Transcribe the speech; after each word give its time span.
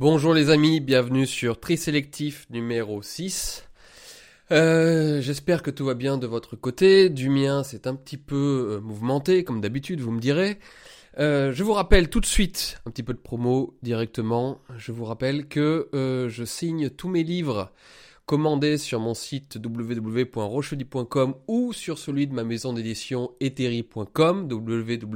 Bonjour 0.00 0.32
les 0.32 0.48
amis, 0.48 0.80
bienvenue 0.80 1.26
sur 1.26 1.60
Trisélectif 1.60 2.46
numéro 2.48 3.02
6. 3.02 3.68
Euh, 4.50 5.20
J'espère 5.20 5.62
que 5.62 5.70
tout 5.70 5.84
va 5.84 5.92
bien 5.92 6.16
de 6.16 6.26
votre 6.26 6.56
côté. 6.56 7.10
Du 7.10 7.28
mien, 7.28 7.62
c'est 7.64 7.86
un 7.86 7.94
petit 7.94 8.16
peu 8.16 8.78
euh, 8.78 8.80
mouvementé, 8.80 9.44
comme 9.44 9.60
d'habitude, 9.60 10.00
vous 10.00 10.10
me 10.10 10.18
direz. 10.18 10.58
Euh, 11.18 11.52
je 11.52 11.62
vous 11.62 11.74
rappelle 11.74 12.08
tout 12.08 12.20
de 12.20 12.24
suite, 12.24 12.80
un 12.86 12.90
petit 12.90 13.02
peu 13.02 13.12
de 13.12 13.18
promo 13.18 13.76
directement, 13.82 14.62
je 14.78 14.90
vous 14.90 15.04
rappelle 15.04 15.46
que 15.48 15.90
je 15.92 16.44
signe 16.46 16.88
tous 16.88 17.10
mes 17.10 17.22
livres 17.22 17.70
commandés 18.24 18.78
sur 18.78 19.00
mon 19.00 19.12
site 19.12 19.58
www.rochely.com 19.62 21.34
ou 21.46 21.74
sur 21.74 21.98
celui 21.98 22.26
de 22.26 22.32
ma 22.32 22.44
maison 22.44 22.72
d'édition 22.72 23.32
eteri.com, 23.38 24.48
www.eteri.com 24.50 25.12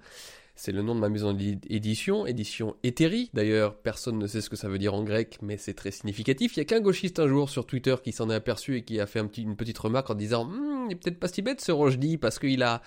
C'est 0.62 0.74
le 0.74 0.82
nom 0.82 0.94
de 0.94 1.00
ma 1.00 1.08
maison 1.08 1.32
d'édition, 1.32 2.26
édition 2.26 2.76
Eteri. 2.84 3.30
D'ailleurs, 3.34 3.76
personne 3.76 4.20
ne 4.20 4.28
sait 4.28 4.42
ce 4.42 4.50
que 4.50 4.58
ça 4.58 4.68
veut 4.68 4.78
dire 4.78 4.94
en 4.94 5.06
grec, 5.06 5.38
mais 5.42 5.56
c'est 5.56 5.74
très 5.74 5.90
significatif. 5.90 6.58
Il 6.58 6.60
y 6.60 6.62
a 6.64 6.66
qu'un 6.66 6.82
gauchiste 6.82 7.18
un 7.20 7.30
jour 7.30 7.50
sur 7.50 7.66
Twitter 7.66 7.96
qui 8.04 8.12
s'en 8.12 8.30
est 8.30 8.36
aperçu 8.36 8.76
et 8.76 8.84
qui 8.84 9.00
a 9.00 9.06
fait 9.06 9.22
une 9.38 9.56
petite 9.56 9.78
remarque 9.78 10.10
en 10.10 10.16
disant 10.16 10.44
hm, 10.44 10.88
Il 10.90 10.92
est 10.92 10.96
peut-être 10.98 11.18
pas 11.18 11.30
si 11.30 11.42
bête 11.42 11.62
ce 11.62 11.72
Rochdi, 11.72 12.18
parce 12.18 12.40
qu'il 12.40 12.62
a 12.62 12.82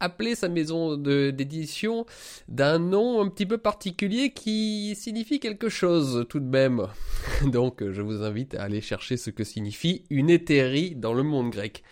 appelé 0.00 0.36
sa 0.36 0.48
maison 0.48 0.96
d'édition 0.96 2.06
d'un 2.48 2.78
nom 2.78 3.20
un 3.20 3.28
petit 3.28 3.44
peu 3.44 3.58
particulier 3.58 4.30
qui 4.30 4.96
signifie 4.98 5.38
quelque 5.38 5.68
chose 5.68 6.24
tout 6.30 6.40
de 6.40 6.48
même. 6.48 6.86
Donc, 7.44 7.84
je 7.86 8.00
vous 8.00 8.22
invite 8.22 8.54
à 8.54 8.62
aller 8.62 8.80
chercher 8.80 9.18
ce 9.18 9.28
que 9.28 9.44
signifie 9.44 10.02
une 10.08 10.30
Eteri 10.30 10.94
dans 10.94 11.12
le 11.12 11.24
monde 11.24 11.50
grec. 11.50 11.82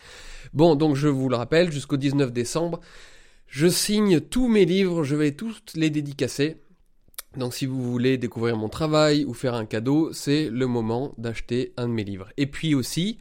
Bon, 0.56 0.74
donc 0.74 0.96
je 0.96 1.08
vous 1.08 1.28
le 1.28 1.36
rappelle, 1.36 1.70
jusqu'au 1.70 1.98
19 1.98 2.32
décembre, 2.32 2.80
je 3.46 3.66
signe 3.66 4.20
tous 4.20 4.48
mes 4.48 4.64
livres, 4.64 5.04
je 5.04 5.14
vais 5.14 5.32
tous 5.32 5.60
les 5.74 5.90
dédicacer. 5.90 6.56
Donc 7.36 7.52
si 7.52 7.66
vous 7.66 7.82
voulez 7.82 8.16
découvrir 8.16 8.56
mon 8.56 8.70
travail 8.70 9.26
ou 9.26 9.34
faire 9.34 9.52
un 9.52 9.66
cadeau, 9.66 10.14
c'est 10.14 10.48
le 10.48 10.66
moment 10.66 11.12
d'acheter 11.18 11.74
un 11.76 11.88
de 11.88 11.92
mes 11.92 12.04
livres. 12.04 12.30
Et 12.38 12.46
puis 12.46 12.74
aussi, 12.74 13.18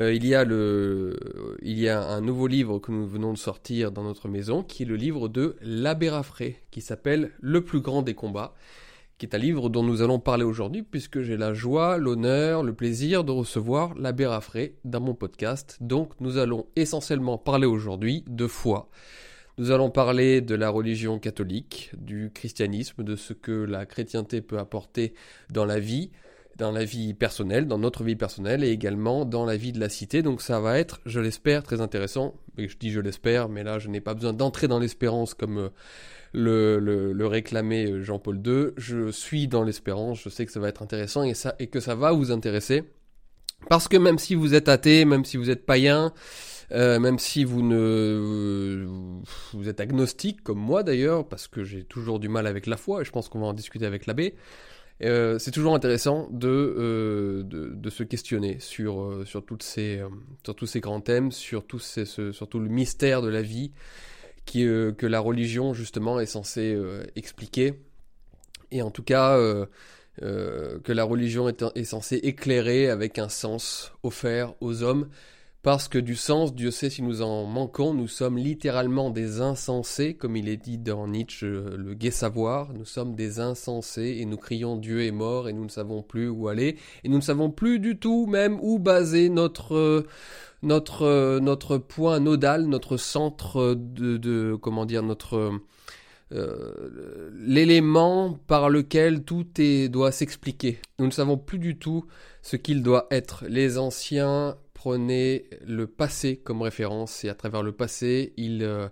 euh, 0.00 0.14
il, 0.14 0.24
y 0.24 0.34
a 0.34 0.44
le, 0.44 1.58
il 1.60 1.78
y 1.78 1.90
a 1.90 2.02
un 2.08 2.22
nouveau 2.22 2.46
livre 2.46 2.78
que 2.78 2.90
nous 2.90 3.06
venons 3.06 3.34
de 3.34 3.38
sortir 3.38 3.92
dans 3.92 4.04
notre 4.04 4.28
maison, 4.28 4.62
qui 4.62 4.84
est 4.84 4.86
le 4.86 4.96
livre 4.96 5.28
de 5.28 5.56
l'abbé 5.60 6.08
Raffray, 6.08 6.56
qui 6.70 6.80
s'appelle 6.80 7.32
Le 7.42 7.62
plus 7.62 7.80
grand 7.80 8.00
des 8.00 8.14
combats, 8.14 8.54
qui 9.22 9.26
est 9.26 9.36
un 9.36 9.38
livre 9.38 9.68
dont 9.68 9.84
nous 9.84 10.02
allons 10.02 10.18
parler 10.18 10.42
aujourd'hui, 10.42 10.82
puisque 10.82 11.20
j'ai 11.20 11.36
la 11.36 11.54
joie, 11.54 11.96
l'honneur, 11.96 12.64
le 12.64 12.72
plaisir 12.72 13.22
de 13.22 13.30
recevoir 13.30 13.94
l'abbé 13.94 14.26
Raffray 14.26 14.74
dans 14.84 15.00
mon 15.00 15.14
podcast. 15.14 15.78
Donc 15.80 16.10
nous 16.18 16.38
allons 16.38 16.66
essentiellement 16.74 17.38
parler 17.38 17.66
aujourd'hui 17.66 18.24
de 18.26 18.48
foi. 18.48 18.88
Nous 19.58 19.70
allons 19.70 19.90
parler 19.90 20.40
de 20.40 20.56
la 20.56 20.70
religion 20.70 21.20
catholique, 21.20 21.92
du 21.96 22.32
christianisme, 22.34 23.04
de 23.04 23.14
ce 23.14 23.32
que 23.32 23.52
la 23.52 23.86
chrétienté 23.86 24.40
peut 24.40 24.58
apporter 24.58 25.14
dans 25.50 25.66
la 25.66 25.78
vie, 25.78 26.10
dans 26.56 26.72
la 26.72 26.84
vie 26.84 27.14
personnelle, 27.14 27.68
dans 27.68 27.78
notre 27.78 28.02
vie 28.02 28.16
personnelle 28.16 28.64
et 28.64 28.70
également 28.70 29.24
dans 29.24 29.44
la 29.44 29.56
vie 29.56 29.70
de 29.70 29.78
la 29.78 29.88
cité. 29.88 30.22
Donc 30.22 30.42
ça 30.42 30.58
va 30.58 30.80
être, 30.80 31.00
je 31.06 31.20
l'espère, 31.20 31.62
très 31.62 31.80
intéressant. 31.80 32.34
Mais 32.58 32.66
je 32.66 32.76
dis 32.76 32.90
je 32.90 32.98
l'espère, 32.98 33.48
mais 33.48 33.62
là 33.62 33.78
je 33.78 33.88
n'ai 33.88 34.00
pas 34.00 34.14
besoin 34.14 34.32
d'entrer 34.32 34.66
dans 34.66 34.80
l'espérance 34.80 35.32
comme 35.32 35.58
euh, 35.58 35.68
le, 36.32 36.78
le, 36.78 37.12
le 37.12 37.26
réclamait 37.26 38.02
Jean-Paul 38.02 38.40
II. 38.44 38.66
Je 38.76 39.10
suis 39.10 39.48
dans 39.48 39.62
l'espérance, 39.62 40.22
je 40.22 40.28
sais 40.28 40.46
que 40.46 40.52
ça 40.52 40.60
va 40.60 40.68
être 40.68 40.82
intéressant 40.82 41.22
et, 41.22 41.34
ça, 41.34 41.54
et 41.58 41.66
que 41.68 41.80
ça 41.80 41.94
va 41.94 42.12
vous 42.12 42.30
intéresser. 42.30 42.84
Parce 43.68 43.88
que 43.88 43.96
même 43.96 44.18
si 44.18 44.34
vous 44.34 44.54
êtes 44.54 44.68
athée, 44.68 45.04
même 45.04 45.24
si 45.24 45.36
vous 45.36 45.50
êtes 45.50 45.66
païen, 45.66 46.12
euh, 46.72 46.98
même 46.98 47.18
si 47.18 47.44
vous 47.44 47.62
ne 47.62 48.86
vous 49.52 49.68
êtes 49.68 49.80
agnostique 49.80 50.42
comme 50.42 50.58
moi 50.58 50.82
d'ailleurs, 50.82 51.28
parce 51.28 51.46
que 51.46 51.64
j'ai 51.64 51.84
toujours 51.84 52.18
du 52.18 52.28
mal 52.28 52.46
avec 52.46 52.66
la 52.66 52.76
foi, 52.76 53.02
et 53.02 53.04
je 53.04 53.10
pense 53.10 53.28
qu'on 53.28 53.40
va 53.40 53.46
en 53.46 53.52
discuter 53.52 53.86
avec 53.86 54.06
l'abbé. 54.06 54.34
Euh, 55.02 55.38
c'est 55.38 55.50
toujours 55.50 55.74
intéressant 55.74 56.28
de, 56.30 56.48
euh, 56.48 57.42
de, 57.42 57.72
de, 57.74 57.90
se 57.90 58.04
questionner 58.04 58.60
sur, 58.60 59.02
euh, 59.02 59.24
sur, 59.24 59.44
toutes 59.44 59.62
ces, 59.64 59.98
euh, 59.98 60.08
sur 60.44 60.54
tous 60.54 60.66
ces 60.66 60.80
grands 60.80 61.00
thèmes, 61.00 61.32
sur, 61.32 61.64
ces, 61.80 62.04
ce, 62.04 62.30
sur 62.30 62.48
tout 62.48 62.60
le 62.60 62.68
mystère 62.68 63.20
de 63.20 63.28
la 63.28 63.42
vie 63.42 63.72
euh, 64.56 64.92
que 64.92 65.06
la 65.06 65.20
religion 65.20 65.74
justement 65.74 66.20
est 66.20 66.26
censée 66.26 66.76
expliquer. 67.16 67.74
Et 68.70 68.82
en 68.82 68.90
tout 68.90 69.02
cas, 69.02 69.38
que 70.18 70.92
la 70.92 71.04
religion 71.04 71.48
est, 71.48 71.64
est 71.74 71.84
censée 71.84 72.16
éclairer 72.16 72.88
avec 72.88 73.18
un 73.18 73.28
sens 73.28 73.92
offert 74.02 74.54
aux 74.60 74.82
hommes. 74.82 75.08
Parce 75.62 75.86
que 75.86 75.98
du 75.98 76.16
sens, 76.16 76.56
Dieu 76.56 76.72
sait 76.72 76.90
si 76.90 77.02
nous 77.02 77.22
en 77.22 77.44
manquons, 77.44 77.94
nous 77.94 78.08
sommes 78.08 78.36
littéralement 78.36 79.10
des 79.10 79.40
insensés, 79.40 80.14
comme 80.14 80.34
il 80.34 80.48
est 80.48 80.56
dit 80.56 80.76
dans 80.76 81.06
Nietzsche, 81.06 81.46
le 81.46 81.94
gai 81.94 82.10
savoir, 82.10 82.72
nous 82.72 82.84
sommes 82.84 83.14
des 83.14 83.38
insensés 83.38 84.16
et 84.18 84.24
nous 84.24 84.36
crions 84.36 84.74
Dieu 84.76 85.04
est 85.04 85.12
mort 85.12 85.48
et 85.48 85.52
nous 85.52 85.62
ne 85.62 85.70
savons 85.70 86.02
plus 86.02 86.28
où 86.28 86.48
aller. 86.48 86.78
Et 87.04 87.08
nous 87.08 87.18
ne 87.18 87.22
savons 87.22 87.48
plus 87.48 87.78
du 87.78 87.96
tout 87.96 88.26
même 88.26 88.58
où 88.60 88.80
baser 88.80 89.28
notre 89.28 90.04
notre 90.62 91.38
notre 91.40 91.78
point 91.78 92.20
nodal, 92.20 92.66
notre 92.66 92.96
centre 92.96 93.74
de, 93.74 94.16
de 94.16 94.56
comment 94.60 94.86
dire 94.86 95.02
notre 95.02 95.60
euh, 96.34 97.30
l'élément 97.34 98.38
par 98.46 98.70
lequel 98.70 99.22
tout 99.22 99.46
est, 99.58 99.88
doit 99.88 100.12
s'expliquer. 100.12 100.78
Nous 100.98 101.06
ne 101.06 101.10
savons 101.10 101.36
plus 101.36 101.58
du 101.58 101.76
tout 101.76 102.06
ce 102.40 102.56
qu'il 102.56 102.82
doit 102.82 103.06
être. 103.10 103.44
Les 103.48 103.76
anciens 103.76 104.56
prenait 104.72 105.44
le 105.66 105.86
passé 105.86 106.36
comme 106.36 106.62
référence 106.62 107.24
et 107.24 107.28
à 107.28 107.34
travers 107.34 107.62
le 107.62 107.72
passé, 107.72 108.32
il, 108.36 108.62
euh, 108.62 108.88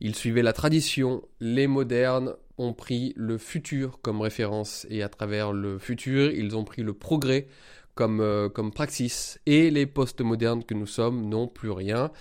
il 0.00 0.14
suivait 0.14 0.42
la 0.42 0.54
tradition. 0.54 1.22
Les 1.40 1.66
modernes 1.66 2.34
ont 2.56 2.72
pris 2.72 3.12
le 3.16 3.36
futur 3.36 4.00
comme 4.00 4.22
référence 4.22 4.86
et 4.88 5.02
à 5.02 5.08
travers 5.08 5.52
le 5.52 5.78
futur, 5.78 6.30
ils 6.30 6.56
ont 6.56 6.64
pris 6.64 6.82
le 6.82 6.94
progrès 6.94 7.48
comme, 7.98 8.20
euh, 8.20 8.48
comme 8.48 8.70
praxis 8.70 9.40
et 9.44 9.72
les 9.72 9.84
post-modernes 9.84 10.62
que 10.62 10.72
nous 10.72 10.86
sommes 10.86 11.28
n'ont 11.28 11.48
plus 11.48 11.72
rien. 11.72 12.12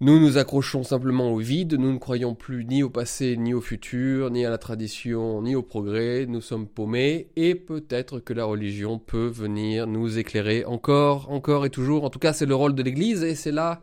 Nous 0.00 0.20
nous 0.20 0.36
accrochons 0.36 0.82
simplement 0.82 1.32
au 1.32 1.38
vide, 1.38 1.78
nous 1.78 1.90
ne 1.90 1.98
croyons 1.98 2.34
plus 2.34 2.66
ni 2.66 2.82
au 2.82 2.90
passé, 2.90 3.38
ni 3.38 3.54
au 3.54 3.62
futur, 3.62 4.30
ni 4.30 4.44
à 4.44 4.50
la 4.50 4.58
tradition, 4.58 5.40
ni 5.40 5.54
au 5.54 5.62
progrès, 5.62 6.26
nous 6.26 6.42
sommes 6.42 6.66
paumés, 6.66 7.30
et 7.36 7.54
peut-être 7.54 8.20
que 8.20 8.34
la 8.34 8.44
religion 8.44 8.98
peut 8.98 9.28
venir 9.28 9.86
nous 9.86 10.18
éclairer 10.18 10.66
encore, 10.66 11.30
encore 11.30 11.64
et 11.64 11.70
toujours. 11.70 12.04
En 12.04 12.10
tout 12.10 12.18
cas, 12.18 12.34
c'est 12.34 12.44
le 12.44 12.54
rôle 12.54 12.74
de 12.74 12.82
l'Église, 12.82 13.24
et 13.24 13.34
c'est 13.34 13.52
là 13.52 13.80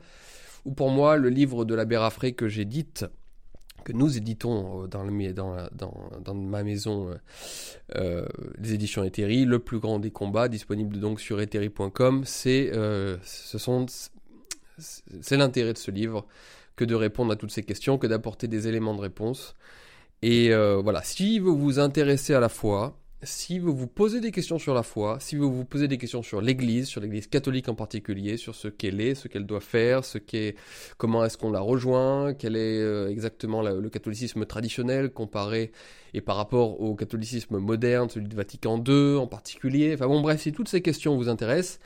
où 0.64 0.74
pour 0.74 0.92
moi 0.92 1.18
le 1.18 1.30
livre 1.30 1.66
de 1.66 1.74
l'abbé 1.74 1.98
Raffray 1.98 2.36
que 2.36 2.48
j'édite, 2.48 3.06
que 3.88 3.94
nous 3.94 4.18
éditons 4.18 4.86
dans, 4.88 5.04
le, 5.04 5.32
dans, 5.32 6.36
ma 6.36 6.62
maison 6.62 7.10
euh, 7.96 8.26
les 8.60 8.74
éditions 8.74 9.06
Eteri, 9.06 9.46
le 9.46 9.60
plus 9.60 9.80
grand 9.80 10.00
des 10.00 10.12
combats, 10.12 10.50
disponible 10.50 11.00
donc 11.00 11.22
sur 11.22 11.40
eteri.com, 11.40 12.24
c'est, 12.26 12.70
euh, 12.74 13.16
c'est 13.24 15.38
l'intérêt 15.38 15.72
de 15.72 15.78
ce 15.78 15.90
livre 15.90 16.26
que 16.76 16.84
de 16.84 16.96
répondre 16.96 17.32
à 17.32 17.38
toutes 17.38 17.52
ces 17.52 17.64
questions, 17.64 17.98
que 17.98 18.08
d'apporter 18.08 18.50
des 18.50 18.68
éléments 18.68 18.94
de 18.94 19.00
réponse. 19.00 19.56
Et 20.22 20.52
euh, 20.52 20.82
voilà, 20.84 21.02
si 21.02 21.40
vous 21.40 21.58
vous 21.58 21.80
intéressez 21.80 22.34
à 22.34 22.42
la 22.42 22.50
foi, 22.50 23.00
si 23.24 23.58
vous 23.58 23.76
vous 23.76 23.88
posez 23.88 24.22
des 24.22 24.32
questions 24.32 24.60
sur 24.60 24.76
la 24.76 24.84
foi, 24.84 25.18
si 25.20 25.36
vous 25.36 25.52
vous 25.52 25.66
posez 25.66 25.88
des 25.88 25.98
questions 25.98 26.22
sur 26.22 26.40
l'Église, 26.40 26.88
sur 26.88 27.02
l'Église 27.02 27.28
catholique 27.28 27.68
en 27.68 27.74
particulier, 27.74 28.38
sur 28.38 28.54
ce 28.54 28.68
qu'elle 28.68 29.02
est, 29.02 29.16
ce 29.16 29.28
qu'elle 29.28 29.46
doit 29.46 29.60
faire, 29.60 30.02
comment 30.98 31.26
est-ce 31.26 31.38
qu'on 31.38 31.52
la 31.52 31.60
rejoint, 31.60 32.34
quel 32.36 32.56
est 32.56 32.80
euh, 32.80 33.10
exactement 33.10 33.64
le 33.64 33.90
catholicisme 33.90 34.46
traditionnel 34.46 35.10
comparé 35.10 35.72
et 36.14 36.22
par 36.22 36.36
rapport 36.36 36.80
au 36.80 36.96
catholicisme 36.96 37.58
moderne, 37.58 38.10
celui 38.10 38.28
de 38.28 38.36
Vatican 38.36 38.84
II 38.86 39.18
en 39.18 39.28
particulier. 39.28 39.94
Enfin 39.96 40.08
bon, 40.08 40.22
bref, 40.22 40.42
si 40.42 40.52
toutes 40.52 40.70
ces 40.70 40.82
questions 40.82 41.16
vous 41.16 41.30
intéressent, 41.30 41.80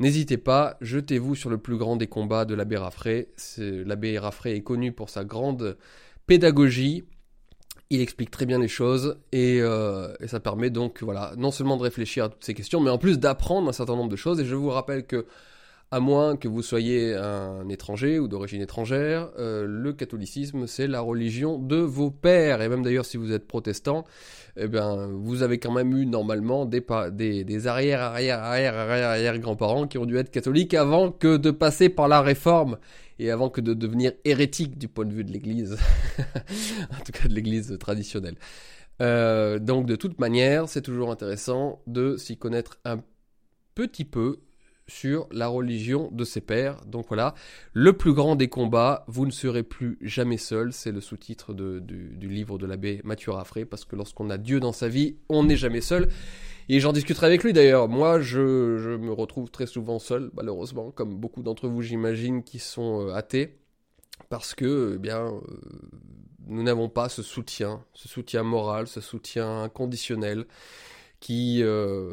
N'hésitez 0.00 0.36
pas, 0.36 0.76
jetez-vous 0.80 1.34
sur 1.34 1.50
le 1.50 1.58
plus 1.58 1.76
grand 1.76 1.96
des 1.96 2.06
combats 2.06 2.44
de 2.44 2.54
l'abbé 2.54 2.76
Raffray. 2.76 3.26
L'abbé 3.58 4.16
Raffray 4.16 4.54
est 4.54 4.62
connu 4.62 4.92
pour 4.92 5.10
sa 5.10 5.24
grande 5.24 5.76
pédagogie. 6.28 7.02
Il 7.90 8.02
explique 8.02 8.30
très 8.30 8.44
bien 8.44 8.58
les 8.58 8.68
choses 8.68 9.16
et, 9.32 9.60
euh, 9.62 10.12
et, 10.20 10.28
ça 10.28 10.40
permet 10.40 10.68
donc 10.68 11.02
voilà 11.02 11.32
non 11.38 11.50
seulement 11.50 11.78
de 11.78 11.82
réfléchir 11.82 12.24
à 12.24 12.28
toutes 12.28 12.44
ces 12.44 12.52
questions, 12.52 12.80
mais 12.80 12.90
en 12.90 12.98
plus 12.98 13.18
d'apprendre 13.18 13.68
un 13.68 13.72
certain 13.72 13.96
nombre 13.96 14.10
de 14.10 14.16
choses. 14.16 14.40
Et 14.40 14.44
je 14.44 14.54
vous 14.54 14.68
rappelle 14.68 15.06
que 15.06 15.24
à 15.90 16.00
moins 16.00 16.36
que 16.36 16.48
vous 16.48 16.60
soyez 16.60 17.14
un 17.14 17.66
étranger 17.70 18.18
ou 18.18 18.28
d'origine 18.28 18.60
étrangère, 18.60 19.30
euh, 19.38 19.64
le 19.66 19.94
catholicisme 19.94 20.66
c'est 20.66 20.86
la 20.86 21.00
religion 21.00 21.58
de 21.58 21.76
vos 21.76 22.10
pères. 22.10 22.60
Et 22.60 22.68
même 22.68 22.82
d'ailleurs 22.82 23.06
si 23.06 23.16
vous 23.16 23.32
êtes 23.32 23.46
protestant, 23.46 24.04
eh 24.58 24.68
bien, 24.68 25.08
vous 25.10 25.42
avez 25.42 25.58
quand 25.58 25.72
même 25.72 25.96
eu 25.96 26.04
normalement 26.04 26.66
des, 26.66 26.82
arrière, 27.66 28.02
arrière, 28.02 28.42
arrière 28.42 29.38
grands-parents 29.38 29.86
qui 29.86 29.96
ont 29.96 30.04
dû 30.04 30.18
être 30.18 30.30
catholiques 30.30 30.74
avant 30.74 31.10
que 31.10 31.38
de 31.38 31.50
passer 31.50 31.88
par 31.88 32.08
la 32.08 32.20
réforme 32.20 32.76
et 33.18 33.30
avant 33.30 33.50
que 33.50 33.60
de 33.60 33.74
devenir 33.74 34.12
hérétique 34.24 34.78
du 34.78 34.88
point 34.88 35.04
de 35.04 35.12
vue 35.12 35.24
de 35.24 35.32
l'Église, 35.32 35.78
en 36.18 37.04
tout 37.04 37.12
cas 37.12 37.28
de 37.28 37.34
l'Église 37.34 37.76
traditionnelle. 37.78 38.36
Euh, 39.00 39.58
donc 39.58 39.86
de 39.86 39.96
toute 39.96 40.18
manière, 40.18 40.68
c'est 40.68 40.82
toujours 40.82 41.10
intéressant 41.10 41.82
de 41.86 42.16
s'y 42.16 42.36
connaître 42.36 42.78
un 42.84 43.02
petit 43.74 44.04
peu 44.04 44.40
sur 44.88 45.28
la 45.30 45.46
religion 45.46 46.10
de 46.12 46.24
ses 46.24 46.40
pères. 46.40 46.84
Donc 46.86 47.06
voilà, 47.08 47.34
le 47.72 47.92
plus 47.92 48.12
grand 48.12 48.34
des 48.36 48.48
combats, 48.48 49.04
vous 49.06 49.26
ne 49.26 49.30
serez 49.30 49.62
plus 49.62 49.98
jamais 50.00 50.38
seul, 50.38 50.72
c'est 50.72 50.92
le 50.92 51.00
sous-titre 51.00 51.54
du, 51.54 52.28
livre 52.28 52.58
de 52.58 52.66
l'abbé 52.66 53.00
Mathieu 53.04 53.32
Raffray, 53.32 53.64
parce 53.64 53.84
que 53.84 53.94
lorsqu'on 53.94 54.30
a 54.30 54.38
Dieu 54.38 54.60
dans 54.60 54.72
sa 54.72 54.88
vie, 54.88 55.16
on 55.28 55.44
n'est 55.44 55.56
jamais 55.56 55.80
seul. 55.80 56.08
Et 56.70 56.80
j'en 56.80 56.92
discuterai 56.92 57.26
avec 57.26 57.44
lui 57.44 57.52
d'ailleurs. 57.52 57.88
Moi, 57.88 58.20
je, 58.20 58.96
me 58.96 59.12
retrouve 59.12 59.50
très 59.50 59.66
souvent 59.66 59.98
seul, 59.98 60.30
malheureusement, 60.34 60.90
comme 60.90 61.16
beaucoup 61.16 61.42
d'entre 61.42 61.68
vous, 61.68 61.80
j'imagine, 61.82 62.42
qui 62.42 62.58
sont 62.58 63.06
euh, 63.06 63.14
athées, 63.14 63.58
parce 64.28 64.54
que, 64.54 64.94
eh 64.96 64.98
bien, 64.98 65.26
euh, 65.26 65.40
nous 66.46 66.62
n'avons 66.62 66.88
pas 66.88 67.08
ce 67.08 67.22
soutien, 67.22 67.84
ce 67.94 68.08
soutien 68.08 68.42
moral, 68.42 68.86
ce 68.86 69.00
soutien 69.00 69.70
conditionnel 69.72 70.46
qui, 71.20 71.62
euh, 71.62 72.12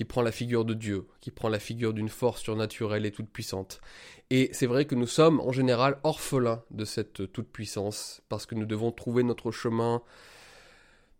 qui 0.00 0.06
prend 0.06 0.22
la 0.22 0.32
figure 0.32 0.64
de 0.64 0.72
Dieu, 0.72 1.08
qui 1.20 1.30
prend 1.30 1.50
la 1.50 1.58
figure 1.58 1.92
d'une 1.92 2.08
force 2.08 2.40
surnaturelle 2.40 3.04
et 3.04 3.10
toute 3.10 3.28
puissante. 3.28 3.82
Et 4.30 4.48
c'est 4.54 4.64
vrai 4.64 4.86
que 4.86 4.94
nous 4.94 5.06
sommes 5.06 5.40
en 5.40 5.52
général 5.52 5.98
orphelins 6.04 6.62
de 6.70 6.86
cette 6.86 7.30
toute 7.34 7.48
puissance, 7.48 8.22
parce 8.30 8.46
que 8.46 8.54
nous 8.54 8.64
devons 8.64 8.92
trouver 8.92 9.24
notre 9.24 9.50
chemin 9.50 10.00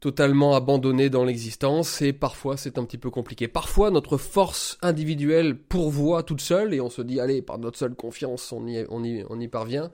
totalement 0.01 0.55
abandonné 0.55 1.11
dans 1.11 1.25
l'existence 1.25 2.01
et 2.01 2.15
parfois 2.15 2.57
c'est 2.57 2.79
un 2.79 2.85
petit 2.85 2.99
peu 2.99 3.11
compliqué. 3.11 3.49
Parfois 3.49 3.91
notre 3.91 4.17
force 4.17 4.79
individuelle 4.81 5.57
pourvoit 5.57 6.23
toute 6.23 6.41
seule 6.41 6.73
et 6.73 6.81
on 6.81 6.89
se 6.89 7.03
dit 7.03 7.21
allez 7.21 7.43
par 7.43 7.59
notre 7.59 7.79
seule 7.79 7.95
confiance 7.95 8.51
on 8.53 8.67
y, 8.67 8.87
on 8.89 9.05
y, 9.05 9.25
on 9.29 9.39
y 9.39 9.49
parvient. 9.49 9.91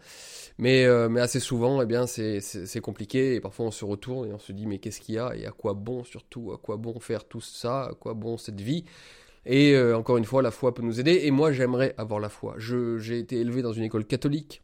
Mais, 0.59 0.85
euh, 0.85 1.09
mais 1.09 1.21
assez 1.21 1.41
souvent 1.41 1.83
eh 1.83 1.87
bien 1.87 2.07
c'est, 2.07 2.41
c'est, 2.41 2.81
compliqué 2.81 3.35
et 3.35 3.41
parfois 3.41 3.67
on 3.67 3.71
se 3.71 3.85
retourne 3.85 4.29
et 4.29 4.33
on 4.33 4.39
se 4.39 4.53
dit 4.53 4.67
mais 4.67 4.79
qu'est-ce 4.79 5.01
qu'il 5.01 5.17
y 5.17 5.19
a 5.19 5.35
et 5.37 5.45
à 5.45 5.51
quoi 5.51 5.75
bon 5.75 6.05
surtout, 6.05 6.53
à 6.53 6.57
quoi 6.57 6.77
bon 6.77 6.99
faire 7.01 7.25
tout 7.25 7.41
ça, 7.41 7.87
à 7.87 7.95
quoi 7.95 8.15
bon 8.15 8.39
cette 8.39 8.61
vie? 8.61 8.85
Et 9.49 9.75
euh, 9.75 9.97
encore 9.97 10.17
une 10.17 10.25
fois, 10.25 10.43
la 10.43 10.51
foi 10.51 10.75
peut 10.75 10.83
nous 10.83 10.99
aider. 10.99 11.21
Et 11.23 11.31
moi, 11.31 11.53
j'aimerais 11.53 11.95
avoir 11.99 12.19
la 12.19 12.29
foi. 12.29 12.55
Je, 12.59 12.99
j'ai 12.99 13.21
été 13.21 13.37
élevé 13.37 13.63
dans 13.63 13.73
une 13.73 13.85
école 13.85 14.05
catholique 14.05 14.61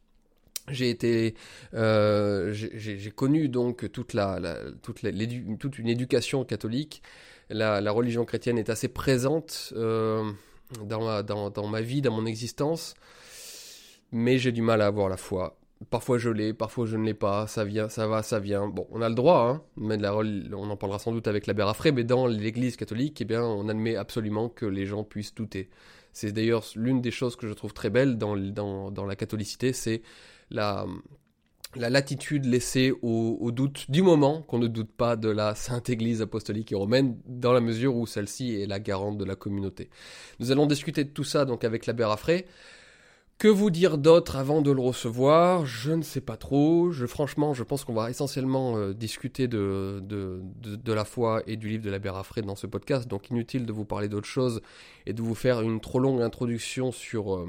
j'ai 0.69 0.91
été, 0.91 1.35
euh, 1.75 2.53
j'ai 2.53 3.11
connu 3.11 3.49
donc 3.49 3.91
toute 3.91 4.15
la, 4.15 4.39
toute, 4.83 5.03
une 5.03 5.89
éducation 5.89 6.45
catholique. 6.45 7.03
La, 7.51 7.81
la, 7.81 7.91
religion 7.91 8.25
chrétienne 8.25 8.59
est 8.59 8.71
assez 8.71 8.89
présente 8.89 9.73
euh, 9.77 10.31
dans, 10.85 11.05
ma, 11.05 11.23
dans, 11.23 11.51
dans, 11.51 11.67
ma 11.67 11.81
vie, 11.81 12.01
dans 12.01 12.13
mon 12.13 12.25
existence, 12.25 12.95
mais 14.13 14.39
j'ai 14.39 14.53
du 14.53 14.63
mal 14.63 14.81
à 14.81 14.87
avoir 14.87 15.09
la 15.09 15.17
foi. 15.17 15.59
Parfois 15.91 16.17
je 16.17 16.31
l'ai, 16.31 16.55
parfois 16.55 16.87
je 16.87 16.97
ne 16.97 17.05
l'ai 17.05 17.15
pas. 17.15 17.49
Ça 17.49 17.65
vient, 17.65 17.89
ça 17.89 18.07
va, 18.07 18.23
ça 18.23 18.39
vient. 18.39 18.69
Bon, 18.69 18.87
on 18.91 19.03
a 19.03 19.09
le 19.09 19.17
droit, 19.17 19.49
hein, 19.49 19.63
mais 19.77 19.97
la, 19.99 20.15
on 20.15 20.71
en 20.71 20.77
parlera 20.77 21.01
sans 21.01 21.11
doute 21.11 21.27
avec 21.27 21.49
l'abbé 21.49 21.65
Raffray, 21.65 21.91
mais 21.91 22.05
dans 22.05 22.29
l'Église 22.29 22.77
catholique, 22.77 23.21
eh 23.21 23.25
bien, 23.25 23.43
on 23.43 23.69
admet 23.69 23.97
absolument 23.97 24.49
que 24.49 24.65
les 24.65 24.87
gens 24.87 25.03
puissent 25.03 25.35
douter. 25.35 25.69
C'est 26.13 26.31
d'ailleurs 26.31 26.65
l'une 26.77 27.01
des 27.01 27.11
choses 27.11 27.37
que 27.37 27.49
je 27.49 27.53
trouve 27.53 27.73
très 27.73 27.91
belle 27.91 28.17
dans, 28.17 28.37
dans, 28.37 28.91
dans 28.91 29.07
la 29.07 29.17
catholicité, 29.17 29.73
c'est 29.73 30.03
la, 30.53 30.87
la 31.75 31.91
latitude 31.91 32.45
laissée 32.45 32.93
au, 33.03 33.51
doute 33.51 33.91
du 33.91 34.03
moment 34.03 34.43
qu'on 34.43 34.59
ne 34.59 34.67
doute 34.67 34.93
pas 34.93 35.17
de 35.17 35.29
la 35.29 35.55
Sainte 35.55 35.89
Église 35.89 36.21
apostolique 36.21 36.73
et 36.73 36.75
romaine 36.75 37.17
dans 37.27 37.53
la 37.53 37.61
mesure 37.61 37.97
où 37.97 38.07
celle-ci 38.07 38.61
est 38.61 38.67
la 38.67 38.79
garante 38.79 39.19
de 39.19 39.25
la 39.25 39.37
communauté. 39.37 39.89
Nous 40.39 40.51
allons 40.51 40.67
discuter 40.67 41.05
de 41.05 41.11
tout 41.11 41.25
ça 41.25 41.45
donc 41.45 41.65
avec 41.65 41.87
l'abbé 41.87 42.05
Raffray. 42.05 42.47
Que 43.39 43.49
vous 43.49 43.71
dire 43.71 43.99
d'autre 43.99 44.37
avant 44.37 44.61
de 44.61 44.71
le 44.71 44.81
recevoir? 44.81 45.67
Je 45.67 45.91
ne 45.91 46.03
sais 46.03 46.21
pas 46.21 46.37
trop. 46.37 46.93
Je, 46.93 47.07
franchement, 47.07 47.55
je 47.55 47.65
pense 47.65 47.83
qu'on 47.83 47.95
va 47.95 48.09
essentiellement 48.09 48.77
euh, 48.77 48.93
discuter 48.93 49.49
de, 49.49 50.01
de, 50.01 50.43
de, 50.61 50.93
la 50.93 51.05
foi 51.05 51.43
et 51.49 51.57
du 51.57 51.69
livre 51.69 51.83
de 51.83 51.91
l'abbé 51.91 52.09
Raffray 52.09 52.43
dans 52.43 52.55
ce 52.55 52.69
podcast, 52.69 53.09
donc 53.09 53.31
inutile 53.31 53.67
de 53.67 53.73
vous 53.73 53.85
parler 53.85 54.09
d'autre 54.09 54.29
chose 54.29 54.61
et 55.07 55.13
de 55.13 55.23
vous 55.23 55.35
faire 55.35 55.61
une 55.61 55.81
trop 55.81 55.99
longue 55.99 56.23
introduction 56.23 56.93
sur, 56.93 57.35
euh, 57.35 57.49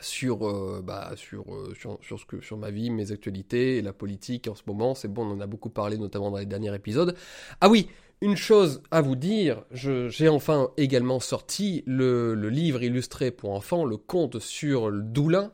sur, 0.00 0.48
euh, 0.48 0.82
bah, 0.84 1.12
sur, 1.16 1.44
euh, 1.54 1.74
sur, 1.78 1.98
sur, 2.02 2.18
ce 2.18 2.24
que, 2.24 2.40
sur 2.40 2.56
ma 2.56 2.70
vie, 2.70 2.90
mes 2.90 3.12
actualités 3.12 3.82
la 3.82 3.92
politique 3.92 4.48
en 4.48 4.54
ce 4.54 4.62
moment. 4.66 4.94
C'est 4.94 5.08
bon, 5.08 5.26
on 5.26 5.32
en 5.32 5.40
a 5.40 5.46
beaucoup 5.46 5.70
parlé, 5.70 5.98
notamment 5.98 6.30
dans 6.30 6.38
les 6.38 6.46
derniers 6.46 6.74
épisodes. 6.74 7.14
Ah 7.60 7.68
oui, 7.68 7.88
une 8.20 8.36
chose 8.36 8.82
à 8.90 9.00
vous 9.00 9.16
dire, 9.16 9.62
j'ai 9.70 10.28
enfin 10.28 10.70
également 10.76 11.20
sorti 11.20 11.84
le, 11.86 12.34
le, 12.34 12.50
livre 12.50 12.82
illustré 12.82 13.30
pour 13.30 13.52
enfants, 13.52 13.84
le 13.84 13.96
conte 13.96 14.40
sur 14.40 14.90
le 14.90 15.02
Doulin, 15.02 15.52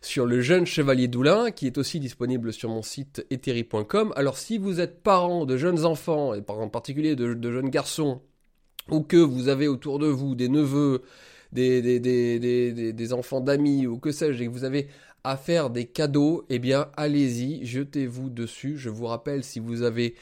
sur 0.00 0.24
le 0.24 0.40
jeune 0.40 0.66
chevalier 0.66 1.08
Doulin, 1.08 1.50
qui 1.50 1.66
est 1.66 1.78
aussi 1.78 2.00
disponible 2.00 2.52
sur 2.52 2.70
mon 2.70 2.82
site 2.82 3.26
eteri.com. 3.30 4.12
Alors 4.16 4.38
si 4.38 4.58
vous 4.58 4.80
êtes 4.80 5.02
parent 5.02 5.44
de 5.44 5.56
jeunes 5.56 5.84
enfants, 5.84 6.34
et 6.34 6.42
en 6.48 6.68
particulier 6.68 7.14
de, 7.14 7.34
de 7.34 7.52
jeunes 7.52 7.70
garçons, 7.70 8.22
ou 8.90 9.02
que 9.02 9.16
vous 9.16 9.48
avez 9.48 9.68
autour 9.68 9.98
de 9.98 10.06
vous 10.06 10.34
des 10.34 10.48
neveux, 10.48 11.02
des, 11.52 11.82
des, 11.82 12.00
des, 12.00 12.92
des 12.92 13.12
enfants 13.12 13.40
d'amis 13.40 13.86
ou 13.86 13.98
que 13.98 14.12
sais-je, 14.12 14.42
et 14.42 14.46
que 14.46 14.50
vous 14.50 14.64
avez 14.64 14.88
à 15.24 15.36
faire 15.36 15.70
des 15.70 15.84
cadeaux, 15.84 16.44
eh 16.48 16.58
bien 16.58 16.88
allez-y, 16.96 17.64
jetez-vous 17.64 18.30
dessus. 18.30 18.76
Je 18.76 18.90
vous 18.90 19.06
rappelle, 19.06 19.44
si 19.44 19.60
vous 19.60 19.82
avez 19.82 20.14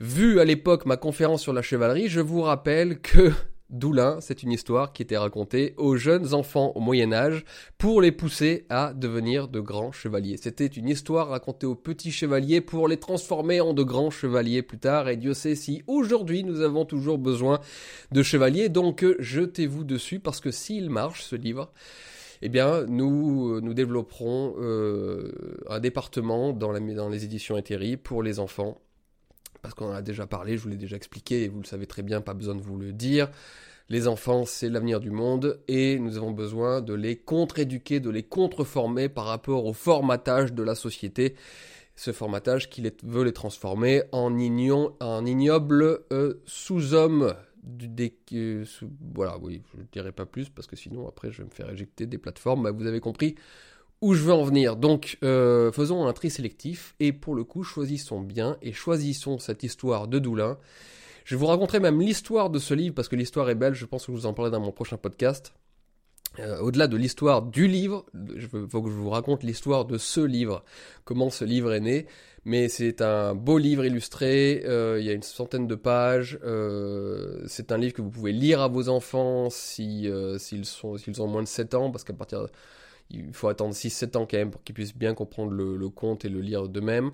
vu 0.00 0.40
à 0.40 0.44
l'époque 0.44 0.86
ma 0.86 0.96
conférence 0.96 1.42
sur 1.42 1.52
la 1.52 1.62
chevalerie, 1.62 2.08
je 2.08 2.20
vous 2.20 2.42
rappelle 2.42 3.00
que 3.00 3.32
Doulin, 3.70 4.18
c'est 4.20 4.44
une 4.44 4.52
histoire 4.52 4.92
qui 4.92 5.02
était 5.02 5.16
racontée 5.16 5.74
aux 5.76 5.96
jeunes 5.96 6.34
enfants 6.34 6.70
au 6.76 6.80
Moyen 6.80 7.12
Âge 7.12 7.44
pour 7.78 8.00
les 8.00 8.12
pousser 8.12 8.64
à 8.68 8.94
devenir 8.94 9.48
de 9.48 9.58
grands 9.58 9.90
chevaliers. 9.90 10.36
C'était 10.36 10.66
une 10.66 10.88
histoire 10.88 11.28
racontée 11.28 11.66
aux 11.66 11.74
petits 11.74 12.12
chevaliers 12.12 12.60
pour 12.60 12.86
les 12.86 12.96
transformer 12.96 13.60
en 13.60 13.74
de 13.74 13.82
grands 13.82 14.10
chevaliers 14.10 14.62
plus 14.62 14.78
tard. 14.78 15.08
Et 15.08 15.16
Dieu 15.16 15.34
sait 15.34 15.56
si 15.56 15.82
aujourd'hui 15.88 16.44
nous 16.44 16.60
avons 16.60 16.84
toujours 16.84 17.18
besoin 17.18 17.58
de 18.12 18.22
chevaliers. 18.22 18.68
Donc 18.68 19.04
jetez-vous 19.18 19.82
dessus 19.82 20.20
parce 20.20 20.40
que 20.40 20.52
s'il 20.52 20.88
marche 20.88 21.22
ce 21.22 21.34
livre, 21.34 21.72
eh 22.42 22.48
bien, 22.48 22.84
nous, 22.86 23.60
nous 23.60 23.74
développerons 23.74 24.54
euh, 24.58 25.32
un 25.68 25.80
département 25.80 26.52
dans, 26.52 26.70
les 26.72 27.24
éditions 27.24 27.56
Eteri 27.56 27.96
pour 27.96 28.22
les 28.22 28.38
enfants 28.38 28.80
parce 29.66 29.74
qu'on 29.74 29.88
en 29.88 29.96
a 29.96 30.02
déjà 30.02 30.28
parlé, 30.28 30.56
je 30.56 30.62
vous 30.62 30.68
l'ai 30.68 30.76
déjà 30.76 30.94
expliqué, 30.94 31.42
et 31.42 31.48
vous 31.48 31.58
le 31.58 31.66
savez 31.66 31.88
très 31.88 32.04
bien, 32.04 32.20
pas 32.20 32.34
besoin 32.34 32.54
de 32.54 32.62
vous 32.62 32.78
le 32.78 32.92
dire. 32.92 33.28
Les 33.88 34.06
enfants, 34.06 34.44
c'est 34.46 34.68
l'avenir 34.68 35.00
du 35.00 35.10
monde, 35.10 35.58
et 35.66 35.98
nous 35.98 36.16
avons 36.16 36.30
besoin 36.30 36.80
de 36.80 36.94
les 36.94 37.16
contre-éduquer, 37.16 37.98
de 37.98 38.08
les 38.08 38.22
contre-former 38.22 39.08
par 39.08 39.24
rapport 39.24 39.66
au 39.66 39.72
formatage 39.72 40.52
de 40.52 40.62
la 40.62 40.76
société. 40.76 41.34
Ce 41.96 42.12
formatage 42.12 42.70
qui 42.70 42.80
veut 43.02 43.24
les 43.24 43.32
transformer 43.32 44.04
en, 44.12 44.38
ignobles 44.38 45.98
euh, 46.12 46.34
sous-hommes. 46.46 47.34
Euh, 48.32 48.64
voilà, 49.16 49.36
oui, 49.38 49.62
je 49.74 49.80
ne 49.80 49.86
dirai 49.90 50.12
pas 50.12 50.26
plus, 50.26 50.48
parce 50.48 50.68
que 50.68 50.76
sinon, 50.76 51.08
après, 51.08 51.32
je 51.32 51.38
vais 51.38 51.48
me 51.48 51.50
faire 51.50 51.68
éjecter 51.70 52.06
des 52.06 52.18
plateformes. 52.18 52.62
Bah, 52.62 52.70
vous 52.70 52.86
avez 52.86 53.00
compris 53.00 53.34
où 54.00 54.14
je 54.14 54.22
veux 54.22 54.32
en 54.32 54.44
venir. 54.44 54.76
Donc, 54.76 55.18
euh, 55.22 55.72
faisons 55.72 56.06
un 56.06 56.12
tri 56.12 56.30
sélectif 56.30 56.94
et 57.00 57.12
pour 57.12 57.34
le 57.34 57.44
coup, 57.44 57.62
choisissons 57.62 58.20
bien 58.20 58.56
et 58.62 58.72
choisissons 58.72 59.38
cette 59.38 59.62
histoire 59.62 60.08
de 60.08 60.18
Doulin. 60.18 60.58
Je 61.24 61.36
vous 61.36 61.46
raconterai 61.46 61.80
même 61.80 62.00
l'histoire 62.00 62.50
de 62.50 62.58
ce 62.58 62.74
livre 62.74 62.94
parce 62.94 63.08
que 63.08 63.16
l'histoire 63.16 63.50
est 63.50 63.54
belle. 63.54 63.74
Je 63.74 63.84
pense 63.84 64.06
que 64.06 64.12
je 64.12 64.16
vous 64.16 64.26
en 64.26 64.34
parlerai 64.34 64.52
dans 64.52 64.60
mon 64.60 64.72
prochain 64.72 64.96
podcast. 64.96 65.54
Euh, 66.38 66.60
au-delà 66.60 66.86
de 66.86 66.98
l'histoire 66.98 67.40
du 67.40 67.66
livre, 67.66 68.04
il 68.14 68.46
faut 68.46 68.82
que 68.82 68.90
je 68.90 68.94
vous 68.94 69.08
raconte 69.08 69.42
l'histoire 69.42 69.86
de 69.86 69.96
ce 69.96 70.20
livre, 70.20 70.64
comment 71.04 71.30
ce 71.30 71.46
livre 71.46 71.72
est 71.72 71.80
né. 71.80 72.06
Mais 72.44 72.68
c'est 72.68 73.00
un 73.00 73.34
beau 73.34 73.56
livre 73.56 73.86
illustré, 73.86 74.62
euh, 74.66 75.00
il 75.00 75.06
y 75.06 75.10
a 75.10 75.14
une 75.14 75.22
centaine 75.22 75.66
de 75.66 75.74
pages. 75.74 76.38
c'est 77.46 77.72
un 77.72 77.78
livre 77.78 77.94
que 77.94 78.02
vous 78.02 78.10
pouvez 78.10 78.32
lire 78.32 78.60
à 78.60 78.68
vos 78.68 78.88
enfants 78.90 79.48
si, 79.50 80.08
s'ils, 80.38 80.66
s'ils 80.66 81.22
ont 81.22 81.26
moins 81.26 81.42
de 81.42 81.48
7 81.48 81.74
ans, 81.74 81.90
parce 81.90 82.04
qu'à 82.04 82.12
partir 82.12 82.46
il 83.10 83.32
faut 83.32 83.48
attendre 83.48 83.74
6-7 83.74 84.16
ans 84.16 84.26
quand 84.26 84.36
même 84.36 84.50
pour 84.50 84.62
qu'ils 84.62 84.74
puissent 84.74 84.96
bien 84.96 85.14
comprendre 85.14 85.52
le, 85.52 85.88
conte 85.88 86.24
et 86.24 86.28
le 86.28 86.40
lire 86.40 86.68
d'eux-mêmes. 86.68 87.12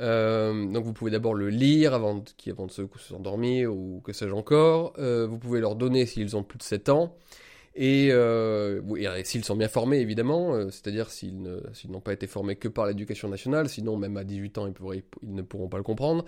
Euh, 0.00 0.66
donc 0.66 0.84
vous 0.84 0.92
pouvez 0.92 1.10
d'abord 1.10 1.34
le 1.34 1.48
lire 1.48 1.92
avant 1.92 2.16
de, 2.16 2.50
avant 2.50 2.66
de 2.66 2.70
se 2.70 2.82
s'endormir 2.98 3.74
ou 3.74 4.00
que 4.04 4.12
sais-je 4.12 4.32
encore. 4.32 4.92
Euh, 4.98 5.26
vous 5.26 5.38
pouvez 5.38 5.60
leur 5.60 5.76
donner 5.76 6.06
s'ils 6.06 6.36
ont 6.36 6.42
plus 6.42 6.58
de 6.58 6.62
7 6.62 6.88
ans. 6.88 7.16
Et, 7.80 8.08
euh, 8.10 8.80
s'ils 9.22 9.44
sont 9.44 9.54
bien 9.54 9.68
formés, 9.68 10.00
évidemment, 10.00 10.68
c'est-à-dire 10.68 11.10
s'ils 11.10 11.40
n'ont 11.40 12.00
pas 12.00 12.12
été 12.12 12.26
formés 12.26 12.56
que 12.56 12.66
par 12.66 12.86
l'éducation 12.86 13.28
nationale, 13.28 13.68
sinon 13.68 13.96
même 13.96 14.16
à 14.16 14.24
18 14.24 14.58
ans, 14.58 14.66
ils, 14.66 15.02
ne 15.22 15.42
pourront 15.42 15.68
pas 15.68 15.76
le 15.76 15.84
comprendre. 15.84 16.24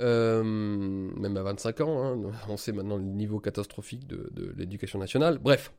même 0.00 1.36
à 1.36 1.42
25 1.44 1.80
ans, 1.82 2.02
hein, 2.02 2.32
on 2.48 2.56
sait 2.56 2.72
maintenant 2.72 2.96
le 2.96 3.04
niveau 3.04 3.38
catastrophique 3.38 4.08
de 4.08 4.52
l'éducation 4.56 4.98
nationale. 4.98 5.38
Bref, 5.38 5.72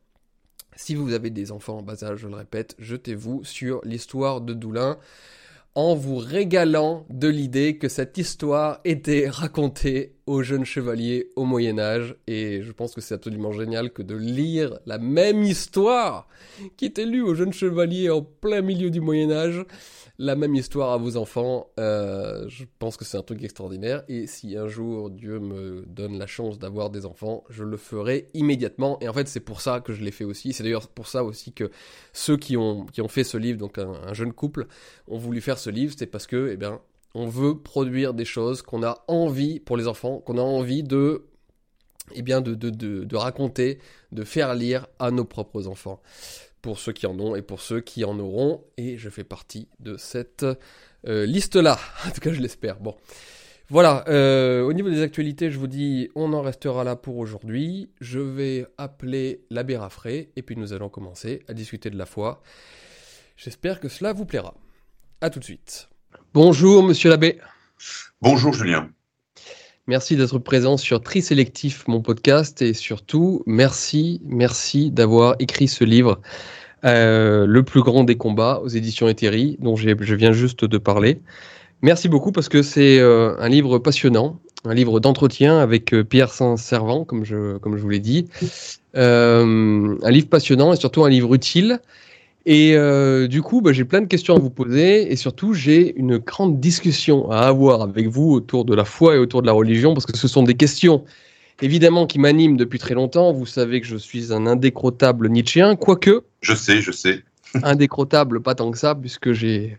si 0.76 0.96
vous 0.96 1.14
avez 1.14 1.30
des 1.30 1.52
enfants 1.52 1.80
en 1.80 1.82
bas 1.82 2.04
âge, 2.04 2.20
je 2.20 2.28
le 2.28 2.36
répète, 2.36 2.76
jetez-vous 2.80 3.44
sur 3.44 3.82
l'histoire 3.84 4.42
de 4.42 4.54
Doulin 4.54 4.98
en 5.76 5.96
vous 5.96 6.18
régalant 6.18 7.06
de 7.10 7.28
l'idée 7.28 7.78
que 7.78 7.90
cette 7.90 8.18
histoire 8.18 8.82
était 8.84 9.30
racontée 9.30 10.16
jeunes 10.44 10.66
chevaliers 10.66 11.30
au 11.36 11.44
Moyen 11.44 11.80
Âge. 11.80 12.16
Et 12.28 12.62
je 12.62 12.72
pense 12.72 12.94
que 12.94 13.02
c'est 13.02 13.16
absolument 13.16 13.52
génial 13.52 13.92
que 13.92 14.04
de 14.04 14.16
lire 14.16 14.80
la 14.86 14.98
même 14.98 15.44
histoire 15.44 16.28
qui 16.78 16.86
était 16.86 17.06
lue 17.06 17.22
aux 17.22 17.34
jeunes 17.34 17.54
chevaliers 17.54 18.10
en 18.10 18.22
plein 18.22 18.62
milieu 18.62 18.90
du 18.92 19.02
Moyen 19.02 19.32
Âge, 19.32 19.66
la 20.20 20.36
même 20.36 20.54
histoire 20.54 20.92
à 20.92 20.98
vos 20.98 21.18
enfants. 21.18 21.72
Euh, 21.80 22.46
je 22.48 22.66
pense 22.78 22.96
que 22.98 23.06
c'est 23.06 23.18
un 23.18 23.24
truc 23.24 23.44
extraordinaire. 23.44 24.04
Et 24.08 24.28
si 24.28 24.56
un 24.56 24.68
jour 24.68 25.10
Dieu 25.10 25.40
me 25.40 25.84
donne 25.88 26.20
la 26.20 26.28
chance 26.28 26.60
d'avoir 26.60 26.90
des 26.90 27.06
enfants, 27.06 27.44
je 27.50 27.64
le 27.64 27.78
ferai 27.78 28.30
immédiatement. 28.34 29.00
Et 29.02 29.10
en 29.10 29.14
fait 29.14 29.28
c'est 29.28 29.40
pour 29.40 29.62
ça 29.62 29.80
que 29.80 29.94
je 29.94 30.04
l'ai 30.04 30.12
fait 30.12 30.26
aussi. 30.26 30.54
C'est 30.54 30.64
d'ailleurs 30.64 30.88
pour 30.90 31.08
ça 31.08 31.24
aussi 31.24 31.54
que 31.54 31.72
ceux 32.14 32.38
qui 32.38 32.56
ont 32.56 32.86
qui 32.86 33.02
ont 33.02 33.08
fait 33.08 33.24
ce 33.24 33.38
livre, 33.38 33.58
donc 33.58 33.78
un, 33.78 33.94
un 34.06 34.14
jeune 34.14 34.34
couple, 34.34 34.68
ont 35.08 35.18
voulu 35.18 35.42
faire 35.42 35.58
ce 35.58 35.70
livre, 35.70 35.96
c'est 35.98 36.06
parce 36.06 36.28
que 36.28 36.52
eh 36.52 36.58
bien 36.58 36.80
on 37.16 37.28
veut 37.28 37.58
produire 37.58 38.14
des 38.14 38.26
choses 38.26 38.62
qu'on 38.62 38.84
a 38.84 39.04
envie 39.08 39.60
pour 39.60 39.78
les 39.78 39.88
enfants, 39.88 40.20
qu'on 40.20 40.38
a 40.38 40.42
envie 40.42 40.84
de, 40.84 41.26
eh 42.14 42.22
de, 42.22 43.16
raconter, 43.16 43.80
de 44.12 44.24
faire 44.24 44.54
lire 44.54 44.88
à 45.00 45.12
nos 45.12 45.26
propres 45.26 45.68
enfants. 45.68 46.02
Pour 46.62 46.78
ceux 46.78 46.92
qui 46.92 47.08
en 47.08 47.18
ont 47.20 47.38
et 47.38 47.42
pour 47.42 47.62
ceux 47.62 47.80
qui 47.80 48.04
en 48.04 48.20
auront. 48.20 48.66
Et 48.76 48.98
je 48.98 49.10
fais 49.10 49.24
partie 49.24 49.70
de 49.80 49.96
cette 49.96 50.46
euh, 51.08 51.26
liste-là. 51.26 51.80
En 52.06 52.12
tout 52.12 52.20
cas, 52.20 52.34
je 52.34 52.42
l'espère. 52.42 52.80
Bon. 52.80 52.96
Voilà, 53.72 54.04
euh, 54.08 54.64
au 54.64 54.74
niveau 54.74 54.90
des 54.90 55.04
actualités, 55.04 55.52
je 55.52 55.60
vous 55.60 55.68
dis, 55.68 56.10
on 56.16 56.34
en 56.34 56.42
restera 56.42 56.84
là 56.84 56.96
pour 56.96 57.18
aujourd'hui. 57.18 57.92
Je 58.02 58.20
vais 58.20 58.66
appeler 58.80 59.46
l'abbé 59.52 59.78
Raffray 59.78 60.32
et 60.36 60.42
puis 60.42 60.56
nous 60.56 60.74
allons 60.74 60.90
commencer 60.90 61.44
à 61.48 61.54
discuter 61.54 61.92
de 61.92 61.98
la 61.98 62.08
foi. 62.08 62.42
J'espère 63.38 63.80
que 63.80 63.88
cela 63.88 64.12
vous 64.12 64.26
plaira. 64.26 64.56
A 65.22 65.30
tout 65.30 65.40
de 65.40 65.46
suite. 65.46 65.88
Bonjour, 66.36 66.84
monsieur 66.84 67.10
l'abbé. 67.10 67.40
Bonjour, 68.22 68.54
Julien. 68.54 68.88
Merci 69.88 70.16
d'être 70.16 70.38
présent 70.38 70.78
sur 70.78 71.02
Trisélectif, 71.02 71.88
mon 71.88 72.02
podcast, 72.02 72.62
et 72.62 72.76
surtout, 72.76 73.42
merci, 73.48 74.22
merci 74.26 74.92
d'avoir 74.92 75.36
écrit 75.40 75.68
ce 75.68 75.84
livre, 75.84 76.22
euh, 76.86 77.48
Le 77.48 77.64
plus 77.64 77.82
grand 77.82 78.04
des 78.04 78.16
combats, 78.16 78.62
aux 78.64 78.68
éditions 78.68 79.08
Eteri, 79.08 79.58
dont 79.60 79.76
je 79.76 80.14
viens 80.14 80.32
juste 80.32 80.66
de 80.66 80.78
parler. 80.78 81.20
Merci 81.82 82.10
beaucoup 82.10 82.32
parce 82.32 82.48
que 82.48 82.62
c'est 82.62 83.00
euh, 83.00 83.36
un 83.40 83.50
livre 83.50 83.80
passionnant, 83.80 84.40
un 84.66 84.76
livre 84.76 85.00
d'entretien 85.00 85.58
avec 85.58 85.96
euh, 85.96 86.04
Pierre 86.04 86.32
Saint-Servant, 86.32 87.06
comme 87.06 87.26
je, 87.26 87.58
comme 87.58 87.76
je 87.76 87.82
vous 87.82 87.90
l'ai 87.90 88.00
dit. 88.00 88.28
un 88.94 90.12
livre 90.12 90.30
passionnant 90.30 90.74
et 90.74 90.76
surtout 90.76 91.04
un 91.04 91.10
livre 91.10 91.34
utile 91.34 91.80
et 92.46 92.76
euh, 92.76 93.28
du 93.28 93.42
coup, 93.42 93.62
bah, 93.62 93.74
j'ai 93.74 93.86
plein 93.86 94.02
de 94.02 94.08
questions 94.08 94.36
à 94.36 94.40
vous 94.40 94.50
poser 94.50 95.12
et 95.12 95.16
surtout, 95.16 95.54
j'ai 95.54 95.96
une 95.98 96.18
grande 96.18 96.60
discussion 96.60 97.30
à 97.30 97.42
avoir 97.42 97.82
avec 97.82 98.08
vous 98.08 98.32
autour 98.32 98.66
de 98.66 98.74
la 98.74 98.86
foi 98.86 99.16
et 99.16 99.18
autour 99.20 99.42
de 99.42 99.48
la 99.48 99.54
religion 99.54 99.94
parce 99.94 100.06
que 100.06 100.18
ce 100.18 100.28
sont 100.28 100.44
des 100.44 100.56
questions 100.56 101.04
évidemment 101.62 102.08
qui 102.08 102.20
m'animent 102.20 102.58
depuis 102.58 102.80
très 102.80 102.94
longtemps. 102.94 103.34
Vous 103.34 103.46
savez 103.46 103.82
que 103.82 103.88
je 103.88 103.98
suis 103.98 104.32
un 104.34 104.48
indécrottable 104.48 105.30
Nietzschéen, 105.30 105.76
quoique. 105.76 106.24
Je 106.42 106.54
sais, 106.54 106.82
je 106.82 106.92
sais. 106.92 107.24
indécrottable, 107.64 108.42
pas 108.42 108.56
tant 108.56 108.72
que 108.72 108.78
ça, 108.78 108.96
puisque 108.96 109.32
j'ai 109.34 109.78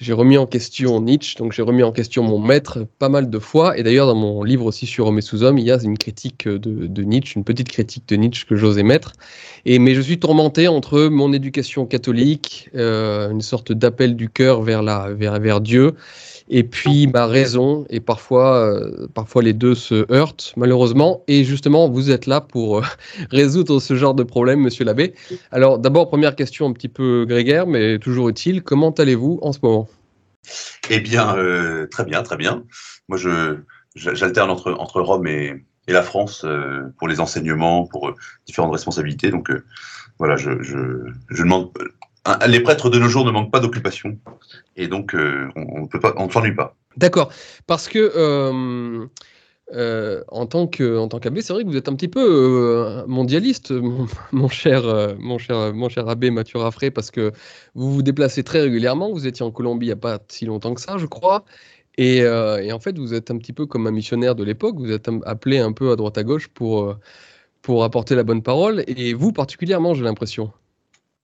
j'ai 0.00 0.12
remis 0.12 0.38
en 0.38 0.46
question 0.46 1.00
Nietzsche, 1.00 1.36
donc 1.36 1.52
j'ai 1.52 1.62
remis 1.62 1.82
en 1.82 1.90
question 1.90 2.22
mon 2.22 2.38
maître 2.38 2.86
pas 3.00 3.08
mal 3.08 3.28
de 3.28 3.38
fois. 3.40 3.76
Et 3.76 3.82
d'ailleurs, 3.82 4.06
dans 4.06 4.14
mon 4.14 4.44
livre 4.44 4.64
aussi 4.64 4.86
sur 4.86 5.08
Homme 5.08 5.18
et 5.18 5.22
sous-homme, 5.22 5.58
il 5.58 5.66
y 5.66 5.72
a 5.72 5.78
une 5.82 5.98
critique 5.98 6.46
de, 6.46 7.02
Nietzsche, 7.02 7.34
une 7.36 7.44
petite 7.44 7.68
critique 7.68 8.08
de 8.08 8.14
Nietzsche 8.14 8.46
que 8.46 8.54
j'ose 8.54 8.78
émettre. 8.78 9.12
Et, 9.64 9.80
mais 9.80 9.94
je 9.94 10.00
suis 10.00 10.20
tourmenté 10.20 10.68
entre 10.68 11.08
mon 11.08 11.32
éducation 11.32 11.84
catholique, 11.84 12.70
euh, 12.76 13.30
une 13.30 13.40
sorte 13.40 13.72
d'appel 13.72 14.14
du 14.14 14.28
cœur 14.28 14.62
vers, 14.62 14.82
la, 14.82 15.12
vers, 15.12 15.40
vers 15.40 15.60
Dieu, 15.60 15.94
et 16.50 16.64
puis 16.64 17.06
ma 17.06 17.26
raison. 17.26 17.86
Et 17.90 18.00
parfois, 18.00 18.58
euh, 18.58 19.06
parfois 19.12 19.42
les 19.42 19.52
deux 19.52 19.74
se 19.74 20.10
heurtent, 20.12 20.52
malheureusement. 20.56 21.22
Et 21.28 21.44
justement, 21.44 21.88
vous 21.88 22.10
êtes 22.10 22.26
là 22.26 22.40
pour 22.40 22.78
euh, 22.78 22.82
résoudre 23.30 23.80
ce 23.80 23.94
genre 23.94 24.14
de 24.14 24.22
problème, 24.22 24.60
monsieur 24.60 24.84
l'abbé. 24.84 25.14
Alors, 25.50 25.78
d'abord, 25.78 26.08
première 26.08 26.36
question 26.36 26.68
un 26.68 26.72
petit 26.72 26.88
peu 26.88 27.24
grégaire, 27.26 27.66
mais 27.66 27.98
toujours 27.98 28.28
utile. 28.28 28.62
Comment 28.62 28.90
allez-vous 28.90 29.38
en 29.42 29.52
ce 29.52 29.58
moment? 29.62 29.88
Eh 30.90 31.00
bien, 31.00 31.36
euh, 31.36 31.86
très 31.86 32.04
bien, 32.04 32.22
très 32.22 32.36
bien. 32.36 32.64
Moi, 33.08 33.18
je, 33.18 33.58
j'alterne 33.94 34.50
entre, 34.50 34.72
entre 34.72 35.00
Rome 35.00 35.26
et, 35.26 35.64
et 35.86 35.92
la 35.92 36.02
France 36.02 36.46
pour 36.98 37.08
les 37.08 37.20
enseignements, 37.20 37.86
pour 37.86 38.14
différentes 38.46 38.72
responsabilités. 38.72 39.30
Donc, 39.30 39.50
voilà, 40.18 40.36
je, 40.36 40.62
je, 40.62 40.76
je 41.28 41.42
demande. 41.42 41.70
Les 42.46 42.60
prêtres 42.60 42.90
de 42.90 42.98
nos 42.98 43.08
jours 43.08 43.24
ne 43.24 43.30
manquent 43.30 43.52
pas 43.52 43.60
d'occupation. 43.60 44.18
Et 44.76 44.88
donc, 44.88 45.14
on 45.14 45.82
ne 45.82 45.86
peut 45.86 46.00
pas, 46.00 46.14
on 46.16 46.26
ne 46.26 46.30
s'ennuie 46.30 46.54
pas. 46.54 46.74
D'accord. 46.96 47.30
Parce 47.66 47.88
que 47.88 49.08
euh, 49.74 50.22
en 50.28 50.46
tant 50.46 50.66
que 50.66 50.96
en 50.96 51.08
tant 51.08 51.18
qu'abbé, 51.18 51.42
c'est 51.42 51.52
vrai 51.52 51.62
que 51.62 51.68
vous 51.68 51.76
êtes 51.76 51.88
un 51.88 51.94
petit 51.94 52.08
peu 52.08 52.24
euh, 52.26 53.06
mondialiste, 53.06 53.70
mon, 54.32 54.48
cher 54.48 54.86
euh, 54.86 55.14
mon 55.18 55.36
cher 55.36 55.74
mon 55.74 55.90
cher 55.90 56.08
abbé 56.08 56.30
Mathieu 56.30 56.58
Raffray, 56.58 56.90
parce 56.90 57.10
que 57.10 57.32
vous 57.74 57.92
vous 57.92 58.02
déplacez 58.02 58.42
très 58.44 58.62
régulièrement. 58.62 59.12
Vous 59.12 59.26
étiez 59.26 59.44
en 59.44 59.50
Colombie 59.50 59.86
il 59.86 59.88
n'y 59.90 59.92
a 59.92 59.96
pas 59.96 60.20
si 60.28 60.46
longtemps 60.46 60.72
que 60.74 60.80
ça, 60.80 60.96
je 60.96 61.06
crois. 61.06 61.44
Et, 61.98 62.18
et, 62.18 62.72
en 62.72 62.78
fait, 62.78 62.96
vous 62.96 63.12
êtes 63.12 63.30
un 63.32 63.38
petit 63.38 63.52
peu 63.52 63.66
comme 63.66 63.86
un 63.88 63.90
missionnaire 63.90 64.36
de 64.36 64.44
l'époque. 64.44 64.76
Vous 64.78 64.92
êtes 64.92 65.10
appelé 65.26 65.58
un 65.58 65.72
peu 65.72 65.90
à 65.90 65.96
droite 65.96 66.16
à 66.16 66.22
gauche 66.22 66.48
pour 66.48 66.96
pour 67.62 67.84
apporter 67.84 68.14
la 68.14 68.22
bonne 68.22 68.42
parole. 68.42 68.84
Et 68.86 69.14
vous 69.14 69.32
particulièrement, 69.32 69.94
j'ai 69.94 70.04
l'impression. 70.04 70.52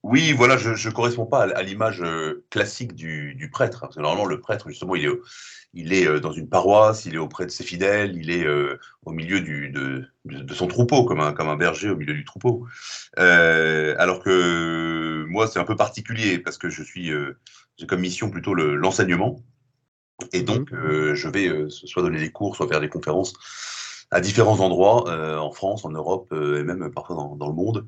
Oui, 0.04 0.32
voilà, 0.32 0.56
je 0.56 0.70
ne 0.70 0.94
corresponds 0.94 1.26
pas 1.26 1.42
à, 1.42 1.62
l'image 1.62 2.04
classique 2.50 2.94
du, 2.94 3.34
du, 3.34 3.50
prêtre. 3.50 3.80
Parce 3.80 3.96
que 3.96 4.00
normalement, 4.00 4.26
le 4.26 4.38
prêtre, 4.38 4.68
justement, 4.68 4.94
il 4.94 5.06
est 5.06 5.10
il 5.74 5.92
est 5.92 6.06
euh, 6.06 6.20
dans 6.20 6.32
une 6.32 6.48
paroisse, 6.48 7.04
il 7.04 7.14
est 7.14 7.18
auprès 7.18 7.46
de 7.46 7.50
ses 7.50 7.64
fidèles, 7.64 8.16
il 8.16 8.30
est 8.30 8.46
euh, 8.46 8.78
au 9.04 9.10
milieu 9.10 9.40
du, 9.40 9.70
de, 9.70 10.04
de, 10.24 10.54
son 10.54 10.68
troupeau, 10.68 11.04
comme 11.04 11.20
un, 11.20 11.32
comme 11.32 11.48
un 11.48 11.56
berger 11.56 11.90
au 11.90 11.96
milieu 11.96 12.14
du 12.14 12.24
troupeau. 12.24 12.66
Euh, 13.18 13.94
alors 13.98 14.22
que 14.22 15.24
moi, 15.28 15.46
c'est 15.48 15.58
un 15.58 15.64
peu 15.64 15.76
particulier 15.76 16.38
parce 16.38 16.58
que 16.58 16.70
je 16.70 16.82
suis, 16.82 17.10
j'ai 17.76 17.86
comme 17.86 18.00
mission 18.00 18.30
plutôt 18.30 18.54
l'enseignement. 18.54 19.40
et 20.32 20.42
mmh 20.42 20.44
donc, 20.44 20.70
je 20.72 21.28
vais 21.28 21.68
soit 21.68 22.02
donner 22.02 22.20
des 22.20 22.30
cours, 22.30 22.56
soit 22.56 22.68
faire 22.68 22.80
des 22.80 22.88
conférences 22.88 23.34
à 24.10 24.20
différents 24.20 24.60
endroits, 24.60 25.10
en 25.40 25.50
France, 25.50 25.84
en 25.84 25.90
Europe 25.90 26.32
et 26.32 26.62
même 26.62 26.90
parfois 26.92 27.16
dans, 27.16 27.36
dans 27.36 27.48
le 27.48 27.54
monde. 27.54 27.86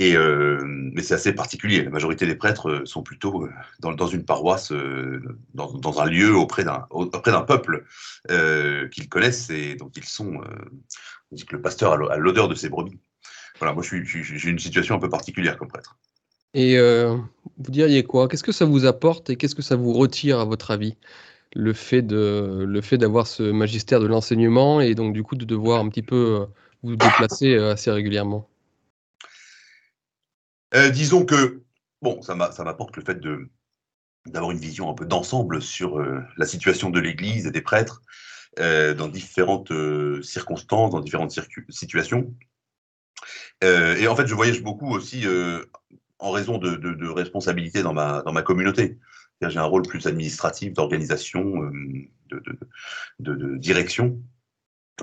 Euh, 0.00 0.60
mais 0.64 1.02
c'est 1.02 1.14
assez 1.14 1.32
particulier. 1.32 1.84
La 1.84 1.90
majorité 1.90 2.26
des 2.26 2.34
prêtres 2.34 2.70
euh, 2.70 2.86
sont 2.86 3.02
plutôt 3.02 3.44
euh, 3.44 3.50
dans, 3.80 4.06
une 4.06 4.24
paroisse, 4.24 4.72
dans, 5.54 6.00
un 6.00 6.06
lieu 6.06 6.34
auprès 6.34 6.64
d'un 6.64 7.42
peuple 7.42 7.84
qu'ils 8.90 9.08
connaissent 9.08 9.50
et 9.50 9.76
donc 9.76 9.92
ils 9.96 10.04
sont. 10.04 10.40
on 11.30 11.34
dit 11.34 11.44
que 11.44 11.56
le 11.56 11.62
pasteur 11.62 12.10
a 12.10 12.16
l'odeur 12.16 12.48
de 12.48 12.54
ses 12.54 12.68
brebis. 12.68 12.98
Voilà, 13.58 13.74
moi 13.74 13.82
j'ai 13.82 14.48
une 14.48 14.58
situation 14.58 14.96
un 14.96 14.98
peu 14.98 15.08
particulière 15.08 15.56
comme 15.56 15.68
prêtre. 15.68 15.96
Et 16.54 16.78
vous 16.78 17.70
diriez 17.70 18.02
quoi? 18.02 18.28
Qu'est-ce 18.28 18.42
que 18.42 18.52
ça 18.52 18.64
vous 18.64 18.86
apporte 18.86 19.30
et 19.30 19.36
qu'est-ce 19.36 19.54
que 19.54 19.62
ça 19.62 19.76
vous 19.76 19.92
retire 19.92 20.40
à 20.40 20.44
votre 20.44 20.70
avis? 20.70 20.96
Le 21.54 21.74
fait 21.74 22.00
de 22.02 22.64
le 22.66 22.80
fait 22.80 22.96
d'avoir 22.96 23.26
ce 23.26 23.42
magistère 23.42 24.00
de 24.00 24.06
l'enseignement 24.06 24.80
et 24.80 24.94
donc 24.94 25.12
du 25.12 25.22
coup 25.22 25.36
de 25.36 25.44
devoir 25.44 25.80
un 25.80 25.88
petit 25.90 26.02
peu 26.02 26.46
vous 26.82 26.96
déplacer 26.96 27.56
assez 27.56 27.90
régulièrement? 27.90 28.48
Euh, 30.74 30.90
disons 30.90 31.24
que, 31.24 31.62
bon, 32.00 32.22
ça 32.22 32.34
m'apporte 32.34 32.96
le 32.96 33.04
fait 33.04 33.20
de 33.20 33.48
d'avoir 34.26 34.52
une 34.52 34.58
vision 34.58 34.88
un 34.88 34.94
peu 34.94 35.04
d'ensemble 35.04 35.60
sur 35.60 35.98
euh, 35.98 36.20
la 36.36 36.46
situation 36.46 36.90
de 36.90 37.00
l'Église 37.00 37.44
et 37.48 37.50
des 37.50 37.60
prêtres 37.60 38.02
euh, 38.60 38.94
dans 38.94 39.08
différentes 39.08 39.72
circonstances, 40.22 40.92
dans 40.92 41.00
différentes 41.00 41.36
situations. 41.68 42.32
et 43.62 44.06
en 44.06 44.14
fait, 44.14 44.28
je 44.28 44.34
voyage 44.34 44.62
beaucoup 44.62 44.94
aussi 44.94 45.24
en 46.20 46.30
raison 46.30 46.58
de, 46.58 46.76
de, 46.76 47.08
responsabilités 47.08 47.82
dans 47.82 47.92
ma, 47.92 48.22
dans 48.22 48.32
ma 48.32 48.42
communauté. 48.42 48.98
J'ai 49.40 49.58
un 49.58 49.64
rôle 49.64 49.82
plus 49.82 50.06
administratif, 50.06 50.72
d'organisation, 50.72 51.42
de, 52.28 52.42
de, 53.18 53.56
direction. 53.56 54.22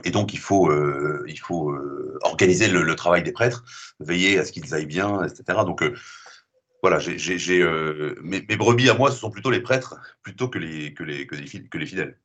Et 0.03 0.11
donc, 0.11 0.33
il 0.33 0.39
faut, 0.39 0.69
euh, 0.69 1.23
il 1.27 1.39
faut 1.39 1.71
euh, 1.71 2.17
organiser 2.21 2.67
le, 2.67 2.95
travail 2.95 3.23
des 3.23 3.31
prêtres, 3.31 3.63
veiller 3.99 4.39
à 4.39 4.45
ce 4.45 4.51
qu'ils 4.51 4.73
aillent 4.73 4.85
bien, 4.85 5.23
etc. 5.23 5.59
Donc, 5.65 5.81
euh, 5.83 5.95
voilà, 6.81 6.99
j'ai, 6.99 7.17
mes, 8.21 8.45
mes, 8.47 8.57
brebis 8.57 8.89
à 8.89 8.93
moi, 8.93 9.11
ce 9.11 9.17
sont 9.17 9.29
plutôt 9.29 9.51
les 9.51 9.61
prêtres, 9.61 9.95
plutôt 10.21 10.47
que 10.47 10.59
les, 10.59 10.93
que 10.93 11.03
les, 11.03 11.27
que 11.27 11.35
les, 11.35 11.67
que 11.67 11.77
les 11.77 11.85
fidèles. 11.85 12.17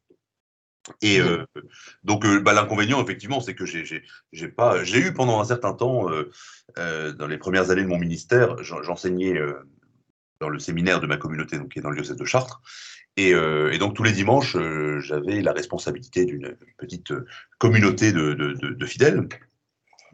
Et 1.00 1.18
donc, 2.04 2.26
bah, 2.42 2.52
l'inconvénient, 2.52 3.02
effectivement, 3.02 3.40
c'est 3.40 3.54
que 3.54 3.64
j'ai 3.64 4.48
pas, 4.48 4.84
j'ai 4.84 4.98
eu 4.98 5.12
pendant 5.12 5.40
un 5.40 5.44
certain 5.44 5.72
temps, 5.72 6.08
dans 6.76 7.26
les 7.26 7.38
premières 7.38 7.70
années 7.70 7.82
de 7.82 7.88
mon 7.88 7.98
ministère, 7.98 8.62
j'enseignais 8.62 9.40
dans 10.38 10.48
le 10.48 10.58
séminaire 10.60 11.00
de 11.00 11.06
ma 11.06 11.16
communauté, 11.16 11.58
donc 11.58 11.72
qui 11.72 11.78
est 11.78 11.82
dans 11.82 11.90
le 11.90 11.96
diocèse 11.96 12.16
de 12.16 12.24
Chartres. 12.24 12.60
Euh, 13.18 13.70
et, 13.70 13.78
donc 13.78 13.94
tous 13.94 14.02
les 14.02 14.12
dimanches, 14.12 14.56
euh, 14.56 14.98
j'avais 15.00 15.40
la 15.40 15.52
responsabilité 15.52 16.24
d'une 16.24 16.56
petite 16.78 17.12
euh, 17.12 17.26
communauté 17.58 18.12
de, 18.12 18.86
fidèles. 18.86 19.28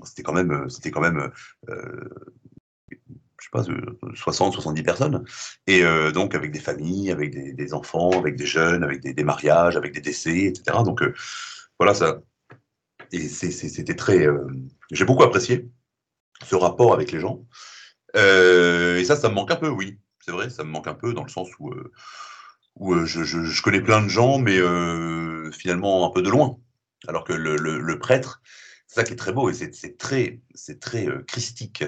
C'était 0.04 0.22
quand 0.22 0.32
même, 0.32 0.68
c'était 0.68 0.90
quand 0.90 1.00
même, 1.00 1.30
euh, 1.68 2.08
je 2.90 2.96
sais 3.44 3.50
pas, 3.52 3.64
60, 4.14 4.54
70 4.54 4.82
personnes. 4.82 5.24
Et 5.66 5.82
donc 6.12 6.34
avec 6.34 6.52
des 6.52 6.60
familles, 6.60 7.10
avec 7.10 7.30
des, 7.32 7.52
des, 7.52 7.74
enfants, 7.74 8.10
avec 8.10 8.36
des 8.36 8.46
jeunes, 8.46 8.82
avec 8.82 9.00
des, 9.00 9.12
des, 9.12 9.24
mariages, 9.24 9.76
avec 9.76 9.92
des 9.92 10.00
décès, 10.00 10.44
etc. 10.44 10.78
Donc 10.84 11.02
voilà, 11.78 11.92
ça, 11.92 12.22
et 13.12 13.28
c'était 13.28 13.96
très. 13.96 14.26
J'ai 14.90 15.04
beaucoup 15.04 15.22
apprécié 15.22 15.68
ce 16.46 16.56
rapport 16.56 16.94
avec 16.94 17.12
les 17.12 17.20
gens. 17.20 17.44
et 18.14 19.04
ça, 19.04 19.16
ça 19.16 19.28
me 19.28 19.34
manque 19.34 19.50
un 19.50 19.56
peu, 19.56 19.68
oui. 19.68 19.98
C'est 20.24 20.32
vrai, 20.32 20.48
ça 20.48 20.64
me 20.64 20.70
manque 20.70 20.86
un 20.86 20.94
peu 20.94 21.12
dans 21.12 21.24
le 21.24 21.28
sens 21.30 21.48
où, 21.58 21.74
où 22.80 23.06
je, 23.06 23.22
je, 23.22 23.62
connais 23.62 23.80
plein 23.80 24.02
de 24.02 24.08
gens, 24.08 24.38
mais 24.38 24.58
finalement 25.52 26.06
un 26.06 26.10
peu 26.10 26.22
de 26.22 26.30
loin. 26.30 26.58
Alors 27.08 27.24
que 27.24 27.32
le, 27.32 27.98
prêtre, 27.98 28.42
c'est 28.86 28.96
ça 28.96 29.04
qui 29.04 29.12
est 29.12 29.16
très 29.16 29.32
beau 29.32 29.50
et 29.50 29.54
c'est 29.54 29.98
très, 29.98 30.40
euh, 31.06 31.22
christique. 31.26 31.84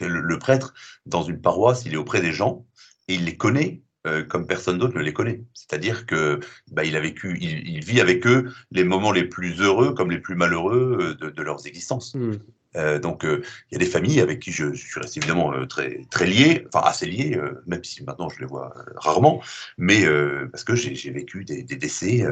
Le, 0.00 0.38
prêtre 0.38 0.74
dans 1.04 1.22
une 1.22 1.40
paroisse, 1.40 1.84
il 1.84 1.94
est 1.94 1.98
auprès 1.98 2.20
des 2.20 2.32
gens 2.32 2.66
et 3.08 3.14
il 3.14 3.24
les 3.24 3.36
connaît 3.36 3.82
euh, 4.06 4.24
comme 4.24 4.46
personne 4.46 4.78
d'autre 4.78 4.96
ne 4.96 5.02
les 5.02 5.12
connaît. 5.12 5.42
C'est-à-dire 5.54 6.06
que 6.06 6.40
bah, 6.70 6.84
il 6.84 6.96
a 6.96 7.00
vécu, 7.00 7.38
il, 7.40 7.84
vit 7.84 8.00
avec 8.00 8.26
eux 8.26 8.52
les 8.70 8.84
moments 8.84 9.12
les 9.12 9.24
plus 9.24 9.60
heureux 9.60 9.94
comme 9.94 10.10
les 10.10 10.20
plus 10.20 10.36
malheureux 10.36 10.98
euh, 11.00 11.14
de, 11.14 11.30
de 11.30 11.42
leurs 11.42 11.66
existences. 11.66 12.14
Mmh. 12.14 12.32
Euh, 12.76 12.98
donc, 12.98 13.24
euh, 13.24 13.42
il 13.70 13.74
y 13.74 13.76
a 13.76 13.78
des 13.78 13.90
familles 13.90 14.20
avec 14.20 14.40
qui 14.40 14.52
je, 14.52 14.72
suis 14.74 15.00
resté 15.00 15.20
évidemment 15.20 15.52
euh, 15.52 15.66
très, 15.66 16.06
très 16.10 16.26
lié, 16.26 16.66
enfin 16.72 16.86
assez 16.86 17.06
lié, 17.06 17.38
même 17.66 17.82
si 17.84 18.02
maintenant 18.04 18.28
je 18.28 18.40
les 18.40 18.46
vois 18.46 18.72
rarement, 18.96 19.42
mais 19.78 20.04
parce 20.50 20.64
que 20.64 20.74
j'ai 20.74 21.10
vécu 21.10 21.44
des, 21.44 21.62
décès 21.62 22.26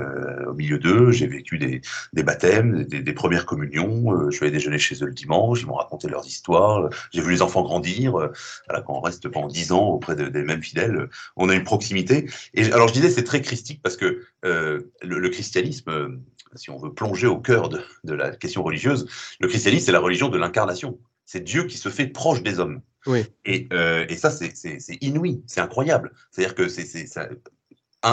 au 0.46 0.54
milieu 0.54 0.78
d'eux, 0.78 1.10
j'ai 1.10 1.26
vécu 1.26 1.58
des, 1.58 1.80
baptêmes, 2.22 2.84
des, 2.84 3.12
premières 3.12 3.46
communions, 3.46 4.30
je 4.30 4.40
allé 4.42 4.50
déjeuner 4.50 4.78
chez 4.78 4.96
eux 5.02 5.06
le 5.06 5.12
dimanche, 5.12 5.60
ils 5.62 5.66
m'ont 5.66 5.74
raconté 5.74 6.08
leurs 6.08 6.26
histoires, 6.26 6.90
j'ai 7.12 7.20
vu 7.20 7.30
les 7.30 7.42
enfants 7.42 7.62
grandir, 7.62 8.12
voilà, 8.12 8.82
quand 8.84 8.94
on 8.94 9.00
reste 9.00 9.28
pendant 9.28 9.48
dix 9.48 9.72
ans 9.72 9.88
auprès 9.88 10.16
des 10.16 10.42
mêmes 10.42 10.62
fidèles, 10.62 11.08
on 11.36 11.48
a 11.48 11.54
une 11.54 11.64
proximité. 11.64 12.28
Et 12.54 12.72
alors 12.72 12.88
je 12.88 12.94
disais, 12.94 13.10
c'est 13.10 13.24
très 13.24 13.40
christique 13.40 13.80
parce 13.82 13.96
que 13.96 14.22
le 14.42 15.28
christianisme 15.28 16.20
si 16.56 16.70
on 16.70 16.78
veut 16.78 16.92
plonger 16.92 17.26
au 17.26 17.38
cœur 17.38 17.68
de, 17.68 18.12
la 18.12 18.34
question 18.36 18.62
religieuse, 18.62 19.06
le 19.40 19.48
christianisme, 19.48 19.86
c'est 19.86 19.92
la 19.92 20.00
religion 20.00 20.28
de 20.28 20.38
l'incarnation. 20.38 20.98
C'est 21.24 21.42
Dieu 21.42 21.64
qui 21.64 21.78
se 21.78 21.88
fait 21.88 22.06
proche 22.06 22.42
des 22.42 22.60
hommes. 22.60 22.82
Oui. 23.06 23.24
Et, 23.44 23.68
euh, 23.72 24.06
ça, 24.16 24.30
c'est 24.30 24.98
inouï, 25.00 25.42
c'est 25.46 25.60
incroyable. 25.60 26.12
C'est-à-dire 26.30 26.54
que 26.54 26.68
c'est 26.68 27.06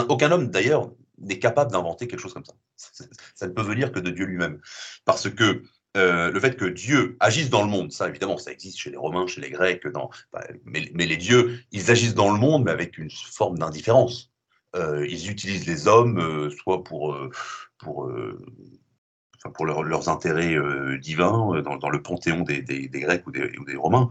aucun 0.08 0.30
homme, 0.32 0.48
d'ailleurs, 0.48 0.90
n'est 1.18 1.38
capable 1.38 1.70
d'inventer 1.70 2.08
quelque 2.08 2.20
chose 2.20 2.34
comme 2.34 2.44
ça. 2.44 2.54
Ça 3.34 3.46
ne 3.46 3.52
peut 3.52 3.62
venir 3.62 3.92
que 3.92 4.00
de 4.00 4.10
Dieu 4.10 4.24
lui-même. 4.24 4.60
Parce 5.04 5.30
que 5.30 5.62
euh, 5.96 6.30
le 6.30 6.40
fait 6.40 6.56
que 6.56 6.64
Dieu 6.64 7.16
agisse 7.20 7.50
dans 7.50 7.62
le 7.62 7.68
monde, 7.68 7.92
ça 7.92 8.08
évidemment, 8.08 8.38
ça 8.38 8.50
existe 8.50 8.78
chez 8.78 8.90
les 8.90 8.96
Romains, 8.96 9.26
chez 9.26 9.40
les 9.40 9.50
Grecs, 9.50 9.86
dans, 9.88 10.10
mais, 10.64 10.90
mais, 10.94 11.06
les 11.06 11.18
dieux, 11.18 11.60
ils 11.70 11.90
agissent 11.90 12.14
dans 12.14 12.32
le 12.32 12.38
monde, 12.38 12.64
mais 12.64 12.70
avec 12.70 12.98
une 12.98 13.10
forme 13.10 13.58
d'indifférence. 13.58 14.32
Euh, 14.74 15.06
ils 15.06 15.30
utilisent 15.30 15.66
les 15.66 15.86
hommes, 15.86 16.50
soit 16.50 16.82
pour 16.82 17.14
pour, 17.82 18.06
euh, 18.06 18.38
pour 19.54 19.66
leurs 19.66 20.08
intérêts 20.08 20.54
euh, 20.54 20.96
divins 20.98 21.54
euh, 21.54 21.62
dans, 21.62 21.90
le 21.90 22.00
panthéon 22.00 22.42
des, 22.42 22.62
Grecs 22.88 23.26
ou 23.26 23.32
des, 23.32 23.76
Romains. 23.76 24.08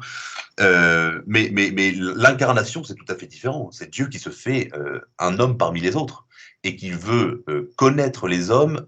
mais 0.59 1.49
mais, 1.51 1.71
mais 1.73 1.91
l'incarnation, 1.93 2.83
c'est 2.83 2.95
tout 2.95 3.05
à 3.07 3.15
fait 3.15 3.27
différent. 3.27 3.71
C'est 3.71 3.89
Dieu 3.89 4.07
qui 4.07 4.19
se 4.19 4.29
fait 4.29 4.71
un 5.17 5.39
homme 5.39 5.57
parmi 5.57 5.79
les 5.79 5.95
autres 5.95 6.27
et 6.63 6.75
qui 6.75 6.91
veut 6.91 7.43
connaître 7.77 8.27
les 8.27 8.51
hommes, 8.51 8.85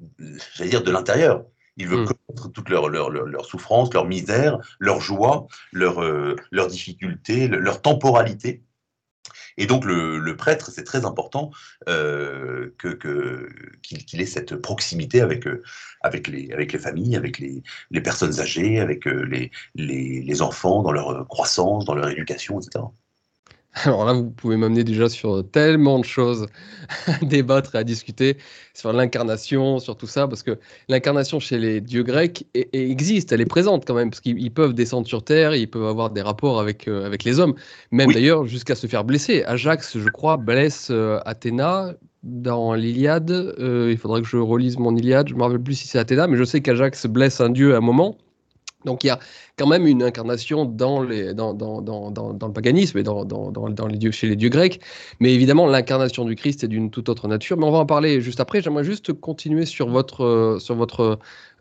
j'allais 0.56 0.70
dire, 0.70 0.84
de 0.84 0.92
l'intérieur. 0.92 1.46
Il 1.75 1.88
veut 1.88 2.04
hmm. 2.04 2.06
connaître 2.06 2.52
toutes 2.52 2.70
leurs 2.70 2.88
leur, 2.88 3.10
leur, 3.10 3.46
souffrances, 3.46 3.92
leurs 3.96 4.06
misères, 4.06 4.60
leurs 4.78 5.02
joies, 5.02 5.48
leurs 5.72 6.04
leur 6.52 6.68
difficultés, 6.68 7.48
leur 7.48 7.82
temporalité. 7.82 8.62
Et 9.58 9.66
donc 9.66 9.86
le, 9.86 10.36
prêtre, 10.36 10.72
c'est 10.72 10.84
très 10.84 11.06
important 11.06 11.52
euh, 11.88 12.74
qu'il, 12.80 14.22
ait 14.22 14.26
cette 14.26 14.56
proximité 14.56 15.22
avec, 15.22 15.48
euh, 15.48 15.64
les, 16.28 16.80
familles, 16.80 17.16
avec 17.16 17.40
les, 17.40 18.02
personnes 18.02 18.40
âgées, 18.40 18.80
avec 18.80 19.08
euh, 19.08 19.24
les, 19.24 19.52
les, 19.76 20.22
les 20.22 20.42
enfants 20.42 20.82
dans 20.82 20.92
leur 20.92 21.28
croissance, 21.28 21.86
dans 21.86 21.96
leur 21.96 22.10
éducation, 22.10 22.60
etc. 22.60 22.86
Alors 23.86 24.06
là, 24.06 24.13
vous 24.13 24.30
pouvez 24.30 24.56
m'amener 24.56 24.84
déjà 24.84 25.10
sur 25.10 25.44
tellement 25.50 25.98
de 25.98 26.06
choses 26.06 26.46
à 27.08 27.25
débattre 27.25 27.74
et 27.75 27.80
à 27.80 27.84
discuter 27.84 28.38
sur 28.75 28.94
l'incarnation, 28.94 29.80
sur 29.80 29.98
tout 29.98 30.06
ça, 30.06 30.27
parce 30.27 30.44
que 30.44 30.60
l'incarnation 30.89 31.39
chez 31.39 31.58
les 31.58 31.82
dieux 31.82 32.03
grecs 32.03 32.46
existe, 32.53 33.32
elle 33.32 33.42
est 33.42 33.46
présente 33.46 33.86
quand 33.86 33.96
même, 33.96 34.12
parce 34.12 34.22
qu'ils 34.22 34.51
peuvent 34.51 34.74
descendre 34.74 35.08
sur 35.08 35.24
Terre, 35.24 35.56
ils 35.56 35.68
peuvent 35.68 35.88
avoir 35.88 36.12
des 36.12 36.22
rapports 36.22 36.60
avec, 36.60 36.88
euh, 36.88 37.06
avec 37.06 37.24
les 37.24 37.39
hommes, 37.39 37.56
même 37.92 38.12
d'ailleurs 38.12 38.46
jusqu'à 38.46 38.75
se 38.75 38.86
faire 38.86 39.03
blesser. 39.03 39.44
Ajax, 39.46 39.98
je 39.98 40.10
crois, 40.10 40.38
blesse 40.38 40.89
euh, 40.92 41.20
Athéna 41.25 41.94
dans 42.22 42.75
l'Iliade. 42.75 43.32
Euh, 43.32 43.89
il 43.92 43.98
faudrait 43.98 44.22
que 44.22 44.27
je 44.27 44.38
relise 44.38 44.77
mon 44.77 44.96
Iliade, 44.96 45.30
je 45.30 45.34
ne 45.34 45.39
me 45.39 45.44
rappelle 45.44 45.62
plus 45.62 45.75
si 45.75 45.88
c'est 45.88 45.98
Athéna, 45.98 46.28
mais 46.28 46.38
je 46.38 46.43
sais 46.43 46.62
qu'Ajax 46.62 47.08
blesse 47.08 47.41
un 47.41 47.50
dieu 47.50 47.74
à 47.74 47.78
un 47.78 47.82
moment. 47.82 48.17
Donc 48.86 49.04
il 49.04 49.08
y 49.08 49.10
a 49.10 49.19
quand 49.58 49.67
même 49.67 49.88
une 49.88 50.04
incarnation 50.04 50.65
dans, 50.65 51.02
le 51.02 52.52
paganisme 52.54 52.98
et 52.98 53.04
chez 54.12 54.28
les 54.28 54.36
dieux 54.36 54.50
grecs. 54.50 54.82
Mais 55.19 55.34
évidemment, 55.34 55.67
l'incarnation 55.67 56.26
du 56.26 56.36
Christ 56.36 56.63
est 56.63 56.67
d'une 56.67 56.89
toute 56.89 57.10
autre 57.10 57.28
nature. 57.28 57.58
Mais 57.58 57.65
on 57.65 57.72
va 57.72 57.80
en 57.80 57.86
parler 57.86 58.22
juste 58.22 58.39
après. 58.39 58.62
J'aimerais 58.62 58.84
juste 58.84 59.13
continuer 59.13 59.65
sur 59.65 59.89
votre, 59.89 60.24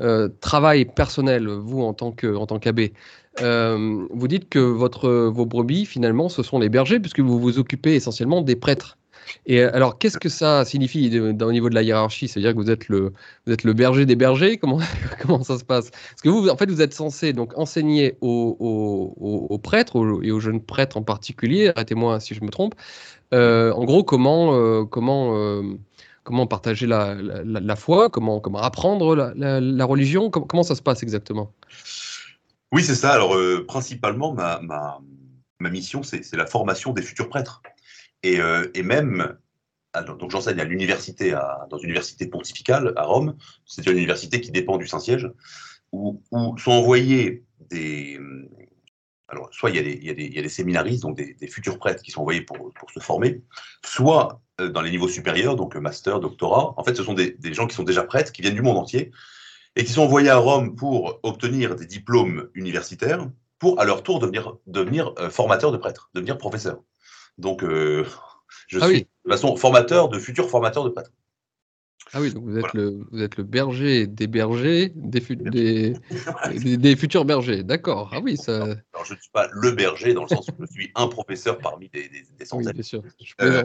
euh, 0.01 0.29
travail 0.41 0.85
personnel, 0.85 1.49
vous 1.49 1.83
en 1.83 1.95
tant 1.95 2.13
qu'abbé. 2.13 2.93
Euh, 3.41 4.07
vous 4.11 4.29
dites 4.29 4.49
que 4.49 4.59
vos 4.59 5.47
brebis, 5.47 5.87
finalement, 5.87 6.29
ce 6.29 6.43
sont 6.43 6.59
les 6.59 6.69
bergers, 6.69 7.01
puisque 7.01 7.21
vous 7.21 7.39
vous 7.41 7.59
occupez 7.59 7.95
essentiellement 7.95 8.43
des 8.43 8.57
prêtres. 8.57 8.99
Et 9.47 9.61
euh, 9.61 9.71
alors, 9.75 9.99
qu'est-ce 9.99 10.19
que 10.19 10.29
ça 10.29 10.65
signifie 10.65 11.19
au 11.19 11.53
niveau 11.53 11.69
de 11.69 11.75
la 11.75 11.83
hiérarchie? 11.83 12.29
C'est-à-dire 12.29 12.53
que 12.53 12.59
vous 12.59 12.71
êtes 12.71 12.89
le, 12.89 13.13
vous 13.47 13.53
êtes 13.53 13.65
le 13.65 13.73
berger 13.73 14.07
des 14.07 14.17
bergers? 14.17 14.59
Comment, 14.59 14.79
comment 15.21 15.43
ça 15.43 15.59
se 15.59 15.65
passe? 15.65 15.91
Parce 15.91 16.23
que 16.23 16.29
vous, 16.29 16.49
en 16.49 16.57
fait, 16.57 16.71
vous 16.71 16.81
êtes 16.81 16.95
censé 16.95 17.33
donc 17.33 17.57
enseigner 17.57 18.17
aux, 18.21 19.61
prêtres 19.63 19.97
et 20.23 20.31
aux 20.31 20.41
jeunes 20.41 20.63
prêtres 20.63 20.97
en 20.97 21.03
particulier, 21.03 21.73
arrêtez-moi 21.75 22.21
si 22.21 22.35
je 22.35 22.43
me 22.43 22.51
trompe, 22.51 22.75
euh, 23.35 23.73
en 23.73 23.85
gros, 23.85 24.05
comment, 24.05 24.55
euh, 24.55 24.85
comment, 24.85 25.63
comment 26.25 26.47
partager 26.47 26.87
la, 26.87 27.77
foi, 27.77 28.11
comment, 28.11 28.41
comment 28.41 28.61
apprendre 28.61 29.33
la, 29.37 29.85
religion, 29.85 30.31
comment, 30.31 30.63
ça 30.63 30.75
se 30.75 30.83
passe 30.83 31.03
exactement? 31.03 31.53
Oui, 32.73 32.83
c'est 32.83 32.95
ça. 32.95 33.13
Alors, 33.13 33.37
principalement, 33.67 34.33
ma, 34.33 34.61
ma 35.63 35.71
mission, 35.71 36.03
c'est 36.03 36.37
la 36.37 36.47
formation 36.47 36.93
des 36.93 37.03
futurs 37.03 37.29
prêtres. 37.29 37.63
Euh, 38.25 38.69
et, 38.75 38.83
même, 38.83 39.37
donc 40.07 40.31
j'enseigne 40.31 40.61
à 40.61 40.65
l'université, 40.65 41.37
dans 41.71 41.79
une 41.79 41.91
université 41.91 42.27
pontificale 42.27 42.93
à 42.97 43.05
Rome, 43.05 43.37
c'est 43.67 43.87
une 43.87 43.97
université 43.97 44.41
qui 44.41 44.51
dépend 44.51 44.79
du 44.79 44.87
Saint-Siège, 44.87 45.29
où, 45.93 46.23
sont 46.31 46.73
envoyés 46.73 47.45
des. 47.71 48.19
Alors, 49.29 49.49
soit 49.51 49.71
il 49.71 49.77
y, 49.77 50.11
a 50.11 50.43
des, 50.43 50.49
séminaristes, 50.51 51.03
donc 51.03 51.17
des, 51.17 51.47
futurs 51.47 51.79
prêtres 51.79 52.03
qui 52.03 52.11
sont 52.11 52.21
envoyés 52.21 52.43
pour, 52.43 52.71
se 52.93 53.01
former, 53.01 53.41
soit 53.83 54.43
euh, 54.61 54.69
dans 54.69 54.83
les 54.83 54.91
niveaux 54.91 55.09
supérieurs, 55.09 55.57
donc 55.57 55.75
master, 55.77 56.21
doctorat. 56.21 56.75
En 56.77 56.85
fait, 56.85 56.95
ce 56.95 57.03
sont 57.03 57.15
des, 57.15 57.37
gens 57.55 57.67
qui 57.67 57.75
sont 57.75 57.83
déjà 57.83 58.05
prêtres, 58.05 58.31
qui 58.33 58.43
viennent 58.43 58.55
du 58.55 58.63
monde 58.63 58.77
entier, 58.77 59.11
et 59.75 59.85
qui 59.85 59.93
sont 59.93 60.03
envoyés 60.03 60.29
à 60.29 60.37
Rome 60.37 60.77
pour 60.77 61.19
obtenir 61.23 61.77
des 61.77 61.87
diplômes 61.87 62.51
universitaires, 62.55 63.27
pour 63.59 63.81
à 63.81 63.87
leur 63.87 64.03
tour 64.03 64.19
devenir, 64.19 64.57
devenir 64.67 65.15
euh, 65.19 65.31
formateurs 65.31 65.73
de 65.73 65.79
prêtres, 65.79 66.11
devenir 66.15 66.37
professeurs. 66.37 66.83
Donc, 67.39 67.63
euh, 67.63 68.07
je 68.69 68.79
ah 68.81 68.87
suis 68.87 69.01
de 69.01 69.09
toute 69.25 69.33
façon 69.33 69.57
formateur 69.57 70.09
de 70.09 70.19
futurs 70.19 70.49
formateurs 70.49 70.85
de 70.85 70.91
prêtres. 70.91 71.13
Ah 72.15 72.21
oui, 72.21 72.33
donc 72.33 72.45
vous 72.45 72.59
êtes, 72.59 72.75
le, 72.75 73.07
vous 73.11 73.23
êtes 73.23 73.37
le 73.37 73.45
berger 73.45 74.07
des 74.07 74.27
bergers, 74.27 74.93
des, 74.95 75.21
des, 75.21 76.77
des, 76.77 76.97
futurs 76.97 77.25
bergers. 77.25 77.63
D'accord. 77.63 78.11
Ah 78.13 78.21
oui, 78.23 78.37
ça. 78.37 78.65
Alors, 78.65 79.05
je 79.05 79.15
ne 79.15 79.19
suis 79.19 79.31
pas 79.33 79.49
le 79.51 79.71
berger 79.71 80.13
dans 80.13 80.25
le 80.25 80.29
sens 80.29 80.47
où 80.49 80.67
je 80.67 80.73
suis 80.73 80.91
un 80.95 81.09
professeur 81.09 81.57
parmi 81.57 81.89
des, 81.89 82.11
centaines. 82.45 82.67
Oui, 82.67 82.73
bien 82.75 82.83
sûr. 82.83 83.03
Euh, 83.41 83.63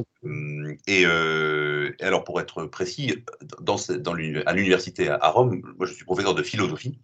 et, 0.87 1.05
euh, 1.05 1.91
et, 1.99 2.03
alors, 2.03 2.23
pour 2.23 2.39
être 2.39 2.63
précis, 2.65 3.25
dans, 3.59 3.75
dans 3.99 4.13
à 4.13 4.53
l'université 4.53 5.09
à 5.09 5.29
Rome, 5.29 5.61
moi 5.77 5.85
je 5.85 5.93
suis 5.93 6.05
professeur 6.05 6.33
de 6.33 6.43
philosophie. 6.43 6.99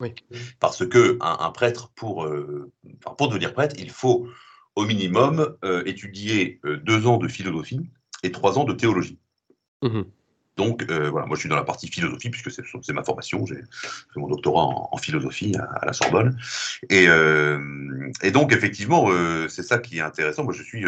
Oui. 0.00 0.12
Parce 0.60 0.86
que 0.86 1.16
un, 1.22 1.50
prêtre, 1.50 1.92
pour, 1.94 2.28
pour 3.16 3.28
devenir 3.28 3.54
prêtre, 3.54 3.76
il 3.78 3.90
faut 3.90 4.28
au 4.76 4.84
minimum 4.84 5.56
euh, 5.64 5.82
étudier 5.86 6.60
euh, 6.64 6.76
deux 6.78 7.06
ans 7.06 7.18
de 7.18 7.28
philosophie 7.28 7.80
et 8.22 8.32
trois 8.32 8.58
ans 8.58 8.64
de 8.64 8.72
théologie. 8.72 9.18
Mmh 9.82 10.02
donc, 10.56 10.88
euh, 10.88 11.10
voilà, 11.10 11.26
moi 11.26 11.34
je 11.34 11.40
suis 11.40 11.48
dans 11.48 11.56
la 11.56 11.64
partie 11.64 11.88
philosophie, 11.88 12.30
puisque 12.30 12.48
c'est 12.48 12.92
ma 12.92 13.02
formation. 13.02 13.44
J'ai 13.44 13.56
fait 13.56 14.20
mon 14.20 14.28
doctorat 14.28 14.68
en, 14.92 14.96
philosophie 14.98 15.52
à, 15.56 15.84
la 15.84 15.92
Sorbonne. 15.92 16.38
Et, 16.90 17.06
et 18.22 18.30
donc, 18.30 18.52
effectivement, 18.52 19.08
c'est 19.48 19.64
ça 19.64 19.78
qui 19.78 19.98
est 19.98 20.00
intéressant. 20.00 20.44
Moi, 20.44 20.52
je 20.52 20.62
suis. 20.62 20.84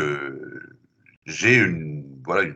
J'ai 1.25 1.57
une. 1.57 2.05
Voilà, 2.25 2.49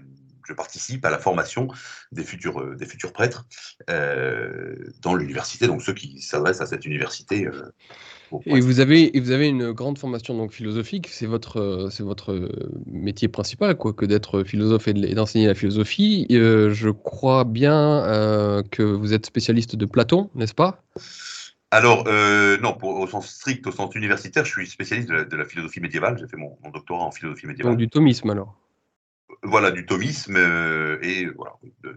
je 0.46 0.52
participe 0.52 1.04
à 1.04 1.10
la 1.10 1.18
formation 1.18 1.68
des 2.12 2.24
futurs, 2.24 2.76
des 2.76 2.86
futurs 2.86 3.12
prêtres 3.12 3.46
dans 3.88 5.14
l'université, 5.14 5.66
donc 5.66 5.82
ceux 5.82 5.94
qui 5.94 6.20
s'adressent 6.20 6.60
à 6.60 6.66
cette 6.66 6.84
université 6.84 7.48
et 8.46 8.60
vous 8.60 8.78
avez, 8.78 9.10
vous 9.14 9.32
avez 9.32 9.48
une 9.48 9.72
grande 9.72 9.98
formation 9.98 10.36
donc 10.36 10.52
philosophique, 10.52 11.08
c'est 11.10 11.26
votre, 11.26 11.88
c'est 11.90 12.04
votre 12.04 12.48
métier 12.86 13.26
principal, 13.26 13.76
quoi, 13.76 13.92
que 13.92 14.04
d'être 14.04 14.44
philosophe 14.44 14.86
et 14.88 14.94
d'enseigner 15.14 15.48
la 15.48 15.54
philosophie. 15.54 16.26
je 16.30 16.90
crois 16.90 17.44
bien 17.44 18.62
que 18.70 18.82
vous 18.82 19.12
êtes 19.12 19.26
spécialiste 19.26 19.76
de 19.76 19.86
Platon, 19.86 20.30
n'est-ce 20.34 20.54
pas? 20.54 20.82
Alors, 21.72 22.04
euh, 22.08 22.58
non, 22.58 22.76
au 22.82 23.06
sens 23.06 23.28
strict, 23.28 23.66
au 23.66 23.70
sens 23.70 23.94
universitaire, 23.94 24.44
je 24.44 24.50
suis 24.50 24.66
spécialiste 24.66 25.08
de 25.08 25.36
la, 25.36 25.44
philosophie 25.44 25.80
médiévale. 25.80 26.18
J'ai 26.18 26.26
fait 26.26 26.36
mon, 26.36 26.56
doctorat 26.72 27.04
en 27.04 27.12
philosophie 27.12 27.46
médiévale. 27.46 27.72
Donc 27.72 27.78
du 27.78 27.88
thomisme 27.88 28.30
alors? 28.30 28.56
Voilà, 29.42 29.70
du 29.70 29.86
thomisme. 29.86 30.36
Euh, 30.36 30.98
et 31.02 31.26
voilà, 31.26 31.52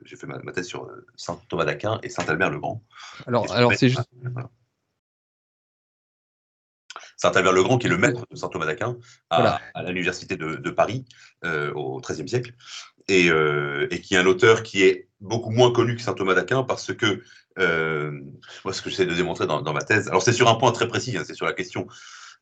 j'ai 0.06 0.16
fait 0.16 0.28
ma, 0.28 0.40
thèse 0.52 0.68
sur 0.68 0.86
euh, 0.86 1.06
saint 1.16 1.40
Thomas 1.50 1.66
d'Aquin 1.66 2.00
et 2.04 2.10
saint 2.10 2.26
Albert 2.28 2.50
le 2.50 2.60
Grand. 2.60 2.84
Alors, 3.28 3.52
alors 3.52 3.74
c'est 3.74 3.90
juste. 3.90 4.10
Saint 7.18 7.32
Albert 7.32 7.54
le 7.54 7.64
Grand, 7.64 7.78
qui 7.78 7.88
est 7.88 7.90
le 7.90 7.98
maître 7.98 8.26
de 8.30 8.36
saint 8.36 8.50
Thomas 8.50 8.66
d'Aquin 8.66 8.98
à, 9.30 9.60
l'université 9.88 10.36
de, 10.36 10.70
Paris 10.72 11.06
au 11.44 12.02
XIIIe 12.02 12.28
siècle, 12.28 12.54
et, 13.08 13.28
et, 13.28 14.02
qui 14.02 14.16
est 14.16 14.18
un 14.18 14.26
auteur 14.26 14.64
qui 14.64 14.84
est 14.84 15.10
beaucoup 15.22 15.52
moins 15.52 15.72
connu 15.72 15.96
que 15.96 16.02
saint 16.02 16.14
Thomas 16.14 16.34
d'Aquin 16.34 16.64
parce 16.64 16.94
que 16.94 17.24
euh, 17.60 18.20
moi, 18.64 18.74
ce 18.74 18.82
que 18.82 18.90
j'essaie 18.90 19.06
de 19.06 19.14
démontrer 19.14 19.48
dans, 19.48 19.62
ma 19.74 19.84
thèse, 19.84 20.08
alors 20.08 20.22
c'est 20.22 20.34
sur 20.34 20.50
un 20.50 20.56
point 20.56 20.72
très 20.72 20.88
précis, 20.88 21.18
hein, 21.18 21.24
c'est 21.26 21.36
sur 21.36 21.46
la 21.46 21.54
question 21.54 21.88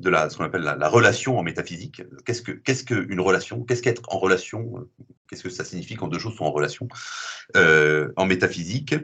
de 0.01 0.09
la, 0.09 0.29
ce 0.29 0.37
qu'on 0.37 0.43
appelle 0.43 0.63
la, 0.63 0.89
relation 0.89 1.37
en 1.37 1.43
métaphysique. 1.43 2.03
Qu'est-ce 2.25 2.41
que 2.41 2.51
qu'est-ce 2.51 2.83
qu'une 2.83 3.19
relation? 3.19 3.63
Qu'est-ce 3.63 3.81
qu'être 3.81 4.03
en 4.09 4.19
relation? 4.19 4.87
Qu'est-ce 5.29 5.43
que 5.43 5.49
ça 5.49 5.63
signifie 5.63 5.95
quand 5.95 6.07
deux 6.07 6.19
choses 6.19 6.35
sont 6.35 6.45
en 6.45 6.51
relation? 6.51 6.87
Euh, 7.55 8.11
en 8.17 8.25
métaphysique 8.25 8.95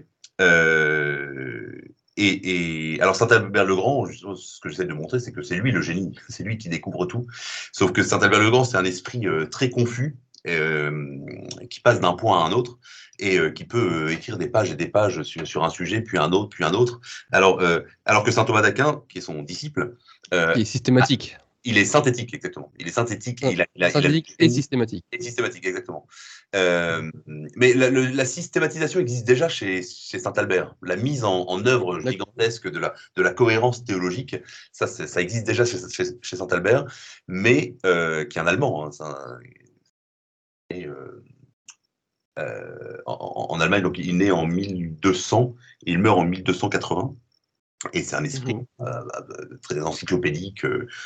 euh, 0.42 1.82
et, 2.16 2.96
et, 2.96 3.02
alors 3.02 3.16
Saint 3.16 3.28
Albert 3.28 3.66
le 3.66 3.76
Grand, 3.76 4.06
ce 4.36 4.60
que 4.60 4.70
j'essaie 4.70 4.86
de 4.86 4.94
montrer, 4.94 5.20
c'est 5.20 5.32
que 5.32 5.44
c'est 5.44 5.56
lui 5.56 5.72
le 5.72 5.82
génie, 5.82 6.18
c'est 6.30 6.44
lui 6.44 6.58
qui 6.58 6.70
découvre 6.70 7.06
tout. 7.06 7.28
Sauf 7.72 7.92
que 7.92 8.04
Saint 8.04 8.20
Albert 8.20 8.40
le 8.40 8.50
Grand, 8.50 8.64
c'est 8.64 8.78
un 8.78 8.86
esprit 8.86 9.26
très 9.52 9.70
confus 9.70 10.18
qui 10.44 11.80
passe 11.82 12.00
d'un 12.00 12.14
point 12.14 12.44
à 12.44 12.48
un 12.48 12.52
autre 12.52 12.80
et 13.20 13.38
euh, 13.38 13.50
qui 13.52 13.66
peut 13.66 14.06
euh, 14.06 14.14
écrire 14.14 14.38
des 14.38 14.48
pages 14.48 14.72
et 14.72 14.76
des 14.76 14.88
pages 14.88 15.24
sur, 15.24 15.64
un 15.64 15.70
sujet, 15.70 16.02
puis 16.02 16.18
un 16.18 16.32
autre, 16.32 16.50
puis 16.50 16.64
un 16.64 16.74
autre. 16.74 17.00
Alors, 17.32 17.62
euh, 17.62 17.82
alors 18.06 18.24
que 18.24 18.32
saint 18.32 18.46
Thomas 18.46 18.62
d'Aquin, 18.62 19.04
qui 19.10 19.20
est 19.20 19.22
son 19.22 19.44
disciple, 19.44 19.96
il 20.32 20.62
est 20.62 20.66
systématique. 20.66 21.38
il 21.64 21.78
est 21.78 21.86
synthétique, 21.86 22.34
exactement. 22.34 22.72
Il 22.80 22.88
est 22.88 22.92
synthétique. 22.92 23.44
et 23.44 23.54
il 23.54 23.92
synthétique 23.92 24.36
et 24.40 24.50
systématique. 24.50 25.06
Et 25.12 25.22
systématique, 25.22 25.66
exactement. 25.66 26.08
mais 26.54 27.74
la, 27.74 28.26
systématisation 28.26 29.00
existe 29.00 29.26
déjà 29.26 29.50
chez, 29.50 29.82
chez 29.84 30.20
Saint-Albert. 30.20 30.76
La 30.82 30.96
mise 30.96 31.24
en, 31.24 31.66
œuvre 31.66 32.00
gigantesque 32.00 32.70
de 32.70 32.80
la, 32.80 32.94
de 33.16 33.22
la 33.22 33.34
cohérence 33.34 33.84
théologique, 33.84 34.36
ça, 34.72 34.88
ça 34.88 35.22
existe 35.22 35.48
déjà 35.48 35.66
chez, 35.66 35.78
chez, 36.22 36.36
Saint-Albert, 36.36 36.86
mais 37.28 37.76
qui 37.82 37.88
est 37.88 38.40
un 38.40 38.48
Allemand. 38.48 38.86
Hein, 38.86 38.92
un, 39.00 39.40
et, 40.70 40.86
euh, 40.86 41.24
en, 43.06 43.60
Allemagne. 43.60 43.84
Donc, 43.84 43.98
il 43.98 44.18
naît 44.18 44.32
en 44.32 44.46
1200 44.46 45.56
et 45.86 45.92
il 45.92 46.00
meurt 46.00 46.20
en 46.20 46.26
1280. 46.26 47.16
Et 47.94 48.02
c'est 48.02 48.16
un 48.16 48.24
esprit 48.24 48.56
mmh. 48.56 48.66
euh, 48.82 48.86
euh, 48.86 49.58
très 49.62 49.80
encyclopédique, 49.80 50.66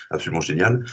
absolument 0.10 0.40
génial. 0.40 0.86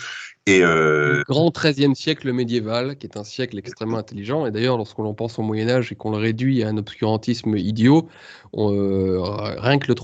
Et 0.47 0.61
Le 0.61 1.23
grand 1.29 1.51
XIIIe 1.51 1.95
siècle 1.95 2.33
médiéval, 2.33 2.97
qui 2.97 3.07
est 3.07 3.17
un 3.17 3.23
siècle 3.23 3.59
extrêmement 3.59 3.99
intelligent. 3.99 4.47
Et 4.47 4.51
d'ailleurs, 4.51 4.77
lorsqu'on 4.77 5.13
pense 5.15 5.39
au 5.39 5.43
Moyen 5.43 5.69
Âge 5.69 5.93
et 5.93 5.95
qu'on 5.95 6.11
le 6.11 6.17
réduit 6.17 6.65
à 6.65 6.69
un 6.69 6.79
obscurantisme 6.79 7.57
idiot, 7.57 8.09
rien 8.55 9.79
que 9.79 9.93
le, 9.93 9.95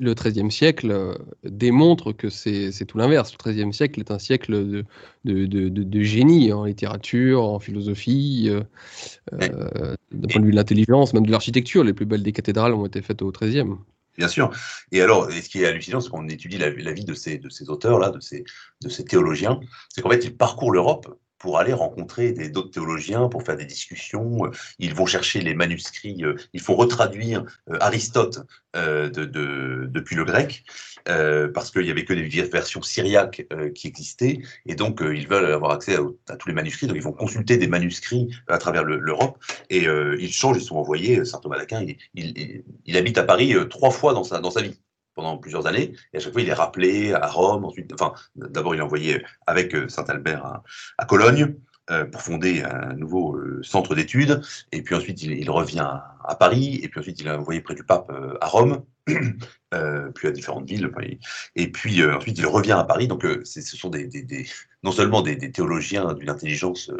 le 0.00 0.14
XIIIe 0.14 0.50
siècle 0.50 1.18
démontre 1.44 2.12
que 2.12 2.30
c'est 2.30 2.84
tout 2.86 2.96
l'inverse. 2.96 3.32
Le 3.32 3.52
XIIIe 3.52 3.74
siècle 3.74 4.00
est 4.00 4.10
un 4.10 4.20
siècle 4.20 4.52
de, 4.52 4.84
de, 5.24 5.68
de, 5.68 6.02
génie 6.02 6.52
en 6.52 6.64
littérature, 6.64 7.42
en 7.42 7.58
philosophie, 7.58 8.50
d'un 9.32 9.96
point 10.28 10.40
de 10.40 10.46
vue 10.46 10.52
de 10.52 10.56
l'intelligence, 10.56 11.12
même 11.12 11.26
de 11.26 11.32
l'architecture. 11.32 11.82
Les 11.84 11.92
plus 11.92 12.06
belles 12.06 12.22
des 12.22 12.32
cathédrales 12.32 12.72
ont 12.72 12.86
été 12.86 13.02
faites 13.02 13.20
au 13.20 13.32
XIIIe. 13.32 13.74
Bien 14.18 14.28
sûr. 14.28 14.50
Et 14.90 15.00
alors, 15.00 15.30
ce 15.30 15.48
qui 15.48 15.62
est 15.62 15.66
hallucinant, 15.66 16.00
c'est 16.00 16.10
qu'on 16.10 16.28
étudie 16.28 16.58
la, 16.58 16.70
vie 16.70 17.04
de 17.04 17.14
ces, 17.14 17.40
auteurs-là, 17.68 18.10
de 18.10 18.20
ces 18.20 19.04
théologiens, 19.04 19.60
c'est 19.88 20.02
qu'en 20.02 20.10
fait, 20.10 20.24
ils 20.24 20.36
parcourent 20.36 20.72
l'Europe 20.72 21.18
pour 21.38 21.58
aller 21.58 21.72
rencontrer 21.72 22.32
d'autres 22.32 22.70
théologiens, 22.70 23.28
pour 23.28 23.42
faire 23.42 23.56
des 23.56 23.64
discussions. 23.64 24.50
Ils 24.78 24.94
vont 24.94 25.06
chercher 25.06 25.40
les 25.40 25.54
manuscrits, 25.54 26.24
euh, 26.24 26.34
ils 26.52 26.60
font 26.60 26.74
retraduire 26.74 27.44
euh, 27.70 27.78
Aristote 27.80 28.40
euh, 28.76 29.08
de, 29.08 29.86
depuis 29.88 30.16
le 30.16 30.24
grec, 30.24 30.64
parce 31.54 31.70
qu'il 31.70 31.82
n'y 31.82 31.90
avait 31.90 32.04
que 32.04 32.12
des 32.12 32.28
versions 32.42 32.82
syriaques 32.82 33.46
qui 33.74 33.86
existaient, 33.86 34.40
et 34.66 34.74
donc 34.74 35.00
ils 35.00 35.26
veulent 35.26 35.52
avoir 35.52 35.72
accès 35.72 35.96
à, 36.28 36.36
tous 36.36 36.48
les 36.48 36.54
manuscrits, 36.54 36.86
donc 36.86 36.96
ils 36.96 37.02
vont 37.02 37.12
consulter 37.12 37.56
des 37.56 37.66
manuscrits 37.66 38.28
à 38.46 38.58
travers 38.58 38.84
l'Europe, 38.84 39.42
et 39.70 39.84
ils 39.84 40.32
changent, 40.32 40.58
ils 40.58 40.64
sont 40.64 40.76
envoyés, 40.76 41.24
Saint 41.24 41.38
Thomas 41.38 41.56
d'Aquin, 41.56 41.86
il, 42.14 42.62
il, 42.84 42.96
habite 42.98 43.16
à 43.16 43.24
Paris 43.24 43.54
trois 43.70 43.90
fois 43.90 44.12
dans 44.12 44.24
sa, 44.24 44.40
dans 44.40 44.50
sa 44.50 44.60
vie 44.60 44.78
pendant 45.18 45.36
plusieurs 45.36 45.66
années. 45.66 45.94
Et 46.12 46.18
à 46.18 46.20
chaque 46.20 46.32
fois, 46.32 46.42
il 46.42 46.48
est 46.48 46.54
rappelé 46.54 47.12
à 47.12 47.26
Rome. 47.26 47.64
Ensuite, 47.64 47.92
enfin, 47.92 48.14
d'abord, 48.36 48.76
il 48.76 48.78
est 48.78 48.82
envoyé 48.82 49.24
avec 49.48 49.74
euh, 49.74 49.88
Saint-Albert 49.88 50.62
à, 50.96 51.04
Cologne 51.06 51.56
euh, 51.90 52.04
pour 52.04 52.22
fonder 52.22 52.62
un 52.62 52.94
nouveau 52.94 53.34
euh, 53.34 53.60
centre 53.64 53.96
d'études. 53.96 54.40
Et 54.70 54.80
puis 54.82 54.94
ensuite, 54.94 55.20
il, 55.24 55.50
revient 55.50 55.90
à 56.24 56.36
Paris. 56.36 56.78
Et 56.84 56.88
puis 56.88 57.00
ensuite, 57.00 57.20
il 57.20 57.26
est 57.26 57.32
envoyé 57.32 57.60
près 57.60 57.74
du 57.74 57.82
pape 57.82 58.12
à 58.40 58.46
Rome. 58.46 58.84
puis 60.14 60.28
à 60.28 60.30
différentes 60.30 60.68
villes. 60.68 60.90
Et 61.56 61.70
puis 61.70 62.04
ensuite, 62.04 62.38
il 62.38 62.46
revient 62.46 62.72
à 62.72 62.84
Paris. 62.84 63.08
Donc, 63.08 63.26
ce 63.44 63.60
sont 63.60 63.90
des, 63.90 64.08
non 64.82 64.92
seulement 64.92 65.22
des, 65.22 65.38
théologiens 65.50 66.14
d'une 66.14 66.30
intelligence 66.30 66.90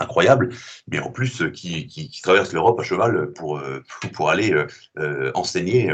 incroyable, 0.00 0.50
mais 0.88 0.98
en 0.98 1.10
plus 1.10 1.44
qui, 1.52 1.86
qui, 1.86 2.20
traversent 2.22 2.52
l'Europe 2.52 2.80
à 2.80 2.82
cheval 2.82 3.32
pour, 3.32 3.62
pour 4.12 4.30
aller 4.30 4.54
enseigner 5.34 5.88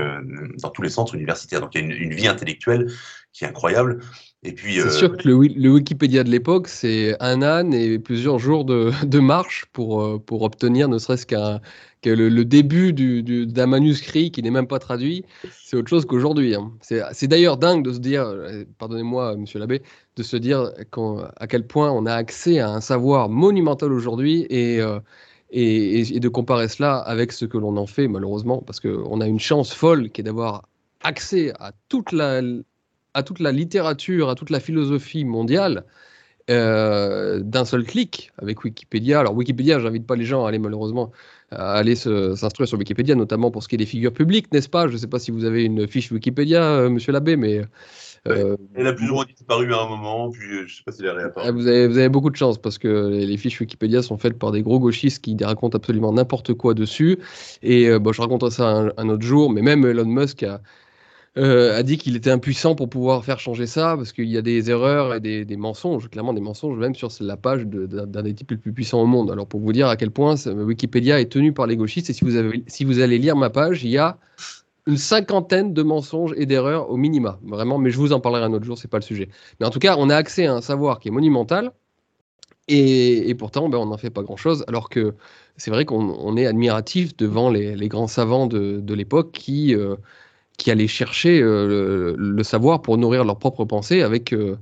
dans 0.59 0.71
tous 0.71 0.83
les 0.83 0.91
centres 0.91 1.15
universitaires. 1.15 1.61
Donc, 1.61 1.75
il 1.75 1.81
y 1.81 1.83
a 1.83 1.87
une, 1.87 1.93
une 1.93 2.15
vie 2.15 2.29
intellectuelle 2.29 2.91
qui 3.33 3.45
est 3.45 3.49
incroyable. 3.49 4.01
Et 4.45 4.53
puis, 4.53 4.81
c'est 4.81 4.91
sûr 4.91 5.17
que 5.17 5.29
le, 5.29 5.71
Wikipédia 5.71 6.25
de 6.25 6.31
l'époque, 6.31 6.67
c'est 6.67 7.17
un 7.21 7.43
âne 7.43 7.73
et 7.73 8.01
plusieurs 8.01 8.41
jours 8.41 8.65
de, 8.65 8.91
de 9.07 9.19
marche 9.21 9.67
pour, 9.73 10.21
pour 10.25 10.43
obtenir 10.43 10.89
ne 10.89 10.99
serait-ce 10.99 11.27
qu'un 11.27 11.61
que 12.03 12.11
le, 12.11 12.45
début 12.45 12.93
d'un 12.93 13.67
manuscrit 13.67 14.33
qui 14.33 14.43
n'est 14.43 14.51
même 14.51 14.67
pas 14.67 14.81
traduit, 14.81 15.25
c'est 15.65 15.77
autre 15.77 15.89
chose 15.89 16.05
qu'aujourd'hui. 16.05 16.55
Hein. 16.55 16.73
C'est 16.81 17.29
d'ailleurs 17.29 17.57
dingue 17.57 17.85
de 17.85 17.93
se 17.93 18.01
dire, 18.01 18.25
euh, 18.25 18.65
pardonnez-moi, 18.79 19.37
monsieur 19.37 19.61
l'abbé, 19.61 19.83
de 20.17 20.23
se 20.23 20.37
dire 20.37 20.73
à 21.37 21.47
quel 21.47 21.67
point 21.67 21.91
on 21.93 22.05
a 22.05 22.15
accès 22.15 22.59
à 22.59 22.71
un 22.71 22.81
savoir 22.81 23.29
monumental 23.29 23.93
aujourd'hui 23.93 24.49
euh, 24.51 24.99
et, 25.51 26.01
et, 26.17 26.21
de 26.21 26.29
comparer 26.29 26.67
cela 26.67 26.97
avec 26.97 27.31
ce 27.31 27.45
que 27.45 27.57
l'on 27.57 27.77
en 27.77 27.87
fait, 27.87 28.09
malheureusement, 28.09 28.63
parce 28.63 28.81
qu'on 28.81 29.21
a 29.21 29.27
une 29.27 29.41
chance 29.41 29.73
folle 29.73 30.11
qui 30.11 30.23
est 30.23 30.25
d'avoir 30.25 30.69
accès 31.05 31.53
à 31.61 31.73
toute, 31.89 32.11
la, 32.11 32.43
à 33.15 33.23
toute 33.23 33.41
la 33.41 33.53
littérature, 33.53 34.29
à 34.31 34.35
toute 34.35 34.51
la 34.51 34.61
philosophie 34.61 35.25
mondiale. 35.25 35.85
Euh, 36.51 37.39
d'un 37.39 37.65
seul 37.65 37.85
clic 37.85 38.33
avec 38.37 38.65
Wikipédia. 38.65 39.21
Alors 39.21 39.37
Wikipédia, 39.37 39.79
j'invite 39.79 40.07
pas 40.09 40.17
les 40.17 40.25
gens 40.25 40.45
à 40.45 40.49
aller 40.49 40.59
malheureusement 40.59 41.13
aller 41.53 41.97
s'instruire 41.97 42.67
sur 42.67 42.79
Wikipédia, 42.79 43.15
notamment 43.15 43.51
pour 43.51 43.63
ce 43.63 43.69
qui 43.69 43.75
est 43.75 43.79
des 43.79 43.87
figures 43.87 44.13
publiques, 44.13 44.51
n'est-ce 44.53 44.69
pas? 44.69 44.89
Je 44.89 44.95
ne 44.95 44.99
sais 44.99 45.07
pas 45.07 45.19
si 45.19 45.31
vous 45.31 45.45
avez 45.45 45.65
une 45.65 45.87
fiche 45.87 46.11
Wikipédia, 46.11 46.63
euh, 46.63 46.89
monsieur 46.89 47.13
l'abbé, 47.13 47.37
mais. 47.37 47.63
Euh, 48.29 48.57
elle 48.75 48.87
a 48.87 48.93
plus 48.93 49.11
ou 49.11 49.15
moins 49.15 49.27
disparu 49.27 49.75
à 49.75 49.83
un 49.83 49.89
moment, 49.89 50.31
puis 50.31 50.49
je 50.49 50.63
ne 50.63 50.69
sais 50.69 50.83
pas 50.87 50.93
si 50.93 51.03
elle 51.03 51.09
est 51.09 51.13
réapparue. 51.13 51.53
Vous 51.53 51.67
avez, 51.67 51.89
vous 51.89 51.99
avez 51.99 52.09
beaucoup 52.09 52.31
de 52.31 52.37
chance 52.37 52.57
parce 52.57 52.79
que 52.79 53.09
les, 53.09 53.37
fiches 53.37 53.61
Wikipédia 53.61 54.01
sont 54.01 54.17
faites 54.17 54.39
par 54.39 54.53
des 54.53 54.63
gros 54.63 54.79
gauchistes 54.79 55.23
qui 55.23 55.37
racontent 55.43 55.77
absolument 55.77 56.13
n'importe 56.13 56.55
quoi 56.55 56.73
dessus. 56.73 57.19
Et 57.63 57.99
bon, 57.99 58.13
je 58.13 58.23
raconterai 58.23 58.51
ça 58.51 58.69
un, 58.69 58.93
un, 58.97 59.09
autre 59.09 59.25
jour, 59.25 59.51
mais 59.51 59.61
même 59.61 59.85
Elon 59.85 60.07
Musk 60.07 60.45
a, 60.45 60.61
euh, 61.39 61.79
a 61.79 61.83
dit 61.83 61.97
qu'il 61.97 62.15
était 62.15 62.31
impuissant 62.31 62.75
pour 62.75 62.91
pouvoir 62.91 63.25
faire 63.25 63.41
changer 63.41 63.67
ça, 63.67 63.95
parce 63.97 64.13
qu'il 64.13 64.29
y 64.29 64.37
a 64.37 64.43
des 64.43 64.71
erreurs 64.71 65.15
et 65.15 65.21
des, 65.21 65.57
mensonges, 65.57 66.11
clairement 66.11 66.35
des 66.35 66.43
mensonges, 66.43 66.77
même 66.77 66.95
sur 66.95 67.11
la 67.21 67.39
page 67.39 67.65
d'un 67.65 68.23
des 68.23 68.35
types 68.35 68.51
les 68.51 68.59
plus 68.59 68.73
puissants 68.73 69.01
au 69.01 69.07
monde. 69.07 69.31
Alors 69.31 69.47
pour 69.47 69.61
vous 69.61 69.73
dire 69.73 69.89
à 69.89 69.97
quel 69.97 70.11
point 70.11 70.35
Wikipédia 70.47 71.21
est 71.21 71.33
tenu 71.33 71.55
par 71.55 71.67
les 71.67 71.77
gauchistes, 71.77 72.11
et 72.11 72.13
si 72.13 72.25
vous, 72.25 72.37
avez, 72.37 72.63
si 72.67 72.85
vous 72.85 73.01
allez 73.01 73.19
lire 73.19 73.35
ma 73.35 73.49
page, 73.49 73.83
il 73.83 73.91
y 73.91 73.99
a 73.99 74.19
une 74.87 74.99
cinquantaine 74.99 75.73
de 75.73 75.83
mensonges 75.83 76.35
et 76.37 76.45
d'erreurs 76.45 76.91
au 76.91 76.99
minima, 76.99 77.39
vraiment, 77.45 77.79
mais 77.79 77.91
je 77.91 77.97
vous 77.97 78.13
en 78.13 78.21
parlerai 78.21 78.45
un 78.45 78.53
autre 78.53 78.67
jour, 78.67 78.77
c'est 78.77 78.89
pas 78.89 78.99
le 78.99 79.03
sujet. 79.03 79.31
Mais 79.59 79.67
en 79.67 79.71
tout 79.71 79.79
cas, 79.79 79.97
on 79.99 80.11
a 80.11 80.17
accès 80.17 80.47
à 80.47 80.55
un 80.55 80.61
savoir 80.61 80.99
qui 81.01 81.09
est 81.09 81.13
monumental, 81.13 81.73
et, 82.69 83.35
pourtant, 83.39 83.69
ben, 83.69 83.79
on 83.79 83.87
n'en 83.87 83.97
fait 83.97 84.11
pas 84.11 84.23
grand-chose, 84.23 84.65
alors 84.69 84.89
que 84.89 85.15
c'est 85.57 85.71
vrai 85.71 85.85
qu'on 85.85 86.37
est 86.37 86.47
admiratif 86.47 87.17
devant 87.17 87.51
les, 87.51 87.89
grands 87.89 88.07
savants 88.07 88.47
de, 88.47 88.95
l'époque 88.95 89.33
qui... 89.33 89.75
Euh, 89.75 89.97
qui 90.59 90.71
allaient 90.71 90.89
chercher 90.89 91.41
euh, 91.41 92.15
le, 92.17 92.43
savoir 92.43 92.83
pour 92.83 92.99
nourrir 92.99 93.25
leurs 93.25 93.39
propres 93.39 93.65
pensées 93.65 94.03
avec, 94.03 94.33
euh, 94.33 94.57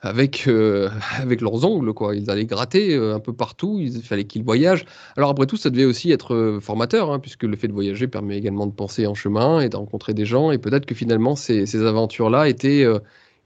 avec, 0.00 0.46
euh, 0.48 0.88
avec 1.18 1.40
leurs 1.40 1.64
ongles. 1.64 1.92
Quoi. 1.92 2.16
Ils 2.16 2.30
allaient 2.30 2.46
gratter 2.46 2.94
un 2.96 3.20
peu 3.20 3.32
partout, 3.32 3.78
il 3.80 4.02
fallait 4.02 4.24
qu'ils 4.24 4.44
voyagent. 4.44 4.84
Alors 5.16 5.30
après 5.30 5.46
tout, 5.46 5.56
ça 5.56 5.70
devait 5.70 5.84
aussi 5.84 6.10
être 6.12 6.58
formateur, 6.60 7.12
hein, 7.12 7.18
puisque 7.18 7.44
le 7.44 7.56
fait 7.56 7.68
de 7.68 7.72
voyager 7.72 8.08
permet 8.08 8.36
également 8.36 8.66
de 8.66 8.72
penser 8.72 9.06
en 9.06 9.14
chemin 9.14 9.60
et 9.60 9.68
de 9.68 9.76
rencontrer 9.76 10.14
des 10.14 10.26
gens. 10.26 10.50
Et 10.50 10.58
peut-être 10.58 10.86
que 10.86 10.94
finalement, 10.94 11.36
ces, 11.36 11.66
ces 11.66 11.82
aventures-là 11.84 12.48
étaient, 12.48 12.84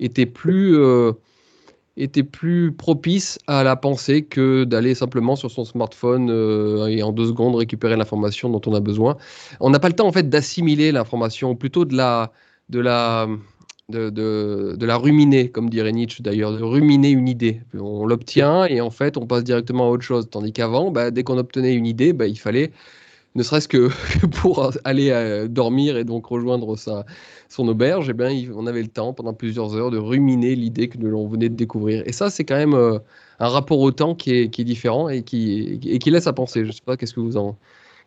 était 0.01 0.27
plus, 0.27 0.77
était 1.99 2.23
plus 2.23 2.73
propice 2.73 3.39
à 3.47 3.65
la 3.65 3.77
pensée 3.77 4.23
que 4.23 4.65
d'aller 4.65 4.95
simplement 4.95 5.37
sur 5.37 5.51
son 5.51 5.65
smartphone 5.65 6.31
euh, 6.31 6.87
et 6.87 7.03
en 7.03 7.13
deux 7.13 7.27
secondes 7.27 7.57
récupérer 7.57 7.97
l'information 7.97 8.49
dont 8.49 8.61
on 8.67 8.75
a 8.75 8.81
besoin. 8.81 9.17
On 9.61 9.71
n'a 9.71 9.81
pas 9.81 9.89
le 9.89 9.95
temps 9.95 10.07
en 10.07 10.13
fait 10.13 10.29
d'assimiler 10.29 10.93
l'information, 10.93 11.57
plutôt 11.57 11.85
de 11.85 11.97
la, 11.97 12.33
de 12.69 12.79
la, 12.81 13.27
de, 13.89 14.11
de, 14.11 14.87
la 14.87 14.97
ruminer, 14.97 15.51
comme 15.51 15.69
dirait 15.71 15.93
Nietzsche 15.93 16.23
d'ailleurs, 16.23 16.53
de 16.53 16.63
ruminer 16.63 17.11
une 17.11 17.29
idée. 17.29 17.63
On 17.75 18.07
l'obtient 18.07 18.65
et 18.67 18.81
en 18.81 18.91
fait 18.91 19.17
on 19.17 19.27
passe 19.27 19.45
directement 19.45 19.89
à 19.89 19.91
autre 19.91 20.05
chose. 20.05 20.29
Tandis 20.31 20.53
qu'avant, 20.53 20.91
bah, 20.91 21.11
dès 21.11 21.25
qu'on 21.25 21.39
obtenait 21.39 21.75
une 21.75 21.87
idée, 21.87 22.13
bah, 22.13 22.27
il 22.27 22.39
fallait 22.39 22.71
ne 23.35 23.43
serait-ce 23.43 23.69
que 23.69 23.89
pour 24.41 24.73
aller 24.85 25.11
euh, 25.11 25.49
dormir 25.49 25.97
et 25.97 26.05
donc 26.05 26.27
rejoindre 26.27 26.77
sa, 26.77 27.05
son 27.49 27.69
auberge, 27.69 28.09
eh 28.11 28.13
bien, 28.13 28.31
on 28.55 28.67
avait 28.67 28.83
le 28.83 28.89
temps 28.89 29.13
pendant 29.13 29.35
plusieurs 29.35 29.75
heures 29.77 29.91
de 29.91 29.99
ruminer 29.99 30.55
l'idée 30.55 30.89
que 30.89 30.99
l'on 30.99 31.27
venait 31.29 31.49
de 31.49 31.55
découvrir. 31.55 32.03
Et 32.07 32.13
ça, 32.13 32.31
c'est 32.31 32.45
quand 32.45 32.57
même 32.57 32.75
euh, 32.75 32.99
un 33.39 33.49
rapport 33.49 33.81
au 33.81 33.91
temps 33.91 34.15
qui 34.15 34.33
est, 34.33 34.51
qui 34.51 34.63
est 34.63 34.65
différent 34.65 35.09
et 35.09 35.23
qui, 35.23 35.79
et 35.85 35.99
qui 35.99 36.11
laisse 36.11 36.27
à 36.27 36.33
penser. 36.33 36.63
Je 36.63 36.69
ne 36.69 36.73
sais 36.73 36.83
pas, 36.85 36.97
qu'est-ce 36.97 37.15
que 37.15 37.21
vous 37.21 37.37
en, 37.37 37.53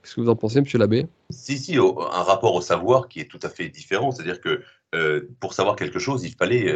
qu'est-ce 0.01 0.15
que 0.15 0.21
vous 0.21 0.29
en 0.29 0.35
pensez, 0.35 0.59
monsieur 0.59 0.79
l'abbé? 0.79 1.05
Si, 1.29 1.57
si, 1.57 1.77
un 1.77 2.23
rapport 2.23 2.55
au 2.55 2.61
savoir 2.61 3.07
qui 3.07 3.19
est 3.19 3.29
tout 3.29 3.39
à 3.43 3.49
fait 3.49 3.69
différent. 3.69 4.11
C'est-à-dire 4.11 4.41
que 4.41 4.61
euh, 4.93 5.29
pour 5.39 5.53
savoir 5.53 5.75
quelque 5.75 5.99
chose, 5.99 6.23
il 6.25 6.33
fallait, 6.33 6.73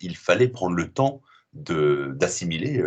il 0.00 0.16
fallait 0.16 0.48
prendre 0.48 0.76
le 0.76 0.88
temps 0.88 1.20
de, 1.54 2.12
d'assimiler, 2.14 2.80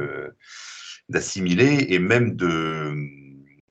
d'assimiler 1.10 1.88
et 1.90 2.00
même 2.00 2.36
de, 2.38 2.94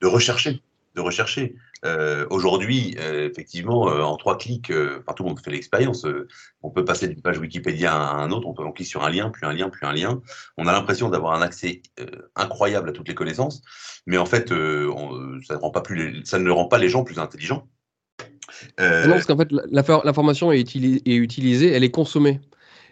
de 0.03 0.07
rechercher 0.07 0.61
rechercher. 1.01 1.55
Euh, 1.85 2.27
aujourd'hui, 2.31 2.97
euh, 3.01 3.29
effectivement, 3.29 3.89
euh, 3.89 4.03
en 4.03 4.17
trois 4.17 4.37
clics, 4.37 4.71
enfin, 4.71 5.15
tout 5.15 5.23
le 5.23 5.31
monde 5.31 5.41
fait 5.41 5.51
l'expérience. 5.51 6.07
on 6.63 6.71
peut 6.71 6.85
passer 6.85 7.09
d'une 7.09 7.23
page 7.23 7.39
Wikipédia 7.39 7.95
à 7.95 8.17
un 8.17 8.31
autre, 8.31 8.47
on 8.47 8.55
peut 8.55 8.65
cliquer 8.65 8.85
sur 8.85 9.05
un 9.05 9.11
lien, 9.11 9.31
puis 9.31 9.47
un 9.47 9.53
lien, 9.53 9.71
puis 9.71 9.87
un 9.87 9.93
lien. 9.93 10.21
On 10.57 10.67
a 10.67 10.73
l'impression 10.73 11.09
d'avoir 11.09 11.35
un 11.35 11.43
accès 11.43 11.83
incroyable 12.37 12.91
à 12.91 12.93
toutes 12.93 13.09
les 13.09 13.15
connaissances, 13.15 13.63
mais 14.07 14.19
en 14.19 14.27
fait, 14.27 14.49
ça, 14.49 14.55
ne 14.55 15.57
rend 15.57 15.71
pas 15.71 15.81
plus 15.81 16.23
ça 16.25 16.39
ne 16.39 16.51
rend 16.51 16.67
pas 16.67 16.79
les 16.79 16.89
gens 16.89 17.05
plus 17.05 17.19
intelligents. 17.19 17.67
Non, 18.79 19.11
parce 19.11 19.27
qu'en 19.27 19.39
fait, 19.39 19.49
l'information 19.71 20.53
est 20.53 20.75
utilisée, 20.75 21.73
elle 21.73 21.85
est 21.85 21.91
consommée 21.91 22.41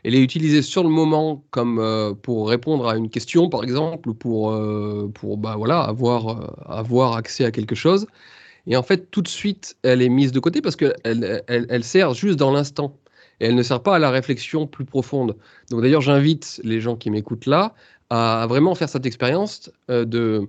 elle 0.04 0.14
est 0.14 0.22
utilisée 0.22 0.62
sur 0.62 0.82
le 0.82 0.88
moment 0.88 1.44
comme 1.50 1.78
euh, 1.78 2.14
pour 2.14 2.48
répondre 2.48 2.88
à 2.88 2.96
une 2.96 3.10
question, 3.10 3.48
par 3.48 3.64
exemple, 3.64 4.08
ou 4.08 4.14
pour, 4.14 4.52
euh, 4.52 5.10
pour 5.14 5.36
bah, 5.38 5.54
voilà, 5.56 5.80
avoir, 5.80 6.28
euh, 6.28 6.46
avoir 6.66 7.16
accès 7.16 7.44
à 7.44 7.50
quelque 7.50 7.74
chose. 7.74 8.06
Et 8.66 8.76
en 8.76 8.82
fait, 8.82 9.10
tout 9.10 9.22
de 9.22 9.28
suite, 9.28 9.76
elle 9.82 10.02
est 10.02 10.08
mise 10.08 10.32
de 10.32 10.40
côté 10.40 10.60
parce 10.60 10.76
qu'elle 10.76 10.94
elle, 11.04 11.66
elle, 11.68 11.84
sert 11.84 12.14
juste 12.14 12.38
dans 12.38 12.52
l'instant. 12.52 12.96
Et 13.40 13.46
elle 13.46 13.54
ne 13.54 13.62
sert 13.62 13.82
pas 13.82 13.96
à 13.96 13.98
la 13.98 14.10
réflexion 14.10 14.66
plus 14.66 14.84
profonde. 14.84 15.36
Donc 15.70 15.82
d'ailleurs, 15.82 16.02
j'invite 16.02 16.60
les 16.64 16.80
gens 16.80 16.96
qui 16.96 17.10
m'écoutent 17.10 17.46
là 17.46 17.74
à 18.10 18.46
vraiment 18.48 18.74
faire 18.74 18.88
cette 18.88 19.06
expérience 19.06 19.70
de 19.88 20.48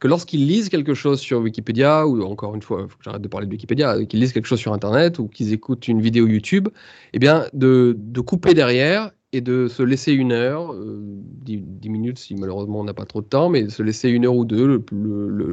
que 0.00 0.08
lorsqu'ils 0.08 0.46
lisent 0.46 0.68
quelque 0.68 0.94
chose 0.94 1.20
sur 1.20 1.40
Wikipédia, 1.40 2.06
ou 2.06 2.22
encore 2.22 2.54
une 2.54 2.62
fois, 2.62 2.86
faut 2.88 2.98
que 2.98 3.04
j'arrête 3.04 3.22
de 3.22 3.28
parler 3.28 3.46
de 3.46 3.52
Wikipédia, 3.52 4.04
qu'ils 4.06 4.20
lisent 4.20 4.32
quelque 4.32 4.46
chose 4.46 4.60
sur 4.60 4.72
Internet 4.72 5.18
ou 5.18 5.28
qu'ils 5.28 5.52
écoutent 5.52 5.88
une 5.88 6.00
vidéo 6.00 6.26
YouTube, 6.26 6.68
eh 7.12 7.18
bien, 7.18 7.46
de, 7.52 7.96
de 7.98 8.20
couper 8.20 8.54
derrière 8.54 9.10
et 9.32 9.40
de 9.40 9.68
se 9.68 9.82
laisser 9.82 10.12
une 10.12 10.32
heure, 10.32 10.72
euh, 10.72 11.02
dix, 11.42 11.60
minutes 11.88 12.18
si 12.18 12.34
malheureusement 12.34 12.80
on 12.80 12.84
n'a 12.84 12.94
pas 12.94 13.04
trop 13.04 13.20
de 13.20 13.26
temps, 13.26 13.50
mais 13.50 13.68
se 13.68 13.82
laisser 13.82 14.08
une 14.08 14.24
heure 14.24 14.34
ou 14.34 14.44
deux 14.44 14.82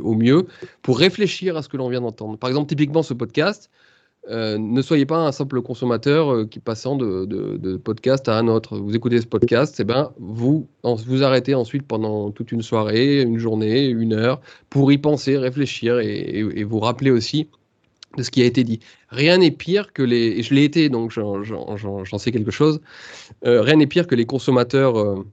au 0.02 0.14
mieux 0.16 0.48
pour 0.82 0.98
réfléchir 0.98 1.58
à 1.58 1.62
ce 1.62 1.68
que 1.68 1.78
l'on 1.78 1.90
vient 1.90 2.02
d'entendre. 2.02 2.38
Par 2.38 2.50
exemple, 2.50 2.70
typiquement 2.70 3.04
ce 3.04 3.14
podcast, 3.14 3.70
euh, 4.30 4.58
ne 4.58 4.82
soyez 4.82 5.06
pas 5.06 5.18
un 5.18 5.32
simple 5.32 5.62
consommateur 5.62 6.34
euh, 6.34 6.46
qui 6.46 6.60
passant 6.60 6.96
de, 6.96 7.78
podcast 7.78 8.28
à 8.28 8.38
un 8.38 8.48
autre. 8.48 8.78
Vous 8.78 8.96
écoutez 8.96 9.22
ce 9.22 9.28
podcast, 9.28 9.80
et 9.80 9.84
eh 9.84 9.86
ben, 9.86 10.12
vous 10.18 10.68
vous 10.84 11.24
arrêtez 11.24 11.54
ensuite 11.54 11.86
pendant 11.86 12.32
toute 12.32 12.52
une 12.52 12.64
soirée, 12.64 13.22
une 13.22 13.38
journée, 13.38 13.86
une 13.86 14.14
heure, 14.14 14.42
pour 14.70 14.92
y 14.92 14.98
penser, 14.98 15.38
réfléchir 15.38 16.00
et, 16.00 16.64
vous 16.64 16.80
rappeler 16.80 17.12
aussi 17.12 17.48
de 18.18 18.24
ce 18.24 18.32
qui 18.32 18.42
a 18.42 18.46
été 18.46 18.64
dit. 18.64 18.80
Rien 19.10 19.38
n'est 19.38 19.52
pire 19.52 19.94
que 19.94 20.02
les... 20.02 20.42
Je 20.42 20.54
l'ai 20.54 20.64
été, 20.64 20.90
donc 20.90 21.12
j'en 21.12 22.18
sais 22.18 22.32
quelque 22.32 22.52
chose. 22.52 22.82
Euh, 23.46 23.62
rien 23.62 23.76
n'est 23.76 23.88
pire 23.88 24.08
que 24.08 24.16
les 24.16 24.26
consommateurs... 24.26 25.24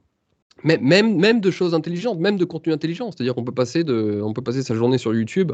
même, 0.64 1.16
même 1.16 1.40
de 1.40 1.50
choses 1.50 1.74
intelligentes, 1.74 2.18
même 2.18 2.36
de 2.36 2.44
contenu 2.44 2.72
intelligent. 2.72 3.10
C'est-à-dire 3.10 3.34
qu'on 3.34 3.44
peut, 3.44 4.22
on 4.22 4.32
peut 4.32 4.42
passer 4.42 4.62
sa 4.62 4.74
journée 4.74 4.98
sur 4.98 5.14
YouTube 5.14 5.52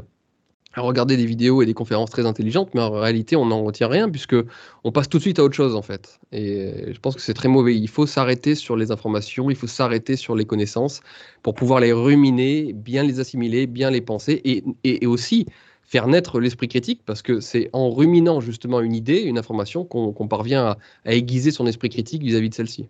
regarder 0.81 1.17
des 1.17 1.27
vidéos 1.27 1.63
et 1.63 1.67
des 1.67 1.75
conférences 1.75 2.11
très 2.11 2.27
intelligentes, 2.27 2.71
mais 2.75 2.81
en 2.81 2.91
réalité, 2.91 3.37
on 3.37 3.47
n'en 3.47 3.63
retient 3.63 3.89
rien 3.89 4.09
puisque 4.09 4.37
on 4.85 4.93
passe 4.93 5.09
tout 5.09 5.19
de 5.19 5.23
suite 5.23 5.39
à 5.39 5.45
autre 5.45 5.55
chose 5.55 5.75
en 5.75 5.83
fait. 5.83 6.19
Et 6.33 6.93
je 6.93 6.99
pense 7.01 7.15
que 7.15 7.21
c'est 7.21 7.35
très 7.35 7.49
mauvais. 7.49 7.77
Il 7.77 7.89
faut 7.89 8.07
s'arrêter 8.07 8.55
sur 8.55 8.77
les 8.77 8.91
informations, 8.91 9.51
il 9.51 9.57
faut 9.57 9.67
s'arrêter 9.67 10.17
sur 10.17 10.35
les 10.35 10.45
connaissances 10.45 11.01
pour 11.43 11.55
pouvoir 11.55 11.81
les 11.81 11.93
ruminer, 11.93 12.73
bien 12.73 13.03
les 13.03 13.21
assimiler, 13.21 13.67
bien 13.67 13.91
les 13.91 14.01
penser 14.01 14.41
et, 14.45 14.65
et, 14.85 15.07
aussi 15.07 15.47
faire 15.83 16.07
naître 16.07 16.39
l'esprit 16.39 16.69
critique 16.69 17.03
parce 17.07 17.23
que 17.23 17.41
c'est 17.41 17.71
en 17.73 17.91
ruminant 17.91 18.41
justement 18.41 18.81
une 18.81 18.95
idée, 18.95 19.23
une 19.23 19.39
information 19.39 19.85
qu'on 19.85 20.29
parvient 20.29 20.77
à, 21.05 21.13
aiguiser 21.13 21.51
son 21.51 21.67
esprit 21.67 21.89
critique 21.89 22.23
vis-à-vis 22.23 22.51
de 22.51 22.55
celle-ci. 22.55 22.89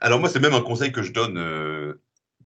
Alors 0.00 0.20
moi, 0.20 0.28
c'est 0.28 0.40
même 0.40 0.52
un 0.52 0.60
conseil 0.60 0.92
que 0.92 1.02
je 1.02 1.12
donne 1.12 1.38
euh, 1.38 1.94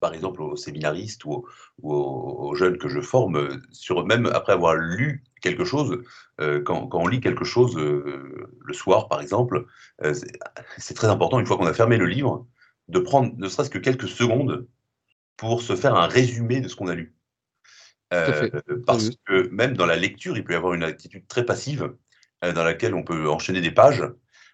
par 0.05 0.13
exemple 0.13 0.43
aux 0.43 0.55
séminaristes 0.55 1.25
ou 1.25 1.47
aux, 1.83 2.55
jeunes 2.55 2.77
que 2.77 2.91
je 2.91 3.01
forme, 3.01 3.63
sur, 3.73 4.05
même 4.05 4.27
après 4.27 4.53
avoir 4.53 4.75
lu 4.75 5.25
quelque 5.41 5.65
chose, 5.65 6.03
euh, 6.43 6.61
quand, 6.63 6.91
on 6.93 7.07
lit 7.07 7.21
quelque 7.21 7.47
chose 7.47 7.75
euh, 7.79 8.51
le 8.61 8.75
soir, 8.75 9.09
par 9.09 9.23
exemple, 9.23 9.65
euh, 10.03 10.13
c'est 10.77 10.93
très 10.93 11.07
important, 11.07 11.41
une 11.41 11.47
fois 11.47 11.57
qu'on 11.57 11.65
a 11.65 11.73
fermé 11.73 11.97
le 11.97 12.05
livre, 12.05 12.47
de 12.89 12.99
prendre 12.99 13.33
ne 13.39 13.49
serait-ce 13.49 13.71
que 13.71 13.79
quelques 13.79 14.09
secondes 14.09 14.67
pour 15.39 15.63
se 15.63 15.75
faire 15.75 15.95
un 15.95 16.07
résumé 16.07 16.61
de 16.61 16.69
ce 16.69 16.77
qu'on 16.77 16.89
a 16.89 16.95
lu. 16.95 17.17
parce 18.87 19.09
que 19.25 19.49
même 19.49 19.75
dans 19.75 19.87
la 19.87 19.97
lecture, 19.97 20.37
il 20.37 20.45
peut 20.45 20.53
y 20.53 20.57
avoir 20.57 20.75
une 20.75 20.85
attitude 20.85 21.27
très 21.29 21.47
passive 21.47 21.95
dans 22.43 22.63
laquelle 22.63 22.95
on 22.95 23.05
peut 23.05 23.31
enchaîner 23.31 23.63
des 23.63 23.71
pages 23.71 24.05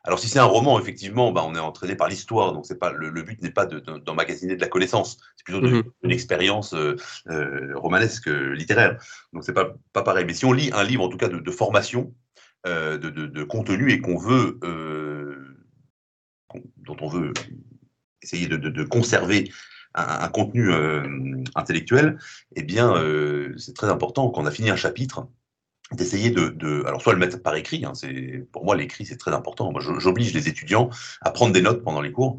alors 0.02 0.18
si 0.18 0.28
c'est 0.28 0.38
un 0.38 0.44
roman, 0.44 0.80
effectivement, 0.80 1.30
bah, 1.30 1.42
on 1.44 1.54
est 1.54 1.58
entraîné 1.58 1.94
par 1.94 2.08
l'histoire, 2.08 2.52
donc 2.54 2.64
c'est 2.64 2.78
pas 2.78 2.90
le, 2.90 3.10
but 3.22 3.42
n'est 3.42 3.50
pas 3.50 3.66
d'emmagasiner 3.66 4.52
de, 4.52 4.56
de, 4.56 4.62
la 4.62 4.68
connaissance, 4.68 5.18
c'est 5.36 5.44
plutôt 5.44 5.60
de, 5.60 5.84
une 6.02 6.10
expérience 6.10 6.72
euh, 6.72 6.96
euh, 7.28 7.72
romanesque, 7.76 8.28
euh, 8.28 8.54
littéraire. 8.54 8.98
Donc 9.34 9.44
c'est 9.44 9.52
pas 9.52 9.74
pas 9.92 10.02
pareil. 10.02 10.24
Mais 10.24 10.32
si 10.32 10.46
on 10.46 10.52
lit 10.52 10.70
un 10.72 10.84
livre, 10.84 11.04
en 11.04 11.08
tout 11.08 11.18
cas 11.18 11.28
de, 11.28 11.50
formation, 11.50 12.14
de, 12.64 13.42
contenu 13.44 13.92
et 13.92 14.00
qu'on 14.00 14.16
veut, 14.16 14.58
dont 16.78 16.96
on 17.00 17.08
veut 17.08 17.32
essayer 18.22 18.48
de, 18.48 18.84
conserver 18.84 19.52
un, 19.94 20.28
contenu 20.28 20.72
intellectuel, 21.54 22.18
eh 22.56 22.62
bien 22.62 22.94
c'est 23.58 23.74
très 23.74 23.90
important 23.90 24.30
quand 24.30 24.42
on 24.42 24.46
a 24.46 24.50
fini 24.50 24.70
un 24.70 24.76
chapitre 24.76 25.28
d'essayer 25.92 26.30
de, 26.30 26.50
de, 26.50 26.84
alors 26.86 27.02
soit 27.02 27.12
le 27.12 27.18
mettre 27.18 27.42
par 27.42 27.56
écrit, 27.56 27.84
hein, 27.84 27.92
c'est 27.94 28.46
pour 28.52 28.64
moi 28.64 28.76
l'écrit 28.76 29.06
c'est 29.06 29.16
très 29.16 29.32
important. 29.32 29.72
Moi, 29.72 29.80
j'oblige 29.98 30.32
les 30.32 30.48
étudiants 30.48 30.90
à 31.20 31.30
prendre 31.30 31.52
des 31.52 31.62
notes 31.62 31.82
pendant 31.82 32.00
les 32.00 32.12
cours. 32.12 32.38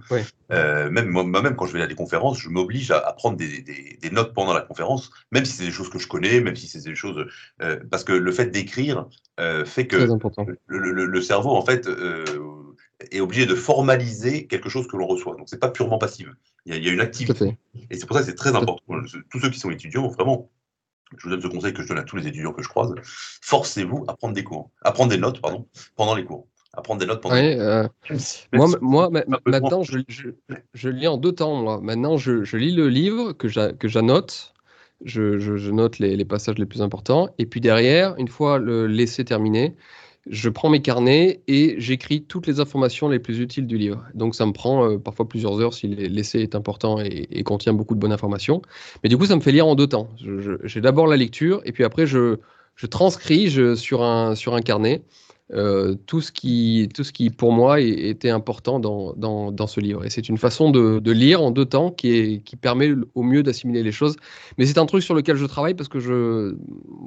Euh, 0.52 0.90
même 0.90 1.08
moi-même 1.08 1.56
quand 1.56 1.66
je 1.66 1.74
vais 1.74 1.82
à 1.82 1.88
des 1.88 1.96
conférences, 1.96 2.40
je 2.40 2.50
m'oblige 2.50 2.92
à, 2.92 2.98
à, 2.98 3.14
prendre 3.14 3.38
des, 3.38 3.62
des, 3.62 3.98
des, 4.02 4.10
notes 4.10 4.34
pendant 4.34 4.54
la 4.54 4.62
conférence, 4.62 5.12
même 5.32 5.46
si 5.46 5.54
c'est 5.54 5.66
des 5.66 5.72
choses 5.72 5.90
que 5.90 6.00
je 6.00 6.08
connais, 6.08 6.42
même 6.42 6.56
si 6.56 6.68
c'est 6.68 6.84
des 6.84 6.96
choses 6.96 7.26
euh, 7.62 7.80
parce 7.90 8.04
que 8.04 8.14
le 8.14 8.32
fait 8.32 8.48
d'écrire 8.48 9.08
euh, 9.40 9.66
fait 9.66 9.88
que 9.88 9.98
le, 10.68 10.80
le, 10.92 11.06
le, 11.06 11.22
cerveau 11.22 11.52
en 11.52 11.66
fait 11.66 11.88
est 13.12 13.20
obligé 13.20 13.46
de 13.46 13.56
formaliser 13.56 14.48
quelque 14.48 14.70
chose 14.70 14.88
que 14.88 14.96
l'on 14.96 15.08
reçoit. 15.08 15.36
Donc 15.36 15.48
c'est 15.50 15.60
pas 15.60 15.70
purement 15.70 15.98
passif. 15.98 16.28
Il 16.66 16.74
y 16.74 16.76
a, 16.76 16.78
il 16.78 16.86
y 16.86 16.90
a 16.90 16.92
une 16.92 17.02
activité. 17.02 17.58
Et 17.90 17.98
c'est 17.98 18.06
pour 18.06 18.16
ça 18.16 18.22
que 18.22 18.30
c'est 18.30 18.36
très 18.36 18.56
important. 18.56 18.84
Tous 19.30 19.40
ceux 19.40 19.50
qui 19.50 19.60
sont 19.60 19.72
étudiants, 19.72 20.08
vraiment, 20.08 20.50
je 21.18 21.24
vous 21.24 21.30
donne 21.30 21.42
ce 21.42 21.48
conseil 21.48 21.74
que 21.74 21.84
je 21.84 21.88
donne 21.88 22.00
à 22.00 22.04
tous 22.04 22.16
les 22.16 22.28
étudiants 22.28 22.54
que 22.54 22.64
je 22.64 22.70
croise, 22.70 22.94
forcez-vous 23.42 24.06
à 24.08 24.16
prendre 24.16 24.34
des 24.34 24.44
cours, 24.44 24.72
à 24.84 24.92
prendre 24.92 25.10
des 25.10 25.18
notes, 25.18 25.42
pardon, 25.42 25.68
pendant 25.96 26.16
les 26.16 26.26
cours. 26.26 26.48
À 26.74 26.82
prendre 26.82 27.02
des 27.02 27.06
notes 27.06 27.22
pendant 27.22 27.36
les 27.36 27.56
cours. 27.56 27.64
Euh, 27.64 27.88
moi, 28.54 28.68
moi 28.82 29.10
maintenant, 29.46 29.84
je, 29.84 30.00
je, 30.74 30.90
lis 30.90 31.08
en 31.08 31.18
deux 31.18 31.34
temps. 31.34 31.56
Moi. 31.56 31.82
Maintenant, 31.82 32.16
je, 32.16 32.56
lis 32.56 32.74
le 32.74 32.88
livre 32.88 33.34
que 33.34 33.50
j'annote. 33.50 34.54
Je, 35.04 35.72
note 35.72 36.00
les, 36.00 36.16
les, 36.16 36.26
passages 36.26 36.58
les 36.58 36.66
plus 36.66 36.82
importants. 36.82 37.28
Et 37.40 37.46
puis 37.46 37.60
derrière, 37.60 38.16
une 38.18 38.30
fois 38.30 38.58
le 38.58 38.88
l'essai 38.88 39.26
terminé, 39.26 39.76
je 40.30 40.50
prends 40.50 40.70
mes 40.70 40.82
carnets 40.82 41.42
et 41.48 41.76
j'écris 41.80 42.24
toutes 42.24 42.46
les 42.46 42.60
informations 42.60 43.10
les 43.10 43.20
plus 43.20 43.40
utiles 43.40 43.66
du 43.66 43.78
livre. 43.78 44.04
Donc 44.14 44.36
ça 44.36 44.46
me 44.46 44.52
prend 44.52 44.86
euh, 44.88 44.98
parfois 44.98 45.28
plusieurs 45.28 45.60
heures 45.60 45.74
si 45.74 45.88
l'essai 45.88 46.42
est 46.42 46.56
important 46.56 47.00
et, 47.00 47.44
contient 47.44 47.74
beaucoup 47.74 47.96
de 47.96 48.00
bonnes 48.00 48.12
informations. 48.12 48.62
Mais 49.04 49.10
du 49.10 49.18
coup, 49.18 49.26
ça 49.26 49.36
me 49.36 49.42
fait 49.42 49.52
lire 49.52 49.68
en 49.68 49.76
deux 49.76 49.88
temps. 49.88 50.10
J'ai 50.64 50.82
d'abord 50.82 51.08
la 51.08 51.18
lecture 51.18 51.62
et 51.66 51.72
puis 51.72 51.84
après, 51.84 52.06
je, 52.06 52.38
transcris 52.90 53.52
sur, 53.76 54.04
un, 54.04 54.36
sur 54.36 54.54
un 54.54 54.62
carnet 54.62 55.02
euh, 55.54 55.96
tout, 56.06 56.22
ce 56.22 56.32
qui, 56.32 56.88
tout 56.94 57.04
ce 57.04 57.12
qui, 57.12 57.30
pour 57.30 57.52
moi, 57.52 57.82
était 57.82 58.30
important 58.30 58.80
dans, 58.80 59.14
dans, 59.14 59.52
dans 59.52 59.68
ce 59.68 59.80
livre. 59.80 60.06
Et 60.06 60.10
c'est 60.10 60.30
une 60.30 60.38
façon 60.38 60.72
de, 60.72 61.00
de, 61.00 61.12
lire 61.12 61.42
en 61.42 61.52
deux 61.52 61.66
temps 61.66 61.92
qui, 61.92 62.18
est, 62.18 62.44
qui 62.44 62.56
permet 62.56 62.94
au 63.16 63.24
mieux 63.24 63.44
d'assimiler 63.44 63.84
les 63.84 63.92
choses. 63.92 64.16
Mais 64.58 64.66
c'est 64.66 64.78
un 64.78 64.86
truc 64.86 65.04
sur 65.04 65.14
lequel 65.14 65.36
je 65.36 65.46
travaille 65.46 65.74
parce 65.74 65.90
que 65.90 66.00
je, 66.00 66.56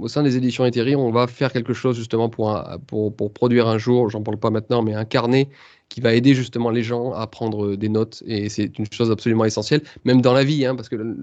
au 0.00 0.09
sein 0.09 0.22
des 0.22 0.37
éditions 0.37 0.66
Eteri, 0.66 0.94
on 0.94 1.11
va 1.11 1.26
faire 1.26 1.52
quelque 1.52 1.72
chose 1.72 1.96
justement 1.96 2.28
pour, 2.28 2.62
pour, 2.87 3.16
pour 3.16 3.33
produire 3.33 3.66
un 3.66 3.78
jour, 3.78 4.11
j'en 4.11 4.22
parle 4.22 4.38
pas 4.38 4.50
maintenant, 4.50 4.83
mais 4.83 4.94
un 4.94 5.04
carnet 5.04 5.48
qui 5.88 6.01
va 6.01 6.14
aider 6.14 6.35
justement 6.35 6.70
les 6.70 6.83
gens 6.83 7.12
à 7.12 7.27
prendre 7.27 7.77
des 7.77 7.88
notes. 7.88 8.23
Et 8.27 8.49
c'est 8.49 8.79
une 8.79 8.87
chose 8.90 9.11
absolument 9.11 9.44
essentielle, 9.44 9.83
même 10.05 10.20
dans 10.20 10.33
la 10.33 10.42
vie, 10.42 10.66
hein, 10.66 10.75
parce 10.75 10.88
que 10.88 10.97
le, 10.97 11.16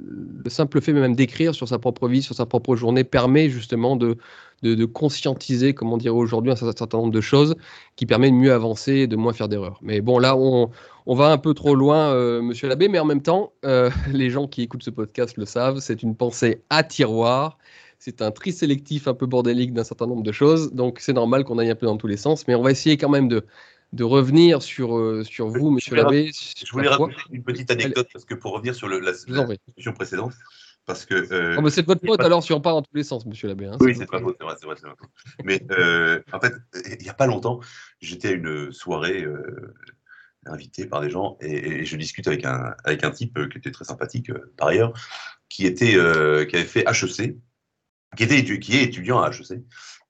simple 0.48 0.82
fait 0.82 0.94
même 0.94 1.16
d'écrire 1.16 1.54
sur 1.54 1.68
sa 1.68 1.80
propre 1.80 2.08
vie, 2.08 2.22
sur 2.22 2.36
sa 2.36 2.46
propre 2.46 2.76
journée, 2.76 3.04
permet 3.04 3.50
justement 3.50 3.96
de, 3.96 4.18
de, 4.62 4.86
conscientiser, 4.86 5.74
comme 5.74 5.92
on 5.92 5.98
dirait 5.98 6.16
aujourd'hui, 6.16 6.52
un 6.52 6.56
certain 6.56 6.98
nombre 6.98 7.12
de 7.12 7.22
choses 7.22 7.56
qui 7.96 8.06
permet 8.06 8.30
de 8.30 8.36
mieux 8.36 8.54
avancer 8.54 8.94
et 8.94 9.08
de 9.08 9.16
moins 9.16 9.34
faire 9.34 9.50
d'erreurs. 9.50 9.80
Mais 9.82 10.02
bon, 10.02 10.20
là, 10.20 10.38
on, 10.38 10.70
on, 11.06 11.16
va 11.16 11.32
un 11.32 11.38
peu 11.38 11.54
trop 11.54 11.76
loin, 11.76 12.14
euh, 12.14 12.42
monsieur 12.42 12.68
l'abbé, 12.68 12.88
mais 12.88 13.00
en 13.00 13.06
même 13.06 13.22
temps, 13.22 13.54
euh, 13.66 13.90
les 14.12 14.30
gens 14.30 14.48
qui 14.48 14.62
écoutent 14.62 14.84
ce 14.84 14.90
podcast 14.90 15.38
le 15.38 15.46
savent, 15.46 15.80
c'est 15.80 16.04
une 16.04 16.16
pensée 16.16 16.64
à 16.70 16.84
tiroir. 16.84 17.58
C'est 18.00 18.22
un 18.22 18.32
tri 18.32 18.52
sélectif 18.52 19.08
un 19.08 19.14
peu 19.14 19.28
bordélique 19.28 19.74
d'un 19.74 19.84
certain 19.84 20.08
nombre 20.08 20.24
de 20.24 20.32
choses, 20.32 20.74
donc 20.74 21.00
c'est 21.00 21.14
normal 21.14 21.44
qu'on 21.44 21.60
aille 21.60 21.70
un 21.70 21.76
peu 21.76 21.86
dans 21.86 21.98
tous 21.98 22.08
les 22.08 22.18
sens, 22.18 22.48
mais 22.48 22.56
on 22.56 22.64
va 22.64 22.72
essayer 22.72 22.98
quand 22.98 23.10
même 23.10 23.28
de, 23.28 23.46
de 23.94 24.04
revenir 24.04 24.62
sur, 24.62 24.98
euh, 24.98 25.24
sur 25.24 25.48
vous, 25.50 25.70
monsieur 25.70 25.96
l'abbé. 25.96 26.32
Je 26.34 26.72
voulais 26.72 26.88
raconter 26.88 27.16
une 27.32 27.44
petite 27.44 27.70
anecdote, 27.72 28.08
parce 28.12 28.26
que 28.26 28.36
pour 28.36 28.54
revenir 28.54 28.74
sur 28.74 28.88
le, 28.88 29.00
la, 29.00 29.12
la 29.28 29.56
discussion 29.68 29.94
précédente, 29.94 30.34
parce 30.86 31.06
que. 31.06 31.16
Euh, 31.34 31.60
oh, 31.62 31.70
c'est 31.70 31.82
de 31.82 31.88
votre 31.88 32.06
faute 32.06 32.22
alors 32.22 32.44
si 32.44 32.54
on 32.54 32.62
part 32.62 32.74
dans 32.74 32.82
tous 32.82 32.96
les 32.96 33.04
sens, 33.04 33.26
monsieur 33.26 33.48
l'abbé. 33.48 33.66
Hein, 33.66 33.78
oui, 33.82 33.96
c'est 33.96 34.10
pas 34.10 34.20
faute, 34.20 34.38
c'est 34.40 34.46
vrai, 34.46 34.56
c'est 34.60 34.66
vrai, 34.66 34.76
vrai, 34.76 34.94
Mais 35.44 35.62
euh, 35.72 36.22
en 36.32 36.40
fait, 36.40 36.54
il 37.00 37.04
n'y 37.04 37.10
a 37.10 37.14
pas 37.14 37.28
longtemps, 37.28 37.60
j'étais 38.00 38.30
à 38.30 38.32
une 38.32 38.72
soirée 38.72 39.26
invité 40.46 40.88
par 40.88 41.02
des 41.02 41.10
gens 41.10 41.38
et, 41.40 41.86
je 41.86 41.96
discute 41.98 42.28
avec 42.28 42.46
un, 42.46 42.74
avec 42.84 43.04
un 43.04 43.12
type 43.12 43.38
qui 43.50 43.58
était 43.58 43.72
très 43.72 43.86
sympathique 43.86 44.32
par 44.58 44.70
ailleurs, 44.70 44.94
qui, 45.50 45.66
était, 45.66 45.94
qui 45.94 46.56
avait 46.56 46.64
fait 46.64 46.86
HEC, 46.88 47.36
qui, 48.16 48.24
était, 48.24 48.60
qui 48.60 48.78
est 48.78 48.84
étudiant 48.84 49.22
à 49.22 49.30
HEC. 49.30 49.60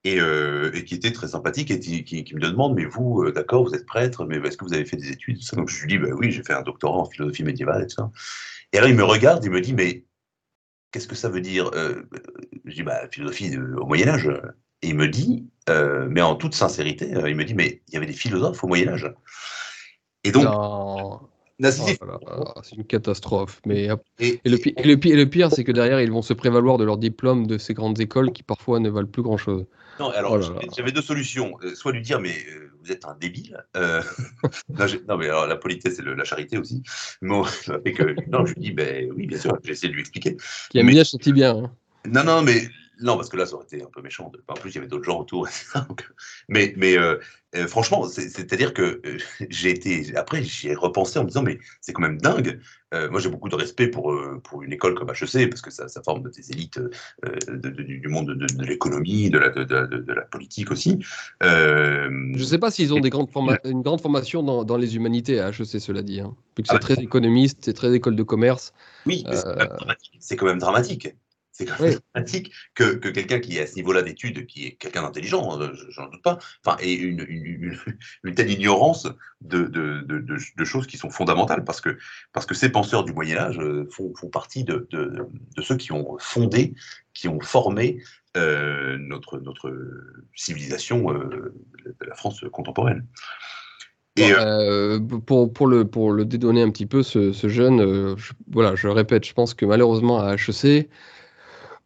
Et, 0.04 0.18
et, 0.18 0.84
qui 0.84 0.96
était 0.96 1.12
très 1.12 1.28
sympathique 1.28 1.70
et 1.70 1.80
qui, 1.80 2.04
qui, 2.04 2.34
me 2.34 2.40
demande 2.40 2.74
mais 2.74 2.86
vous 2.86 3.32
d'accord 3.32 3.64
vous 3.64 3.76
êtes 3.76 3.86
prêtre 3.86 4.26
mais 4.26 4.38
est-ce 4.38 4.58
que 4.58 4.66
vous 4.66 4.74
avez 4.74 4.84
fait 4.84 4.98
des 4.98 5.12
études 5.12 5.40
donc 5.54 5.70
je 5.70 5.80
lui 5.82 5.90
dis 5.90 5.98
bah 6.00 6.10
oui 6.14 6.32
j'ai 6.32 6.42
fait 6.42 6.54
un 6.54 6.64
doctorat 6.64 6.98
en 6.98 7.06
philosophie 7.06 7.44
médiévale 7.44 7.84
et 7.84 7.86
tout 7.86 7.98
ça 7.98 8.12
et 8.74 8.80
alors 8.80 8.90
il 8.90 8.96
me 8.96 9.04
regarde 9.04 9.46
il 9.46 9.52
me 9.52 9.62
dit 9.62 9.76
mais 9.76 10.04
qu'est-ce 10.92 11.08
que 11.08 11.16
ça 11.16 11.30
veut 11.30 11.42
dire 11.42 11.72
euh, 11.74 12.04
Je 12.66 12.76
dis, 12.76 12.84
bah, 12.84 13.08
philosophie 13.10 13.58
au 13.58 13.86
Moyen 13.86 14.10
Âge. 14.10 14.30
Et 14.84 14.90
il 14.90 14.96
me 14.96 15.08
dit, 15.08 15.46
euh, 15.70 16.08
mais 16.10 16.22
en 16.22 16.36
toute 16.36 16.56
sincérité, 16.56 17.16
euh, 17.16 17.30
il 17.30 17.36
me 17.36 17.46
dit, 17.46 17.54
mais 17.54 17.82
il 17.88 17.94
y 17.94 17.98
avait 17.98 18.06
des 18.06 18.14
philosophes 18.14 18.64
au 18.64 18.68
Moyen 18.68 18.90
Âge. 18.90 19.12
Et 20.24 20.32
donc, 20.32 20.46
oh 20.48 21.22
c'est 21.64 22.76
une 22.76 22.86
catastrophe. 22.86 23.62
Mais 23.66 23.90
et, 24.20 24.42
le, 24.46 24.58
pire, 24.58 24.74
le 24.78 25.26
pire 25.26 25.52
c'est 25.52 25.64
que 25.64 25.72
derrière, 25.72 26.02
ils 26.02 26.12
vont 26.12 26.24
se 26.24 26.34
prévaloir 26.34 26.80
de 26.80 26.84
leur 26.84 26.98
diplôme 26.98 27.46
de 27.46 27.60
ces 27.60 27.76
grandes 27.76 28.00
écoles 28.00 28.32
qui 28.32 28.42
parfois 28.42 28.80
ne 28.80 28.90
valent 28.90 29.08
plus 29.08 29.22
grand-chose. 29.22 29.66
Non, 30.02 30.10
alors 30.10 30.34
oh 30.34 30.60
j'avais 30.76 30.92
deux 30.92 31.02
solutions. 31.02 31.58
Soit 31.76 31.92
lui 31.92 32.02
dire, 32.02 32.20
mais 32.20 32.34
vous 32.84 32.92
êtes 32.92 33.06
un 33.06 33.16
débile. 33.20 33.64
non, 33.78 35.18
mais 35.18 35.30
alors, 35.30 35.48
la 35.48 35.56
politesse 35.56 36.00
et 36.00 36.02
la 36.02 36.24
charité 36.24 36.58
aussi. 36.58 36.82
non, 37.22 37.44
je 37.44 38.54
lui 38.54 38.62
dis, 38.62 38.72
ben 38.72 39.12
oui, 39.16 39.28
bien 39.28 39.38
sûr, 39.38 39.58
j'ai 39.64 39.72
essayé 39.72 39.90
de 39.90 39.94
lui 39.94 40.02
expliquer. 40.02 40.38
Qui 40.70 40.80
aime 40.80 40.88
bien 40.88 41.04
châtie 41.04 41.34
bien. 41.34 41.56
Hein. 41.56 41.72
Non, 42.08 42.24
non, 42.24 42.42
mais 42.42 42.68
non, 43.02 43.16
parce 43.16 43.30
que 43.30 43.38
là, 43.38 43.46
ça 43.46 43.56
aurait 43.56 43.66
été 43.66 43.82
un 43.82 43.90
peu 43.92 44.02
méchant. 44.02 44.32
En 44.48 44.54
plus, 44.54 44.72
il 44.72 44.76
y 44.76 44.78
avait 44.78 44.88
d'autres 44.88 45.04
gens 45.04 45.20
autour. 45.20 45.48
mais 46.50 46.74
mais 46.78 46.98
euh, 46.98 47.18
euh, 47.56 47.68
franchement, 47.68 48.06
c'est-à-dire 48.08 48.74
que 48.74 49.02
euh, 49.06 49.18
j'ai 49.50 49.72
été. 49.72 50.16
Après, 50.16 50.44
j'y 50.44 50.70
ai 50.70 50.76
repensé 50.76 51.20
en 51.20 51.24
me 51.24 51.28
disant, 51.28 51.44
mais 51.44 51.60
c'est 51.82 51.94
quand 51.94 52.02
même 52.02 52.20
dingue. 52.20 52.60
moi, 53.10 53.20
j'ai 53.22 53.30
beaucoup 53.30 53.50
de 53.50 53.56
respect 53.56 53.88
pour, 53.88 54.14
pour 54.44 54.64
une 54.64 54.74
école 54.74 54.96
comme 54.96 55.10
HEC, 55.10 55.50
parce 55.50 55.62
que 55.62 55.72
ça, 55.72 55.88
ça 55.88 56.04
forme 56.04 56.30
des 56.30 56.52
élites 56.52 56.80
du 57.48 58.08
monde 58.10 58.32
de, 58.32 58.66
l'économie, 58.66 59.30
de 59.30 59.40
la, 59.40 59.50
de, 59.50 60.14
la 60.14 60.22
politique 60.24 60.72
aussi. 60.72 61.00
je 61.42 62.10
ne 62.10 62.44
sais 62.44 62.58
pas 62.58 62.70
s'ils 62.70 62.94
ont 62.94 63.00
des 63.00 63.10
grandes 63.10 63.30
une 63.64 63.82
grande 63.82 64.02
formation 64.02 64.44
dans, 64.44 64.66
dans, 64.66 64.78
les 64.78 64.98
humanités 64.98 65.40
à 65.40 65.50
HEC, 65.50 65.80
cela 65.80 66.02
dit. 66.02 66.20
Hein. 66.20 66.36
c'est 66.58 66.76
ah 66.76 66.80
très 66.80 66.96
économiste, 66.96 67.60
c'est 67.62 67.74
très 67.74 67.94
école 67.94 68.18
de 68.18 68.24
commerce. 68.24 68.74
Oui, 69.06 69.24
c'est 70.20 70.36
quand 70.36 70.48
même 70.48 70.60
dramatique. 70.60 71.16
C'est 71.62 71.68
quand 71.68 71.84
même 71.84 72.26
que, 72.74 72.96
que 72.96 73.10
quelqu'un 73.10 73.40
qui 73.40 73.58
est 73.58 73.62
à 73.62 73.68
ce 73.68 73.76
niveau-là 73.76 74.02
d'études, 74.02 74.48
qui 74.48 74.66
est 74.66 74.72
quelqu'un 74.72 75.04
d'intelligent, 75.04 75.62
hein, 75.62 75.72
j'en 75.90 76.08
doute 76.10 76.24
pas, 76.24 76.40
enfin, 76.66 76.76
ait 76.82 76.94
une, 76.94 77.24
une, 77.28 77.78
une, 78.24 78.36
telle 78.36 78.50
ignorance 78.50 79.08
de, 79.42 79.66
de, 79.66 80.02
de, 80.02 80.20
de, 80.20 80.66
choses 80.66 80.88
qui 80.88 80.98
sont 80.98 81.12
fondamentales, 81.12 81.64
parce 81.64 81.80
que, 81.80 81.98
parce 82.34 82.48
que 82.48 82.56
ces 82.56 82.70
penseurs 82.70 83.04
du 83.04 83.14
Moyen 83.14 83.38
Âge 83.38 83.60
euh, 83.60 83.88
font, 83.92 84.14
font 84.16 84.30
partie 84.30 84.64
de, 84.64 84.88
ceux 85.62 85.78
qui 85.78 85.92
ont 85.92 86.18
fondé, 86.20 86.74
qui 87.14 87.28
ont 87.28 87.40
formé 87.40 88.02
euh, 88.38 88.98
notre, 88.98 89.38
notre 89.38 89.72
civilisation 90.36 91.14
euh, 91.14 91.54
de 91.86 92.06
la 92.08 92.16
France 92.16 92.44
contemporaine. 92.52 93.06
Et 94.18 94.34
pour, 95.26 95.54
pour, 95.54 95.68
le, 95.68 95.86
pour 95.86 96.12
le 96.12 96.26
dédonner 96.26 96.64
un 96.64 96.72
petit 96.72 96.88
peu, 96.88 97.04
ce, 97.04 97.32
ce 97.32 97.48
jeune, 97.48 98.16
voilà, 98.52 98.76
je 98.76 98.88
répète, 98.88 99.26
je 99.26 99.34
pense 99.34 99.54
que 99.54 99.66
malheureusement 99.66 100.20
à 100.20 100.34
HEC, 100.34 100.90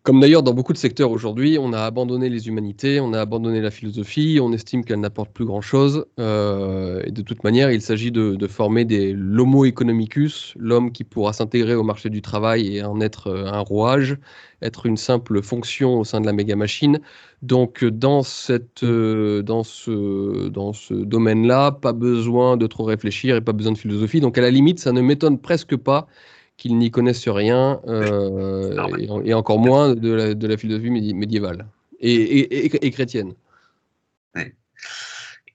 comme 0.05 0.19
d'ailleurs 0.19 0.43
dans 0.43 0.53
beaucoup 0.53 0.71
de 0.71 0.77
secteurs 0.77 1.09
aujourd'hui, 1.09 1.57
on 1.59 1.73
a 1.73 1.79
abandonné 1.79 2.29
les 2.29 2.47
humanités, 2.47 2.99
on 2.99 3.11
a 3.13 3.19
abandonné 3.19 3.59
la 3.59 3.71
philosophie, 3.71 4.37
on 4.39 4.53
estime 4.53 4.85
qu'elle 4.85 4.99
n'apporte 4.99 5.31
plus 5.31 5.45
grand-chose. 5.45 6.05
Euh, 6.19 7.01
et 7.05 7.11
de 7.11 7.23
toute 7.23 7.43
manière, 7.43 7.71
il 7.71 7.81
s'agit 7.81 8.11
de, 8.11 8.47
former 8.47 8.85
des 8.85 9.13
l'homo 9.13 9.65
economicus, 9.65 10.53
l'homme 10.59 10.91
qui 10.91 11.03
pourra 11.03 11.33
s'intégrer 11.33 11.73
au 11.73 11.81
marché 11.81 12.11
du 12.11 12.21
travail 12.21 12.77
et 12.77 12.83
en 12.83 13.01
être 13.01 13.31
euh, 13.31 13.47
un 13.47 13.61
rouage, 13.61 14.17
être 14.61 14.85
une 14.85 14.95
simple 14.95 15.41
fonction 15.41 15.99
au 15.99 16.03
sein 16.03 16.21
de 16.21 16.27
la 16.27 16.33
méga 16.33 16.55
machine. 16.55 16.99
Donc 17.41 17.83
dans, 17.83 18.21
cette, 18.21 18.83
euh, 18.83 19.41
dans 19.41 19.63
ce, 19.63 20.49
dans 20.49 20.73
ce 20.73 20.93
domaine-là, 20.93 21.71
pas 21.71 21.93
besoin 21.93 22.57
de 22.57 22.67
trop 22.67 22.83
réfléchir 22.83 23.35
et 23.37 23.41
pas 23.41 23.53
besoin 23.53 23.71
de 23.71 23.77
philosophie. 23.79 24.19
Donc 24.19 24.37
à 24.37 24.41
la 24.41 24.51
limite, 24.51 24.77
ça 24.77 24.91
ne 24.91 25.01
m'étonne 25.01 25.39
presque 25.39 25.75
pas 25.75 26.05
qu'ils 26.57 26.77
n'y 26.77 26.91
connaissent 26.91 27.27
rien, 27.27 27.81
euh, 27.87 29.21
et, 29.23 29.33
encore 29.33 29.59
moins 29.59 29.93
de 29.93 30.11
la, 30.11 30.33
de 30.33 30.47
la 30.47 30.57
philosophie 30.57 30.89
médiévale 30.89 31.67
et, 31.99 32.85
et 32.85 32.91
chrétienne. 32.91 33.33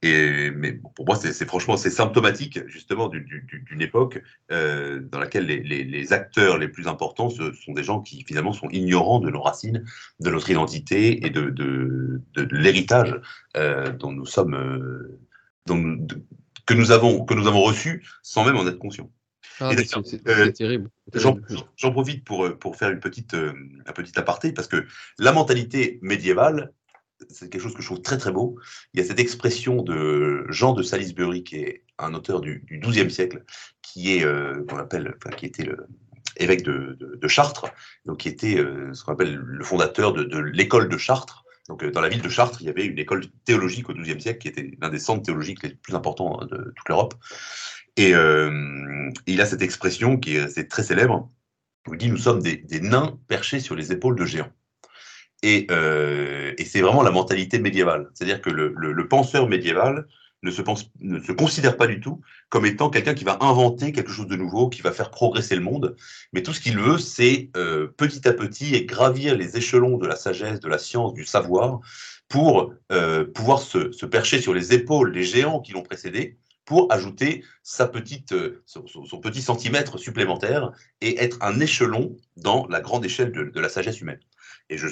Et, 0.02 0.50
mais 0.50 0.80
pour 0.94 1.04
moi, 1.04 1.16
c'est 1.16 1.46
franchement 1.46 1.76
c'est 1.76 1.90
symptomatique 1.90 2.66
justement 2.68 3.08
d'une 3.08 3.82
époque 3.82 4.22
euh, 4.50 5.00
dans 5.00 5.18
laquelle 5.18 5.44
les, 5.44 5.60
les, 5.60 6.12
acteurs 6.14 6.56
les 6.56 6.68
plus 6.68 6.88
importants 6.88 7.28
ce 7.28 7.52
sont 7.52 7.74
des 7.74 7.82
gens 7.82 8.00
qui 8.00 8.24
finalement 8.24 8.54
sont 8.54 8.70
ignorants 8.70 9.20
de 9.20 9.28
nos 9.28 9.42
racines, 9.42 9.84
de 10.20 10.30
notre 10.30 10.48
identité 10.48 11.26
et 11.26 11.28
de, 11.28 11.50
de, 11.50 12.22
de, 12.32 12.48
l'héritage 12.56 13.20
euh, 13.58 13.92
dont 13.92 14.12
nous 14.12 14.24
sommes, 14.24 14.56
dont 15.66 16.06
que 16.64 16.72
nous 16.72 16.92
avons 16.92 17.26
que 17.26 17.34
nous 17.34 17.46
avons 17.46 17.62
reçu 17.62 18.02
sans 18.22 18.46
même 18.46 18.56
en 18.56 18.66
être 18.66 18.78
conscients. 18.78 19.10
Ah, 19.61 19.73
c'est 20.05 20.53
terrible. 20.53 20.90
J'en 21.14 21.92
profite 21.92 22.25
pour, 22.25 22.46
euh, 22.46 22.57
pour 22.57 22.77
faire 22.77 22.90
une 22.90 23.01
petite, 23.01 23.35
euh, 23.35 23.53
un 23.87 23.92
petit 23.92 24.18
aparté, 24.18 24.53
parce 24.53 24.68
que 24.68 24.87
la 25.18 25.33
mentalité 25.33 25.99
médiévale, 26.03 26.73
c'est 27.29 27.51
quelque 27.51 27.62
chose 27.62 27.75
que 27.75 27.83
je 27.83 27.87
trouve 27.87 28.01
très 28.01 28.16
très 28.16 28.33
beau. 28.33 28.59
Il 28.94 29.01
y 29.01 29.03
a 29.03 29.07
cette 29.07 29.20
expression 29.20 29.83
de 29.83 30.46
Jean 30.49 30.73
de 30.73 30.83
Salisbury, 30.83 31.44
qui 31.44 31.57
est 31.57 31.85
un 31.99 32.14
auteur 32.14 32.40
du, 32.40 32.64
XIIe 32.70 33.11
siècle, 33.11 33.44
qui 33.83 34.16
est 34.16 34.25
euh, 34.25 34.64
qu'on 34.68 34.79
appelle, 34.79 35.14
enfin, 35.18 35.35
qui 35.37 35.46
était 35.46 35.64
le 35.64 35.87
évêque 36.37 36.62
de, 36.62 36.96
de, 36.99 37.29
Chartres, 37.29 37.66
donc 38.07 38.18
qui 38.18 38.29
était 38.29 38.57
ce 38.92 39.05
qu'on 39.05 39.12
appelle 39.12 39.35
le 39.35 39.64
fondateur 39.64 40.14
de, 40.14 40.23
de 40.23 40.38
l'école 40.38 40.88
de 40.88 40.96
Chartres. 40.96 41.44
Donc, 41.68 41.85
dans 41.85 42.01
la 42.01 42.09
ville 42.09 42.23
de 42.23 42.29
Chartres, 42.29 42.62
il 42.62 42.66
y 42.66 42.70
avait 42.70 42.87
une 42.87 42.99
école 42.99 43.27
théologique 43.44 43.90
au 43.90 43.94
XIIe 43.94 44.20
siècle 44.20 44.38
qui 44.38 44.49
était 44.49 44.70
l'un 44.81 44.88
des 44.88 44.99
centres 44.99 45.23
théologiques 45.23 45.62
les 45.62 45.75
plus 45.75 45.94
importants 45.94 46.44
de 46.46 46.73
toute 46.75 46.88
l'Europe. 46.88 47.14
Et 47.96 48.14
euh, 48.14 49.11
il 49.26 49.40
a 49.40 49.46
cette 49.46 49.62
expression 49.62 50.16
qui 50.16 50.37
est, 50.37 50.68
très 50.68 50.83
célèbre, 50.83 51.29
où 51.88 51.94
il 51.94 51.98
dit 51.98 52.09
Nous 52.09 52.16
sommes 52.16 52.42
des, 52.42 52.64
nains 52.81 53.18
perchés 53.29 53.61
sur 53.61 53.74
les 53.74 53.92
épaules 53.92 54.16
de 54.16 54.24
géants. 54.24 54.53
Euh, 55.44 56.53
et, 56.59 56.64
c'est 56.64 56.81
vraiment 56.81 57.03
la 57.03 57.11
mentalité 57.11 57.59
médiévale. 57.59 58.11
C'est-à-dire 58.14 58.40
que 58.40 58.50
le, 58.50 59.09
penseur 59.09 59.48
médiéval 59.48 60.07
ne 60.42 60.50
se, 60.50 60.62
pense, 60.62 60.90
ne 61.00 61.20
se 61.20 61.33
considère 61.33 61.76
pas 61.76 61.87
du 61.87 62.00
tout 62.00 62.20
comme 62.48 62.64
étant 62.64 62.90
quelqu'un 62.90 63.14
qui 63.14 63.24
va 63.24 63.38
inventer 63.40 63.92
quelque 63.92 64.11
chose 64.11 64.26
de 64.26 64.37
nouveau, 64.37 64.68
qui 64.68 64.83
va 64.83 64.92
faire 64.92 65.11
progresser 65.11 65.55
le 65.55 65.62
monde. 65.62 65.96
Mais 66.33 66.42
tout 66.42 66.53
ce 66.53 66.61
qu'il 66.61 66.79
veut, 66.79 66.98
c'est 66.98 67.50
euh, 67.57 67.88
petit 67.96 68.26
à 68.29 68.33
petit 68.33 68.74
et 68.74 68.85
gravir 68.85 69.37
les 69.37 69.57
échelons 69.57 69.98
de 69.98 70.07
la 70.07 70.16
sagesse, 70.16 70.61
de 70.61 70.68
la 70.68 70.79
science, 70.79 71.14
du 71.14 71.24
savoir, 71.24 71.81
pour 72.29 72.72
pouvoir 73.35 73.61
se, 73.61 73.90
se, 73.90 74.07
percher 74.07 74.40
sur 74.40 74.55
les 74.55 74.72
épaules 74.72 75.12
des 75.12 75.24
géants 75.24 75.59
qui 75.59 75.72
l'ont 75.72 75.83
précédé 75.83 76.38
pour 76.70 76.87
ajouter 76.92 77.42
sa 77.64 77.88
petite, 77.88 78.30
euh, 78.30 78.62
son, 78.64 79.20
petit 79.20 79.42
centimètre 79.42 79.98
supplémentaire 79.98 80.70
et 81.00 81.20
être 81.20 81.37
un 81.40 81.59
échelon 81.59 82.14
dans 82.37 82.68
la 82.68 82.80
grande 82.80 83.04
échelle 83.04 83.33
de, 83.33 83.61
la 83.61 83.68
sagesse 83.68 84.00
humaine. 84.00 84.20
Et 84.68 84.78
je, 84.78 84.87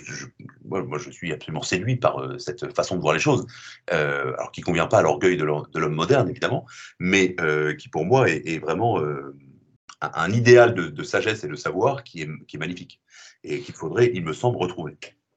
moi, 0.64 0.98
je 0.98 1.08
suis 1.08 1.32
absolument 1.32 1.62
séduit 1.62 1.94
par 1.94 2.18
euh, 2.18 2.36
cette 2.38 2.74
façon 2.74 2.96
de 2.96 3.00
voir 3.00 3.14
les 3.14 3.20
choses, 3.20 3.46
euh, 3.92 4.32
alors 4.38 4.50
qui 4.50 4.60
ne 4.62 4.64
convient 4.64 4.88
pas 4.88 4.98
à 4.98 5.02
l'orgueil 5.02 5.36
de 5.36 5.44
l'homme 5.44 5.94
moderne, 5.94 6.28
évidemment, 6.28 6.66
mais 6.98 7.36
qui 7.78 7.88
pour 7.88 8.04
moi 8.04 8.28
est, 8.28 8.58
vraiment 8.58 9.00
un, 10.00 10.32
idéal 10.32 10.74
de, 10.74 11.02
sagesse 11.04 11.44
et 11.44 11.48
de 11.48 11.54
savoir 11.54 12.02
qui 12.02 12.22
est, 12.22 12.58
magnifique 12.58 13.00
et 13.44 13.60
qu'il 13.60 13.76
faudrait, 13.76 14.10
il 14.12 14.24
me 14.24 14.32
semble, 14.32 14.56
retrouver. 14.56 14.96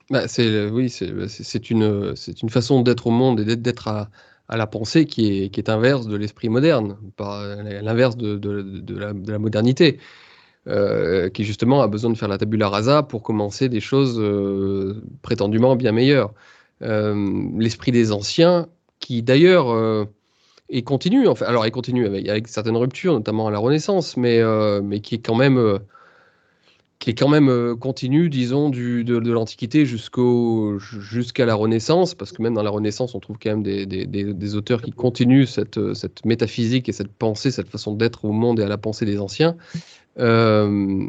Bah, 0.09 0.28
c'est 0.28 0.70
oui, 0.72 0.89
c'est 0.89 1.11
bah, 1.11 1.28
une, 1.70 2.16
une 2.41 2.49
façon 2.49 2.82
d'être 2.82 3.05
au 3.05 3.11
monde 3.11 3.41
et 3.41 3.55
d'être 3.55 3.88
à, 3.88 4.09
à 4.48 4.58
la 4.58 4.68
pensée 4.68 5.06
qui 5.06 5.44
est, 5.44 5.50
qui 5.50 5.60
est 5.60 5.70
inverse 5.70 6.08
de 6.08 6.16
l'esprit 6.16 6.50
moderne, 6.50 6.98
l'inverse 7.18 8.18
de, 8.18 8.38
de, 8.38 8.62
de, 8.62 8.98
la, 8.98 9.14
de, 9.14 9.32
la, 9.32 9.39
modernité, 9.39 10.00
euh, 10.68 11.30
qui 11.30 11.44
justement 11.44 11.82
a 11.82 11.88
besoin 11.88 12.12
de 12.12 12.18
faire 12.18 12.28
la 12.28 12.38
tabula 12.38 12.70
rasa 12.70 13.04
pour 13.04 13.24
commencer 13.24 13.70
des 13.70 13.80
choses 13.80 14.20
euh, 14.20 15.02
prétendument 15.22 15.76
bien 15.76 15.92
meilleures. 15.92 16.34
Euh, 16.82 17.50
l'esprit 17.58 17.92
des 17.92 18.12
anciens, 18.12 18.68
qui 19.00 19.24
d'ailleurs 19.24 19.72
euh, 19.72 20.06
est 20.70 20.84
continu, 20.84 21.28
en 21.28 21.36
fait, 21.36 21.46
alors 21.46 21.66
il 21.66 21.72
continue 21.72 22.06
avec, 22.06 22.28
avec, 22.28 22.48
certaines 22.48 22.78
ruptures, 22.78 23.14
notamment 23.14 23.48
à 23.48 23.52
la 23.52 23.60
Renaissance, 23.60 24.18
mais, 24.18 24.42
mais 24.84 25.00
qui 25.00 25.16
est 25.16 25.26
quand 25.26 25.36
même 25.36 25.80
qui 27.02 27.10
est 27.10 27.16
quand 27.16 27.28
même 27.28 27.49
euh, 27.49 27.76
continu, 27.76 28.30
disons, 28.30 28.70
du, 28.70 29.04
de, 29.04 29.20
de 29.20 29.32
l'Antiquité 29.32 29.88
jusqu'au, 29.88 30.78
jusqu'à 30.78 31.47
la 31.47 31.56
Renaissance, 31.56 32.14
parce 32.14 32.32
que 32.32 32.43
même 32.43 32.54
dans 32.54 32.62
la 32.62 32.70
Renaissance, 32.70 33.16
on 33.16 33.20
trouve 33.20 33.38
quand 33.41 33.49
même 33.49 33.64
des, 33.64 33.88
des, 33.88 34.06
des, 34.06 34.56
auteurs 34.56 34.84
qui 34.84 34.91
continuent 34.91 35.45
cette, 35.45 35.80
euh, 35.80 35.95
cette 35.95 36.24
métaphysique 36.26 36.88
et 36.89 36.91
cette 36.91 37.12
pensée, 37.12 37.49
cette 37.49 37.70
façon 37.70 37.95
d'être 37.95 38.24
au 38.24 38.32
monde 38.32 38.60
et 38.60 38.64
à 38.64 38.68
la 38.68 38.78
pensée 38.78 39.08
des 39.08 39.20
anciens. 39.20 39.58
Euh, 40.20 41.05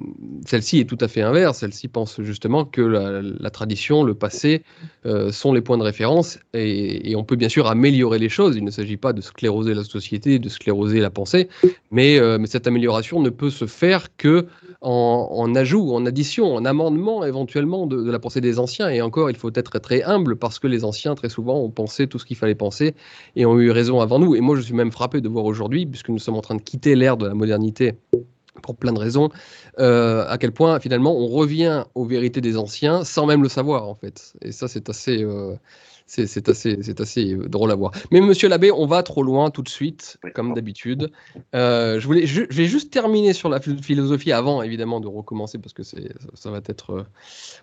celle-ci 0.46 0.78
est 0.78 0.84
tout 0.84 0.98
à 1.00 1.08
fait 1.08 1.22
inverse. 1.22 1.58
Celle-ci 1.58 1.88
pense 1.88 2.20
justement 2.20 2.64
que 2.64 2.80
la, 2.80 3.50
tradition, 3.50 4.04
le 4.04 4.14
passé 4.14 4.62
euh, 5.06 5.32
sont 5.32 5.52
les 5.52 5.60
points 5.60 5.78
de 5.78 5.82
référence 5.82 6.38
et, 6.54 7.14
on 7.16 7.24
peut 7.24 7.36
bien 7.36 7.48
sûr 7.48 7.66
améliorer 7.66 8.18
les 8.18 8.28
choses. 8.28 8.56
Il 8.56 8.64
ne 8.64 8.70
s'agit 8.70 8.96
pas 8.96 9.12
de 9.12 9.20
scléroser 9.20 9.74
la 9.74 9.84
société, 9.84 10.38
de 10.38 10.48
scléroser 10.48 11.00
la 11.00 11.10
pensée, 11.10 11.48
mais, 11.90 12.18
euh, 12.18 12.38
cette 12.44 12.66
amélioration 12.66 13.20
ne 13.20 13.30
peut 13.30 13.50
se 13.50 13.66
faire 13.66 14.14
que 14.16 14.46
en, 14.82 15.54
ajout, 15.54 15.92
en 15.94 16.04
addition, 16.06 16.54
en 16.54 16.64
amendement 16.64 17.24
éventuellement 17.24 17.86
de, 17.86 18.10
la 18.10 18.18
pensée 18.18 18.40
des 18.40 18.58
anciens. 18.58 18.88
Et 18.88 19.00
encore, 19.00 19.30
il 19.30 19.36
faut 19.36 19.50
être 19.54 19.78
très 19.78 20.02
humble 20.02 20.36
parce 20.36 20.58
que 20.58 20.66
les 20.66 20.84
anciens, 20.84 21.14
très 21.14 21.28
souvent, 21.28 21.60
ont 21.60 21.70
pensé 21.70 22.08
tout 22.08 22.18
ce 22.18 22.26
qu'il 22.26 22.36
fallait 22.36 22.56
penser 22.56 22.94
et 23.36 23.46
ont 23.46 23.58
eu 23.60 23.70
raison 23.70 24.00
avant 24.00 24.18
nous. 24.18 24.34
Et 24.34 24.40
moi, 24.40 24.56
je 24.56 24.60
suis 24.60 24.74
même 24.74 24.90
frappé 24.90 25.20
de 25.20 25.28
voir 25.28 25.44
aujourd'hui, 25.44 25.86
puisque 25.86 26.08
nous 26.08 26.18
sommes 26.18 26.36
en 26.36 26.40
train 26.40 26.56
de 26.56 26.62
quitter 26.62 26.96
l'ère 26.96 27.16
de 27.16 27.26
la 27.26 27.34
modernité 27.34 27.94
pour 28.60 28.76
plein 28.76 28.92
de 28.92 28.98
raisons, 28.98 29.30
euh, 29.78 30.26
à 30.28 30.38
quel 30.38 30.52
point 30.52 30.78
finalement 30.80 31.16
on 31.16 31.26
revient 31.26 31.84
aux 31.94 32.04
vérités 32.04 32.40
des 32.40 32.56
anciens 32.56 33.04
sans 33.04 33.26
même 33.26 33.42
le 33.42 33.48
savoir 33.48 33.88
en 33.88 33.94
fait. 33.94 34.34
Et 34.42 34.52
ça 34.52 34.68
c'est 34.68 34.88
assez, 34.90 35.22
euh, 35.22 35.54
c'est 36.06 36.48
assez, 36.48 36.78
c'est 36.82 37.00
assez 37.00 37.34
drôle 37.34 37.70
à 37.70 37.74
voir. 37.74 37.92
Mais 38.10 38.20
Monsieur 38.20 38.48
l'abbé, 38.48 38.70
on 38.70 38.86
va 38.86 39.02
trop 39.02 39.22
loin 39.22 39.50
tout 39.50 39.62
de 39.62 39.68
suite, 39.68 40.18
comme 40.34 40.52
d'habitude. 40.52 41.10
Euh, 41.54 41.98
je 41.98 42.06
voulais, 42.06 42.26
je, 42.26 42.42
je, 42.50 42.56
vais 42.56 42.66
juste 42.66 42.92
terminer 42.92 43.32
sur 43.32 43.48
la 43.48 43.60
philosophie 43.60 44.32
avant 44.32 44.62
évidemment 44.62 45.00
de 45.00 45.08
recommencer 45.08 45.58
parce 45.58 45.72
que 45.72 45.82
c'est, 45.82 46.12
ça 46.34 46.50
va 46.50 46.60
être, 46.66 47.06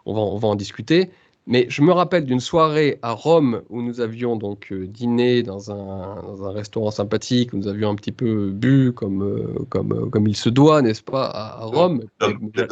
on 0.05 0.13
va, 0.13 0.21
on 0.21 0.37
va 0.37 0.47
en 0.47 0.55
discuter. 0.55 1.11
Mais 1.47 1.65
je 1.69 1.81
me 1.81 1.91
rappelle 1.91 2.25
d'une 2.25 2.39
soirée 2.39 2.99
à 3.01 3.11
Rome 3.11 3.63
où 3.69 3.81
nous 3.81 4.01
avions 4.01 4.35
donc 4.35 4.71
euh, 4.71 4.85
dîné 4.85 5.41
dans 5.41 5.71
un, 5.71 6.21
dans 6.21 6.45
un, 6.45 6.51
restaurant 6.51 6.91
sympathique, 6.91 7.53
où 7.53 7.57
nous 7.57 7.67
avions 7.67 7.89
un 7.89 7.95
petit 7.95 8.11
peu 8.11 8.51
bu 8.51 8.93
comme, 8.93 9.23
euh, 9.23 9.65
comme, 9.69 9.93
euh, 9.93 10.09
comme 10.09 10.27
il 10.27 10.35
se 10.35 10.49
doit, 10.49 10.81
n'est-ce 10.81 11.01
pas, 11.01 11.25
à, 11.25 11.65
Rome. 11.65 12.03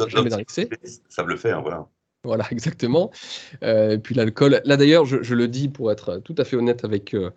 jamais 0.08 0.30
dans 0.30 0.36
l'excès. 0.36 0.68
Ça 1.08 1.24
me 1.24 1.30
le 1.30 1.36
fait, 1.36 1.50
hein, 1.50 1.60
voilà. 1.60 1.88
Voilà, 2.24 2.44
exactement. 2.50 3.10
Euh, 3.62 3.92
et 3.92 3.98
puis 3.98 4.14
l'alcool. 4.14 4.60
Là 4.64 4.76
d'ailleurs, 4.76 5.04
je, 5.04 5.22
je, 5.22 5.34
le 5.34 5.48
dis 5.48 5.68
pour 5.68 5.92
être 5.92 6.18
tout 6.18 6.34
à 6.38 6.44
fait 6.44 6.56
honnête 6.56 6.84
avec, 6.84 7.14
euh, 7.14 7.30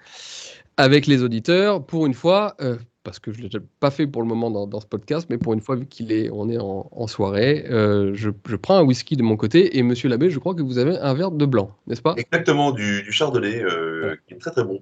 avec 0.78 1.07
les 1.07 1.24
auditeurs, 1.24 1.86
pour 1.86 2.05
une 2.05 2.13
fois, 2.13 2.55
euh, 2.61 2.78
parce 3.03 3.19
que 3.19 3.32
je 3.32 3.43
ne 3.43 3.47
l'ai 3.47 3.59
pas 3.80 3.91
fait 3.91 4.07
pour 4.07 4.22
le 4.22 4.28
moment 4.28 4.51
dans, 4.51 4.67
dans, 4.67 4.80
ce 4.80 4.86
podcast, 4.86 5.28
mais 5.30 5.38
pour 5.38 5.53
une 5.53 5.61
fois, 5.61 5.76
vu 5.76 5.86
qu'il 5.86 6.11
est, 6.11 6.30
on 6.32 6.49
est 6.49 6.57
en, 6.57 6.88
en 6.91 7.07
soirée, 7.07 7.65
euh, 7.69 8.11
je, 8.13 8.30
je, 8.47 8.55
prends 8.55 8.78
un 8.78 8.84
whisky 8.84 9.15
de 9.15 9.24
mon 9.24 9.38
côté. 9.38 9.78
Et 9.78 9.84
monsieur 9.84 10.09
l'abbé, 10.09 10.30
je 10.30 10.39
crois 10.39 10.55
que 10.55 10.61
vous 10.61 10.78
avez 10.78 10.97
un 10.97 11.13
verre 11.13 11.32
de 11.32 11.45
blanc, 11.45 11.72
n'est-ce 11.88 12.01
pas? 12.01 12.15
Exactement, 12.17 12.72
du, 12.72 13.03
du 13.03 13.11
chardonnay, 13.11 13.61
euh, 13.61 14.09
ouais. 14.11 14.17
qui 14.28 14.34
est 14.36 14.38
très 14.38 14.51
très 14.51 14.63
bon. 14.63 14.82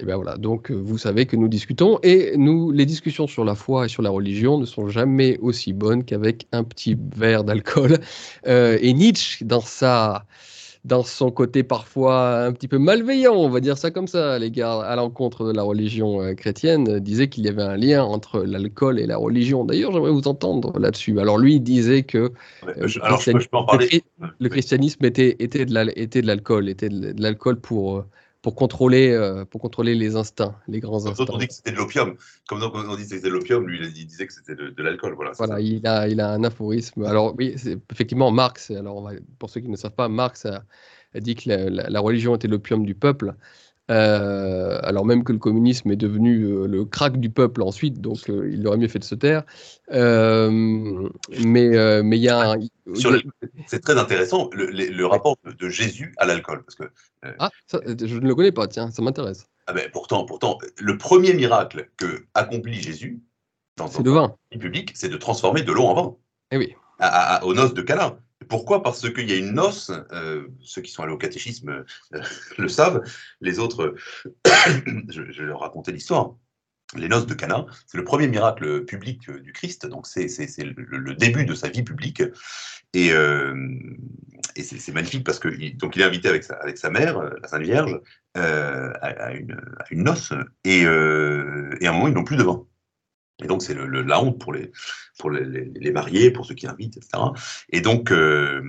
Et 0.00 0.06
bien 0.06 0.16
voilà, 0.16 0.38
donc 0.38 0.70
vous 0.70 0.96
savez 0.96 1.26
que 1.26 1.36
nous 1.36 1.48
discutons 1.48 1.98
et 2.02 2.34
nous, 2.38 2.70
les 2.70 2.86
discussions 2.86 3.26
sur 3.26 3.44
la 3.44 3.54
foi 3.54 3.84
et 3.84 3.88
sur 3.88 4.00
la 4.02 4.08
religion 4.08 4.56
ne 4.56 4.64
sont 4.64 4.88
jamais 4.88 5.36
aussi 5.40 5.74
bonnes 5.74 6.04
qu'avec 6.04 6.46
un 6.52 6.64
petit 6.64 6.96
verre 7.14 7.44
d'alcool. 7.44 7.98
Euh, 8.46 8.78
et 8.80 8.94
Nietzsche, 8.94 9.44
dans 9.44 9.60
sa 9.60 10.24
dans 10.84 11.02
son 11.02 11.30
côté 11.30 11.62
parfois 11.62 12.44
un 12.44 12.52
petit 12.52 12.68
peu 12.68 12.78
malveillant, 12.78 13.34
on 13.34 13.50
va 13.50 13.60
dire 13.60 13.76
ça 13.76 13.90
comme 13.90 14.06
ça, 14.06 14.34
à 14.34 14.38
l'égard, 14.38 14.80
à 14.80 14.96
l'encontre 14.96 15.46
de 15.46 15.52
la 15.52 15.62
religion 15.62 16.22
euh, 16.22 16.34
chrétienne, 16.34 16.88
euh, 16.88 17.00
disait 17.00 17.28
qu'il 17.28 17.44
y 17.44 17.48
avait 17.48 17.62
un 17.62 17.76
lien 17.76 18.02
entre 18.02 18.40
l'alcool 18.40 18.98
et 18.98 19.06
la 19.06 19.18
religion. 19.18 19.64
D'ailleurs, 19.64 19.92
j'aimerais 19.92 20.10
vous 20.10 20.26
entendre 20.26 20.78
là-dessus. 20.78 21.20
Alors 21.20 21.38
lui, 21.38 21.56
il 21.56 21.60
disait 21.60 22.02
que 22.02 22.32
euh, 22.66 22.86
je, 22.86 22.98
alors, 23.00 23.20
je 23.20 23.32
peux, 23.32 23.40
je 23.40 23.48
peux 23.48 23.58
le, 23.78 24.28
le, 24.38 24.48
christianisme 24.48 25.04
était, 25.04 25.36
était 25.38 25.66
de 25.66 26.26
l'alcool, 26.26 26.68
était 26.68 26.88
de 26.88 27.22
l'alcool 27.22 27.60
pour 27.60 28.04
pour 28.42 28.54
contrôler, 28.54 29.10
euh, 29.10 29.44
pour 29.44 29.60
contrôler 29.60 29.94
les 29.94 30.16
instincts, 30.16 30.56
les 30.66 30.80
grands 30.80 31.06
instincts. 31.06 31.26
on 31.28 31.38
dit 31.38 31.48
que 31.48 31.54
c'était 31.54 31.72
de 31.72 31.76
l'opium. 31.76 32.16
Comme 32.48 32.62
on 32.62 32.96
dit 32.96 33.02
que 33.02 33.08
c'était 33.08 33.28
de 33.28 33.32
l'opium, 33.32 33.66
lui, 33.66 33.78
il 33.82 34.06
disait 34.06 34.26
que 34.26 34.32
c'était 34.32 34.54
de, 34.54 34.70
de 34.70 34.82
l'alcool. 34.82 35.14
Voilà, 35.14 35.32
voilà 35.36 35.60
il, 35.60 35.86
a, 35.86 36.08
il 36.08 36.20
a 36.20 36.32
un 36.32 36.42
aphorisme. 36.44 37.04
Alors, 37.04 37.34
oui, 37.36 37.54
effectivement, 37.90 38.30
Marx, 38.30 38.70
alors 38.70 39.02
va, 39.02 39.12
pour 39.38 39.50
ceux 39.50 39.60
qui 39.60 39.68
ne 39.68 39.76
savent 39.76 39.94
pas, 39.94 40.08
Marx 40.08 40.46
a, 40.46 40.64
a 41.14 41.20
dit 41.20 41.34
que 41.34 41.48
la, 41.48 41.68
la, 41.68 41.90
la 41.90 42.00
religion 42.00 42.34
était 42.34 42.48
l'opium 42.48 42.86
du 42.86 42.94
peuple. 42.94 43.34
Euh, 43.90 44.78
alors 44.82 45.04
même 45.04 45.24
que 45.24 45.32
le 45.32 45.38
communisme 45.38 45.90
est 45.90 45.96
devenu 45.96 46.44
euh, 46.44 46.66
le 46.66 46.84
crack 46.84 47.16
du 47.16 47.28
peuple 47.28 47.62
ensuite, 47.62 48.00
donc 48.00 48.30
euh, 48.30 48.48
il 48.52 48.64
aurait 48.66 48.76
mieux 48.76 48.88
fait 48.88 49.00
de 49.00 49.04
se 49.04 49.16
taire. 49.16 49.42
Mais 49.90 50.50
mais 52.02 52.16
il 52.16 52.22
y 52.22 52.28
a, 52.28 52.52
un... 52.52 52.56
c'est 53.66 53.80
très 53.80 53.98
intéressant 53.98 54.48
le, 54.52 54.66
le, 54.66 54.86
le 54.86 55.06
rapport 55.06 55.36
de, 55.44 55.52
de, 55.52 55.68
Jésus 55.68 56.14
à 56.18 56.26
l'alcool 56.26 56.62
parce 56.64 56.76
que 56.76 56.84
ah 57.38 57.50
ça, 57.66 57.80
je 57.84 58.16
ne 58.16 58.28
le 58.28 58.34
connais 58.34 58.52
pas 58.52 58.68
tiens 58.68 58.90
ça 58.90 59.02
m'intéresse. 59.02 59.48
Ah 59.66 59.72
ben 59.72 59.88
pourtant 59.92 60.24
pourtant 60.24 60.58
le 60.78 60.96
premier 60.96 61.34
miracle 61.34 61.90
que 61.96 62.24
accomplit 62.34 62.80
Jésus 62.80 63.20
dans 63.76 63.88
son 63.88 64.02
vin 64.02 64.34
public 64.50 64.92
c'est 64.94 65.08
de 65.08 65.16
transformer 65.16 65.62
de 65.62 65.72
l'eau 65.72 65.84
en 65.84 65.94
vin. 65.94 66.16
Eh 66.52 66.58
oui. 66.58 66.74
À, 66.98 67.36
à, 67.36 67.44
aux 67.44 67.54
noces 67.54 67.74
de 67.74 67.82
Cana. 67.82 68.18
Pourquoi? 68.50 68.82
Parce 68.82 69.08
qu'il 69.08 69.30
y 69.30 69.32
a 69.32 69.36
une 69.36 69.52
noce, 69.52 69.92
euh, 70.12 70.48
ceux 70.60 70.82
qui 70.82 70.90
sont 70.90 71.02
allés 71.02 71.12
au 71.12 71.18
catéchisme 71.18 71.84
euh, 72.14 72.22
le 72.58 72.68
savent, 72.68 73.02
les 73.40 73.58
autres, 73.58 73.94
je, 75.08 75.30
je, 75.30 75.42
leur 75.42 75.60
raconter 75.60 75.92
l'histoire. 75.92 76.34
Les 76.96 77.08
noces 77.08 77.26
de 77.26 77.34
Cana, 77.34 77.66
c'est 77.86 77.98
le 77.98 78.04
premier 78.04 78.26
miracle 78.26 78.84
public 78.84 79.30
du 79.30 79.52
Christ, 79.52 79.86
donc 79.86 80.08
c'est 80.08 80.26
le, 80.58 81.14
début 81.14 81.44
de 81.44 81.54
sa 81.54 81.68
vie 81.68 81.84
publique. 81.84 82.22
Et, 82.92 83.12
euh, 83.12 83.54
c'est 84.56 84.92
magnifique 84.92 85.24
parce 85.24 85.38
que 85.38 85.48
donc 85.76 85.94
il 85.94 86.02
est 86.02 86.04
invité 86.04 86.28
avec 86.28 86.42
sa, 86.42 86.90
mère, 86.90 87.22
la 87.22 87.46
Sainte 87.46 87.62
Vierge, 87.62 88.00
euh, 88.36 88.92
à, 89.00 89.32
une, 89.32 90.02
noce, 90.02 90.32
et, 90.64 90.84
euh, 90.84 91.76
et 91.80 91.86
à 91.86 91.90
un 91.90 91.92
moment, 91.92 92.08
ils 92.08 92.14
n'ont 92.14 92.24
plus 92.24 92.36
de 92.36 92.42
vin. 92.42 92.66
Et 93.42 93.46
donc, 93.46 93.62
c'est 93.62 93.74
la 93.74 94.22
honte 94.22 94.38
pour, 94.38 94.52
les, 94.52 94.70
pour 95.18 95.30
les, 95.30 95.44
les, 95.44 95.70
les, 95.74 95.92
mariés, 95.92 96.30
pour 96.30 96.46
ceux 96.46 96.54
qui 96.54 96.66
invitent, 96.66 96.96
etc. 96.96 97.24
Et 97.70 97.80
donc, 97.80 98.10
euh, 98.12 98.62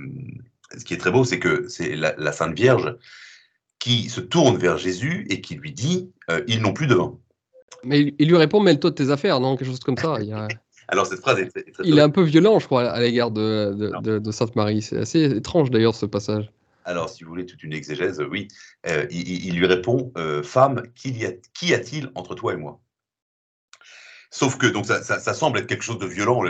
ce 0.76 0.84
qui 0.84 0.94
est 0.94 0.98
très 0.98 1.10
beau, 1.10 1.24
c'est 1.24 1.38
que 1.38 1.68
c'est 1.68 1.94
la, 1.94 2.14
la, 2.16 2.32
Sainte 2.32 2.54
Vierge 2.54 2.96
qui 3.78 4.08
se 4.08 4.20
tourne 4.20 4.56
vers 4.56 4.78
Jésus 4.78 5.26
et 5.28 5.40
qui 5.40 5.56
lui 5.56 5.72
dit 5.72 6.10
euh, 6.30 6.42
Ils 6.46 6.62
n'ont 6.62 6.72
plus 6.72 6.86
de 6.86 6.94
vin. 6.94 7.18
Mais 7.84 8.14
il 8.18 8.28
lui 8.28 8.36
répond 8.36 8.60
Mêle-toi 8.60 8.90
de 8.90 8.94
tes 8.94 9.10
affaires, 9.10 9.40
non 9.40 9.56
Quelque 9.56 9.68
chose 9.68 9.80
comme 9.80 9.98
ça. 9.98 10.18
Il, 10.20 10.32
a... 10.32 10.48
Alors, 10.88 11.06
cette 11.06 11.20
phrase 11.20 11.38
est 11.38 11.48
très, 11.48 11.62
très 11.62 11.84
il 11.84 11.98
est 11.98 12.02
un 12.02 12.10
peu 12.10 12.22
violent, 12.22 12.58
je 12.58 12.66
crois, 12.66 12.88
à 12.88 13.00
l'égard 13.00 13.30
de, 13.30 13.74
de, 13.74 13.92
de, 14.02 14.18
de 14.18 14.30
Sainte 14.30 14.56
Marie. 14.56 14.82
C'est 14.82 14.98
assez 14.98 15.24
étrange, 15.24 15.70
d'ailleurs, 15.70 15.94
ce 15.94 16.06
passage. 16.06 16.50
Alors, 16.84 17.08
si 17.08 17.22
vous 17.22 17.30
voulez 17.30 17.46
toute 17.46 17.62
une 17.62 17.72
exégèse, 17.72 18.20
oui. 18.20 18.48
Euh, 18.88 19.06
il, 19.10 19.46
il, 19.46 19.56
lui 19.56 19.66
répond 19.66 20.12
Femme, 20.42 20.82
qu'y 20.94 21.74
a-t-il 21.74 22.10
entre 22.14 22.34
toi 22.34 22.54
et 22.54 22.56
moi? 22.56 22.80
Sauf 24.34 24.56
que 24.56 24.66
donc 24.66 24.86
ça, 24.86 25.02
ça, 25.02 25.20
ça, 25.20 25.34
semble 25.34 25.58
être 25.58 25.66
quelque 25.66 25.84
chose 25.84 25.98
de 25.98 26.06
violent, 26.06 26.42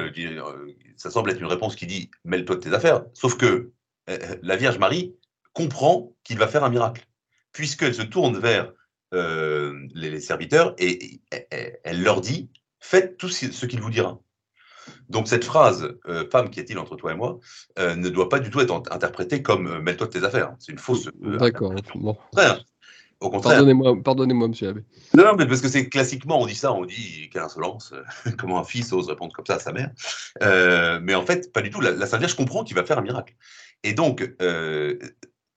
ça 0.97 1.11
semble 1.11 1.31
être 1.31 1.41
une 1.41 1.47
réponse 1.47 1.75
qui 1.75 1.87
dit 1.87 2.11
mêle-toi 2.25 2.57
de 2.57 2.61
tes 2.61 2.73
affaires. 2.73 3.03
Sauf 3.13 3.37
que 3.37 3.73
euh, 4.09 4.19
la 4.43 4.57
Vierge 4.57 4.79
Marie 4.79 5.17
comprend 5.53 6.15
qu'il 6.25 6.39
va 6.39 6.47
faire 6.47 6.63
un 6.65 6.71
miracle, 6.71 7.05
puisqu'elle 7.53 7.95
se 7.95 8.03
tourne 8.03 8.39
vers 8.39 8.73
euh, 9.15 9.75
les, 9.95 10.11
les, 10.11 10.21
serviteurs 10.21 10.75
et, 10.79 10.91
et, 10.91 11.23
et, 11.33 11.77
elle 11.83 12.03
leur 12.03 12.21
dit 12.21 12.51
faites 12.79 13.17
tout 13.17 13.29
ce 13.29 13.67
qu'il 13.67 13.81
vous 13.81 13.91
dira. 13.91 14.21
Donc 15.09 15.29
cette 15.29 15.45
phrase 15.45 15.95
euh, 16.09 16.29
femme 16.31 16.51
qui 16.51 16.61
est-il 16.61 16.79
entre 16.79 16.97
toi 16.97 17.13
et 17.13 17.15
moi 17.15 17.39
euh, 17.79 17.95
ne 17.95 18.09
doit 18.09 18.29
pas 18.29 18.39
du 18.39 18.51
tout 18.51 18.61
être 18.61 18.73
interprétée 18.91 19.43
comme 19.43 19.67
euh, 19.67 19.81
mêle-toi 19.81 20.07
de 20.07 20.13
tes 20.13 20.25
affaires. 20.25 20.55
C'est 20.59 20.73
une 20.73 20.79
fausse. 20.79 21.09
D'accord. 21.21 21.75
Bon. 21.95 22.17
Au 23.23 23.31
contraire. 23.31 23.55
Pardonnez-moi, 23.55 24.03
pardonnez-moi, 24.03 24.49
monsieur 24.49 24.69
Abbé. 24.71 24.83
Non, 25.15 25.25
non, 25.25 25.37
mais 25.37 25.47
parce 25.47 25.61
que 25.61 25.69
c'est 25.69 25.89
classiquement, 25.89 26.41
on 26.41 26.47
dit 26.47 26.57
ça, 26.57 26.73
on 26.73 26.85
dit 26.85 27.31
quelle 27.33 27.43
insolence, 27.43 27.95
comment 28.39 28.59
un 28.59 28.65
fils 28.65 28.93
ose 28.93 29.09
répondre 29.09 29.33
comme 29.33 29.47
ça 29.47 29.55
à 29.55 29.59
sa 29.61 29.73
mère. 29.73 29.91
Euh, 30.43 30.99
mais 31.01 31.15
en 31.15 31.25
fait, 31.25 31.53
pas 31.53 31.63
du 31.63 31.71
tout. 31.71 31.81
La, 31.81 31.93
la 31.93 32.07
Sainte 32.07 32.19
Vierge 32.19 32.35
comprend 32.35 32.65
qu'il 32.65 32.75
va 32.75 32.85
faire 32.85 32.99
un 32.99 33.03
miracle. 33.03 33.35
Et 33.85 33.93
donc, 33.93 34.29
euh, 34.43 34.99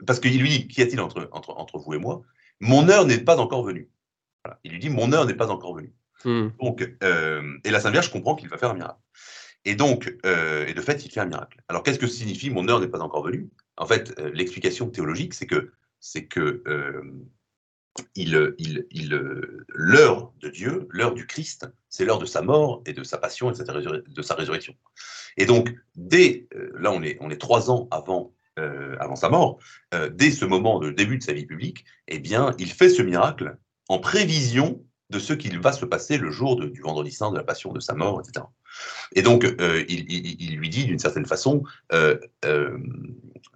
parce 0.06 0.20
qu'il 0.20 0.40
lui 0.40 0.50
dit, 0.50 0.68
qu'y 0.68 0.84
a-t-il 0.84 1.00
entre, 1.00 1.28
entre, 1.32 1.58
entre 1.58 1.80
vous 1.80 1.96
et 1.96 1.98
moi? 1.98 2.22
Mon 2.60 2.88
heure 2.88 3.06
n'est 3.06 3.18
pas 3.18 3.38
encore 3.38 3.64
venue. 3.64 3.90
Voilà. 4.44 4.60
Il 4.64 4.72
lui 4.74 4.80
dit, 4.80 4.90
mon 4.90 5.12
heure 5.12 5.26
n'est 5.26 5.34
pas 5.34 5.50
encore 5.50 5.76
venue. 5.76 5.94
Mmh. 6.24 6.50
Donc, 6.62 6.88
euh, 7.04 7.58
et 7.64 7.72
la 7.72 7.80
Sainte 7.80 7.94
Vierge 7.94 8.12
comprend 8.12 8.36
qu'il 8.36 8.50
va 8.50 8.58
faire 8.58 8.70
un 8.70 8.76
miracle. 8.76 9.00
Et 9.68 9.74
donc, 9.74 10.08
et 10.24 10.74
de 10.76 10.82
fait, 10.82 11.04
il 11.04 11.12
fait 11.12 11.22
un 11.22 11.26
miracle. 11.26 11.60
Alors, 11.70 11.82
qu'est-ce 11.82 11.98
que 11.98 12.06
signifie 12.06 12.52
mon 12.52 12.70
heure 12.70 12.80
n'est 12.80 12.88
pas 12.88 13.02
encore 13.02 13.24
venue? 13.24 13.50
En 13.78 13.88
fait, 13.88 14.16
l'explication 14.20 14.92
théologique, 14.92 15.34
c'est 15.34 15.48
que, 15.48 15.72
c'est 16.00 16.26
que 16.26 16.62
il, 18.16 18.56
il, 18.58 18.86
il 18.92 19.10
l'heure 19.70 20.34
de 20.40 20.50
Dieu, 20.50 20.88
l'heure 20.90 21.14
du 21.14 21.26
Christ, 21.28 21.68
c'est 21.90 22.06
l'heure 22.06 22.20
de 22.20 22.26
sa 22.26 22.42
mort 22.42 22.82
et 22.86 22.94
de 22.94 23.04
sa 23.04 23.18
passion 23.18 23.52
et 23.52 23.54
de 23.54 24.22
sa 24.22 24.36
résurrection. 24.36 24.76
Et 25.38 25.46
donc, 25.46 25.74
dès, 25.96 26.48
là 26.78 26.92
on 26.92 27.02
est, 27.04 27.18
on 27.22 27.30
est 27.30 27.38
trois 27.40 27.72
ans 27.72 27.88
avant, 27.92 28.34
avant 29.00 29.16
sa 29.16 29.30
mort, 29.30 29.60
dès 30.12 30.32
ce 30.32 30.46
moment 30.46 30.80
de 30.80 30.92
début 30.92 31.18
de 31.18 31.24
sa 31.24 31.34
vie 31.34 31.46
publique, 31.46 31.86
eh 32.08 32.20
bien, 32.20 32.54
il 32.60 32.72
fait 32.72 32.90
ce 32.90 33.02
miracle 33.02 33.58
en 33.88 34.00
prévision 34.00 34.84
de 35.10 35.20
ce 35.20 35.34
qu'il 35.34 35.60
va 35.60 35.72
se 35.72 35.86
passer 35.86 36.18
le 36.18 36.32
jour 36.32 36.56
du 36.58 36.82
vendredi 36.82 37.12
saint, 37.12 37.32
de 37.32 37.38
la 37.38 37.44
passion, 37.44 37.72
de 37.72 37.80
sa 37.80 37.94
mort, 37.94 38.22
etc. 38.22 38.46
Et 39.14 39.22
donc, 39.22 39.46
euh, 39.46 39.84
il, 39.88 40.58
lui 40.58 40.70
dit 40.70 40.86
d'une 40.86 41.00
certaine 41.00 41.26
façon, 41.26 41.64
euh, 41.94 42.18
euh, 42.44 42.78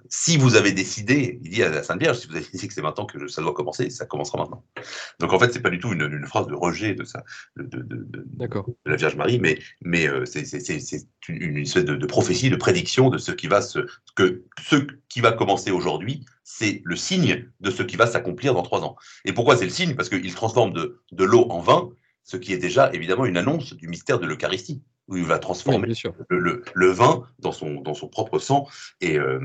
si 0.09 0.38
vous 0.38 0.55
avez 0.55 0.72
décidé, 0.72 1.39
il 1.43 1.51
dit 1.51 1.63
à 1.63 1.70
la 1.70 1.84
Sainte 1.84 1.99
Vierge, 1.99 2.17
si 2.17 2.28
vous 2.28 2.36
avez 2.36 2.45
décidé 2.45 2.67
que 2.67 2.74
c'est 2.74 2.82
maintenant 2.82 3.05
que 3.05 3.28
ça 3.28 3.41
doit 3.41 3.53
commencer, 3.53 3.89
ça 3.89 4.05
commencera 4.05 4.39
maintenant. 4.39 4.63
Donc 5.20 5.34
en 5.34 5.39
fait, 5.39 5.53
c'est 5.53 5.61
pas 5.61 5.70
du 5.70 5.80
tout 5.80 5.91
une, 5.91 6.26
phrase 6.26 6.47
de 6.47 6.55
rejet 6.55 6.95
de, 6.95 7.03
ça, 7.03 7.24
de, 7.57 8.07
la 8.86 8.95
Vierge 8.95 9.15
Marie, 9.15 9.39
mais, 9.39 9.59
mais 9.82 10.07
c'est 10.26 10.41
une, 11.28 11.57
espèce 11.57 11.86
de, 11.86 12.05
prophétie, 12.05 12.49
de 12.49 12.55
prédiction 12.55 13.09
de 13.09 13.17
ce 13.17 13.32
qui 13.32 13.47
va 13.47 13.61
se, 13.61 13.80
que 14.15 14.43
ce 14.67 14.78
qui 15.09 15.22
va 15.22 15.32
commencer 15.32 15.72
aujourd'hui, 15.72 16.26
c'est 16.43 16.82
le 16.84 16.95
signe 16.95 17.47
de 17.59 17.70
ce 17.70 17.84
qui 17.84 17.95
va 17.95 18.07
s'accomplir 18.07 18.55
dans 18.55 18.63
trois 18.63 18.82
ans. 18.82 18.95
Et 19.26 19.34
pourquoi 19.34 19.57
c'est 19.57 19.65
le 19.65 19.72
signe? 19.72 19.95
Parce 19.95 20.09
qu'il 20.09 20.34
transforme 20.34 20.74
de 20.74 21.24
l'eau 21.24 21.45
en 21.51 21.59
vin, 21.59 21.89
ce 22.24 22.38
qui 22.38 22.53
est 22.53 22.57
déjà 22.57 22.91
évidemment 22.93 23.26
une 23.26 23.38
annonce 23.38 23.74
du 23.74 23.88
mystère 23.88 24.20
de 24.20 24.28
l'Eucharistie 24.28 24.84
où 25.10 25.18
il 25.18 25.26
va 25.26 25.39
transformer 25.39 25.91
le, 26.30 26.91
vin 26.91 27.24
dans 27.39 27.51
son, 27.51 27.82
dans 27.82 27.93
son 27.93 28.07
propre 28.07 28.39
sang. 28.39 28.68
Et, 29.01 29.18
euh, 29.18 29.39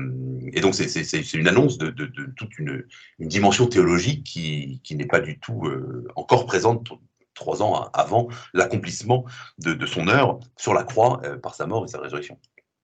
et 0.53 0.61
donc, 0.61 0.75
c'est 0.75 1.33
une 1.33 1.47
annonce 1.47 1.77
de, 1.77 1.89
de, 1.89 2.05
toute 2.35 2.57
une, 2.59 2.85
une, 3.19 3.27
dimension 3.27 3.67
théologique 3.67 4.23
qui, 4.23 4.79
qui 4.83 4.95
n'est 4.95 5.07
pas 5.07 5.19
du 5.19 5.39
tout 5.39 5.65
euh, 5.65 6.07
encore 6.15 6.45
présente 6.45 6.87
trois 7.33 7.61
ans 7.61 7.89
avant 7.93 8.27
l'accomplissement 8.53 9.25
de, 9.57 9.85
son 9.85 10.07
œuvre 10.07 10.39
sur 10.55 10.73
la 10.73 10.83
croix 10.83 11.19
euh, 11.23 11.37
par 11.37 11.55
sa 11.55 11.65
mort 11.65 11.83
et 11.83 11.87
sa 11.87 11.99
résurrection. 11.99 12.37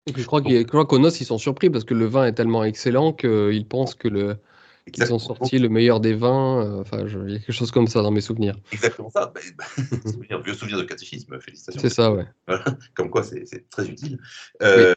Et 0.06 0.12
je 0.16 0.26
crois 0.26 0.86
qu'au 0.86 0.98
noces, 0.98 1.20
ils 1.20 1.26
sont 1.26 1.38
surpris 1.38 1.70
parce 1.70 1.84
que 1.84 1.94
le 1.94 2.06
vin 2.06 2.26
est 2.26 2.32
tellement 2.32 2.64
excellent 2.64 3.12
qu'ils 3.12 3.66
pensent 3.66 3.94
que 3.94 4.08
le, 4.08 4.36
ils 4.96 5.12
ont 5.12 5.18
sorti 5.18 5.58
le 5.58 5.68
meilleur 5.68 6.00
des 6.00 6.14
vins. 6.14 6.62
Euh, 6.62 6.80
enfin, 6.80 7.04
il 7.26 7.32
y 7.32 7.36
a 7.36 7.38
quelque 7.38 7.52
chose 7.52 7.70
comme 7.70 7.86
ça 7.86 8.02
dans 8.02 8.10
mes 8.10 8.20
souvenirs. 8.20 8.56
Exactement 8.72 9.10
ça. 9.10 9.32
Bah, 9.34 9.40
bah, 9.56 10.38
vieux 10.44 10.54
souvenir 10.54 10.78
de 10.78 10.84
catéchisme, 10.84 11.38
félicitations. 11.40 11.80
C'est 11.80 11.90
ça, 11.90 12.12
ouais. 12.12 12.26
comme 12.94 13.10
quoi, 13.10 13.22
c'est 13.22 13.68
très 13.70 13.88
utile. 13.88 14.18
Euh, 14.62 14.94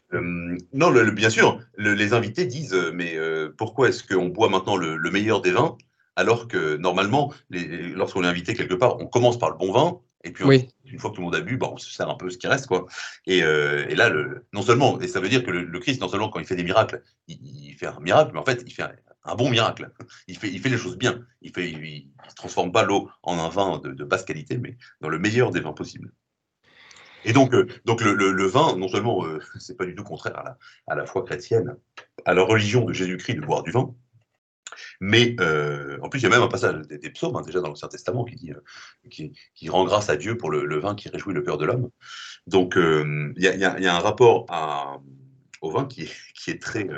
non, 0.72 0.90
le, 0.90 1.10
bien 1.10 1.30
sûr, 1.30 1.60
les 1.76 2.12
invités 2.12 2.46
disent 2.46 2.76
Mais 2.94 3.16
euh, 3.16 3.50
pourquoi 3.56 3.88
est-ce 3.88 4.02
qu'on 4.04 4.28
boit 4.28 4.48
maintenant 4.48 4.76
le, 4.76 4.98
meilleur 5.10 5.42
des 5.42 5.50
vins 5.50 5.76
alors 6.14 6.46
que 6.46 6.76
normalement, 6.76 7.32
lorsqu'on 7.50 8.22
est 8.22 8.26
invité 8.26 8.52
quelque 8.52 8.74
part, 8.74 9.00
on 9.00 9.06
commence 9.06 9.38
par 9.38 9.48
le 9.48 9.56
bon 9.56 9.72
vin 9.72 10.00
et 10.24 10.30
puis, 10.30 10.44
une 10.84 10.98
fois 11.00 11.10
que 11.10 11.16
tout 11.16 11.20
le 11.22 11.24
monde 11.24 11.34
a 11.34 11.40
bu, 11.40 11.56
bah, 11.56 11.68
on 11.72 11.78
se 11.78 11.90
sert 11.90 12.08
un 12.08 12.14
peu 12.14 12.30
ce 12.30 12.38
qui 12.38 12.46
reste. 12.46 12.66
Quoi. 12.66 12.86
Et, 13.26 13.38
et 13.38 13.94
là, 13.94 14.10
le, 14.10 14.46
non 14.52 14.62
seulement, 14.62 15.00
et 15.00 15.08
ça 15.08 15.20
veut 15.20 15.28
dire 15.30 15.42
que 15.42 15.50
le, 15.50 15.80
Christ, 15.80 16.00
non 16.02 16.08
seulement 16.08 16.28
quand 16.28 16.38
il 16.38 16.44
fait 16.46 16.54
des 16.54 16.64
miracles, 16.64 17.02
il, 17.28 17.38
il, 17.42 17.74
fait 17.74 17.86
un 17.86 17.98
miracle, 17.98 18.30
mais 18.34 18.38
en 18.38 18.44
fait, 18.44 18.62
il 18.66 18.72
fait 18.72 18.82
un 18.82 18.92
bon 19.36 19.50
miracle. 19.50 19.90
Il 20.28 20.36
fait, 20.36 20.48
il 20.48 20.60
fait 20.60 20.68
les 20.68 20.78
choses 20.78 20.96
bien. 20.96 21.20
Il 21.40 21.52
ne 21.56 21.62
il, 21.62 22.08
transforme 22.36 22.72
pas 22.72 22.82
l'eau 22.82 23.10
en 23.22 23.38
un 23.38 23.48
vin 23.48 23.78
de, 23.78 24.04
basse 24.04 24.24
qualité, 24.24 24.58
mais 24.58 24.76
dans 25.00 25.08
le 25.08 25.18
meilleur 25.18 25.50
des 25.50 25.60
vins 25.60 25.72
possibles. 25.72 26.12
Et 27.24 27.32
donc, 27.32 27.54
euh, 27.54 27.66
donc 27.84 28.00
le, 28.00 28.46
vin, 28.46 28.76
non 28.76 28.88
seulement, 28.88 29.24
euh, 29.24 29.38
c'est 29.58 29.76
pas 29.76 29.86
du 29.86 29.94
tout 29.94 30.04
contraire 30.04 30.56
à 30.88 30.94
la, 30.94 31.06
foi 31.06 31.24
chrétienne, 31.24 31.76
à 32.24 32.34
la 32.34 32.42
religion 32.42 32.84
de 32.84 32.92
Jésus-Christ 32.92 33.34
de 33.34 33.40
boire 33.40 33.62
du 33.62 33.70
vin, 33.70 33.94
mais 35.00 35.36
euh, 35.40 35.98
en 36.02 36.08
plus, 36.08 36.20
il 36.20 36.22
y 36.22 36.26
a 36.26 36.30
même 36.30 36.42
un 36.42 36.48
passage 36.48 36.80
des, 36.88 37.10
psaumes, 37.10 37.36
hein, 37.36 37.42
déjà 37.42 37.60
dans 37.60 37.68
l'Ancien 37.68 37.88
Testament, 37.88 38.24
qui, 38.24 38.36
dit, 38.36 38.52
qui, 39.54 39.68
rend 39.68 39.84
grâce 39.84 40.08
à 40.08 40.16
Dieu 40.16 40.36
pour 40.36 40.50
le, 40.50 40.78
vin 40.80 40.94
qui 40.94 41.08
réjouit 41.08 41.34
le 41.34 41.42
cœur 41.42 41.58
de 41.58 41.66
l'homme. 41.66 41.90
Donc, 42.46 42.74
il 42.76 43.32
y, 43.36 43.64
a 43.64 43.96
un 43.96 43.98
rapport 44.00 44.46
au 45.60 45.70
vin 45.70 45.86
qui 45.86 46.08
est 46.48 46.62
très, 46.62 46.88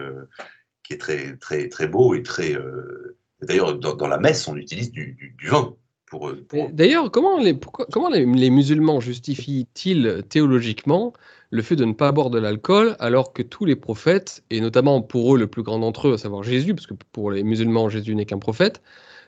qui 0.84 0.92
est 0.92 0.98
très, 0.98 1.36
très, 1.36 1.68
très 1.68 1.88
beau 1.88 2.14
et 2.14 2.22
très. 2.22 2.54
Euh, 2.54 3.16
d'ailleurs, 3.42 3.76
dans, 3.76 4.06
la 4.06 4.18
messe, 4.18 4.46
on 4.46 4.56
utilise 4.56 4.92
du, 4.92 5.34
vin. 5.42 5.74
Pour, 6.06 6.28
euh, 6.28 6.46
D'ailleurs, 6.70 7.10
comment, 7.10 7.38
les, 7.38 7.58
comment 7.90 8.10
les, 8.10 8.50
musulmans 8.50 9.00
justifient-ils 9.00 10.22
théologiquement 10.28 11.12
le 11.50 11.62
fait 11.62 11.76
de 11.76 11.84
ne 11.84 11.92
pas 11.92 12.12
boire 12.12 12.30
de 12.30 12.38
l'alcool 12.38 12.94
alors 13.00 13.32
que 13.32 13.42
tous 13.42 13.64
les 13.64 13.74
prophètes, 13.74 14.44
et 14.50 14.60
notamment 14.60 15.02
pour 15.02 15.34
eux 15.34 15.38
le 15.38 15.46
plus 15.46 15.62
grand 15.62 15.78
d'entre 15.78 16.08
eux, 16.08 16.14
à 16.14 16.18
savoir 16.18 16.42
Jésus, 16.42 16.74
parce 16.74 16.86
que 16.86 16.94
pour 17.12 17.30
les 17.30 17.42
musulmans, 17.42 17.88
Jésus 17.88 18.14
n'est 18.14 18.26
qu'un 18.26 18.38
prophète, 18.38 18.82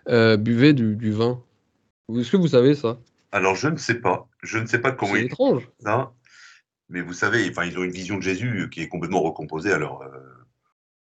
euh, 0.08 0.36
buvaient 0.36 0.74
du, 0.74 1.10
vin? 1.10 1.42
Est-ce 2.14 2.30
que 2.30 2.36
vous 2.36 2.48
savez 2.48 2.74
ça? 2.74 2.98
Alors, 3.32 3.56
je 3.56 3.68
ne 3.68 3.76
sais 3.76 3.94
pas. 4.00 4.28
Je 4.42 4.58
ne 4.58 4.66
sais 4.66 4.78
pas 4.78 4.92
comment. 4.92 5.14
C'est 5.14 5.24
étrange. 5.24 5.68
Ça. 5.80 6.12
Mais 6.88 7.00
vous 7.00 7.14
savez, 7.14 7.48
enfin, 7.50 7.64
ils 7.64 7.76
ont 7.78 7.82
une 7.82 7.90
vision 7.90 8.16
de 8.16 8.22
Jésus 8.22 8.68
qui 8.70 8.82
est 8.82 8.88
complètement 8.88 9.22
recomposée 9.22 9.72
à 9.72 9.78
leur, 9.78 10.02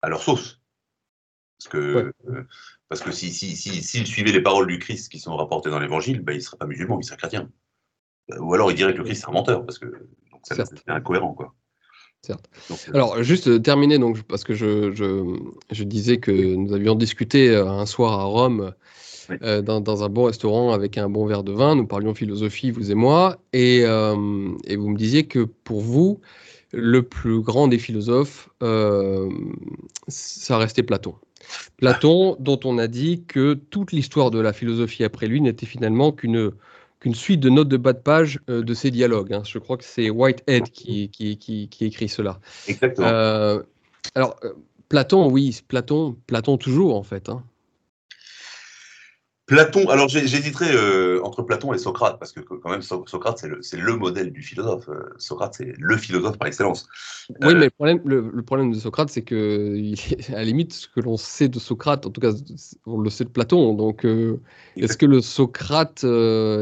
à 0.06 0.10
leur 0.10 0.22
sauce. 0.22 0.62
Parce 1.58 1.70
que, 1.70 2.12
euh, 2.30 2.44
parce 2.90 3.02
que 3.02 3.12
s'ils 3.12 3.34
si, 3.34 3.56
si, 3.56 3.82
si, 3.82 4.06
suivaient 4.06 4.32
les 4.32 4.42
paroles 4.42 4.68
du 4.68 4.78
Christ 4.78 5.12
qui 5.12 5.20
sont 5.20 5.36
rapportées 5.36 5.70
dans 5.70 5.80
l'Évangile, 5.80 6.22
ben, 6.22 6.34
il 6.34 6.38
ne 6.38 6.42
serait 6.42 6.58
pas 6.58 6.68
musulman, 6.68 7.00
il 7.00 7.04
serait 7.04 7.18
chrétien. 7.18 7.50
Ou 8.38 8.54
alors 8.54 8.72
il 8.72 8.76
dirait 8.76 8.94
que 8.94 9.00
le 9.00 9.04
Christ 9.04 9.24
est 9.24 9.30
un 9.30 9.34
menteur, 9.34 9.66
parce 9.66 9.80
que 9.80 9.88
c'est 10.44 10.62
incohérent. 10.88 11.34
Quoi. 11.34 11.56
Certes. 12.22 12.50
Euh, 12.72 12.94
alors, 12.94 13.24
juste 13.24 13.48
euh, 13.48 13.60
terminer, 13.60 13.98
donc, 13.98 14.22
parce 14.24 14.44
que 14.44 14.54
je, 14.54 14.94
je, 14.94 15.40
je, 15.72 15.84
disais 15.84 16.18
que 16.18 16.32
nous 16.32 16.74
avions 16.74 16.96
discuté 16.96 17.56
un 17.56 17.86
soir 17.86 18.20
à 18.20 18.24
Rome 18.26 18.74
dans, 19.40 19.82
dans, 19.82 20.04
un 20.04 20.10
bon 20.10 20.26
restaurant 20.26 20.72
avec 20.72 21.00
un 21.00 21.10
bon 21.10 21.26
verre 21.26 21.44
de 21.44 21.52
vin. 21.52 21.76
Nous 21.76 21.88
parlions 21.88 22.14
philosophie, 22.14 22.70
vous 22.70 22.92
et 22.92 22.96
moi, 22.96 23.38
et, 23.54 23.80
et 23.80 24.76
vous 24.76 24.90
me 24.90 24.98
disiez 24.98 25.26
que 25.26 25.40
pour 25.40 25.82
vous, 25.82 26.22
le 26.76 27.04
plus 27.04 27.42
grand 27.42 27.68
des 27.68 27.80
philosophes, 27.80 28.50
euh, 28.62 29.30
ça 30.08 30.58
restait 30.58 30.84
Platon. 30.84 31.16
Platon, 31.78 32.36
dont 32.40 32.60
on 32.64 32.78
a 32.78 32.88
dit 32.88 33.24
que 33.28 33.54
toute 33.54 33.92
l'histoire 33.92 34.32
de 34.32 34.40
la 34.40 34.52
philosophie 34.52 35.04
après 35.04 35.28
lui 35.28 35.42
n'était 35.42 35.66
finalement 35.66 36.12
qu'une 36.12 36.52
qu'une 37.00 37.16
suite 37.16 37.40
de 37.40 37.50
notes 37.50 37.68
de 37.68 37.78
bas 37.78 37.94
de 37.94 38.00
page 38.00 38.40
euh, 38.50 38.64
de 38.64 38.74
ses 38.74 38.90
dialogues. 38.90 39.34
Hein. 39.34 39.44
Je 39.46 39.60
crois 39.60 39.78
que 39.78 39.84
c'est 39.84 40.10
Whitehead 40.10 40.70
qui, 40.70 41.10
qui, 41.10 41.38
qui, 41.38 41.86
écrit 41.86 42.10
cela. 42.10 42.40
Exactement. 42.68 43.08
Euh, 43.08 43.62
alors, 44.16 44.40
Platon, 44.90 45.30
oui, 45.30 45.60
Platon, 45.68 46.16
Platon 46.26 46.58
toujours 46.58 46.96
en 46.96 47.04
fait. 47.04 47.30
Hein. 47.30 47.44
Platon, 49.48 49.90
alors 49.90 50.10
j'hésiterais 50.10 50.76
euh, 50.76 51.24
entre 51.24 51.44
Platon 51.44 51.72
et 51.72 51.78
Socrate, 51.78 52.18
parce 52.18 52.32
que 52.32 52.40
quand 52.40 52.70
même 52.72 52.82
Socrate, 52.82 53.46
c'est 53.62 53.78
le, 53.78 53.96
modèle 53.96 54.32
du 54.32 54.42
philosophe. 54.42 54.90
Euh, 54.90 55.14
Socrate, 55.20 55.54
c'est 55.54 55.74
le 55.78 55.98
philosophe 55.98 56.40
par 56.40 56.48
excellence. 56.48 56.88
Oui, 57.30 57.36
euh, 57.50 57.54
mais 57.54 57.66
le 57.66 57.70
problème, 57.70 58.02
le, 58.06 58.42
problème, 58.42 58.72
de 58.72 58.80
Socrate, 58.80 59.10
c'est 59.10 59.22
que, 59.22 59.78
à 60.34 60.38
la 60.38 60.44
limite, 60.46 60.74
ce 60.74 60.88
que 60.88 61.00
l'on 61.00 61.16
sait 61.16 61.48
de 61.48 61.60
Socrate, 61.60 62.08
en 62.08 62.10
tout 62.10 62.22
cas, 62.22 62.32
on 62.88 62.98
le 62.98 63.10
sait 63.12 63.24
de 63.24 63.30
Platon. 63.30 63.76
Donc, 63.76 64.04
est-ce 64.78 64.98
que 64.98 65.06
le 65.06 65.22
Socrate 65.22 66.04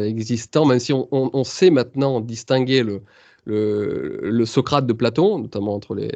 existant, 0.06 0.66
même 0.66 0.80
si 0.80 0.92
on, 0.92 1.44
sait 1.46 1.70
maintenant 1.70 2.20
distinguer 2.20 2.84
le, 2.84 3.02
le, 3.46 4.46
Socrate 4.46 4.86
de 4.86 4.94
Platon, 4.94 5.40
notamment 5.40 5.74
entre 5.74 5.96
les, 5.96 6.12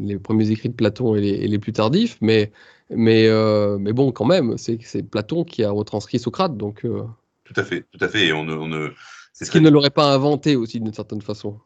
les 0.00 0.18
premiers 0.18 0.50
écrits 0.50 0.70
de 0.70 0.74
Platon 0.74 1.14
et 1.14 1.20
les, 1.20 1.28
et 1.28 1.46
les 1.46 1.58
plus 1.60 1.72
tardifs, 1.72 2.18
mais 2.20 2.50
mais, 2.90 3.26
euh, 3.28 3.78
mais 3.78 3.92
bon, 3.92 4.12
quand 4.12 4.24
même, 4.24 4.56
c'est 4.58 5.02
Platon 5.02 5.44
qui 5.44 5.62
a 5.62 5.70
retranscrit 5.70 6.18
Socrate. 6.18 6.56
Donc, 6.56 6.84
euh, 6.84 7.04
Tout 7.44 7.54
à 7.56 7.64
fait, 7.64 7.86
tout 7.92 8.04
à 8.04 8.08
fait. 8.08 8.26
Et 8.26 8.32
on, 8.32 8.48
on, 8.48 8.90
ce 9.32 9.50
qu'il 9.50 9.62
ne 9.62 9.70
l'aurait 9.70 9.90
pas 9.90 10.12
inventé 10.12 10.56
aussi 10.56 10.80
d'une 10.80 10.92
certaine 10.92 11.22
façon. 11.22 11.58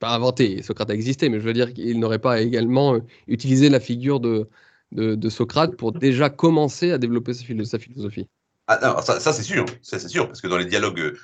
Pas 0.00 0.14
inventé, 0.14 0.62
Socrate 0.62 0.90
a 0.90 0.94
existé, 0.94 1.28
mais 1.28 1.38
je 1.38 1.44
veux 1.44 1.52
dire 1.52 1.72
qu'il 1.72 1.98
n'aurait 2.00 2.18
pas 2.18 2.40
également 2.40 2.94
euh, 2.94 3.00
utilisé 3.28 3.70
la 3.70 3.80
figure 3.80 4.20
de, 4.20 4.48
de, 4.92 5.28
Socrate 5.28 5.76
pour 5.76 5.92
déjà 5.92 6.28
commencer 6.28 6.90
à 6.90 6.98
développer 6.98 7.32
sa, 7.34 7.78
philosophie. 7.78 8.26
Ah, 8.66 9.00
ça, 9.02 9.20
ça 9.20 9.32
c'est 9.32 9.42
sûr, 9.42 9.64
ça 9.80 9.98
c'est 9.98 10.08
sûr, 10.08 10.26
parce 10.26 10.40
que 10.40 10.48
dans 10.48 10.58
les 10.58 10.66
dialogues 10.66 11.16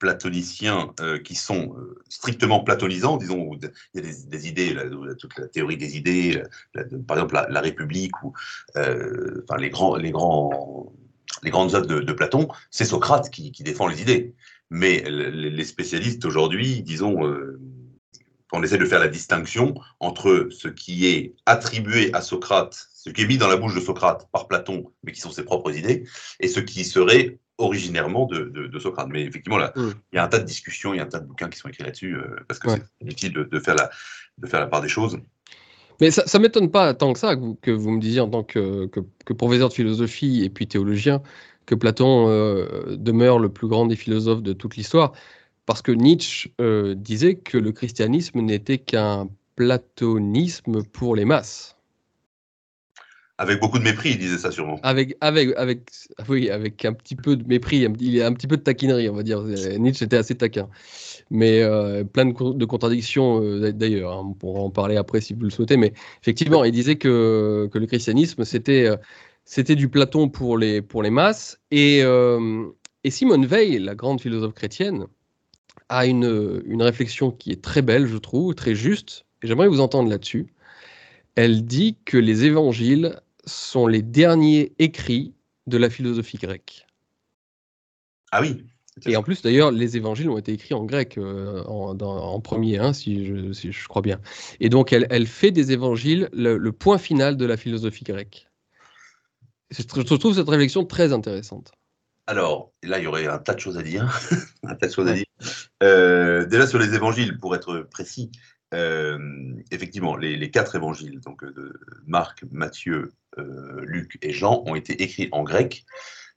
platoniciens 0.00 0.92
euh, 1.00 1.18
qui 1.20 1.36
sont 1.36 1.76
euh, 1.76 2.02
strictement 2.08 2.64
platonisants, 2.64 3.18
disons, 3.18 3.52
il 3.54 3.70
y 3.94 3.98
a 3.98 4.02
des, 4.02 4.48
idées, 4.48 4.76
toute 5.20 5.38
la 5.38 5.46
théorie 5.46 5.76
des 5.76 5.96
idées, 5.96 6.42
par 7.06 7.18
exemple 7.18 7.40
la, 7.48 7.60
République 7.60 8.20
ou 8.24 8.32
euh, 8.76 9.44
enfin, 9.44 9.60
les, 9.60 9.70
grands, 9.70 9.94
les, 9.94 10.10
grands, 10.10 10.92
les 11.44 11.50
grandes 11.50 11.74
œuvres 11.76 11.86
de, 11.86 12.12
Platon, 12.12 12.48
c'est 12.70 12.86
Socrate 12.86 13.30
qui, 13.30 13.52
défend 13.62 13.86
les 13.86 14.02
idées. 14.02 14.34
Mais 14.70 15.04
les, 15.06 15.64
spécialistes 15.64 16.24
aujourd'hui, 16.24 16.82
disons, 16.82 17.18
on 18.52 18.62
essaie 18.62 18.78
de 18.78 18.86
faire 18.86 19.00
la 19.00 19.08
distinction 19.08 19.74
entre 20.00 20.48
ce 20.50 20.68
qui 20.68 21.06
est 21.06 21.34
attribué 21.44 22.12
à 22.14 22.22
Socrate, 22.22 22.88
ce 22.94 23.10
qui 23.10 23.22
est 23.22 23.26
mis 23.26 23.38
dans 23.38 23.48
la 23.48 23.56
bouche 23.56 23.74
de 23.74 23.80
Socrate 23.80 24.28
par 24.32 24.48
Platon, 24.48 24.92
mais 25.02 25.12
qui 25.12 25.20
sont 25.20 25.30
ses 25.30 25.44
propres 25.44 25.76
idées, 25.76 26.04
et 26.40 26.48
ce 26.48 26.60
qui 26.60 26.84
serait 26.84 27.38
originairement 27.60 28.26
de, 28.26 28.78
Socrate. 28.78 29.08
Mais 29.08 29.22
effectivement, 29.22 29.58
là, 29.58 29.72
mm. 29.76 29.90
il 30.12 30.16
y 30.16 30.18
a 30.18 30.24
un 30.24 30.28
tas 30.28 30.38
de 30.38 30.44
discussions, 30.44 30.94
il 30.94 30.98
y 30.98 31.00
a 31.00 31.04
un 31.04 31.06
tas 31.06 31.20
de 31.20 31.26
bouquins 31.26 31.48
qui 31.48 31.58
sont 31.58 31.68
écrits 31.68 31.84
là-dessus, 31.84 32.14
euh, 32.14 32.36
parce 32.48 32.58
que 32.58 32.70
c'est 32.70 32.82
utile 33.02 33.32
de, 33.32 33.60
faire 33.60 33.74
la, 33.74 33.90
de 34.38 34.46
faire 34.46 34.60
la 34.60 34.66
part 34.66 34.80
des 34.80 34.88
choses. 34.88 35.18
Mais 36.00 36.10
ça 36.10 36.24
ne 36.38 36.42
m'étonne 36.42 36.70
pas 36.70 36.94
tant 36.94 37.12
que 37.12 37.18
ça 37.18 37.36
que 37.36 37.70
vous, 37.70 37.90
me 37.90 38.00
disiez 38.00 38.20
en 38.20 38.28
tant 38.28 38.42
que, 38.42 38.88
professeur 39.36 39.68
de 39.68 39.74
philosophie 39.74 40.42
et 40.44 40.48
puis 40.48 40.66
théologien, 40.66 41.20
que 41.66 41.74
Platon 41.74 42.26
demeure 42.96 43.38
le 43.38 43.50
plus 43.50 43.68
grand 43.68 43.84
des 43.84 43.96
philosophes 43.96 44.42
de 44.42 44.54
toute 44.54 44.76
l'histoire, 44.76 45.12
parce 45.66 45.82
que 45.82 45.92
Nietzsche 45.92 46.54
disait 46.96 47.34
que 47.34 47.58
le 47.58 47.72
christianisme 47.72 48.40
n'était 48.40 48.78
qu'un 48.78 49.28
platonisme 49.56 50.82
pour 50.84 51.14
les 51.14 51.26
masses. 51.26 51.76
Avec 53.40 53.58
beaucoup 53.58 53.78
de 53.78 53.84
mépris, 53.84 54.10
il 54.10 54.18
disait 54.18 54.36
ça 54.36 54.50
sûrement. 54.50 54.78
Avec, 54.82 55.16
avec, 55.22 55.56
avec, 55.56 55.90
oui, 56.28 56.50
avec 56.50 56.84
un 56.84 56.92
petit 56.92 57.16
peu 57.16 57.36
de 57.36 57.48
mépris, 57.48 57.86
il 57.98 58.10
y 58.10 58.20
a 58.20 58.26
un 58.26 58.34
petit 58.34 58.46
peu 58.46 58.58
de 58.58 58.62
taquinerie, 58.62 59.08
on 59.08 59.14
va 59.14 59.22
dire. 59.22 59.42
Nietzsche 59.78 60.04
était 60.04 60.18
assez 60.18 60.34
taquin. 60.34 60.68
Mais 61.30 61.62
euh, 61.62 62.04
plein 62.04 62.26
de, 62.26 62.64
contradictions 62.66 63.42
euh, 63.42 63.72
d'ailleurs. 63.72 64.12
Hein. 64.12 64.26
On 64.28 64.34
pourra 64.34 64.60
en 64.60 64.68
parler 64.68 64.98
après 64.98 65.22
si 65.22 65.32
vous 65.32 65.44
le 65.44 65.48
souhaitez. 65.48 65.78
Mais 65.78 65.94
effectivement, 66.20 66.64
il 66.64 66.72
disait 66.72 66.96
que, 66.96 67.66
que 67.72 67.78
le 67.78 67.86
christianisme, 67.86 68.44
c'était 68.44 68.88
euh, 68.88 69.74
du 69.74 69.88
Platon 69.88 70.28
pour 70.28 70.58
les, 70.58 70.82
pour 70.82 71.02
les 71.02 71.08
masses. 71.10 71.58
Et, 71.70 72.00
et 72.00 73.10
Simone 73.10 73.46
Veil, 73.46 73.78
la 73.78 73.94
grande 73.94 74.20
philosophe 74.20 74.52
chrétienne, 74.52 75.06
a 75.88 76.04
une, 76.04 76.60
une 76.66 76.82
réflexion 76.82 77.30
qui 77.30 77.52
est 77.52 77.62
très 77.62 77.80
belle, 77.80 78.06
je 78.06 78.18
trouve, 78.18 78.54
très 78.54 78.74
juste. 78.74 79.24
Et 79.42 79.46
j'aimerais 79.46 79.68
vous 79.68 79.80
entendre 79.80 80.10
là-dessus. 80.10 80.52
Elle 81.36 81.64
dit 81.64 81.96
que 82.04 82.18
les 82.18 82.44
évangiles 82.44 83.16
sont 83.44 83.86
les 83.86 84.02
derniers 84.02 84.72
écrits 84.78 85.34
de 85.66 85.78
la 85.78 85.90
philosophie 85.90 86.38
grecque. 86.38 86.86
Ah 88.32 88.40
oui. 88.40 88.64
Et 89.06 89.16
en 89.16 89.22
plus, 89.22 89.42
d'ailleurs, 89.42 89.70
les 89.70 89.96
évangiles 89.96 90.28
ont 90.28 90.38
été 90.38 90.52
écrits 90.52 90.74
en 90.74 90.84
grec 90.84 91.16
euh, 91.16 91.62
en, 91.64 92.40
premier, 92.40 92.78
hein, 92.78 92.92
si, 92.92 93.24
je, 93.24 93.52
je, 93.52 93.88
crois 93.88 94.02
bien. 94.02 94.20
Et 94.58 94.68
donc, 94.68 94.92
elle, 94.92 95.26
fait 95.26 95.52
des 95.52 95.72
évangiles 95.72 96.28
le, 96.32 96.58
point 96.70 96.98
final 96.98 97.36
de 97.36 97.46
la 97.46 97.56
philosophie 97.56 98.04
grecque. 98.04 98.48
Je 99.70 99.82
trouve 99.84 100.34
cette 100.34 100.48
réflexion 100.48 100.84
très 100.84 101.12
intéressante. 101.12 101.72
Alors, 102.26 102.72
là, 102.82 102.98
il 102.98 103.04
y 103.04 103.06
aurait 103.06 103.26
un 103.26 103.38
tas 103.38 103.54
de 103.54 103.60
choses 103.60 103.78
à 103.78 103.82
dire. 103.82 104.20
un 104.64 104.74
tas 104.74 104.88
de 104.88 104.92
choses 104.92 105.08
à 105.08 105.14
dire. 105.14 105.24
Euh, 105.82 106.44
déjà, 106.46 106.66
sur 106.66 106.78
les 106.78 106.94
évangiles, 106.94 107.38
pour 107.38 107.54
être 107.54 107.86
précis, 107.90 108.30
euh, 108.72 109.18
effectivement, 109.70 110.16
les, 110.16 110.50
quatre 110.50 110.76
évangiles, 110.76 111.20
donc 111.20 111.44
de 111.44 111.78
Marc, 112.06 112.44
Matthieu, 112.50 113.12
euh, 113.38 113.80
Luc 113.82 114.18
et 114.22 114.32
Jean, 114.32 114.62
ont 114.66 114.74
été 114.74 115.02
écrits 115.02 115.28
en 115.32 115.42
grec. 115.42 115.84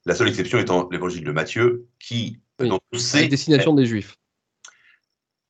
La 0.05 0.15
seule 0.15 0.27
exception 0.27 0.57
étant 0.57 0.89
l'évangile 0.91 1.23
de 1.23 1.31
Matthieu, 1.31 1.87
qui, 1.99 2.39
oui, 2.59 2.71
sait, 2.93 3.27
destination 3.27 3.73
des 3.73 3.85
Juifs. 3.85 4.17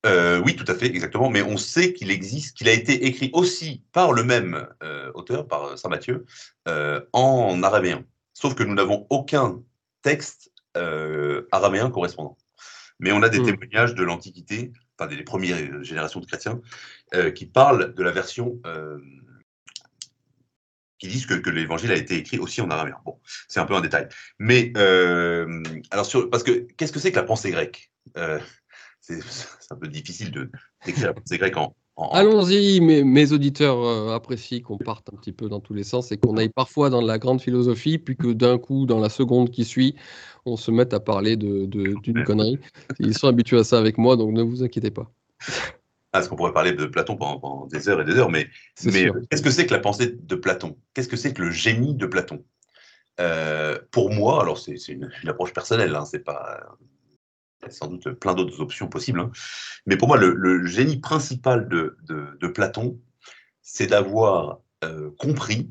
Euh, 0.06 0.42
oui, 0.44 0.54
tout 0.54 0.70
à 0.70 0.74
fait, 0.74 0.86
exactement. 0.86 1.30
Mais 1.30 1.42
on 1.42 1.56
sait 1.56 1.94
qu'il 1.94 2.10
existe, 2.10 2.56
qu'il 2.56 2.68
a 2.68 2.72
été 2.72 3.06
écrit 3.06 3.30
aussi 3.32 3.82
par 3.92 4.12
le 4.12 4.22
même 4.22 4.68
auteur, 5.14 5.48
par 5.48 5.78
Saint 5.78 5.88
Matthieu, 5.88 6.26
en 7.12 7.62
araméen. 7.62 8.04
Sauf 8.34 8.54
que 8.54 8.62
nous 8.62 8.74
n'avons 8.74 9.06
aucun 9.08 9.62
texte 10.02 10.52
araméen 10.74 11.90
correspondant. 11.90 12.36
Mais 13.00 13.10
on 13.12 13.22
a 13.22 13.28
des 13.28 13.40
hmm. 13.40 13.46
témoignages 13.46 13.94
de 13.94 14.04
l'Antiquité 14.04 14.72
enfin 14.98 15.14
des 15.14 15.22
premières 15.22 15.56
euh, 15.56 15.82
générations 15.82 16.20
de 16.20 16.26
chrétiens, 16.26 16.60
euh, 17.14 17.30
qui 17.30 17.46
parlent 17.46 17.94
de 17.94 18.02
la 18.02 18.12
version 18.12 18.60
euh, 18.66 18.98
qui 20.98 21.08
disent 21.08 21.26
que, 21.26 21.50
l'évangile 21.50 21.92
a 21.92 21.96
été 21.96 22.16
écrit 22.16 22.38
aussi 22.38 22.60
en 22.60 22.70
araméen. 22.70 22.96
Bon, 23.04 23.20
c'est 23.48 23.60
un 23.60 23.66
peu 23.66 23.74
un 23.74 23.80
détail. 23.80 24.08
Mais, 24.38 24.72
alors, 25.90 26.06
sur, 26.06 26.30
parce 26.30 26.42
que 26.42 26.66
qu'est-ce 26.76 26.92
que 26.92 27.00
c'est 27.00 27.10
que 27.10 27.16
la 27.16 27.24
pensée 27.24 27.50
grecque? 27.50 27.90
C'est 29.06 29.20
un 29.70 29.76
peu 29.76 29.88
difficile 29.88 30.30
de 30.30 30.50
décrire 30.86 31.08
la 31.08 31.12
pensée 31.12 31.36
grecque 31.36 31.58
en, 31.58 31.76
Allons-y, 31.96 32.80
mes, 32.80 33.32
auditeurs 33.32 34.10
apprécient 34.12 34.60
qu'on 34.62 34.78
parte 34.78 35.08
un 35.12 35.16
petit 35.16 35.32
peu 35.32 35.48
dans 35.48 35.60
tous 35.60 35.74
les 35.74 35.84
sens 35.84 36.10
et 36.10 36.16
qu'on 36.16 36.36
aille 36.36 36.48
parfois 36.48 36.90
dans 36.90 37.00
la 37.00 37.18
grande 37.18 37.40
philosophie, 37.40 37.98
puis 37.98 38.16
que 38.16 38.32
d'un 38.32 38.58
coup, 38.58 38.84
dans 38.84 38.98
la 38.98 39.08
seconde 39.08 39.50
qui 39.50 39.64
suit, 39.64 39.94
on 40.44 40.56
se 40.56 40.72
mette 40.72 40.92
à 40.92 40.98
parler 40.98 41.36
d'une 41.36 41.68
de, 41.68 42.24
connerie. 42.24 42.58
Ils 42.98 43.16
sont 43.16 43.28
habitués 43.28 43.58
à 43.58 43.64
ça 43.64 43.78
avec 43.78 43.96
moi, 43.96 44.16
donc 44.16 44.32
ne 44.32 44.42
vous 44.42 44.64
inquiétez 44.64 44.90
pas. 44.90 45.08
Parce 46.10 46.28
qu'on 46.28 46.36
pourrait 46.36 46.52
parler 46.52 46.72
de 46.72 46.86
Platon 46.86 47.16
pendant, 47.16 47.66
des 47.66 47.88
heures 47.88 48.00
et 48.00 48.04
des 48.04 48.14
heures, 48.14 48.30
mais, 48.30 48.48
qu'est-ce 48.76 49.42
que 49.42 49.50
c'est 49.50 49.66
que 49.66 49.74
la 49.74 49.80
pensée 49.80 50.16
de 50.20 50.34
Platon? 50.34 50.76
Qu'est-ce 50.94 51.08
que 51.08 51.16
c'est 51.16 51.32
que 51.32 51.42
le 51.42 51.50
génie 51.50 51.94
de 51.94 52.06
Platon? 52.06 52.44
Euh, 53.20 53.78
Pour 53.92 54.12
moi, 54.12 54.40
alors 54.42 54.58
c'est 54.58 54.76
une, 54.88 55.10
approche 55.26 55.52
personnelle, 55.52 55.94
hein, 55.94 56.04
c'est 56.04 56.24
pas 56.24 56.76
y 57.64 57.68
a 57.68 57.70
sans 57.70 57.88
doute 57.88 58.10
plein 58.12 58.34
d'autres 58.34 58.60
options 58.60 58.88
possibles, 58.88 59.20
hein, 59.20 59.30
mais 59.86 59.96
pour 59.96 60.08
moi, 60.08 60.16
le, 60.16 60.66
génie 60.66 60.98
principal 60.98 61.68
de, 61.68 62.46
Platon, 62.48 63.00
c'est 63.62 63.86
d'avoir 63.86 64.60
euh, 64.84 65.10
compris 65.18 65.70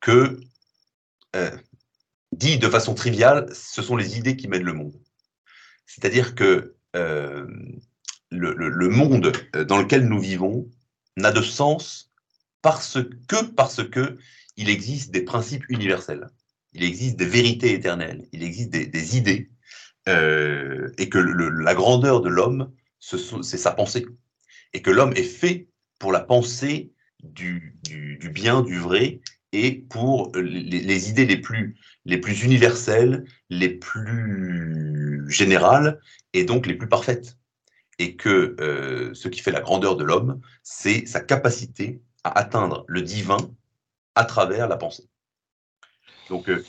que 0.00 0.40
euh, 1.36 1.50
dit 2.32 2.58
de 2.58 2.68
façon 2.68 2.94
triviale, 2.94 3.48
ce 3.54 3.82
sont 3.82 3.96
les 3.96 4.18
idées 4.18 4.36
qui 4.36 4.48
mènent 4.48 4.64
le 4.64 4.72
monde. 4.72 5.00
C'est-à-dire 5.86 6.34
que 6.34 6.74
euh, 6.96 7.46
le, 8.30 8.88
monde 8.88 9.32
dans 9.66 9.78
lequel 9.78 10.06
nous 10.06 10.20
vivons 10.20 10.68
n'a 11.16 11.32
de 11.32 11.42
sens 11.42 12.12
parce 12.62 12.98
que 13.28 13.44
parce 13.44 13.88
que 13.88 14.18
il 14.56 14.68
existe 14.68 15.10
des 15.12 15.22
principes 15.22 15.64
universels, 15.68 16.28
il 16.72 16.82
existe 16.82 17.16
des 17.16 17.26
vérités 17.26 17.72
éternelles, 17.72 18.26
il 18.32 18.42
existe 18.42 18.70
des, 18.70 19.16
idées, 19.16 19.50
euh, 20.08 20.88
et 20.98 21.08
que 21.08 21.18
la 21.18 21.74
grandeur 21.74 22.20
de 22.20 22.28
l'homme, 22.28 22.72
c'est 23.00 23.58
sa 23.58 23.72
pensée, 23.72 24.06
et 24.72 24.82
que 24.82 24.90
l'homme 24.90 25.12
est 25.16 25.22
fait 25.22 25.68
pour 25.98 26.12
la 26.12 26.20
pensée 26.20 26.92
du, 27.22 27.78
bien, 28.32 28.62
du 28.62 28.78
vrai, 28.78 29.20
et 29.52 29.72
pour 29.72 30.32
les 30.34 31.08
idées 31.08 31.24
les 31.24 31.38
plus 31.38 31.76
les 32.04 32.18
plus 32.18 32.42
universelles, 32.42 33.24
les 33.50 33.68
plus 33.68 35.24
générales 35.28 36.00
et 36.32 36.44
donc 36.44 36.66
les 36.66 36.74
plus 36.74 36.88
parfaites. 36.88 37.36
Et 37.98 38.16
que 38.16 38.56
euh, 38.60 39.12
ce 39.14 39.28
qui 39.28 39.40
fait 39.40 39.50
la 39.50 39.60
grandeur 39.60 39.96
de 39.96 40.04
l'homme, 40.04 40.40
c'est 40.62 41.06
sa 41.06 41.20
capacité 41.20 42.00
à 42.24 42.38
atteindre 42.38 42.84
le 42.88 43.02
divin 43.02 43.38
à 44.14 44.24
travers 44.24 44.68
la 44.68 44.76
pensée. 44.76 45.08
Donc, 46.28 46.48
euh, 46.48 46.62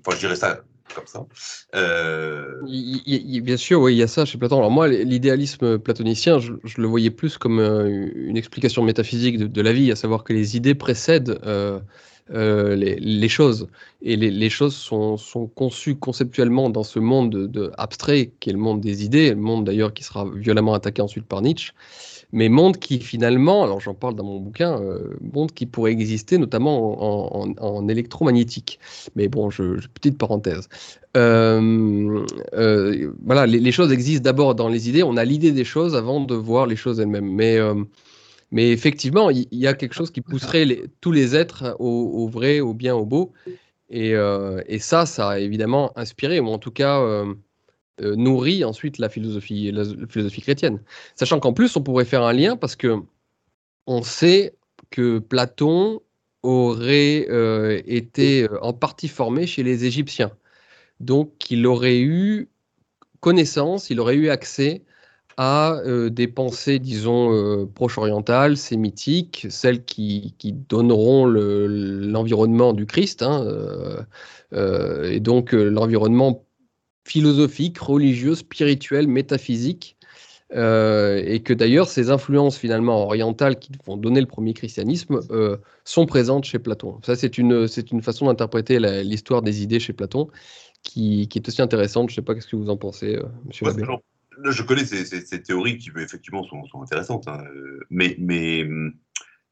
enfin, 0.00 0.16
je 0.16 0.18
dirais 0.18 0.36
ça 0.36 0.64
comme 0.94 1.06
ça. 1.06 1.26
Euh, 1.74 2.46
bien 2.64 3.56
sûr, 3.56 3.80
oui, 3.80 3.94
il 3.94 3.98
y 3.98 4.02
a 4.02 4.06
ça 4.06 4.24
chez 4.24 4.38
Platon. 4.38 4.58
Alors 4.58 4.70
moi, 4.70 4.88
l'idéalisme 4.88 5.78
platonicien, 5.78 6.38
je, 6.38 6.52
le 6.76 6.86
voyais 6.86 7.10
plus 7.10 7.38
comme 7.38 7.60
une 7.60 8.36
explication 8.36 8.82
métaphysique 8.82 9.38
de, 9.38 9.62
la 9.62 9.72
vie, 9.72 9.90
à 9.92 9.96
savoir 9.96 10.24
que 10.24 10.32
les 10.32 10.56
idées 10.56 10.74
précèdent 10.74 11.38
euh, 12.32 12.74
les, 12.74 13.28
choses. 13.28 13.68
Et 14.02 14.16
les, 14.16 14.50
choses 14.50 14.74
sont, 14.74 15.16
conçues 15.54 15.96
conceptuellement 15.96 16.70
dans 16.70 16.82
ce 16.82 16.98
monde 16.98 17.30
de, 17.30 17.70
abstrait 17.78 18.32
qui 18.40 18.50
est 18.50 18.52
le 18.52 18.58
monde 18.58 18.80
des 18.80 19.04
idées, 19.04 19.30
le 19.30 19.36
monde 19.36 19.64
d'ailleurs 19.64 19.94
qui 19.94 20.02
sera 20.02 20.28
violemment 20.28 20.74
attaqué 20.74 21.02
ensuite 21.02 21.26
par 21.26 21.40
Nietzsche, 21.40 21.72
mais 22.32 22.48
monde 22.48 22.76
qui 22.78 23.00
finalement, 23.00 23.64
alors 23.64 23.80
j'en 23.80 23.94
parle 23.94 24.14
dans 24.14 24.24
mon 24.24 24.40
bouquin, 24.40 24.80
euh, 24.80 25.16
monde 25.32 25.52
qui 25.52 25.66
pourrait 25.66 25.92
exister 25.92 26.38
notamment 26.38 27.36
en, 27.60 27.88
électromagnétique. 27.88 28.78
Mais 29.14 29.28
bon, 29.28 29.48
petite 29.48 30.18
parenthèse. 30.18 30.68
Euh, 31.16 32.26
voilà, 33.24 33.46
les, 33.46 33.72
choses 33.72 33.92
existent 33.92 34.24
d'abord 34.24 34.54
dans 34.54 34.68
les 34.68 34.88
idées. 34.88 35.02
On 35.02 35.16
a 35.16 35.24
l'idée 35.24 35.52
des 35.52 35.64
choses 35.64 35.94
avant 35.94 36.20
de 36.20 36.34
voir 36.34 36.66
les 36.66 36.76
choses 36.76 37.00
elles-mêmes. 37.00 37.30
Mais 37.30 37.58
mais 38.52 38.70
effectivement, 38.70 39.28
il 39.30 39.46
y, 39.50 39.66
a 39.66 39.74
quelque 39.74 39.94
chose 39.94 40.10
qui 40.10 40.20
pousserait 40.20 40.84
tous 41.00 41.10
les 41.10 41.34
êtres 41.34 41.76
au, 41.80 42.28
vrai, 42.28 42.60
au 42.60 42.74
bien, 42.74 42.94
au 42.94 43.04
beau. 43.04 43.32
Euh, 43.92 44.62
et, 44.66 44.78
ça, 44.78 45.06
ça 45.06 45.30
a 45.30 45.38
évidemment 45.38 45.92
inspiré, 45.96 46.38
ou 46.40 46.48
en 46.48 46.58
tout 46.58 46.70
cas 46.70 47.24
euh, 48.00 48.12
euh, 48.12 48.16
nourri 48.16 48.64
ensuite 48.64 48.98
la 48.98 49.08
philosophie, 49.08 49.70
la, 49.72 49.84
philosophie 50.08 50.42
chrétienne. 50.42 50.80
Sachant 51.14 51.40
qu'en 51.40 51.52
plus, 51.52 51.76
on 51.76 51.82
pourrait 51.82 52.04
faire 52.04 52.22
un 52.22 52.32
lien 52.32 52.56
parce 52.56 52.76
que 52.76 52.96
on 53.86 54.02
sait 54.02 54.54
que 54.90 55.18
Platon 55.18 56.00
aurait 56.42 57.26
été 57.86 58.46
en 58.62 58.72
partie 58.72 59.08
formé 59.08 59.46
chez 59.46 59.62
les 59.62 59.84
Égyptiens. 59.84 60.30
Donc, 61.00 61.50
il 61.50 61.66
aurait 61.66 62.00
eu 62.00 62.48
connaissance, 63.20 63.90
il 63.90 64.00
aurait 64.00 64.14
eu 64.14 64.28
accès 64.28 64.84
à 65.36 65.74
euh, 65.84 66.08
des 66.08 66.28
pensées, 66.28 66.78
disons, 66.78 67.32
euh, 67.32 67.66
proche-orientales, 67.66 68.56
sémitiques, 68.56 69.46
celles 69.50 69.84
qui, 69.84 70.34
donneront 70.68 71.26
l'environnement 71.26 72.72
du 72.72 72.86
Christ, 72.86 73.22
hein, 73.22 73.44
euh, 74.52 75.10
et 75.10 75.20
donc 75.20 75.52
l'environnement 75.52 76.45
philosophique, 77.06 77.78
religieux, 77.78 78.34
spirituel, 78.34 79.08
métaphysique, 79.08 79.96
et 80.52 81.42
que 81.44 81.52
d'ailleurs 81.52 81.88
ces 81.88 82.10
influences 82.10 82.56
finalement 82.56 83.02
orientales 83.02 83.58
qui 83.58 83.72
vont 83.84 83.96
donner 83.96 84.20
le 84.20 84.26
premier 84.26 84.54
christianisme 84.54 85.18
sont 85.84 86.06
présentes 86.06 86.44
chez 86.44 86.60
Platon. 86.60 87.00
Ça, 87.04 87.16
c'est 87.16 87.36
une, 87.36 87.66
une 87.90 88.02
façon 88.02 88.26
d'interpréter 88.26 88.78
l'histoire 89.02 89.42
des 89.42 89.62
idées 89.62 89.80
chez 89.80 89.92
Platon 89.92 90.28
qui, 90.84 91.28
est 91.34 91.48
aussi 91.48 91.62
intéressante. 91.62 92.10
Je 92.10 92.12
ne 92.12 92.16
sais 92.16 92.22
pas 92.22 92.40
ce 92.40 92.46
que 92.46 92.54
vous 92.54 92.70
en 92.70 92.76
pensez, 92.76 93.18
monsieur 93.44 93.66
je 94.44 94.62
connais 94.62 94.84
ces, 94.84 95.42
théories 95.42 95.78
qui 95.78 95.90
effectivement 95.96 96.44
sont, 96.44 96.82
intéressantes, 96.82 97.26
hein, 97.28 97.42
mais, 97.90 98.16
mais 98.18 98.66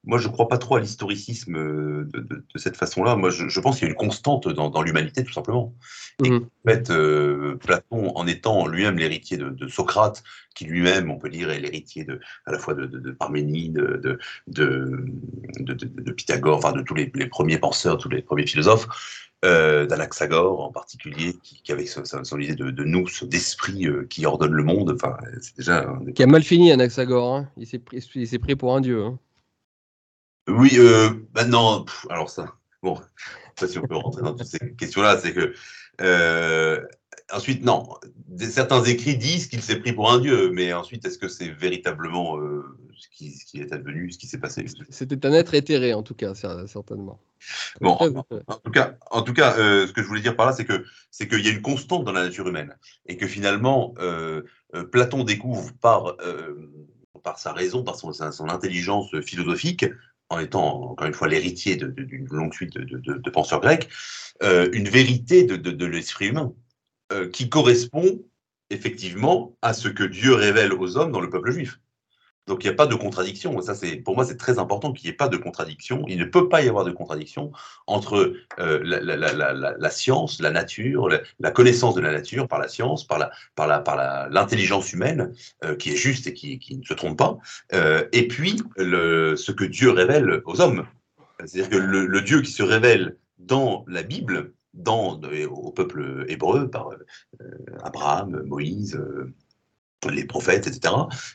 moi, 0.06 0.18
je 0.18 0.28
ne 0.28 0.32
crois 0.32 0.48
pas 0.48 0.58
trop 0.58 0.76
à 0.76 0.80
l'historicisme 0.80 1.56
euh, 1.56 2.08
de, 2.12 2.44
cette 2.56 2.76
façon-là. 2.76 3.16
Moi, 3.16 3.30
je, 3.30 3.60
pense 3.60 3.78
qu'il 3.78 3.86
y 3.86 3.90
a 3.90 3.90
une 3.90 3.96
constante 3.96 4.48
dans, 4.48 4.82
l'humanité, 4.82 5.24
tout 5.24 5.32
simplement. 5.32 5.74
Et 6.22 6.30
mhm. 6.30 6.44
en 6.44 6.70
fait, 6.70 6.90
euh, 6.90 7.56
Platon, 7.56 8.12
en 8.14 8.26
étant 8.26 8.66
lui-même 8.66 8.98
l'héritier 8.98 9.38
de, 9.38 9.68
Socrate, 9.68 10.22
qui 10.54 10.66
lui-même, 10.66 11.10
on 11.10 11.18
peut 11.18 11.30
dire, 11.30 11.50
est 11.50 11.58
l'héritier 11.58 12.06
à 12.46 12.52
la 12.52 12.58
fois 12.58 12.74
de, 12.74 13.10
Parménide, 13.12 13.74
de, 13.74 14.18
de, 14.46 16.12
Pythagore, 16.12 16.58
enfin 16.58 16.72
de 16.72 16.82
tous 16.82 16.94
les, 16.94 17.06
premiers 17.28 17.58
penseurs, 17.58 17.98
tous 17.98 18.10
les 18.10 18.22
premiers 18.22 18.46
philosophes, 18.46 18.86
euh, 19.44 19.86
d'Anaxagore 19.86 20.62
en 20.62 20.70
particulier, 20.70 21.34
qui, 21.42 21.72
avait 21.72 21.86
son, 21.86 22.38
idée 22.38 22.54
de, 22.54 22.84
nous, 22.84 23.06
d'esprit 23.22 23.86
qui 24.10 24.26
ordonne 24.26 24.52
le 24.52 24.62
monde. 24.62 24.92
Enfin, 24.94 25.16
c'est 25.40 25.56
déjà. 25.56 25.86
Qui 26.14 26.22
a 26.22 26.26
mal 26.26 26.42
fini, 26.42 26.72
Anaxagore. 26.72 27.34
Hein. 27.34 27.48
Il 27.56 27.66
s'est 27.66 27.78
pris, 27.78 28.38
pris, 28.38 28.56
pour 28.56 28.76
un 28.76 28.80
dieu. 28.80 29.02
Hein. 29.02 29.18
Oui, 30.48 30.72
euh, 30.74 31.10
maintenant, 31.34 31.86
alors 32.10 32.28
ça, 32.28 32.54
bon, 32.82 33.00
pas 33.58 33.66
si 33.66 33.78
on 33.78 33.86
peut 33.86 33.96
rentrer 33.96 34.22
dans 34.22 34.34
toutes 34.34 34.46
ces 34.46 34.74
questions-là, 34.74 35.18
c'est 35.18 35.32
que 35.32 35.54
euh, 36.02 36.82
ensuite, 37.32 37.64
non, 37.64 37.88
certains 38.38 38.82
écrits 38.84 39.16
disent 39.16 39.46
qu'il 39.46 39.62
s'est 39.62 39.78
pris 39.78 39.94
pour 39.94 40.12
un 40.12 40.18
dieu, 40.18 40.50
mais 40.50 40.72
ensuite, 40.74 41.06
est-ce 41.06 41.18
que 41.18 41.28
c'est 41.28 41.48
véritablement 41.48 42.36
euh, 42.36 42.62
ce, 42.94 43.08
qui, 43.08 43.30
ce, 43.30 43.46
qui, 43.46 43.60
est 43.60 43.72
advenu, 43.72 44.10
ce 44.10 44.18
qui 44.18 44.26
s'est 44.26 44.38
passé? 44.38 44.66
C'était 44.90 45.24
un 45.24 45.32
être 45.32 45.54
éthéré, 45.54 45.94
en 45.94 46.02
tout 46.02 46.14
cas, 46.14 46.34
certainement. 46.34 47.20
Bon, 47.80 47.92
en, 47.92 48.56
tout 48.56 48.70
cas, 48.70 48.96
en 49.10 49.22
tout 49.22 49.34
cas 49.34 49.54
ce 49.54 49.92
que 49.92 50.02
je 50.02 50.06
voulais 50.06 50.22
dire 50.22 50.36
par 50.36 50.46
là, 50.46 50.52
c'est 50.52 50.64
que 50.64 50.84
c'est 51.10 51.28
qu'il 51.28 51.44
y 51.44 51.48
a 51.48 51.52
une 51.52 51.62
constante 51.62 52.04
dans 52.04 52.12
la 52.12 52.24
nature 52.24 52.48
humaine 52.48 52.74
et 53.06 53.16
que 53.16 53.26
finalement, 53.26 53.94
Platon 54.90 55.24
découvre 55.24 55.72
par 55.80 56.16
par 57.22 57.38
sa 57.38 57.52
raison, 57.52 57.82
par 57.82 57.96
son, 57.96 58.12
son 58.12 58.48
intelligence 58.48 59.08
philosophique, 59.22 59.86
en 60.30 60.38
étant 60.38 60.90
encore 60.90 61.06
une 61.06 61.14
fois 61.14 61.28
l'héritier 61.28 61.76
d'une 61.76 62.26
longue 62.30 62.54
suite 62.54 62.74
de, 62.74 63.30
penseurs 63.30 63.60
grecs, 63.60 63.88
euh, 64.42 64.68
une 64.72 64.88
vérité 64.88 65.44
de, 65.44 65.86
l'esprit 65.86 66.28
humain 66.28 66.52
euh, 67.12 67.28
qui 67.28 67.48
correspond 67.48 68.22
effectivement 68.70 69.56
à 69.62 69.74
ce 69.74 69.88
que 69.88 70.04
Dieu 70.04 70.34
révèle 70.34 70.72
aux 70.72 70.96
hommes 70.96 71.12
dans 71.12 71.20
le 71.20 71.30
peuple 71.30 71.50
juif. 71.52 71.78
Donc 72.46 72.62
il 72.62 72.66
n'y 72.66 72.72
a 72.72 72.76
pas 72.76 72.86
de 72.86 72.94
contradiction. 72.94 73.60
Ça, 73.62 73.74
pour 74.04 74.16
moi, 74.16 74.24
c'est 74.24 74.36
très 74.36 74.58
important 74.58 74.92
qu'il 74.92 75.08
n'y 75.08 75.14
ait 75.14 75.16
pas 75.16 75.28
de 75.28 75.36
contradiction. 75.36 76.04
Il 76.08 76.18
ne 76.18 76.24
peut 76.24 76.48
pas 76.48 76.62
y 76.62 76.68
avoir 76.68 76.84
de 76.84 76.90
contradiction 76.90 77.52
entre 77.86 78.34
euh, 78.58 78.80
la, 78.82 79.90
science, 79.90 80.40
la 80.40 80.50
nature, 80.50 81.08
la, 81.40 81.50
connaissance 81.50 81.94
de 81.94 82.02
la 82.02 82.12
nature 82.12 82.46
par 82.46 82.58
la 82.58 82.68
science, 82.68 83.06
par 83.06 83.18
la, 83.18 83.30
par 83.54 83.66
la, 83.66 83.80
par 83.80 84.28
l'intelligence 84.28 84.92
humaine 84.92 85.32
euh, 85.64 85.74
qui 85.74 85.92
est 85.92 85.96
juste 85.96 86.26
et 86.26 86.34
qui, 86.34 86.58
qui 86.58 86.76
ne 86.76 86.84
se 86.84 86.92
trompe 86.92 87.18
pas, 87.18 87.38
euh, 87.72 88.04
et 88.12 88.28
puis 88.28 88.60
le, 88.76 89.36
ce 89.36 89.52
que 89.52 89.64
Dieu 89.64 89.90
révèle 89.90 90.42
aux 90.44 90.60
hommes. 90.60 90.86
C'est-à-dire 91.44 91.70
que 91.70 91.76
le, 91.76 92.20
Dieu 92.20 92.42
qui 92.42 92.52
se 92.52 92.62
révèle 92.62 93.16
dans 93.38 93.84
la 93.88 94.02
Bible, 94.02 94.52
dans, 94.72 95.20
au 95.50 95.70
peuple 95.70 96.24
hébreu, 96.28 96.68
par 96.68 96.90
Abraham, 97.82 98.42
Moïse, 98.44 98.98
les 100.10 100.24
prophètes, 100.24 100.66
etc., 100.66 100.94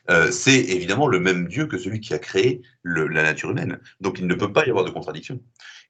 euh, 0.10 0.32
c'est 0.32 0.60
évidemment 0.60 1.08
le 1.08 1.20
même 1.20 1.48
Dieu 1.48 1.68
que 1.68 1.78
celui 1.78 2.00
qui 2.00 2.14
a 2.14 2.20
créé 2.20 2.62
la 2.84 3.24
nature 3.24 3.52
humaine. 3.52 3.80
Donc 4.02 4.20
il 4.20 4.28
ne 4.28 4.36
peut 4.36 4.52
pas 4.52 4.66
y 4.66 4.70
avoir 4.70 4.86
de 4.86 4.92
contradiction. 4.92 5.40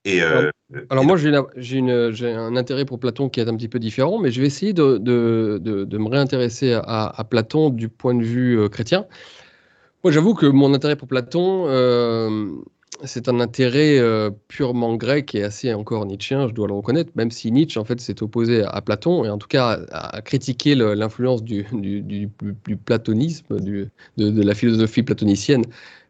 Et, 0.05 0.21
euh, 0.21 0.49
alors, 0.89 1.03
moi, 1.03 1.17
j'ai 1.17 2.31
un 2.31 2.55
intérêt 2.55 2.85
pour 2.85 2.99
Platon 2.99 3.27
qui 3.27 3.39
est 3.39 3.49
un 3.49 3.55
petit 3.55 3.67
peu 3.67 3.79
différent, 3.79 4.19
mais 4.19 4.31
je 4.31 4.39
vais 4.39 4.47
essayer 4.47 4.73
de, 4.73 4.99
me 4.99 6.09
réintéresser 6.09 6.73
à, 6.73 7.25
Platon 7.29 7.69
du 7.69 7.89
point 7.89 8.15
de 8.15 8.23
vue 8.23 8.59
euh, 8.59 8.69
chrétien. 8.69 9.05
Moi, 10.03 10.11
j'avoue 10.13 10.33
que 10.33 10.45
mon 10.45 10.73
intérêt 10.73 10.95
pour 10.95 11.07
Platon, 11.07 11.65
c'est 13.03 13.29
un 13.29 13.39
intérêt 13.39 13.97
euh, 13.97 14.29
purement 14.47 14.95
grec 14.95 15.33
et 15.35 15.43
assez 15.43 15.73
encore 15.73 16.05
nietzschéen, 16.05 16.47
je 16.47 16.53
dois 16.53 16.67
le 16.67 16.73
reconnaître, 16.73 17.11
même 17.15 17.31
si 17.31 17.51
Nietzsche 17.51 17.79
en 17.79 17.85
fait 17.85 17.99
s'est 18.01 18.21
opposé 18.21 18.63
à, 18.63 18.81
Platon 18.81 19.23
et 19.25 19.29
en 19.29 19.37
tout 19.37 19.47
cas 19.47 19.79
a, 19.91 20.21
critiqué 20.21 20.75
l'influence 20.75 21.43
du, 21.43 21.65
platonisme, 22.85 23.59
de, 23.59 23.89
la 24.17 24.55
philosophie 24.55 25.03
platonicienne 25.03 25.63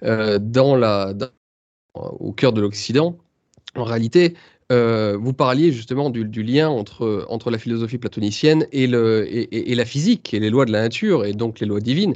euh, 0.03 0.39
dans 0.39 0.75
la, 0.75 1.13
au 1.93 2.31
cœur 2.33 2.53
de 2.53 2.61
l'Occident. 2.61 3.17
En 3.75 3.83
réalité, 3.83 4.35
euh, 4.71 5.17
vous 5.19 5.33
parliez 5.33 5.71
justement 5.71 6.09
du, 6.09 6.43
lien 6.43 6.69
entre, 6.69 7.49
la 7.51 7.57
philosophie 7.57 7.97
platonicienne 7.97 8.65
et, 8.71 8.87
la 8.87 9.85
physique 9.85 10.33
et 10.33 10.39
les 10.39 10.49
lois 10.49 10.65
de 10.65 10.71
la 10.71 10.81
nature 10.81 11.25
et 11.25 11.33
donc 11.33 11.59
les 11.59 11.67
lois 11.67 11.81
divines. 11.81 12.15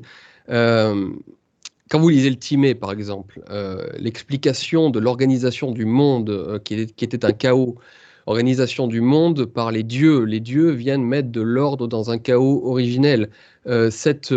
Quand 1.89 1.99
vous 1.99 2.09
lisez 2.09 2.29
le 2.29 2.38
Timée, 2.38 2.75
par 2.75 2.91
exemple, 2.91 3.41
euh, 3.49 3.88
l'explication 3.97 4.89
de 4.89 4.99
l'organisation 4.99 5.71
du 5.71 5.86
monde 5.86 6.29
euh, 6.29 6.59
qui, 6.59 6.75
était 6.75 7.25
un 7.25 7.34
chaos, 7.34 7.75
organisation 8.25 8.88
du 8.88 9.01
monde 9.01 9.45
par 9.45 9.69
les 9.71 9.84
dieux, 9.84 10.23
les 10.23 10.39
dieux 10.39 10.71
viennent 10.71 11.03
mettre 11.03 11.29
de 11.29 11.41
l'ordre 11.41 11.88
dans 11.88 12.09
un 12.09 12.17
chaos 12.17 12.61
originel. 12.65 13.29
Euh, 13.67 13.91
cette, 13.91 14.34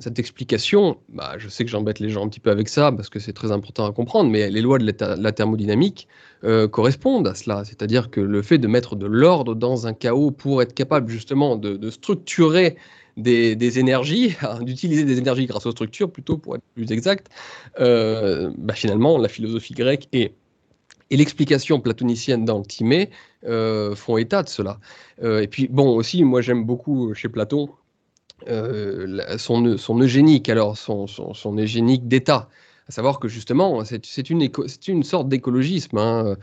cette, 0.00 0.18
explication, 0.18 0.98
bah, 1.08 1.36
je 1.38 1.48
sais 1.48 1.64
que 1.64 1.70
j'embête 1.70 2.00
les 2.00 2.10
gens 2.10 2.24
un 2.24 2.28
petit 2.28 2.40
peu 2.40 2.50
avec 2.50 2.68
ça 2.68 2.92
parce 2.92 3.08
que 3.08 3.18
c'est 3.18 3.32
très 3.32 3.50
important 3.50 3.86
à 3.86 3.92
comprendre, 3.92 4.30
mais 4.30 4.50
les 4.50 4.60
lois 4.60 4.78
de 4.78 4.92
la, 5.00 5.32
thermodynamique 5.32 6.06
correspondent 6.70 7.28
à 7.28 7.34
cela. 7.34 7.64
C'est-à-dire 7.64 8.10
que 8.10 8.20
le 8.20 8.42
fait 8.42 8.58
de 8.58 8.68
mettre 8.68 8.94
de 8.94 9.06
l'ordre 9.06 9.54
dans 9.54 9.86
un 9.86 9.94
chaos 9.94 10.30
pour 10.30 10.60
être 10.60 10.74
capable 10.74 11.10
justement 11.10 11.56
de, 11.56 11.76
de 11.76 11.90
structurer 11.90 12.76
des, 13.20 13.78
énergies, 13.78 14.36
d'utiliser 14.62 15.04
des 15.04 15.18
énergies 15.18 15.46
grâce 15.46 15.66
aux 15.66 15.70
structures 15.72 16.10
plutôt 16.10 16.36
pour 16.36 16.56
être 16.56 16.64
plus 16.74 16.90
exact, 16.92 17.28
euh, 17.80 18.50
bah, 18.56 18.74
finalement 18.74 19.18
la 19.18 19.28
philosophie 19.28 19.74
grecque 19.74 20.08
et, 20.12 20.32
l'explication 21.12 21.80
platonicienne 21.80 22.44
dans 22.44 22.58
le 22.58 22.64
Timée 22.64 23.10
euh, 23.44 23.96
font 23.96 24.16
état 24.16 24.44
de 24.44 24.48
cela. 24.48 24.78
Euh, 25.24 25.40
et 25.40 25.48
puis 25.48 25.66
bon 25.66 25.96
aussi, 25.96 26.22
moi 26.22 26.40
j'aime 26.40 26.64
beaucoup 26.64 27.12
chez 27.14 27.28
Platon 27.28 27.68
son, 28.46 30.00
eugénique, 30.00 30.48
alors 30.48 30.78
son, 30.78 31.58
eugénique 31.58 32.06
d'état. 32.06 32.48
À 32.88 32.92
savoir 32.92 33.18
que 33.18 33.26
justement, 33.26 33.82
c'est 33.84 34.30
une, 34.30 34.48
une, 34.88 35.02
sorte 35.02 35.28
d'écologisme. 35.28 35.98
Hein. 35.98 36.36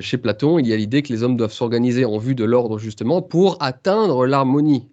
chez 0.00 0.18
Platon, 0.18 0.58
il 0.58 0.66
y 0.66 0.72
a 0.72 0.76
l'idée 0.76 1.02
que 1.02 1.12
les 1.12 1.22
hommes 1.22 1.36
doivent 1.36 1.52
s'organiser 1.52 2.04
en 2.04 2.18
vue 2.18 2.34
de 2.34 2.44
l'ordre 2.44 2.78
justement 2.78 3.22
pour 3.22 3.56
atteindre 3.60 4.26
l'harmonie. 4.26 4.88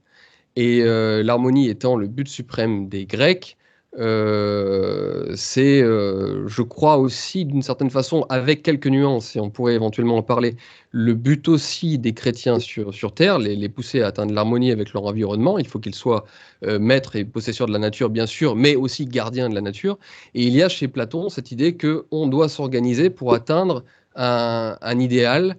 Et 0.57 0.81
euh, 0.81 1.21
l'harmonie 1.21 1.69
étant 1.69 1.95
le 1.95 2.07
but 2.07 2.27
suprême 2.27 2.89
des 2.89 3.05
Grecs, 3.05 3.57
euh, 3.99 5.31
c'est, 5.35 5.83
euh, 5.83 6.47
je 6.47 6.63
crois 6.63 6.97
aussi 6.97 7.45
d'une 7.45 7.61
certaine 7.61 7.91
façon, 7.91 8.25
avec 8.29 8.63
quelques 8.63 8.87
nuances, 8.87 9.35
et 9.35 9.39
on 9.39 9.51
pourrait 9.51 9.75
éventuellement 9.75 10.17
en 10.17 10.23
parler, 10.23 10.55
le 10.89 11.13
but 11.13 11.47
aussi 11.47 11.99
des 11.99 12.13
chrétiens 12.15 12.57
sur, 12.57 12.91
sur 12.91 13.13
Terre, 13.13 13.37
les, 13.37 13.69
pousser 13.69 14.01
à 14.01 14.07
atteindre 14.07 14.33
l'harmonie 14.33 14.71
avec 14.71 14.93
leur 14.93 15.05
environnement. 15.05 15.59
Il 15.59 15.67
faut 15.67 15.77
qu'ils 15.77 15.93
soient 15.93 16.25
maîtres 16.63 17.15
et 17.15 17.23
possesseurs 17.23 17.67
de 17.67 17.73
la 17.73 17.79
nature, 17.79 18.09
bien 18.09 18.25
sûr, 18.25 18.55
mais 18.55 18.75
aussi 18.75 19.05
gardiens 19.05 19.49
de 19.49 19.55
la 19.55 19.61
nature. 19.61 19.99
Et 20.33 20.41
il 20.41 20.53
y 20.55 20.63
a 20.63 20.69
chez 20.69 20.87
Platon 20.87 21.29
cette 21.29 21.51
idée 21.51 21.77
qu'on 21.77 22.25
doit 22.27 22.49
s'organiser 22.49 23.11
pour 23.11 23.35
atteindre 23.35 23.83
un 24.15 24.99
idéal 24.99 25.55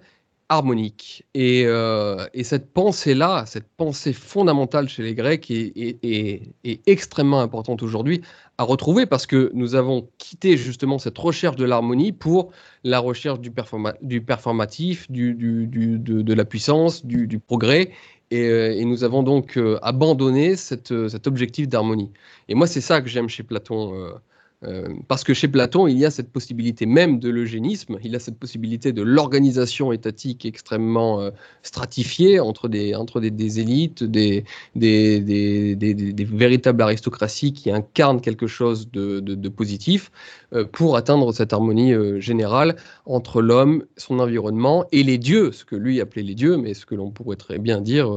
harmonique. 0.49 1.23
Euh, 1.37 2.27
et, 2.33 2.43
cette 2.43 2.73
pensée-là, 2.73 3.45
cette 3.45 3.67
pensée 3.77 4.13
fondamentale 4.13 4.89
chez 4.89 5.03
les 5.03 5.13
Grecs 5.13 5.49
est, 5.51 6.41
extrêmement 6.87 7.41
importante 7.41 7.83
aujourd'hui 7.83 8.21
à 8.57 8.63
retrouver 8.63 9.05
parce 9.05 9.25
que 9.25 9.51
nous 9.53 9.75
avons 9.75 10.09
quitté 10.17 10.57
justement 10.57 10.97
cette 10.97 11.17
recherche 11.17 11.55
de 11.55 11.65
l'harmonie 11.65 12.11
pour 12.11 12.51
la 12.83 12.99
recherche 12.99 13.39
du, 13.39 13.51
performatif, 13.51 15.09
du, 15.09 15.33
de, 15.35 16.33
la 16.33 16.45
puissance, 16.45 17.05
du, 17.05 17.39
progrès. 17.39 17.91
Euh, 18.33 18.71
et, 18.71 18.85
nous 18.85 19.03
avons 19.03 19.23
donc 19.23 19.57
euh, 19.57 19.79
abandonné 19.83 20.55
cet 20.55 20.91
objectif 21.27 21.67
d'harmonie. 21.67 22.11
Et 22.47 22.55
moi, 22.55 22.65
c'est 22.67 22.81
ça 22.81 23.01
que 23.01 23.07
j'aime 23.07 23.29
chez 23.29 23.43
Platon. 23.43 24.19
Euh, 24.65 24.89
parce 25.07 25.23
que 25.23 25.33
chez 25.33 25.47
Platon, 25.47 25.87
il 25.87 25.97
y 25.97 26.05
a 26.05 26.11
cette 26.11 26.33
possibilité 26.33 26.85
même 26.85 27.19
de 27.19 27.29
l'eugénisme, 27.29 27.97
il 28.03 28.13
a 28.13 28.19
cette 28.19 28.37
possibilité 28.37 28.91
de 28.91 29.01
l'organisation 29.01 29.93
étatique 29.93 30.45
extrêmement 30.45 31.21
euh, 31.21 31.31
stratifiée 31.63 32.41
entre 32.41 32.67
des, 32.67 32.93
entre 32.93 33.21
des, 33.21 33.59
élites, 33.61 34.03
des, 34.03 34.43
véritables 34.75 36.81
aristocraties 36.81 37.53
qui 37.53 37.71
incarnent 37.71 38.19
quelque 38.19 38.47
chose 38.47 38.91
de, 38.91 39.21
de, 39.21 39.49
positif 39.49 40.11
euh, 40.53 40.65
pour 40.65 40.97
atteindre 40.97 41.31
cette 41.31 41.53
harmonie 41.53 41.93
générale 42.21 42.75
entre 43.05 43.41
l'homme, 43.41 43.85
son 43.95 44.19
environnement 44.19 44.85
et 44.91 45.03
les 45.03 45.17
dieux, 45.17 45.53
ce 45.53 45.63
que 45.63 45.77
lui 45.77 46.01
appelait 46.01 46.23
les 46.23 46.35
dieux, 46.35 46.57
mais 46.57 46.73
ce 46.73 46.85
que 46.85 46.95
l'on 46.95 47.11
pourrait 47.11 47.37
très 47.37 47.59
bien 47.59 47.79
dire, 47.79 48.11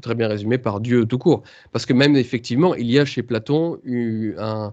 très 0.00 0.14
bien 0.14 0.28
résumé 0.28 0.56
par 0.56 0.80
Dieu 0.80 1.04
tout 1.04 1.18
court. 1.18 1.42
Parce 1.70 1.84
que 1.84 1.92
même 1.92 2.16
effectivement, 2.16 2.74
il 2.74 2.90
y 2.90 2.98
a 2.98 3.04
chez 3.04 3.22
Platon 3.22 3.78
eu 3.84 4.34
un 4.38 4.72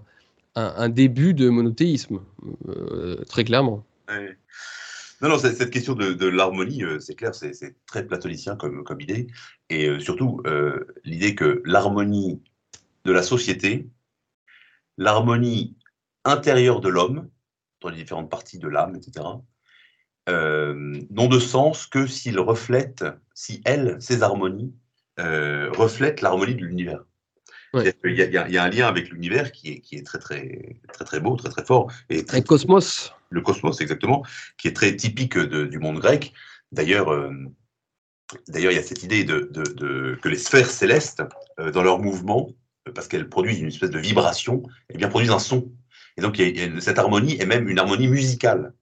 un, 0.54 0.88
début 0.88 1.34
de 1.34 1.48
monothéisme, 1.48 2.20
euh, 2.68 3.16
très 3.28 3.44
clairement. 3.44 3.84
Non, 5.22 5.28
non, 5.28 5.38
cette 5.38 5.70
question 5.70 5.94
de, 5.94 6.26
l'harmonie, 6.26 6.82
euh, 6.82 6.98
c'est 6.98 7.14
clair, 7.14 7.34
c'est 7.34 7.76
très 7.86 8.06
platonicien 8.06 8.56
comme, 8.56 9.00
idée. 9.00 9.26
Et 9.68 9.86
euh, 9.88 9.98
surtout, 10.00 10.42
l'idée 11.04 11.34
que 11.34 11.62
l'harmonie 11.64 12.42
de 13.04 13.12
la 13.12 13.22
société, 13.22 13.88
l'harmonie 14.98 15.76
intérieure 16.24 16.80
de 16.80 16.88
l'homme, 16.88 17.28
dans 17.80 17.88
les 17.88 17.96
différentes 17.96 18.30
parties 18.30 18.58
de 18.58 18.68
l'âme, 18.68 18.96
etc., 18.96 19.26
n'ont 20.28 21.28
de 21.28 21.38
sens 21.40 21.86
que 21.86 22.06
s'ils 22.06 22.38
reflètent, 22.38 23.04
si 23.34 23.62
elles, 23.64 23.96
ces 24.00 24.22
harmonies, 24.22 24.74
reflètent 25.18 26.20
l'harmonie 26.20 26.54
de 26.54 26.64
l'univers. 26.64 27.04
Il, 27.74 27.94
y 28.14 28.36
a, 28.36 28.64
un 28.64 28.68
lien 28.68 28.88
avec 28.88 29.10
l'univers 29.10 29.52
qui 29.52 29.70
est, 29.70 29.80
qui 29.80 29.96
est 29.96 30.02
très, 30.04 30.18
très, 30.18 30.76
très, 30.92 31.04
très 31.04 31.20
beau, 31.20 31.36
très, 31.36 31.50
très 31.50 31.64
fort. 31.64 31.90
Et 32.08 32.24
très, 32.24 32.42
cosmos. 32.42 33.12
Le 33.30 33.40
cosmos, 33.40 33.80
exactement, 33.80 34.24
qui 34.58 34.68
est 34.68 34.72
très 34.72 34.96
typique 34.96 35.38
du 35.38 35.78
monde 35.78 36.00
grec. 36.00 36.32
D'ailleurs, 36.72 37.12
euh, 37.12 37.32
d'ailleurs, 38.48 38.72
il 38.72 38.76
y 38.76 38.78
a 38.78 38.82
cette 38.82 39.04
idée 39.04 39.22
de, 39.22 39.50
de, 39.52 40.18
que 40.20 40.28
les 40.28 40.38
sphères 40.38 40.70
célestes, 40.70 41.22
dans 41.58 41.82
leur 41.82 42.00
mouvement, 42.00 42.50
parce 42.94 43.06
qu'elles 43.06 43.28
produisent 43.28 43.60
une 43.60 43.68
espèce 43.68 43.90
de 43.90 43.98
vibration, 43.98 44.62
elles 44.88 44.96
bien 44.96 45.08
produisent 45.08 45.30
un 45.30 45.38
son. 45.38 45.70
Et 46.16 46.22
donc, 46.22 46.42
cette 46.80 46.98
harmonie 46.98 47.40
est 47.40 47.46
même 47.46 47.68
une 47.68 47.78
harmonie 47.78 48.08
musicale 48.08 48.72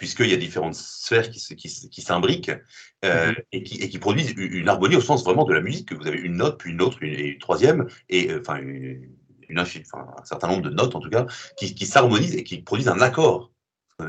puisqu'il 0.00 0.30
y 0.30 0.32
a 0.32 0.38
différentes 0.38 0.76
sphères 0.76 1.28
qui, 1.28 1.38
qui, 1.90 2.00
s'imbriquent 2.00 2.52
euh, 3.04 3.26
mhm. 3.26 3.34
et, 3.52 3.62
qui, 3.62 3.82
et, 3.82 3.90
qui, 3.90 3.98
produisent 3.98 4.32
une 4.34 4.66
harmonie 4.66 4.96
au 4.96 5.02
sens 5.02 5.22
vraiment 5.22 5.44
de 5.44 5.52
la 5.52 5.60
musique, 5.60 5.90
que 5.90 5.94
vous 5.94 6.06
avez 6.06 6.18
une 6.18 6.36
note, 6.36 6.58
puis 6.58 6.72
une 6.72 6.80
autre, 6.80 7.02
une, 7.02 7.12
une 7.12 7.38
troisième, 7.38 7.86
et 8.08 8.30
euh, 8.30 8.40
enfin, 8.40 8.56
une, 8.56 9.10
enfin, 9.58 10.06
un 10.18 10.24
certain 10.24 10.48
nombre 10.48 10.62
de 10.62 10.70
notes 10.70 10.96
en 10.96 11.00
tout 11.00 11.10
cas, 11.10 11.26
qui, 11.58 11.84
s'harmonisent 11.84 12.34
et 12.34 12.44
qui 12.44 12.62
produisent 12.62 12.88
un 12.88 13.02
accord. 13.02 13.52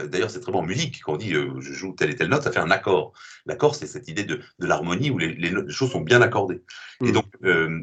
D'ailleurs, 0.08 0.32
c'est 0.32 0.40
très 0.40 0.54
bon 0.54 0.60
en 0.60 0.66
musique, 0.66 1.02
quand 1.02 1.16
on 1.16 1.18
dit 1.18 1.34
euh, 1.34 1.60
je 1.60 1.74
joue 1.74 1.92
telle 1.92 2.12
et 2.12 2.16
telle 2.16 2.30
note, 2.30 2.44
ça 2.44 2.54
fait 2.54 2.60
un 2.60 2.72
accord. 2.72 3.12
L'accord, 3.46 3.76
c'est 3.76 3.86
cette 3.86 4.08
idée 4.08 4.24
de, 4.24 4.40
de 4.60 4.66
l'harmonie 4.66 5.12
où 5.12 5.18
les, 5.18 5.34
les, 5.34 5.70
choses 5.70 5.92
sont 5.92 6.00
bien 6.00 6.22
accordées. 6.22 6.64
Et 7.02 7.08
mhm. 7.08 7.12
donc, 7.12 7.26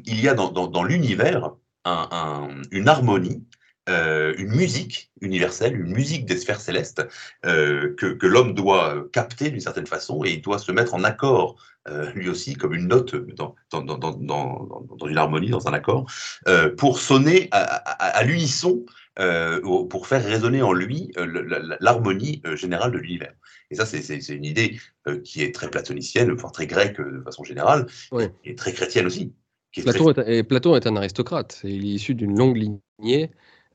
il 0.06 0.18
y 0.18 0.28
a 0.28 0.32
dans, 0.32 0.50
dans, 0.50 0.82
l'univers 0.82 1.50
un, 1.84 2.48
une 2.70 2.88
harmonie 2.88 3.44
euh, 3.88 4.34
une 4.36 4.54
musique 4.54 5.10
universelle, 5.20 5.74
une 5.74 5.92
musique 5.92 6.26
des 6.26 6.36
sphères 6.36 6.60
célestes 6.60 7.06
euh, 7.46 7.94
que, 7.96 8.26
l'homme 8.26 8.54
doit 8.54 9.06
capter 9.12 9.50
d'une 9.50 9.60
certaine 9.60 9.86
façon 9.86 10.24
et 10.24 10.32
il 10.32 10.42
doit 10.42 10.58
se 10.58 10.72
mettre 10.72 10.94
en 10.94 11.04
accord 11.04 11.56
euh, 11.88 12.10
lui 12.12 12.28
aussi 12.28 12.54
comme 12.54 12.74
une 12.74 12.88
note 12.88 13.14
dans, 13.34 13.54
dans, 13.72 15.06
une 15.06 15.16
harmonie, 15.16 15.48
dans 15.48 15.68
un 15.68 15.72
accord, 15.72 16.06
pour 16.76 16.98
sonner 16.98 17.48
à, 17.50 18.22
l'unisson, 18.24 18.84
pour 19.88 20.06
faire 20.06 20.22
résonner 20.22 20.60
en 20.60 20.72
lui 20.72 21.10
l'harmonie 21.80 22.42
générale 22.54 22.92
de 22.92 22.98
l'univers. 22.98 23.32
Et 23.70 23.74
ça, 23.74 23.86
c'est 23.86 24.28
une 24.28 24.44
idée 24.44 24.78
qui 25.24 25.42
est 25.42 25.54
très 25.54 25.70
platonicienne, 25.70 26.30
enfin 26.32 26.48
très 26.48 26.66
grecque 26.66 27.00
de 27.00 27.22
façon 27.22 27.42
générale, 27.42 27.86
et 28.44 28.54
très 28.54 28.72
chrétienne 28.72 29.06
aussi. 29.06 29.32
Platon, 29.82 30.12
est, 30.12 30.42
Platon 30.42 30.76
est 30.76 30.86
un 30.86 30.96
aristocrate, 30.96 31.60
il 31.64 31.84
est 31.84 31.94
issu 31.94 32.14
d'une 32.14 32.36
longue 32.36 32.56
lignée 32.56 33.30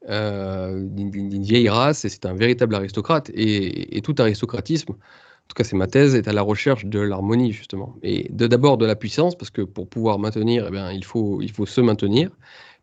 d'une 0.07 1.43
vieille 1.43 1.69
race, 1.69 2.05
et 2.05 2.09
c'est 2.09 2.25
un 2.25 2.33
véritable 2.33 2.75
aristocrate. 2.75 3.31
Et, 3.33 4.01
tout 4.01 4.15
aristocratisme, 4.17 4.91
en 4.91 5.47
tout 5.47 5.55
cas 5.55 5.63
c'est 5.63 5.75
ma 5.75 5.87
thèse, 5.87 6.15
est 6.15 6.27
à 6.27 6.33
la 6.33 6.41
recherche 6.41 6.85
de 6.85 6.99
l'harmonie 6.99 7.51
justement. 7.51 7.95
Et 8.03 8.27
d'abord 8.31 8.77
de 8.77 8.85
la 8.85 8.95
puissance, 8.95 9.35
parce 9.35 9.51
que 9.51 9.61
pour 9.61 9.87
pouvoir 9.87 10.19
maintenir, 10.19 10.65
eh 10.67 10.71
bien, 10.71 10.91
il, 10.91 11.05
faut, 11.05 11.41
il 11.41 11.51
faut 11.51 11.65
se 11.65 11.81
maintenir. 11.81 12.29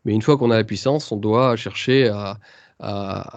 Mais 0.05 0.13
une 0.13 0.21
fois 0.21 0.37
qu'on 0.37 0.51
a 0.51 0.57
la 0.57 0.63
puissance, 0.63 1.11
on 1.11 1.17
doit 1.17 1.55
chercher 1.55 2.09
à, 2.09 2.39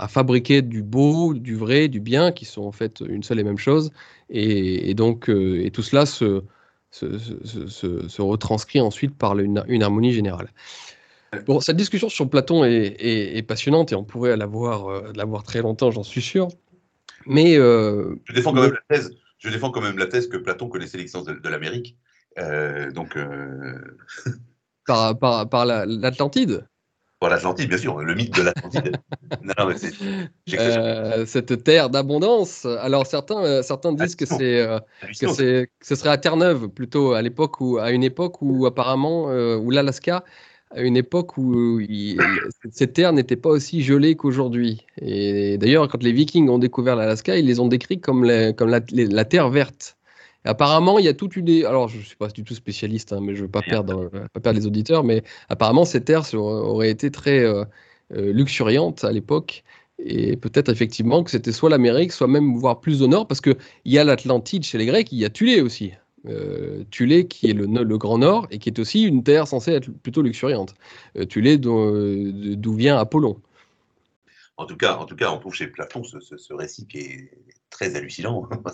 fabriquer 0.08 0.62
du 0.62 0.82
beau, 0.82 1.34
du 1.34 1.54
vrai, 1.56 1.88
du 1.88 2.00
bien, 2.00 2.32
qui 2.32 2.46
sont 2.46 2.62
en 2.62 2.72
fait 2.72 3.00
une 3.06 3.22
seule 3.22 3.40
et 3.40 3.44
même 3.44 3.58
chose. 3.58 3.90
Et, 4.30 4.94
donc, 4.94 5.28
euh, 5.28 5.62
et 5.64 5.70
tout 5.70 5.82
cela 5.82 6.06
se, 6.06 6.42
se, 6.90 7.18
se, 7.18 8.08
se, 8.08 8.22
retranscrit 8.22 8.80
ensuite 8.80 9.16
par 9.16 9.38
une, 9.38 9.62
une 9.68 9.82
harmonie 9.82 10.12
générale. 10.12 10.48
Bon, 11.46 11.60
cette 11.60 11.76
discussion 11.76 12.08
sur 12.08 12.28
Platon 12.28 12.64
est, 12.64 13.46
passionnante 13.46 13.92
et 13.92 13.94
on 13.94 14.04
pourrait 14.04 14.36
l'avoir 14.36 14.88
euh, 14.88 15.38
très 15.44 15.62
longtemps, 15.62 15.90
j'en 15.90 16.02
suis 16.02 16.22
sûr. 16.22 16.48
Mais 17.26 17.56
euh, 17.56 18.14
je 18.24 18.34
défends 18.34 18.52
quand 18.52 18.62
même 18.62 18.74
la 18.88 18.96
thèse. 18.96 19.10
Je 19.38 19.48
défends 19.50 19.70
quand 19.70 19.80
même 19.80 19.98
la 19.98 20.06
thèse 20.06 20.28
que 20.28 20.36
Platon 20.36 20.68
connaissait 20.68 20.96
l'existence 20.96 21.24
de, 21.24 21.48
l'Amérique. 21.48 21.96
Euh, 22.38 22.90
donc 22.90 23.16
par, 24.86 25.18
par, 25.18 25.48
par 25.48 25.66
l'Atlantide? 25.66 26.66
par 27.20 27.30
l'Atlantide, 27.30 27.68
bien 27.70 27.78
sûr, 27.78 28.00
le 28.00 28.14
mythe 28.14 28.34
de 28.34 28.42
l'Atlantide. 28.42 28.98
cette 31.26 31.64
terre 31.64 31.88
d'abondance. 31.88 32.66
Alors 32.66 33.06
certains, 33.06 33.62
certains 33.62 33.92
disent 33.92 34.16
que 34.16 34.26
c'est 34.26 34.66
que 35.18 35.66
ce 35.80 35.94
serait 35.94 36.10
à 36.10 36.18
Terre-Neuve 36.18 36.68
plutôt 36.68 37.12
à 37.14 37.22
l'époque 37.22 37.60
où 37.60 37.78
à 37.78 37.92
une 37.92 38.04
époque 38.04 38.42
où 38.42 38.66
apparemment 38.66 39.26
où 39.56 39.70
l'Alaska 39.70 40.24
à 40.74 40.82
une 40.82 40.96
époque 40.96 41.38
où 41.38 41.80
cette 42.70 42.94
terre 42.94 43.12
n'était 43.12 43.36
pas 43.36 43.50
aussi 43.50 43.82
gelée 43.82 44.16
qu'aujourd'hui. 44.16 44.84
Et 45.00 45.56
d'ailleurs, 45.56 45.88
quand 45.88 46.02
les 46.02 46.12
Vikings 46.12 46.48
ont 46.48 46.58
découvert 46.58 46.96
l'Alaska, 46.96 47.36
ils 47.38 47.46
les 47.46 47.60
ont 47.60 47.68
décrits 47.68 48.00
comme, 48.00 48.28
comme 48.56 48.70
la, 48.70 49.24
terre 49.24 49.50
verte. 49.50 49.96
apparemment, 50.44 50.98
il 50.98 51.04
y 51.04 51.08
a 51.08 51.14
toute 51.14 51.36
une. 51.36 51.64
Alors, 51.64 51.88
je 51.88 51.98
ne 51.98 52.02
suis 52.02 52.16
pas 52.16 52.28
du 52.28 52.42
tout 52.42 52.54
spécialiste, 52.54 53.12
hein, 53.12 53.20
mais 53.22 53.34
je 53.34 53.42
ne 53.42 53.46
veux 53.46 53.50
pas 53.50 53.62
perdre, 53.62 54.10
pas 54.32 54.40
perdre 54.40 54.58
les 54.58 54.66
auditeurs, 54.66 55.04
mais 55.04 55.22
apparemment, 55.48 55.84
cette 55.84 56.06
terre 56.06 56.24
aurait 56.34 56.90
été 56.90 57.10
très 57.10 57.38
euh, 57.38 57.64
euh, 58.12 58.32
luxuriante 58.32 59.04
à 59.04 59.12
l'époque. 59.12 59.62
Et 60.00 60.36
peut-être 60.36 60.70
effectivement 60.70 61.22
que 61.22 61.30
c'était 61.30 61.52
soit 61.52 61.70
l'Amérique, 61.70 62.10
soit 62.10 62.26
même 62.26 62.56
voire 62.56 62.80
plus 62.80 63.00
au 63.00 63.06
nord, 63.06 63.28
parce 63.28 63.40
qu'il 63.40 63.56
y 63.84 63.96
a 63.96 64.02
l'Atlantide 64.02 64.64
chez 64.64 64.76
les 64.76 64.86
Grecs, 64.86 65.12
il 65.12 65.18
y 65.18 65.24
a 65.24 65.30
Tulé 65.30 65.60
aussi. 65.60 65.92
Euh, 66.26 66.84
Tulé 66.90 67.26
qui 67.26 67.50
est 67.50 67.52
le, 67.52 67.98
Grand 67.98 68.18
Nord 68.18 68.46
et 68.50 68.58
qui 68.58 68.70
est 68.70 68.78
aussi 68.78 69.02
une 69.02 69.22
terre 69.22 69.46
censée 69.46 69.72
être 69.72 69.90
plutôt 69.90 70.22
luxuriante. 70.22 70.74
Euh, 71.16 71.26
Tulé 71.26 71.60
euh, 71.64 72.56
d'où 72.56 72.74
vient 72.74 72.96
Apollon. 72.96 73.40
En 74.56 74.66
tout, 74.66 74.76
cas, 74.76 74.96
en 74.96 75.04
tout 75.04 75.16
cas, 75.16 75.30
on 75.30 75.38
trouve 75.38 75.54
chez 75.54 75.66
Platon 75.66 76.02
ce, 76.04 76.52
récit 76.54 76.86
qui 76.86 76.98
est 76.98 77.30
très 77.70 77.96
hallucinant 77.96 78.42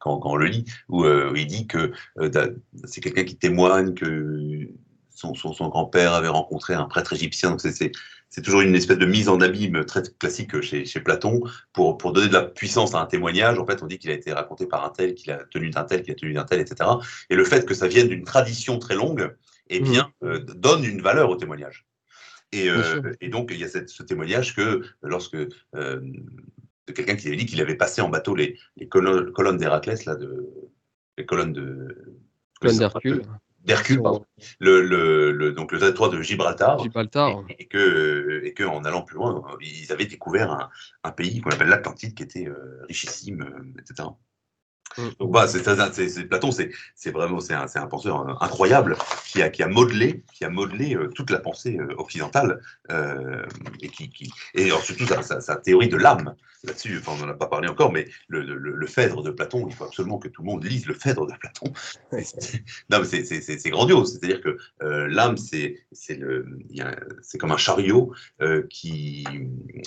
quand, 0.00 0.20
quand, 0.20 0.30
on 0.32 0.36
le 0.36 0.46
lit, 0.46 0.64
où, 0.88 1.04
il 1.36 1.46
dit 1.46 1.66
que 1.66 1.92
c'est 2.84 3.00
quelqu'un 3.00 3.24
qui 3.24 3.36
témoigne 3.36 3.94
que 3.94 4.68
son, 5.10 5.34
son, 5.34 5.68
grand-père 5.68 6.14
avait 6.14 6.28
rencontré 6.28 6.74
un 6.74 6.86
prêtre 6.86 7.12
égyptien. 7.12 7.50
Donc 7.50 7.60
c'est 7.60 7.92
c'est 8.30 8.42
toujours 8.42 8.60
une 8.60 8.74
espèce 8.74 8.98
de 8.98 9.06
mise 9.06 9.28
en 9.28 9.40
abîme 9.40 9.84
très 9.84 10.02
classique 10.18 10.60
chez, 10.60 10.84
chez 10.84 11.00
Platon 11.00 11.40
pour, 11.72 11.96
pour, 11.96 12.12
donner 12.12 12.28
de 12.28 12.32
la 12.32 12.42
puissance 12.42 12.94
à 12.94 13.00
un 13.00 13.06
témoignage. 13.06 13.58
En 13.58 13.66
fait, 13.66 13.82
on 13.82 13.86
dit 13.86 13.98
qu'il 13.98 14.10
a 14.10 14.14
été 14.14 14.32
raconté 14.32 14.66
par 14.66 14.84
un 14.84 14.90
tel, 14.90 15.14
qu'il 15.14 15.30
a 15.32 15.38
tenu 15.50 15.70
d'un 15.70 15.84
tel, 15.84 16.02
qu'il 16.02 16.12
a 16.12 16.14
tenu 16.14 16.34
d'un 16.34 16.44
tel, 16.44 16.60
etc. 16.60 16.90
Et 17.30 17.36
le 17.36 17.44
fait 17.44 17.66
que 17.66 17.74
ça 17.74 17.88
vienne 17.88 18.08
d'une 18.08 18.24
tradition 18.24 18.78
très 18.78 18.94
longue, 18.94 19.34
eh 19.70 19.80
bien, 19.80 20.12
mmh. 20.20 20.26
euh, 20.26 20.38
donne 20.40 20.84
une 20.84 21.00
valeur 21.00 21.30
au 21.30 21.36
témoignage. 21.36 21.86
Et, 22.52 22.68
euh, 22.70 23.12
et 23.20 23.28
donc, 23.28 23.50
il 23.52 23.58
y 23.58 23.64
a 23.64 23.68
cette, 23.68 23.90
ce 23.90 24.02
témoignage 24.02 24.54
que 24.54 24.82
lorsque 25.02 25.36
euh, 25.74 26.00
quelqu'un 26.94 27.16
qui 27.16 27.28
avait 27.28 27.36
dit 27.36 27.46
qu'il 27.46 27.60
avait 27.60 27.76
passé 27.76 28.00
en 28.00 28.08
bateau 28.08 28.34
les, 28.34 28.58
les 28.76 28.88
colonnes, 28.88 29.58
d'Héraclès, 29.58 30.04
là, 30.04 30.16
de, 30.16 30.48
les 31.16 31.26
colonnes 31.26 31.52
de. 31.52 32.16
Colonnes 32.60 32.78
d'Hercule 32.78 33.22
d'Hercule, 33.68 34.00
le, 34.58 34.82
le, 34.82 35.52
donc 35.52 35.72
le 35.72 35.78
territoire 35.78 36.10
de 36.10 36.20
Gibraltar, 36.20 36.78
Gibraltar. 36.80 37.44
Et, 37.58 37.66
que, 37.66 38.40
et 38.44 38.54
que 38.54 38.64
en 38.64 38.84
allant 38.84 39.02
plus 39.02 39.16
loin, 39.16 39.44
ils 39.60 39.92
avaient 39.92 40.06
découvert 40.06 40.50
un, 40.50 40.70
un 41.04 41.10
pays 41.12 41.40
qu'on 41.40 41.50
appelle 41.50 41.68
l'Atlantide 41.68 42.14
qui 42.14 42.22
était 42.22 42.48
euh, 42.48 42.82
richissime, 42.88 43.42
euh, 43.42 43.80
etc. 43.80 44.08
Donc 45.18 45.32
bah, 45.32 45.46
c'est, 45.46 45.62
Platon, 46.28 46.50
c'est, 46.50 47.10
vraiment 47.10 47.40
c'est 47.40 47.54
un, 47.54 47.66
un, 47.74 47.86
penseur 47.86 48.28
euh, 48.28 48.34
incroyable 48.40 48.96
qui 49.26 49.42
a, 49.42 49.48
qui 49.48 49.62
a 49.62 49.68
modelé, 49.68 50.24
qui 50.32 50.44
a 50.44 50.50
modelé 50.50 50.96
toute 51.14 51.30
la 51.30 51.38
pensée 51.38 51.78
occidentale 51.96 52.60
et 53.82 53.88
qui, 53.88 54.10
qui, 54.10 54.30
et 54.54 54.70
surtout 54.82 55.06
sa, 55.06 55.40
sa, 55.40 55.56
théorie 55.56 55.88
de 55.88 55.96
l'âme 55.96 56.34
là-dessus. 56.64 56.98
Enfin, 56.98 57.12
on 57.14 57.26
n'en 57.26 57.32
a 57.32 57.36
pas 57.36 57.46
parlé 57.46 57.68
encore, 57.68 57.92
mais 57.92 58.08
le, 58.28 58.42
le, 58.42 58.56
le, 58.56 58.86
Phèdre 58.86 59.22
de 59.22 59.30
Platon, 59.30 59.66
il 59.68 59.74
faut 59.74 59.84
absolument 59.84 60.18
que 60.18 60.28
tout 60.28 60.42
le 60.42 60.46
monde 60.46 60.64
lise 60.64 60.86
le 60.86 60.94
Phèdre 60.94 61.26
de 61.26 61.34
Platon. 61.34 61.72
non, 62.90 63.00
mais 63.00 63.24
c'est 63.24 63.70
grandiose. 63.70 64.12
C'est-à-dire 64.12 64.40
que 64.40 64.56
l'âme, 65.06 65.36
c'est 65.36 65.76
c'est 65.92 67.38
comme 67.38 67.52
un 67.52 67.56
chariot 67.56 68.12
qui 68.70 69.24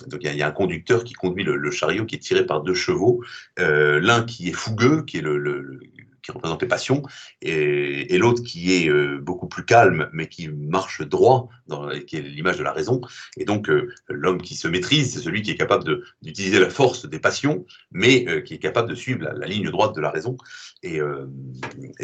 donc 0.08 0.22
il 0.24 0.36
y, 0.36 0.42
a 0.42 0.48
un 0.48 0.52
conducteur 0.52 1.04
qui 1.04 1.14
conduit 1.14 1.44
le, 1.44 1.72
chariot 1.72 2.06
qui 2.06 2.16
est 2.16 2.20
tiré 2.20 2.46
par 2.46 2.62
deux 2.62 2.76
chevaux, 2.76 3.24
l'un 3.58 4.24
qui 4.24 4.50
est 4.50 4.54
fougueux 4.54 4.91
qui 5.00 5.18
est 5.18 5.22
le, 5.22 5.80
qui 6.22 6.32
représente 6.32 6.62
les 6.62 6.68
passions, 6.68 7.04
et, 7.42 8.18
l'autre 8.18 8.44
qui 8.44 8.74
est 8.74 8.90
euh, 8.90 9.20
beaucoup 9.20 9.48
plus 9.48 9.66
calme, 9.66 10.10
mais 10.14 10.28
qui 10.28 10.48
marche 10.48 11.02
droit, 11.02 11.50
dans, 11.68 11.90
qui 12.06 12.18
est 12.18 12.22
l'image 12.22 12.58
de 12.58 12.64
la 12.64 12.72
raison. 12.72 13.02
Et 13.38 13.46
donc, 13.46 13.70
euh, 13.70 13.92
l'homme 14.08 14.42
qui 14.42 14.56
se 14.56 14.68
maîtrise, 14.68 15.14
c'est 15.14 15.20
celui 15.20 15.42
qui 15.42 15.52
est 15.52 15.58
capable 15.58 16.02
d'utiliser 16.22 16.60
la 16.60 16.70
force 16.70 17.08
des 17.08 17.20
passions, 17.20 17.66
mais 17.92 18.26
euh, 18.28 18.42
qui 18.42 18.54
est 18.54 18.60
capable 18.60 18.90
de 18.90 18.96
suivre 18.96 19.24
la, 19.24 19.48
ligne 19.48 19.70
droite 19.70 19.96
de 19.96 20.02
la 20.02 20.12
raison. 20.12 20.38
Et, 20.84 21.00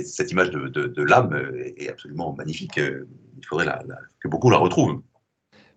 cette 0.04 0.32
image 0.32 0.52
de, 0.52 1.02
l'âme 1.02 1.34
est 1.78 1.90
absolument 1.90 2.34
magnifique. 2.34 2.78
Il 2.78 3.46
faudrait 3.46 3.68
que 4.20 4.28
beaucoup 4.28 4.50
la 4.50 4.58
retrouvent. 4.58 5.02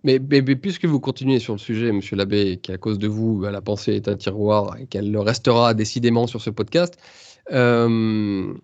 Mais, 0.02 0.18
puisque 0.18 0.86
vous 0.86 1.00
continuez 1.00 1.38
sur 1.38 1.52
le 1.52 1.58
sujet, 1.58 1.92
monsieur 1.92 2.16
l'abbé, 2.16 2.56
qu'à 2.56 2.78
cause 2.78 2.98
de 2.98 3.06
vous, 3.06 3.42
la 3.42 3.60
pensée 3.60 3.94
est 3.94 4.08
un 4.08 4.16
tiroir 4.16 4.76
et 4.78 4.86
qu'elle 4.86 5.10
le 5.10 5.20
restera 5.20 5.74
décidément 5.74 6.26
sur 6.26 6.40
ce 6.40 6.48
podcast, 6.48 6.98
euh, 7.52 8.54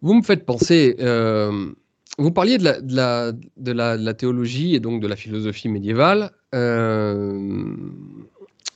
vous 0.00 0.14
me 0.14 0.22
faites 0.22 0.46
penser. 0.46 0.96
Euh, 1.00 1.72
vous 2.18 2.30
parliez 2.30 2.58
de 2.58 3.72
la, 3.72 4.14
théologie 4.14 4.74
et 4.74 4.80
donc 4.80 5.02
de 5.02 5.06
la 5.06 5.16
philosophie 5.16 5.68
médiévale. 5.68 6.30
Euh, 6.54 7.74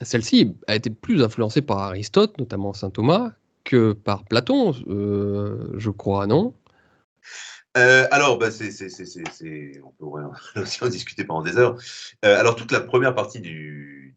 celle-ci 0.02 0.54
a 0.66 0.76
été 0.76 0.90
plus 0.90 1.22
influencée 1.22 1.62
par 1.62 1.78
Aristote, 1.78 2.38
notamment 2.38 2.74
saint 2.74 2.90
Thomas, 2.90 3.32
que 3.64 3.92
par 3.92 4.24
Platon, 4.24 4.72
je 4.72 5.90
crois, 5.90 6.26
non? 6.26 6.52
Euh, 7.77 8.07
alors, 8.11 8.39
bah, 8.39 8.49
on 8.51 9.91
peut 9.91 10.07
aussi 10.61 10.85
en 10.85 10.89
discuter 10.89 11.24
pendant 11.24 11.43
des 11.43 11.59
heures. 11.59 11.77
Euh, 12.24 12.39
alors, 12.39 12.57
toute 12.57 12.72
la 12.72 12.81
première 12.81 13.14
partie 13.14 13.41
du, 13.41 14.16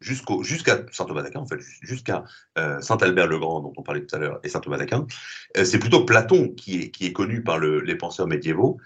jusqu'à 0.00 0.84
saint 0.92 1.04
Thomas 1.04 1.22
d'Aquin, 1.22 1.40
en 1.40 1.46
fait, 1.46 1.60
jusqu'à 1.82 2.24
Saint 2.56 2.96
Albert 2.98 3.26
le 3.26 3.38
Grand, 3.38 3.60
dont 3.60 3.72
on 3.76 3.82
parlait 3.82 4.04
tout 4.04 4.14
à 4.14 4.18
l'heure, 4.18 4.40
et 4.44 4.48
saint 4.48 4.60
Thomas 4.60 4.78
d'Aquin, 4.78 5.06
c'est 5.54 5.78
plutôt 5.78 6.04
Platon 6.04 6.48
qui 6.48 6.90
est, 7.00 7.12
connu 7.12 7.42
par 7.42 7.58
les 7.58 7.94
penseurs 7.96 8.26
médiévaux, 8.26 8.78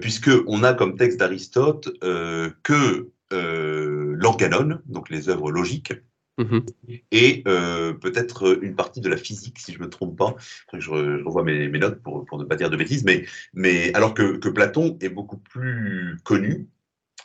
puisque 0.00 0.30
on 0.46 0.62
a 0.62 0.72
comme 0.72 0.96
texte 0.96 1.18
d'Aristote 1.18 1.90
que 2.62 3.10
l'organon, 3.30 4.80
donc 4.86 5.10
les 5.10 5.28
œuvres 5.28 5.50
logiques, 5.50 5.92
Mmh 6.38 6.58
et 7.12 7.42
euh, 7.48 7.94
peut-être 7.94 8.62
une 8.62 8.74
partie 8.74 9.00
de 9.00 9.08
la 9.08 9.16
physique, 9.16 9.58
si 9.58 9.72
je 9.72 9.78
ne 9.78 9.84
me 9.84 9.88
trompe 9.90 10.16
pas. 10.18 10.36
Je, 10.74 10.90
revois 10.90 11.42
mes, 11.42 11.68
notes 11.68 12.02
pour, 12.02 12.26
pour, 12.26 12.38
ne 12.38 12.44
pas 12.44 12.56
dire 12.56 12.68
de 12.68 12.76
bêtises, 12.76 13.04
mais, 13.04 13.24
mais 13.54 13.92
alors 13.94 14.12
que, 14.12 14.36
que 14.36 14.48
Platon 14.48 14.98
est 15.00 15.08
beaucoup 15.08 15.38
plus 15.38 16.18
connu, 16.24 16.68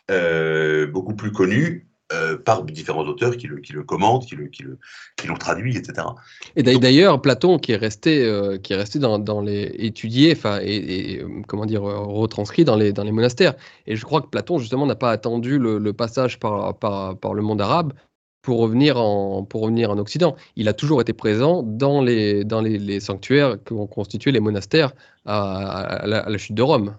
euh, 0.09 0.87
beaucoup 0.87 1.13
plus 1.13 1.31
connu 1.31 1.87
euh, 2.13 2.37
par 2.37 2.63
différents 2.63 3.03
auteurs 3.03 3.35
qui 3.35 3.47
le, 3.47 3.57
qui 3.57 3.73
le 3.73 3.83
commentent, 3.83 4.25
qui, 4.25 4.35
le, 4.35 4.47
qui, 4.47 4.63
le, 4.63 4.79
qui 5.17 5.27
l'ont 5.27 5.35
traduit, 5.35 5.75
etc. 5.75 6.07
Et 6.55 6.63
d'ailleurs, 6.63 7.21
Platon, 7.21 7.59
qui 7.59 7.73
est 7.73 7.77
resté, 7.77 8.57
qui 8.63 8.71
est 8.71 8.77
resté 8.77 8.99
dans, 8.99 9.19
dans 9.19 9.41
les 9.41 9.73
étudiés, 9.77 10.33
enfin, 10.37 10.59
et, 10.61 11.21
comment 11.47 11.65
dire, 11.65 11.81
retranscrit 11.81 12.63
dans 12.63 12.77
les, 12.77 12.93
dans 12.93 13.03
les 13.03 13.11
monastères. 13.11 13.55
Et 13.87 13.97
je 13.97 14.05
crois 14.05 14.21
que 14.21 14.27
Platon, 14.27 14.57
justement, 14.57 14.85
n'a 14.85 14.95
pas 14.95 15.11
attendu 15.11 15.59
le, 15.59 15.79
le 15.79 15.93
passage 15.93 16.39
par, 16.39 16.77
par, 16.77 17.17
par, 17.17 17.33
le 17.33 17.41
monde 17.41 17.59
arabe 17.59 17.93
pour 18.41 18.59
revenir, 18.59 18.97
en, 18.99 19.43
pour 19.43 19.61
revenir 19.61 19.91
en 19.91 19.97
Occident. 19.97 20.35
Il 20.55 20.67
a 20.67 20.73
toujours 20.73 21.01
été 21.01 21.13
présent 21.13 21.63
dans 21.63 22.01
les, 22.01 22.43
dans 22.43 22.61
les, 22.61 22.99
sanctuaires 22.99 23.57
qui 23.63 23.73
ont 23.73 23.87
constitué 23.87 24.31
les 24.31 24.39
monastères 24.39 24.93
à, 25.25 26.03
la, 26.05 26.37
chute 26.37 26.55
de 26.55 26.63
Rome. 26.63 26.97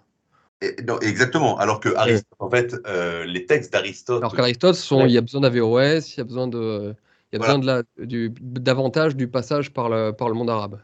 exactement. 0.61 1.59
Alors 1.59 1.80
que 1.80 1.88
en 2.38 2.51
fait, 2.51 2.76
euh, 2.86 3.24
les 3.24 3.47
textes 3.47 3.72
d'Aristote. 3.72 4.18
Alors 4.18 4.34
qu'Aristote, 4.34 4.76
sont, 4.76 5.05
il 5.07 5.12
y 5.12 5.18
a 5.18 5.20
besoin 5.20 5.40
d'Averroès, 5.40 6.14
il 6.14 6.18
y 6.18 6.20
a 6.20 6.24
besoin 6.24 6.47
de, 6.47 6.95
il 7.32 7.36
y 7.36 7.36
a 7.36 7.38
besoin 7.40 7.59
de 7.59 7.66
la, 7.66 7.82
du, 7.99 8.32
davantage 8.40 9.16
du 9.16 9.26
passage 9.26 9.72
par 9.72 9.88
le, 9.88 10.12
par 10.12 10.28
le 10.28 10.34
monde 10.34 10.51
arabe 10.51 10.78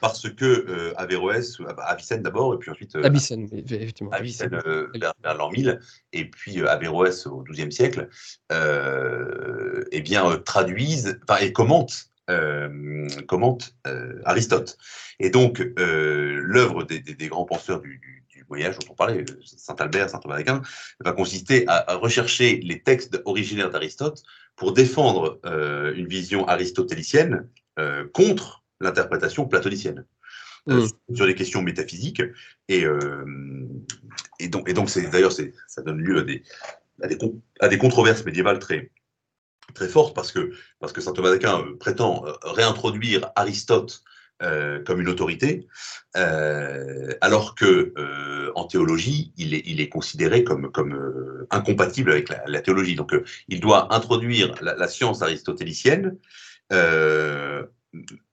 parce 0.00 0.28
que 0.30 0.44
euh, 0.44 0.94
Averroès, 0.96 1.60
euh, 1.60 1.66
Avicenne 1.78 2.22
d'abord, 2.22 2.54
et 2.54 2.58
puis 2.58 2.70
ensuite 2.70 2.96
euh, 2.96 3.04
Avicenne, 3.04 3.48
effectivement. 3.52 4.10
Avicenne 4.12 4.60
euh, 4.66 4.88
vers, 4.94 5.34
l'an 5.34 5.50
1000, 5.50 5.78
et 6.12 6.24
puis 6.24 6.60
Averroès 6.66 7.26
au 7.26 7.42
XIIe 7.42 7.70
siècle, 7.70 8.08
eh 8.50 10.00
bien, 10.00 10.36
traduisent 10.38 11.20
et 11.40 11.52
commentent, 11.52 12.10
commentent 13.28 13.74
Aristote. 14.24 14.78
Et 15.18 15.30
donc, 15.30 15.62
l'œuvre 15.76 16.84
des, 16.84 17.00
des, 17.00 17.28
grands 17.28 17.44
penseurs 17.44 17.80
du, 17.80 18.00
du, 18.00 18.44
Moyen 18.48 18.70
Âge 18.70 18.78
dont 18.80 18.92
on 18.92 18.94
parlait, 18.94 19.24
Saint 19.44 19.76
Albert, 19.78 20.10
Saint 20.10 20.18
Thomas 20.18 20.36
d'Aquin, 20.36 20.62
va 21.04 21.12
consister 21.12 21.64
à, 21.68 21.94
rechercher 21.94 22.56
les 22.56 22.82
textes 22.82 23.20
originaires 23.24 23.70
d'Aristote 23.70 24.22
pour 24.56 24.72
défendre 24.72 25.40
une 25.44 26.08
vision 26.08 26.48
aristotélicienne 26.48 27.48
contre 28.12 28.59
l'interprétation 28.80 29.46
platonicienne 29.46 30.04
euh, 30.68 30.86
mmh. 31.08 31.16
sur 31.16 31.26
des 31.26 31.34
questions 31.34 31.62
métaphysiques. 31.62 32.22
Et, 32.68 32.84
euh, 32.84 33.66
et 34.38 34.48
donc, 34.48 34.68
et 34.68 34.72
donc 34.72 34.90
d'ailleurs, 35.10 35.32
ça 35.32 35.82
donne 35.82 35.98
lieu 35.98 36.18
à 36.18 36.22
des, 36.22 36.42
à 37.02 37.06
des, 37.06 37.18
à 37.60 37.68
des, 37.68 37.78
controverses 37.78 38.24
médiévales 38.24 38.58
très, 38.58 38.90
très 39.74 39.88
fortes 39.88 40.14
parce 40.14 40.32
que, 40.32 40.52
parce 40.78 40.92
que 40.92 41.00
saint 41.00 41.12
Thomas 41.12 41.30
d'Aquin 41.30 41.60
euh, 41.60 41.76
prétend 41.78 42.24
réintroduire 42.42 43.30
Aristote 43.36 44.02
comme 44.86 45.02
une 45.02 45.10
autorité, 45.10 45.68
alors 46.14 47.54
que 47.54 47.92
en 48.54 48.64
théologie, 48.64 49.34
il 49.36 49.52
est, 49.52 49.62
il 49.66 49.82
est 49.82 49.90
considéré 49.90 50.44
comme, 50.44 50.72
comme 50.72 51.46
incompatible 51.50 52.10
avec 52.10 52.30
la, 52.46 52.62
théologie. 52.62 52.94
Donc, 52.94 53.14
il 53.48 53.60
doit 53.60 53.94
introduire 53.94 54.54
la, 54.62 54.74
la 54.76 54.88
science 54.88 55.20
aristotélicienne 55.20 56.16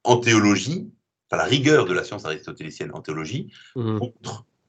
en 0.08 0.18
théologie, 0.18 0.90
enfin, 1.30 1.38
la 1.44 1.50
rigueur 1.50 1.86
de 1.86 1.94
la 1.94 2.04
science 2.04 2.24
aristotélicienne 2.24 2.92
en 2.94 3.02
théologie, 3.02 3.52
mmh. 3.76 4.00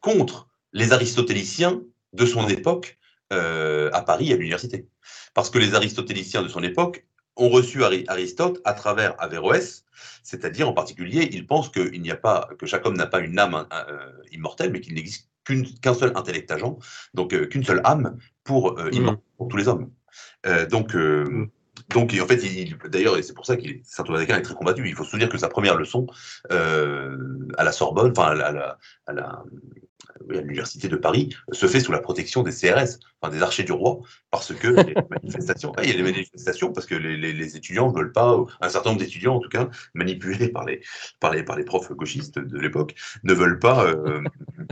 contre, 0.01 0.49
les 0.73 0.93
aristotéliciens 0.93 1.81
de 2.13 2.27
son 2.27 2.49
époque 2.49 2.99
euh, 3.33 3.89
à 3.93 4.03
Paris, 4.03 4.33
à 4.33 4.37
l'université. 4.37 4.89
Parce 5.35 5.49
que 5.49 5.59
les 5.59 5.75
aristotéliciens 5.77 6.43
de 6.43 6.49
son 6.49 6.63
époque 6.65 7.07
ont 7.37 7.51
reçu 7.51 7.85
Aristote 7.85 8.61
à 8.65 8.73
travers 8.73 9.15
Averroès, 9.23 9.85
c'est-à-dire 10.25 10.69
en 10.69 10.73
particulier, 10.73 11.29
ils 11.31 11.47
pensent 11.47 11.69
qu'il 11.69 12.03
n'y 12.03 12.11
a 12.11 12.17
pas, 12.17 12.49
que 12.59 12.67
chaque 12.67 12.85
homme 12.85 12.97
n'a 12.97 13.07
pas 13.07 13.21
une 13.21 13.39
âme 13.39 13.65
euh, 13.73 14.11
immortelle, 14.33 14.73
mais 14.73 14.81
qu'il 14.81 14.95
n'existe 14.95 15.29
qu'un 15.81 15.95
seul 15.95 16.13
intellect 16.17 16.51
agent, 16.51 16.79
donc 17.15 17.33
euh, 17.33 17.47
qu'une 17.47 17.65
seule 17.65 17.81
âme 17.85 18.19
pour, 18.43 18.73
mmh. 18.73 19.19
pour 19.37 19.47
tous 19.47 19.57
les 19.57 19.69
hommes. 19.69 19.93
donc, 20.69 20.95
mmh. 20.95 21.47
Donc, 21.89 22.15
en 22.21 22.27
fait, 22.27 22.41
d'ailleurs, 22.89 23.17
et 23.17 23.23
c'est 23.23 23.33
pour 23.33 23.47
ça 23.47 23.57
que 23.57 23.63
Saint 23.83 24.03
Thomas 24.03 24.19
d'Aquin 24.19 24.37
est 24.37 24.43
très 24.43 24.55
combattu. 24.55 24.87
Il 24.87 24.95
faut 24.95 25.05
se 25.05 25.11
souvenir 25.11 25.29
que 25.29 25.39
sa 25.39 25.49
première 25.49 25.77
leçon 25.77 26.07
euh, 26.51 27.17
à 27.57 27.65
la 27.65 27.73
Sorbonne, 27.73 28.13
enfin, 28.17 28.39
à 29.07 29.13
la, 29.13 29.43
l'université 30.29 30.89
de 30.89 30.97
Paris 30.97 31.35
se 31.53 31.67
fait 31.67 31.81
sous 31.81 31.93
la 31.93 32.01
protection 32.01 32.43
des 32.43 32.53
CRS, 32.53 32.99
enfin 33.21 33.33
des 33.33 33.43
archers 33.43 33.65
du 33.65 33.73
roi, 33.73 34.01
parce 34.31 34.55
que 34.55 34.69
les 34.69 34.95
manifestations, 35.11 35.73
il 35.83 35.91
y 35.91 35.93
a 35.93 35.97
des 35.97 36.03
manifestations 36.03 36.73
parce 36.73 36.87
que 36.87 36.95
les, 36.95 37.57
étudiants 37.57 37.91
ne 37.91 37.97
veulent 37.97 38.13
pas, 38.13 38.39
un 38.61 38.69
certain 38.69 38.91
nombre 38.91 39.01
d'étudiants 39.01 39.37
en 39.37 39.41
tout 39.41 39.49
cas, 39.49 39.69
manipulés 39.95 40.49
par 40.49 40.65
les, 40.65 40.81
par 41.21 41.33
les, 41.33 41.43
par 41.43 41.57
les 41.57 41.65
profs 41.65 41.93
gauchistes 41.93 42.39
de 42.39 42.59
l'époque, 42.59 42.95
ne 43.25 43.33
veulent 43.33 43.59
pas. 43.59 43.85
Euh, 43.87 44.21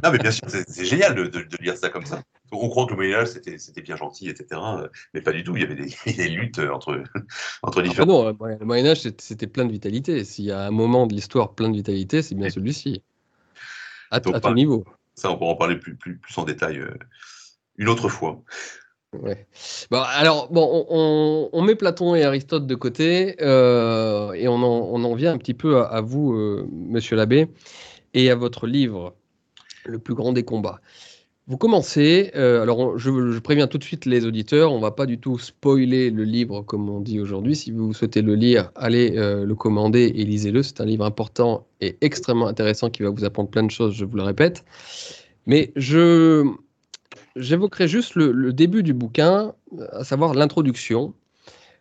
non, 0.04 0.10
mais 0.12 0.18
bien 0.18 0.30
sûr, 0.30 0.46
c'est 0.48 0.84
génial 0.84 1.14
de, 1.14 1.26
de, 1.26 1.46
lire 1.60 1.76
ça 1.76 1.88
comme 1.88 2.06
ça. 2.06 2.22
On 2.52 2.68
croit 2.68 2.86
que 2.86 2.90
le 2.90 2.96
Moyen-Âge, 2.96 3.28
c'était 3.28 3.82
bien 3.82 3.96
gentil, 3.96 4.28
etc. 4.28 4.60
Mais 5.14 5.20
pas 5.20 5.32
du 5.32 5.42
tout. 5.42 5.56
Il 5.56 5.62
y 5.62 5.64
avait 5.64 5.74
des, 5.74 6.28
luttes 6.28 6.58
entre, 6.58 7.02
entre 7.62 7.82
différents. 7.82 8.28
Ah 8.28 8.32
non, 8.38 8.46
le 8.48 8.64
Moyen-Âge, 8.64 9.00
c'était 9.18 9.46
plein 9.46 9.64
de 9.64 9.72
vitalité. 9.72 10.24
S'il 10.24 10.44
y 10.44 10.52
a 10.52 10.66
un 10.66 10.70
moment 10.70 11.06
de 11.06 11.14
l'histoire 11.14 11.54
plein 11.54 11.68
de 11.68 11.76
vitalité, 11.76 12.22
c'est 12.22 12.34
bien 12.34 12.50
celui-ci. 12.50 13.02
À, 14.10 14.16
à 14.16 14.20
tout 14.20 14.54
niveau. 14.54 14.84
Ça, 15.16 15.30
on 15.30 15.38
pourra 15.38 15.52
en 15.52 15.56
parler 15.56 15.76
plus, 15.76 15.96
plus, 15.96 16.18
plus 16.18 16.38
en 16.38 16.44
détail 16.44 16.78
euh, 16.78 16.94
une 17.78 17.88
autre 17.88 18.08
fois. 18.08 18.42
Ouais. 19.12 19.46
Bon, 19.90 20.02
alors, 20.02 20.50
bon, 20.50 20.86
on, 20.90 21.62
met 21.62 21.74
Platon 21.74 22.14
et 22.14 22.24
Aristote 22.24 22.66
de 22.66 22.74
côté 22.74 23.36
euh, 23.40 24.32
et 24.32 24.46
on 24.48 24.56
en, 24.56 24.88
on 24.92 25.04
en, 25.04 25.14
vient 25.14 25.32
un 25.32 25.38
petit 25.38 25.54
peu 25.54 25.80
à, 25.80 26.00
vous, 26.00 26.34
euh, 26.34 26.68
monsieur 26.70 27.16
l'abbé, 27.16 27.48
et 28.14 28.30
à 28.30 28.34
votre 28.34 28.66
livre, 28.66 29.14
Le 29.84 29.98
plus 29.98 30.14
grand 30.14 30.32
des 30.32 30.44
combats. 30.44 30.80
Vous 31.48 31.58
commencez, 31.58 32.32
euh, 32.34 32.60
alors 32.60 32.98
je, 32.98 33.38
préviens 33.38 33.68
tout 33.68 33.78
de 33.78 33.84
suite 33.84 34.04
les 34.04 34.26
auditeurs, 34.26 34.72
on 34.72 34.80
va 34.80 34.90
pas 34.90 35.06
du 35.06 35.20
tout 35.20 35.38
spoiler 35.38 36.10
le 36.10 36.24
livre 36.24 36.62
comme 36.62 36.88
on 36.88 36.98
dit 36.98 37.20
aujourd'hui. 37.20 37.54
Si 37.54 37.70
vous 37.70 37.94
souhaitez 37.94 38.20
le 38.20 38.34
lire, 38.34 38.72
allez 38.74 39.16
euh, 39.16 39.44
le 39.44 39.54
commander 39.54 40.12
et 40.12 40.24
lisez-le. 40.24 40.64
C'est 40.64 40.80
un 40.80 40.84
livre 40.84 41.04
important 41.04 41.64
et 41.80 41.98
extrêmement 42.00 42.48
intéressant 42.48 42.90
qui 42.90 43.04
va 43.04 43.10
vous 43.10 43.24
apprendre 43.24 43.48
plein 43.48 43.62
de 43.62 43.70
choses, 43.70 43.94
je 43.94 44.04
vous 44.04 44.16
le 44.16 44.24
répète. 44.24 44.64
Mais 45.46 45.72
j'évoquerai 47.36 47.86
juste 47.86 48.16
le, 48.16 48.52
début 48.52 48.82
du 48.82 48.92
bouquin, 48.92 49.54
à 49.92 50.02
savoir 50.02 50.34
l'introduction, 50.34 51.14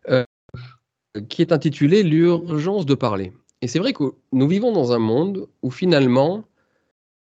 euh, 0.10 0.26
qui 1.28 1.42
est 1.42 1.52
intitulée 1.52 2.04
L'urgence 2.04 2.86
de 2.86 2.94
parler. 2.94 3.34
Et 3.64 3.68
c'est 3.68 3.80
vrai 3.80 3.94
que 3.94 4.14
nous 4.32 4.48
vivons 4.48 4.72
dans 4.72 4.92
un 4.92 5.00
monde 5.00 5.48
où 5.64 5.72
finalement 5.72 6.44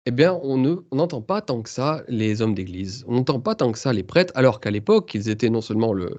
eh 0.07 0.11
bien, 0.11 0.39
on 0.41 0.57
n'entend 0.93 1.21
pas 1.21 1.41
tant 1.41 1.61
que 1.61 1.69
ça 1.69 2.01
les 2.07 2.41
hommes 2.41 2.55
d'église. 2.55 3.03
On 3.09 3.15
n'entend 3.15 3.41
pas 3.41 3.55
tant 3.55 3.73
que 3.73 3.77
ça 3.77 3.91
les 3.91 4.03
prêtres, 4.03 4.31
alors 4.37 4.61
qu'à 4.61 4.71
l'époque, 4.71 5.13
ils 5.13 5.27
étaient 5.27 5.49
non 5.49 5.59
seulement 5.59 5.91
le, 5.91 6.17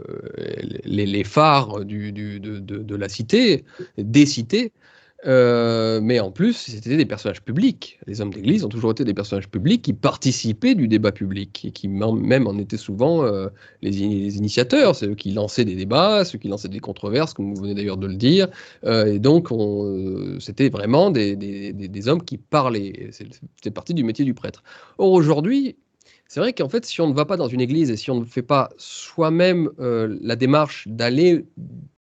les, 0.84 1.24
phares 1.24 1.86
de, 1.86 2.94
la 2.94 3.08
cité, 3.08 3.64
des 3.96 4.26
cités, 4.26 4.74
euh, 5.26 6.00
mais 6.00 6.20
en 6.20 6.30
plus, 6.30 6.52
c'était 6.52 6.96
des 6.96 7.06
personnages 7.06 7.42
publics. 7.42 7.98
Les 8.06 8.20
hommes 8.20 8.32
d'église 8.32 8.64
ont 8.64 8.68
toujours 8.68 8.92
été 8.92 9.04
des 9.04 9.14
personnages 9.14 9.48
publics 9.48 9.82
qui 9.82 9.92
participaient 9.92 10.76
du 10.76 10.86
débat 10.86 11.10
public 11.10 11.64
et 11.64 11.72
qui 11.72 11.88
même 11.88 12.46
en 12.46 12.56
étaient 12.58 12.76
souvent 12.76 13.24
euh, 13.24 13.48
les, 13.82 13.98
initiateurs. 14.00 14.94
C'est 14.94 15.08
eux 15.08 15.16
qui 15.16 15.32
lançaient 15.32 15.64
des 15.64 15.74
débats, 15.74 16.24
ceux 16.24 16.38
qui 16.38 16.46
lançaient 16.48 16.68
des 16.68 16.78
controverses, 16.78 17.34
comme 17.34 17.52
vous 17.52 17.60
venez 17.60 17.74
d'ailleurs 17.74 17.96
de 17.96 18.06
le 18.06 18.14
dire. 18.14 18.48
Euh, 18.84 19.06
et 19.06 19.18
donc, 19.18 19.48
c'était 20.40 20.68
vraiment 20.68 21.10
des, 21.10 21.34
des, 21.34 21.72
des, 21.72 22.08
hommes 22.08 22.22
qui 22.22 22.38
parlaient. 22.38 23.10
C'était 23.10 23.70
partie 23.72 23.94
du 23.94 24.04
métier 24.04 24.24
du 24.24 24.34
prêtre. 24.34 24.62
Or, 24.98 25.12
aujourd'hui, 25.12 25.76
c'est 26.28 26.40
vrai 26.40 26.52
qu'en 26.52 26.68
fait, 26.68 26.84
si 26.84 27.00
on 27.00 27.08
ne 27.08 27.14
va 27.14 27.24
pas 27.24 27.38
dans 27.38 27.48
une 27.48 27.60
église 27.60 27.90
et 27.90 27.96
si 27.96 28.10
on 28.10 28.20
ne 28.20 28.24
fait 28.26 28.42
pas 28.42 28.68
soi-même 28.76 29.70
euh, 29.80 30.18
la 30.20 30.36
démarche 30.36 30.86
d'aller 30.86 31.46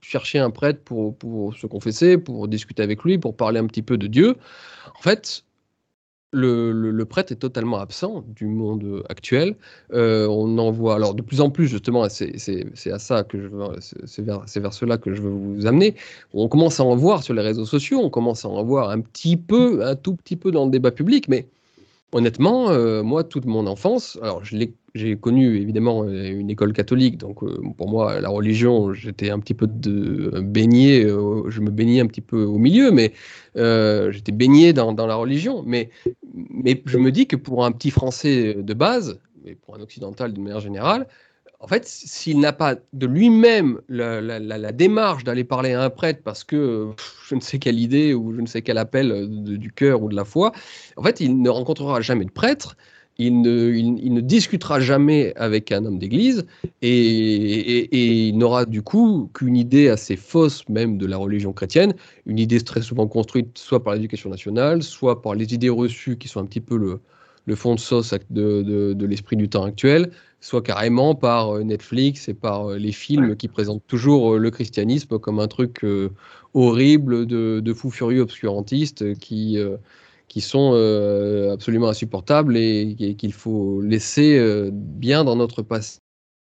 chercher 0.01 0.41
un 0.41 0.51
prêtre 0.51 0.83
pour, 0.85 1.17
pour, 1.17 1.57
se 1.57 1.67
confesser, 1.69 2.19
pour 2.19 2.49
discuter 2.49 2.83
avec 2.83 3.05
lui, 3.05 3.19
pour 3.19 3.37
parler 3.37 3.61
un 3.61 3.67
petit 3.67 3.83
peu 3.83 3.97
de 3.97 4.09
Dieu, 4.09 4.35
en 4.99 5.01
fait, 5.01 5.45
le, 6.33 7.05
prêtre 7.05 7.33
est 7.33 7.37
totalement 7.37 7.79
absent 7.79 8.25
du 8.29 8.47
monde 8.47 9.05
actuel. 9.09 9.55
Euh, 9.93 10.27
on 10.29 10.59
en 10.59 10.73
voit, 10.73 10.97
alors 10.97 11.15
de 11.15 11.23
plus 11.23 11.41
en 11.41 11.51
plus, 11.51 11.69
justement, 11.69 12.09
c'est 12.09 12.91
à 12.91 12.99
ça 12.99 13.23
que 13.23 13.41
je 13.41 13.49
c'est 14.05 14.23
vers, 14.23 14.45
vers, 14.45 14.73
cela 14.73 14.99
que 14.99 15.15
je 15.15 15.23
veux 15.23 15.31
vous 15.31 15.67
amener. 15.67 15.95
On 16.35 16.49
commence 16.49 16.81
à 16.81 16.85
en 16.85 16.97
voir 16.97 17.23
sur 17.23 17.33
les 17.33 17.43
réseaux 17.43 17.65
sociaux, 17.65 18.01
on 18.03 18.11
commence 18.11 18.45
à 18.45 18.49
en 18.49 18.63
voir 18.65 18.91
un 18.91 19.01
petit 19.01 19.37
peu, 19.37 19.87
un 19.87 19.95
tout 19.95 20.15
petit 20.17 20.37
peu 20.37 20.51
dans 20.51 20.65
le 20.65 20.71
débat 20.71 20.91
public, 20.91 21.29
mais 21.29 21.47
honnêtement, 22.13 22.71
euh, 22.71 23.03
moi, 23.03 23.25
toute 23.25 23.45
mon 23.45 23.67
enfance, 23.67 24.19
alors 24.23 24.43
j'ai 24.45 25.17
connu 25.17 25.57
évidemment 25.61 26.05
euh, 26.05 26.31
une 26.31 26.51
école 26.51 26.73
catholique, 26.73 27.19
donc 27.19 27.41
pour 27.77 27.89
moi, 27.89 28.21
la 28.21 28.29
religion, 28.29 28.93
j'étais 28.93 29.31
un 29.31 29.39
petit 29.39 29.55
peu 29.55 29.67
baigné, 29.67 31.03
je 31.03 31.61
me 31.61 31.71
baignais 31.71 32.01
un 32.01 32.07
petit 32.07 32.21
peu 32.21 32.45
au 32.45 32.59
milieu, 32.59 32.91
mais 32.91 33.13
j'étais 33.55 34.33
baigné 34.33 34.73
dans, 34.73 34.93
dans, 34.93 35.07
la 35.07 35.17
religion. 35.17 35.63
Mais 35.67 35.91
mais 36.35 36.83
je 36.87 36.99
me 36.99 37.11
dis 37.11 37.27
que 37.27 37.37
pour 37.37 37.65
un 37.65 37.73
petit 37.73 37.91
Français 37.91 38.55
de 38.55 38.75
base, 38.75 39.19
mais 39.45 39.55
pour 39.55 39.77
un 39.77 39.81
occidental 39.81 40.33
d'une 40.33 40.45
manière 40.45 40.61
générale, 40.61 41.07
en 41.61 41.67
fait, 41.69 41.87
s'il 41.87 42.39
n'a 42.41 42.53
pas 42.53 42.77
de 42.93 43.07
lui-même 43.07 43.81
la, 43.89 44.73
démarche 44.73 45.25
d'aller 45.25 45.45
parler 45.45 45.73
à 45.73 45.83
un 45.83 45.91
prêtre 45.91 46.21
parce 46.23 46.45
que 46.45 46.91
je 47.29 47.35
ne 47.35 47.41
sais 47.41 47.59
quelle 47.59 47.81
idée 47.81 48.15
ou 48.15 48.35
je 48.35 48.41
ne 48.41 48.47
sais 48.47 48.63
quel 48.63 48.79
appel 48.79 49.29
du 49.31 49.73
cœur 49.73 50.03
ou 50.03 50.09
de 50.09 50.17
la 50.17 50.25
foi, 50.25 50.53
en 50.97 51.03
fait, 51.03 51.21
il 51.21 51.41
ne 51.41 51.49
rencontrera 51.49 52.01
jamais 52.01 52.25
de 52.25 52.31
prêtre 52.31 52.77
il 53.19 53.41
ne, 53.41 54.21
discutera 54.21 54.81
jamais 54.81 55.33
avec 55.37 55.73
un 55.73 55.85
homme 55.85 55.99
d'église 55.99 56.47
et, 56.83 58.29
il 58.29 58.37
n'aura 58.37 58.67
du 58.67 58.83
coup 58.83 59.31
qu'une 59.33 59.57
idée 59.57 59.89
assez 59.89 60.17
fausse 60.17 60.69
même 60.69 60.99
de 60.99 61.07
la 61.07 61.17
religion 61.17 61.53
chrétienne, 61.53 61.95
une 62.27 62.39
idée 62.39 62.61
très 62.61 62.83
souvent 62.83 63.07
construite 63.07 63.57
soit 63.57 63.83
par 63.83 63.95
l'éducation 63.95 64.29
nationale, 64.29 64.83
soit 64.83 65.23
par 65.23 65.35
les 65.35 65.55
idées 65.55 65.71
reçues 65.71 66.19
qui 66.19 66.29
sont 66.29 66.41
un 66.41 66.47
petit 66.47 66.61
peu 66.61 66.77
le, 66.77 67.55
fond 67.55 67.75
de 67.75 67.81
sauce 67.81 68.15
de, 68.31 69.07
l'esprit 69.07 69.37
du 69.37 69.49
temps 69.49 69.65
actuel, 69.65 70.11
soit 70.47 70.63
carrément 70.63 71.17
par 71.17 71.57
euh, 71.57 71.65
Netflix 71.65 72.29
et 72.29 72.35
par 72.35 72.71
euh, 72.71 72.79
les 72.79 72.93
films 72.93 73.35
qui 73.35 73.49
présentent 73.49 73.85
toujours 73.89 74.35
euh, 74.35 74.39
le 74.39 74.53
christianisme 74.53 75.19
comme 75.19 75.41
un 75.41 75.49
truc 75.49 75.85
horrible 76.55 77.27
de, 77.27 77.59
de 77.59 77.75
fous 77.75 77.91
furieux 77.91 78.21
obscurantistes 78.21 79.19
qui 79.19 79.59
qui 80.29 80.41
sont 80.41 80.73
euh, 80.75 81.53
absolument 81.53 81.89
insupportables 81.89 82.57
et, 82.57 83.17
qu'il 83.19 83.33
faut 83.33 83.81
laisser 83.81 84.71
bien 84.73 85.25
dans 85.25 85.37
notre 85.37 85.63
passé, 85.63 85.99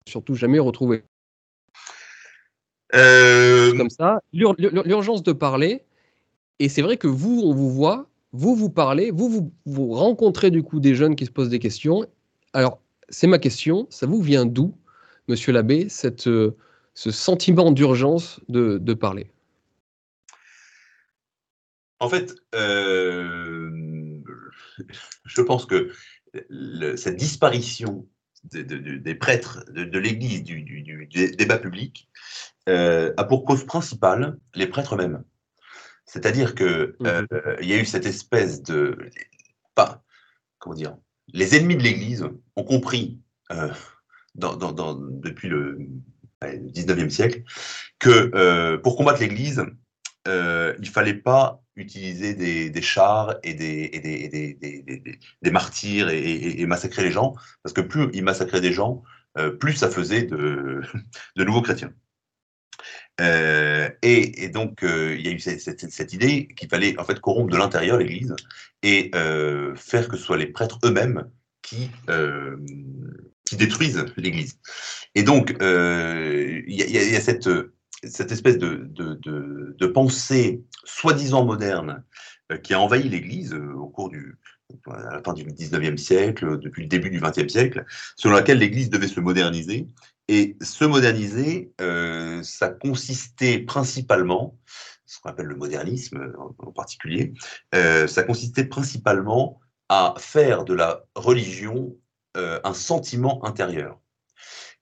surtout 0.07 0.35
jamais 0.35 0.59
retrouver. 0.59 1.03
Comme 2.91 3.89
ça, 3.89 4.21
l'urgence 4.33 5.23
de 5.23 5.33
parler. 5.33 5.83
Et 6.59 6.69
c'est 6.69 6.81
vrai 6.81 6.97
que 6.97 7.07
vous, 7.07 7.41
on 7.43 7.53
vous 7.53 7.69
voit, 7.69 8.07
vous, 8.31 8.55
vous 8.55 8.69
parlez, 8.69 9.11
vous, 9.11 9.29
vous, 9.29 9.51
vous 9.65 9.91
rencontrez 9.91 10.49
du 10.49 10.63
coup 10.63 10.79
des 10.79 10.95
jeunes 10.95 11.15
qui 11.15 11.25
se 11.25 11.31
posent 11.31 11.49
des 11.49 11.59
questions. 11.59 12.05
Alors, 12.53 12.79
c'est 13.09 13.27
ma 13.27 13.39
question, 13.39 13.87
ça 13.89 14.05
vous 14.05 14.21
vient 14.21 14.45
d'où, 14.45 14.75
monsieur 15.27 15.53
l'abbé, 15.53 15.89
cette, 15.89 16.27
euh, 16.27 16.57
ce 16.93 17.11
sentiment 17.11 17.71
d'urgence 17.71 18.39
de, 18.49 18.77
de 18.77 18.93
parler? 18.93 19.31
En 21.99 22.09
fait, 22.09 22.35
euh, 22.55 23.69
je 25.25 25.41
pense 25.41 25.65
que 25.65 25.91
cette 26.95 27.15
disparition 27.15 28.07
des 28.43 29.15
prêtres 29.15 29.65
de, 29.71 29.99
l'Église, 29.99 30.43
du, 30.43 31.07
débat 31.37 31.57
public, 31.57 32.09
euh, 32.69 33.13
a 33.17 33.23
pour 33.23 33.45
cause 33.45 33.65
principale 33.65 34.37
les 34.53 34.67
prêtres 34.67 34.95
eux-mêmes. 34.95 35.23
C'est-à-dire 36.05 36.55
qu'il 36.55 36.95
mmh. 36.99 37.05
euh, 37.05 37.57
y 37.61 37.73
a 37.73 37.77
eu 37.77 37.85
cette 37.85 38.05
espèce 38.05 38.61
de... 38.61 38.97
Pas, 39.75 40.03
comment 40.59 40.75
dire 40.75 40.97
Les 41.33 41.55
ennemis 41.55 41.75
de 41.75 41.83
l'Église 41.83 42.27
ont 42.55 42.63
compris, 42.63 43.19
depuis 44.29 45.49
le, 45.49 45.79
19e 46.41 47.09
siècle, 47.09 47.43
que 47.99 48.75
pour 48.77 48.95
combattre 48.95 49.19
l'Église, 49.19 49.65
il 50.25 50.31
ne 50.31 50.85
fallait 50.85 51.13
pas 51.13 51.63
utiliser 51.77 52.33
des, 52.69 52.81
chars 52.81 53.35
et 53.43 53.53
des, 53.53 55.51
martyrs 55.51 56.09
et, 56.09 56.65
massacrer 56.65 57.03
les 57.03 57.11
gens, 57.11 57.35
parce 57.63 57.73
que 57.73 57.81
plus 57.81 58.09
ils 58.13 58.23
massacraient 58.23 58.61
des 58.61 58.73
gens, 58.73 59.03
euh, 59.37 59.51
plus 59.51 59.73
ça 59.73 59.89
faisait 59.89 60.23
de 60.23 60.81
nouveaux 61.37 61.61
chrétiens. 61.61 61.93
Euh, 63.19 63.89
et, 64.01 64.49
donc, 64.49 64.83
euh, 64.83 65.15
il 65.17 65.25
y 65.25 65.29
a 65.29 65.31
eu 65.31 65.39
cette, 65.39 66.13
idée 66.13 66.47
qu'il 66.47 66.69
fallait 66.69 66.97
en 66.99 67.03
fait 67.03 67.19
corrompre 67.19 67.51
de 67.51 67.57
l'intérieur 67.57 67.97
l'Église 67.97 68.35
et 68.83 69.11
faire 69.75 70.07
que 70.07 70.17
ce 70.17 70.23
soit 70.23 70.37
les 70.37 70.47
prêtres 70.47 70.79
eux-mêmes 70.83 71.29
qui, 71.61 71.89
détruisent 73.53 74.05
l'Église. 74.17 74.59
Et 75.15 75.23
donc, 75.23 75.55
il 75.59 76.73
y, 76.73 77.15
a 77.15 77.21
cette 77.21 78.31
espèce 78.31 78.57
de, 78.57 79.85
pensée 79.87 80.63
soi-disant 80.83 81.45
moderne 81.45 82.03
euh, 82.51 82.57
qui 82.57 82.73
a 82.73 82.79
envahi 82.79 83.09
l'Église 83.09 83.53
euh, 83.53 83.73
au 83.73 83.89
cours 83.89 84.09
du, 84.09 84.37
à 84.87 85.15
la 85.15 85.21
fin 85.21 85.33
du 85.33 85.43
19e 85.43 85.97
siècle, 85.97 86.57
depuis 86.59 86.83
le 86.83 86.87
début 86.87 87.09
du 87.09 87.19
20e 87.19 87.49
siècle, 87.49 87.85
selon 88.15 88.35
laquelle 88.35 88.59
l'Église 88.59 88.89
devait 88.89 89.09
se 89.09 89.19
moderniser. 89.19 89.87
Et 90.27 90.57
se 90.61 90.85
moderniser, 90.85 91.71
euh, 91.79 92.43
ça 92.43 92.69
consistait 92.69 93.59
principalement, 93.59 94.57
ce 95.05 95.19
qu'on 95.19 95.29
appelle 95.29 95.45
le 95.45 95.55
modernisme 95.55 96.33
en, 96.59 96.71
particulier, 96.71 97.33
ça 97.73 98.23
consistait 98.23 98.65
principalement 98.65 99.61
à 99.87 100.13
faire 100.17 100.65
de 100.65 100.73
la 100.73 101.03
religion 101.15 101.95
un 102.35 102.73
sentiment 102.73 103.43
intérieur. 103.45 103.99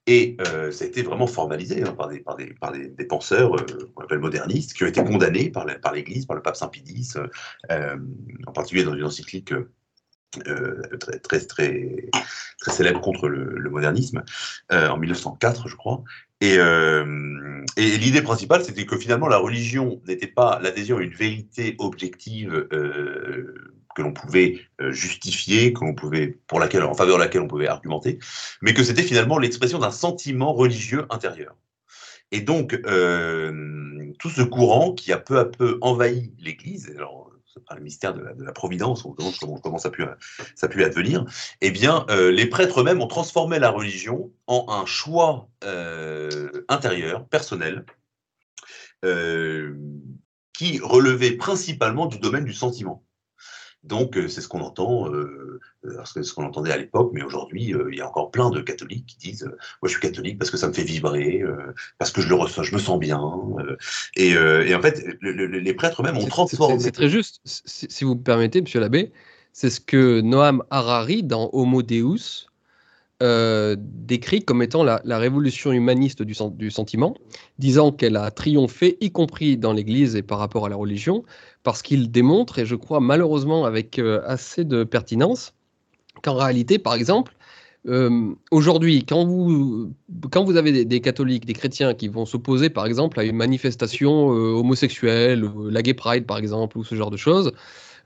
Et 0.08 0.38
euh, 0.42 0.72
ça 0.72 0.86
a 0.86 0.88
été 0.88 1.02
vraiment 1.02 1.26
formalisé 1.26 1.82
hein, 1.84 1.94
par, 1.94 2.10
des, 2.10 2.20
par, 2.20 2.36
des, 2.36 2.54
par 2.54 2.72
des, 2.72 3.06
penseurs 3.06 3.56
euh, 3.56 3.92
qu'on 3.96 4.04
appelle 4.04 4.20
modernistes, 4.20 4.74
qui 4.74 4.84
ont 4.84 4.88
été 4.88 5.04
condamnés 5.04 5.50
par 5.50 5.66
l'Église, 5.66 6.28
par, 6.28 6.36
le 6.36 6.44
pape 6.44 6.56
Saint 6.56 6.68
Pie 6.68 6.84
euh, 7.72 7.98
en 8.46 8.52
particulier 8.52 8.84
dans 8.84 8.94
une 8.94 9.04
encyclique 9.04 9.54
très, 10.40 11.20
très, 11.20 11.40
très, 11.40 12.10
très, 12.60 12.72
célèbre 12.72 13.02
contre 13.02 13.28
le, 13.28 13.70
modernisme, 13.70 14.24
en 14.72 14.98
1904, 14.98 15.68
je 15.68 15.76
crois. 15.76 16.04
Et, 16.42 16.56
et 16.56 17.98
l'idée 17.98 18.22
principale, 18.22 18.64
c'était 18.64 18.86
que 18.86 18.98
finalement, 18.98 19.28
la 19.28 19.38
religion 19.38 20.02
n'était 20.08 20.28
pas 20.28 20.60
l'adhésion 20.62 20.98
à 20.98 21.02
une 21.02 21.14
vérité 21.14 21.76
objective 21.80 22.68
que 23.96 24.02
l'on 24.02 24.14
pouvait 24.14 24.60
euh, 24.82 24.92
justifier, 24.92 25.74
que 25.74 25.84
l'on 25.84 25.96
pouvait, 25.96 26.38
pour 26.48 26.60
laquelle, 26.60 26.84
en 26.84 26.94
faveur 26.94 27.18
de 27.18 27.24
laquelle 27.24 27.42
on 27.42 27.48
pouvait 27.48 27.68
argumenter, 27.68 28.20
mais 28.62 28.74
que 28.74 28.84
c'était 28.84 29.02
finalement 29.02 29.40
l'expression 29.40 29.80
d'un 29.80 29.92
sentiment 29.92 30.54
religieux 30.54 31.08
intérieur. 31.10 31.56
Et 32.32 32.42
donc, 32.42 32.80
euh, 32.86 34.12
tout 34.20 34.30
ce 34.30 34.42
courant 34.42 34.94
qui 34.94 35.12
a 35.14 35.18
peu 35.18 35.40
à 35.40 35.46
peu 35.46 35.78
envahi 35.82 36.34
l'Église, 36.40 36.94
pas 37.68 37.76
le 37.76 37.82
mystère 37.82 38.14
de 38.14 38.22
la, 38.22 38.52
providence, 38.52 39.06
on 39.06 39.16
se 39.16 39.40
demande 39.40 39.62
comment, 39.62 39.78
ça 39.78 39.90
a 39.90 40.68
pu, 40.68 40.84
advenir, 40.84 41.26
eh 41.62 41.72
bien, 41.72 42.06
euh, 42.10 42.32
les 42.32 42.48
prêtres 42.48 42.82
eux-mêmes 42.82 43.02
ont 43.02 43.08
transformé 43.08 43.60
la 43.60 43.70
religion 43.70 44.32
en 44.48 44.66
un 44.70 44.86
choix 44.86 45.50
intérieur, 46.70 47.28
personnel, 47.28 47.86
qui 50.54 50.80
relevait 50.80 51.34
principalement 51.34 52.06
du 52.08 52.20
domaine 52.20 52.46
du 52.46 52.54
sentiment. 52.54 53.05
Donc, 53.86 54.18
euh, 54.18 54.28
c'est 54.28 54.42
ce 54.42 54.48
qu'on 54.48 54.62
entend, 54.62 55.08
euh, 55.10 55.60
euh 55.86 56.04
ce 56.04 56.34
qu'on 56.34 56.46
entendait 56.46 56.72
à 56.72 56.78
l'époque, 56.78 57.12
mais 57.14 57.22
aujourd'hui, 57.22 57.74
euh, 57.74 57.90
il 57.92 57.98
y 57.98 58.02
a 58.02 58.08
encore 58.08 58.32
plein 58.32 58.50
de 58.50 58.60
catholiques 58.62 59.06
qui 59.06 59.30
disent 59.30 59.44
Moi, 59.44 59.88
je 59.88 59.90
suis 59.90 60.00
catholique 60.00 60.40
parce 60.40 60.50
que 60.50 60.58
ça 60.58 60.68
me 60.68 60.74
fait 60.74 60.84
vibrer, 60.84 61.44
parce 62.00 62.12
que 62.12 62.22
je 62.22 62.28
le 62.28 62.36
ressens, 62.36 62.64
je 62.64 62.74
me 62.74 62.80
sens 62.80 63.00
bien. 63.00 63.22
Et, 64.16 64.32
et, 64.32 64.76
en 64.76 64.82
fait, 64.82 65.06
les 65.22 65.74
prêtres 65.74 66.02
eux-mêmes 66.02 66.18
ont 66.18 66.26
transformé. 66.26 66.80
C'est 66.80 66.92
très 66.92 67.10
juste, 67.10 67.42
si 67.46 68.04
vous 68.04 68.16
me 68.16 68.22
permettez, 68.22 68.62
monsieur 68.62 68.80
l'abbé, 68.80 69.12
c'est 69.54 69.70
ce 69.70 69.80
que 69.80 70.22
Noam 70.22 70.64
Harari, 70.72 71.24
dans 71.24 71.50
Homo 71.54 71.84
Deus, 71.84 72.48
décrit 73.78 74.44
comme 74.44 74.64
étant 74.64 74.84
la, 74.84 75.18
révolution 75.18 75.72
humaniste 75.72 76.24
du, 76.24 76.36
du 76.52 76.72
sentiment, 76.72 77.16
disant 77.60 77.92
qu'elle 77.92 78.18
a 78.18 78.32
triomphé, 78.32 78.98
y 79.00 79.12
compris 79.12 79.58
dans 79.58 79.74
l'Église 79.74 80.16
et 80.16 80.24
par 80.24 80.40
rapport 80.40 80.66
à 80.66 80.70
la 80.70 80.76
religion, 80.76 81.24
parce 81.66 81.82
qu'il 81.82 82.12
démontre, 82.12 82.60
et 82.60 82.66
je 82.66 82.76
crois 82.76 83.00
malheureusement 83.00 83.66
avec 83.66 83.98
euh, 83.98 84.22
assez 84.26 84.64
de 84.64 84.84
pertinence, 84.84 85.56
qu'en 86.22 86.36
réalité, 86.36 86.78
par 86.78 86.94
exemple, 86.94 87.34
euh, 87.88 88.34
aujourd'hui, 88.52 89.04
quand 89.04 89.26
vous, 89.26 89.92
quand 90.32 90.44
vous 90.44 90.58
avez 90.58 90.86
des, 90.86 91.02
catholiques, 91.02 91.46
des 91.46 91.54
chrétiens 91.54 91.96
qui 91.96 92.08
vont 92.08 92.26
s'opposer, 92.26 92.70
par 92.70 92.86
exemple, 92.86 93.20
à 93.20 93.24
une 93.24 93.36
manifestation 93.36 94.28
homosexuelle, 94.28 95.52
la 95.70 95.82
Gay 95.82 95.96
Pride, 95.96 96.26
par 96.26 96.38
exemple, 96.38 96.78
ou 96.78 96.84
ce 96.84 96.96
genre 96.96 97.12
de 97.12 97.18
choses, 97.18 97.52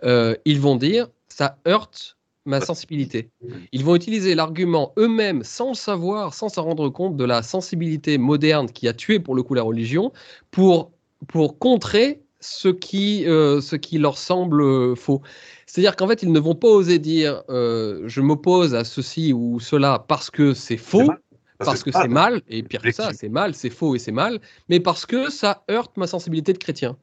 ils 0.04 0.60
vont 0.60 0.76
dire 0.76 1.08
ça 1.28 1.58
heurte 1.68 2.18
ma 2.46 2.62
sensibilité. 2.62 3.30
Ils 3.72 3.84
vont 3.84 3.96
utiliser 3.96 4.36
l'argument 4.36 4.94
eux-mêmes 4.98 5.44
sans 5.44 5.70
le 5.70 5.76
savoir, 5.76 6.34
sans 6.34 6.50
s'en 6.50 6.64
rendre 6.64 6.90
compte 6.90 7.16
de 7.16 7.24
la 7.26 7.44
sensibilité 7.44 8.18
moderne 8.18 8.70
qui 8.72 8.88
a 8.88 8.94
tué 8.94 9.20
pour 9.20 9.36
le 9.36 9.44
coup 9.44 9.54
la 9.54 9.64
religion, 9.64 10.12
pour, 10.52 10.92
pour 11.28 11.60
contrer 11.60 12.22
ce 12.40 12.70
qui, 12.70 13.26
euh, 13.28 13.62
ce 13.62 13.76
qui 13.76 13.98
leur 13.98 14.18
semble 14.18 14.62
euh, 14.62 14.96
faux. 14.96 15.22
C'est-à-dire 15.66 15.96
qu'en 15.96 16.08
fait, 16.08 16.24
ils 16.24 16.32
ne 16.32 16.40
vont 16.40 16.56
pas 16.56 16.68
oser 16.68 17.00
dire 17.00 17.44
euh, 17.50 18.04
je 18.06 18.22
m'oppose 18.22 18.76
à 18.76 18.84
ceci 18.84 19.34
ou 19.34 19.60
cela 19.60 20.06
parce 20.08 20.30
que 20.30 20.54
c'est 20.54 20.78
faux, 20.78 21.12
parce, 21.58 21.84
que, 21.84 21.92
c'est 21.92 22.08
mal, 22.08 22.42
et 22.48 22.64
pire 22.64 22.82
que 22.82 22.92
ça, 22.92 23.12
c'est 23.14 23.30
mal, 23.30 23.54
c'est 23.54 23.70
faux 23.70 23.96
et 23.96 24.00
c'est 24.00 24.14
mal, 24.14 24.40
mais 24.70 24.80
parce 24.80 25.06
que 25.06 25.30
ça 25.30 25.64
heurte 25.70 25.98
ma 25.98 26.08
sensibilité 26.08 26.54
de 26.54 26.58
chrétien. 26.58 26.98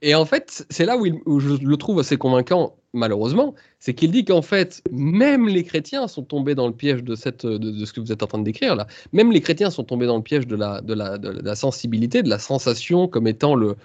Et 0.00 0.14
en 0.14 0.24
fait, 0.24 0.64
c'est 0.70 0.84
là 0.84 0.96
où, 0.96 1.40
je 1.40 1.54
le 1.54 1.76
trouve 1.76 1.98
assez 1.98 2.16
convaincant, 2.16 2.76
malheureusement, 2.92 3.54
c'est 3.80 3.94
qu'il 3.94 4.12
dit 4.12 4.24
qu'en 4.24 4.42
fait, 4.42 4.82
même 4.92 5.48
les 5.48 5.64
chrétiens 5.64 6.06
sont 6.06 6.22
tombés 6.22 6.54
dans 6.54 6.68
le 6.68 6.72
piège 6.72 7.02
de, 7.02 7.16
ce 7.16 7.92
que 7.92 8.00
vous 8.00 8.12
êtes 8.12 8.22
en 8.22 8.28
train 8.28 8.38
de 8.38 8.44
décrire 8.44 8.76
là. 8.76 8.86
Même 9.12 9.32
les 9.32 9.40
chrétiens 9.40 9.70
sont 9.70 9.82
tombés 9.82 10.06
dans 10.06 10.16
le 10.16 10.22
piège 10.22 10.46
de 10.46 10.54
la, 10.54 11.54
sensibilité, 11.56 12.22
de 12.22 12.28
la 12.28 12.38
sensation 12.38 13.08
comme 13.08 13.26
étant 13.26 13.54
le. 13.54 13.76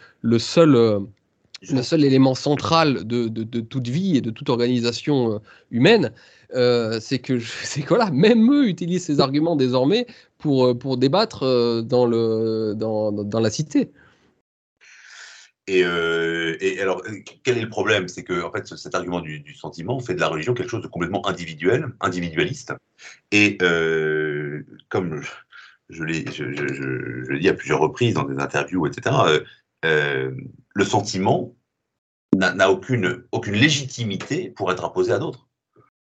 Euh, 1.71 1.81
seul 1.81 2.03
élément 2.03 2.35
central 2.35 3.05
de, 3.05 3.27
toute 3.61 3.87
vie 3.87 4.17
et 4.17 4.21
de 4.21 4.31
toute 4.31 4.49
organisation 4.49 5.35
euh, 5.35 5.37
humaine, 5.71 6.11
euh, 6.55 6.99
c'est 6.99 7.19
que, 7.19 7.39
même 8.11 8.53
eux 8.53 8.67
utilisent 8.67 9.05
ces 9.05 9.19
arguments 9.19 9.55
désormais 9.55 10.05
pour, 10.37 10.97
débattre 10.97 11.83
dans 11.83 12.05
la 12.05 13.49
cité. 13.49 13.89
Euh, 15.69 16.57
et, 16.59 16.79
alors, 16.81 17.01
quel 17.43 17.57
est 17.57 17.61
le 17.61 17.69
problème? 17.69 18.07
C'est 18.07 18.23
que, 18.23 18.43
en 18.43 18.51
fait, 18.51 18.67
cet 18.75 18.95
argument 18.95 19.21
du, 19.21 19.55
sentiment 19.55 19.99
fait 19.99 20.13
de 20.13 20.19
la 20.19 20.27
religion 20.27 20.53
quelque 20.53 20.69
chose 20.69 20.83
de 20.83 20.87
complètement 20.87 21.25
individuel, 21.27 21.87
individualiste. 22.01 22.73
Et 23.31 23.57
euh, 23.61 24.65
comme 24.89 25.21
je, 25.89 26.03
l'ai 26.03 26.25
je, 26.31 27.37
dit 27.37 27.49
à 27.49 27.53
plusieurs 27.53 27.79
reprises 27.79 28.13
dans 28.13 28.23
des 28.23 28.41
interviews, 28.41 28.85
etc., 28.87 29.15
euh, 29.85 30.31
le 30.73 30.85
sentiment 30.85 31.55
n'a 32.35 32.71
aucune, 32.71 33.23
aucune 33.31 33.53
légitimité 33.53 34.49
pour 34.49 34.71
être 34.71 34.83
imposé 34.83 35.13
à 35.13 35.19
d'autres, 35.19 35.47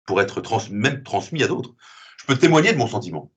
pour 0.07 0.21
être 0.21 0.43
même 0.71 1.03
transmis 1.03 1.43
à 1.43 1.49
d'autres. 1.49 1.75
Je 2.17 2.27
peux 2.27 2.37
témoigner 2.37 2.73
de 2.73 2.79
mon 2.79 2.87
sentiment 2.87 3.31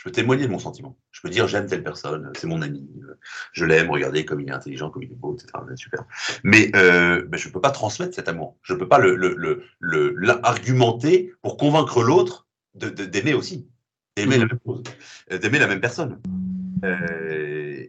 je 0.00 0.04
peux 0.04 0.12
témoigner 0.12 0.46
de 0.46 0.50
mon 0.50 0.58
sentiment. 0.58 0.96
Je 1.10 1.20
peux 1.20 1.28
dire 1.28 1.46
j'aime 1.46 1.66
telle 1.66 1.82
personne, 1.82 2.32
c'est 2.34 2.46
mon 2.46 2.62
ami, 2.62 2.88
euh, 3.02 3.18
je 3.52 3.66
l'aime, 3.66 3.90
regardez 3.90 4.24
comme 4.24 4.40
il 4.40 4.48
est 4.48 4.52
intelligent, 4.52 4.88
comme 4.88 5.02
il 5.02 5.12
est 5.12 5.14
beau, 5.14 5.34
etc. 5.34 5.48
Super. 5.76 6.06
Mais, 6.42 6.74
euh, 6.74 7.26
ben, 7.28 7.36
je 7.36 7.48
ne 7.48 7.52
peux 7.52 7.60
pas 7.60 7.70
transmettre 7.70 8.14
cet 8.14 8.26
amour. 8.26 8.56
Je 8.62 8.72
ne 8.72 8.78
peux 8.78 8.88
pas 8.88 8.98
l'argumenter 8.98 11.18
le, 11.18 11.26
le, 11.26 11.36
pour 11.42 11.58
convaincre 11.58 12.02
l'autre 12.02 12.46
d'aimer 12.72 13.34
aussi, 13.34 13.68
d'aimer 14.16 14.38
la 14.38 14.46
mmh. 14.46 14.48
même 14.48 14.58
chose, 14.64 14.84
euh, 15.32 15.38
d'aimer 15.38 15.58
la 15.58 15.66
même 15.66 15.82
personne. 15.82 16.18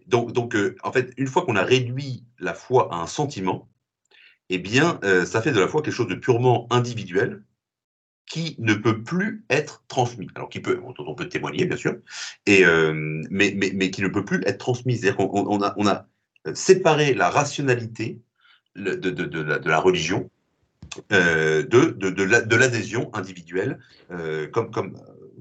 donc, 0.08 0.34
donc 0.34 0.58
en 0.84 0.92
fait, 0.92 1.14
une 1.16 1.28
fois 1.28 1.46
qu'on 1.46 1.56
a 1.56 1.64
réduit 1.64 2.26
la 2.40 2.54
foi 2.54 2.94
à 2.94 2.98
un 2.98 3.08
sentiment, 3.08 3.70
eh 4.50 4.58
bien, 4.58 5.00
ça 5.24 5.42
fait 5.42 5.54
de 5.54 5.62
la 5.62 5.70
foi 5.70 5.82
quelque 5.82 5.94
chose 5.94 6.10
de 6.10 6.16
purement 6.16 6.68
individuel, 6.72 7.42
qui 8.32 8.56
ne 8.60 8.74
peut 8.74 9.04
plus 9.04 9.44
être 9.50 9.84
transmis. 9.90 10.30
Alors, 10.36 10.48
qui 10.48 10.62
peut, 10.62 10.82
on 10.86 11.16
peut 11.16 11.28
témoigner, 11.28 11.66
bien 11.66 11.76
sûr, 11.76 11.98
et, 12.46 12.66
euh, 12.66 12.94
mais, 13.30 13.54
mais, 13.58 13.72
mais, 13.76 13.92
qui 13.92 14.02
ne 14.02 14.08
peut 14.08 14.24
plus 14.24 14.42
être 14.46 14.58
transmis. 14.58 14.96
C'est-à-dire 14.96 15.18
qu'on 15.18 15.30
on 15.34 15.62
a, 15.62 15.74
on 15.76 15.86
a 15.86 16.08
euh, 16.48 16.56
séparé 16.56 17.14
la 17.14 17.30
rationalité 17.30 18.22
de, 18.78 18.96
de, 18.96 19.10
de, 19.10 19.42
la, 19.42 19.60
de 19.60 19.68
la, 19.68 19.80
religion 19.80 20.30
euh, 21.12 21.64
de, 21.64 21.90
de 21.90 22.56
l'adhésion 22.56 23.14
individuelle 23.14 23.80
euh, 24.12 24.48
comme, 24.48 24.72
comme, 24.72 24.98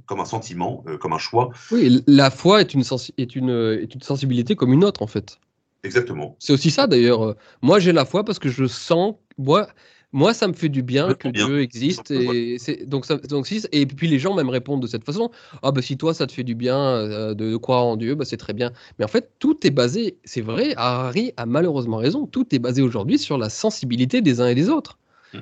comme 0.06 0.18
un 0.18 0.24
sentiment, 0.24 0.84
comme 0.98 1.12
un 1.12 1.18
choix. 1.18 1.50
Oui, 1.70 2.02
la 2.08 2.32
foi 2.32 2.60
est 2.60 2.74
une, 2.74 2.82
est, 3.18 3.36
une, 3.36 3.50
est 3.80 3.94
une 3.94 4.02
sensibilité 4.02 4.56
comme 4.56 4.72
une 4.72 4.82
autre, 4.82 5.02
en 5.02 5.06
fait. 5.06 5.38
Exactement. 5.84 6.34
C'est 6.40 6.52
aussi 6.52 6.72
ça, 6.72 6.88
d'ailleurs. 6.88 7.36
Moi, 7.62 7.78
j'ai 7.78 7.92
la 7.92 8.04
foi 8.04 8.24
parce 8.24 8.40
que 8.40 8.48
je 8.48 8.66
sens, 8.66 9.14
moi, 9.38 9.68
moi, 10.12 10.34
ça 10.34 10.48
me 10.48 10.52
fait 10.52 10.68
du 10.68 10.82
bien 10.82 11.14
que 11.14 11.28
Dieu 11.28 11.60
existe. 11.60 12.10
Et, 12.10 12.58
donc, 12.86 13.06
ça, 13.06 13.16
donc, 13.16 13.48
et 13.72 13.86
puis 13.86 14.08
les 14.08 14.18
gens 14.18 14.34
même 14.34 14.48
répondent 14.48 14.82
de 14.82 14.86
cette 14.88 15.04
façon 15.04 15.30
Ah, 15.62 15.70
bah 15.70 15.82
si 15.82 15.96
toi, 15.96 16.14
ça 16.14 16.26
te 16.26 16.32
fait 16.32 16.42
du 16.42 16.54
bien 16.54 16.78
euh, 16.78 17.34
de, 17.34 17.56
croire 17.56 17.84
en 17.84 17.96
Dieu, 17.96 18.16
bah, 18.16 18.24
c'est 18.24 18.36
très 18.36 18.52
bien. 18.52 18.72
Mais 18.98 19.04
en 19.04 19.08
fait, 19.08 19.30
tout 19.38 19.64
est 19.66 19.70
basé, 19.70 20.18
c'est 20.24 20.40
vrai, 20.40 20.74
Harari 20.76 21.32
a 21.36 21.46
malheureusement 21.46 21.98
raison, 21.98 22.26
tout 22.26 22.52
est 22.54 22.58
basé 22.58 22.82
aujourd'hui 22.82 23.18
sur 23.18 23.38
la 23.38 23.48
sensibilité 23.50 24.20
des 24.20 24.40
uns 24.40 24.48
et 24.48 24.56
des 24.56 24.68
autres. 24.68 24.98
Mmh. 25.32 25.38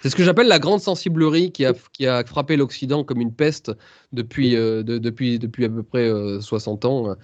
C'est 0.00 0.08
ce 0.08 0.16
que 0.16 0.24
j'appelle 0.24 0.48
la 0.48 0.58
grande 0.58 0.80
sensiblerie 0.80 1.52
qui 1.52 1.66
a, 1.66 1.74
qui 1.92 2.06
a 2.06 2.24
frappé 2.24 2.56
l'Occident 2.56 3.04
comme 3.04 3.20
une 3.20 3.34
peste 3.34 3.72
depuis, 4.14 4.56
euh, 4.56 4.82
depuis, 4.82 5.38
depuis 5.38 5.66
à 5.66 5.68
peu 5.68 5.82
près 5.82 6.10
60 6.40 6.84
euh, 6.86 6.88
ans 6.88 7.16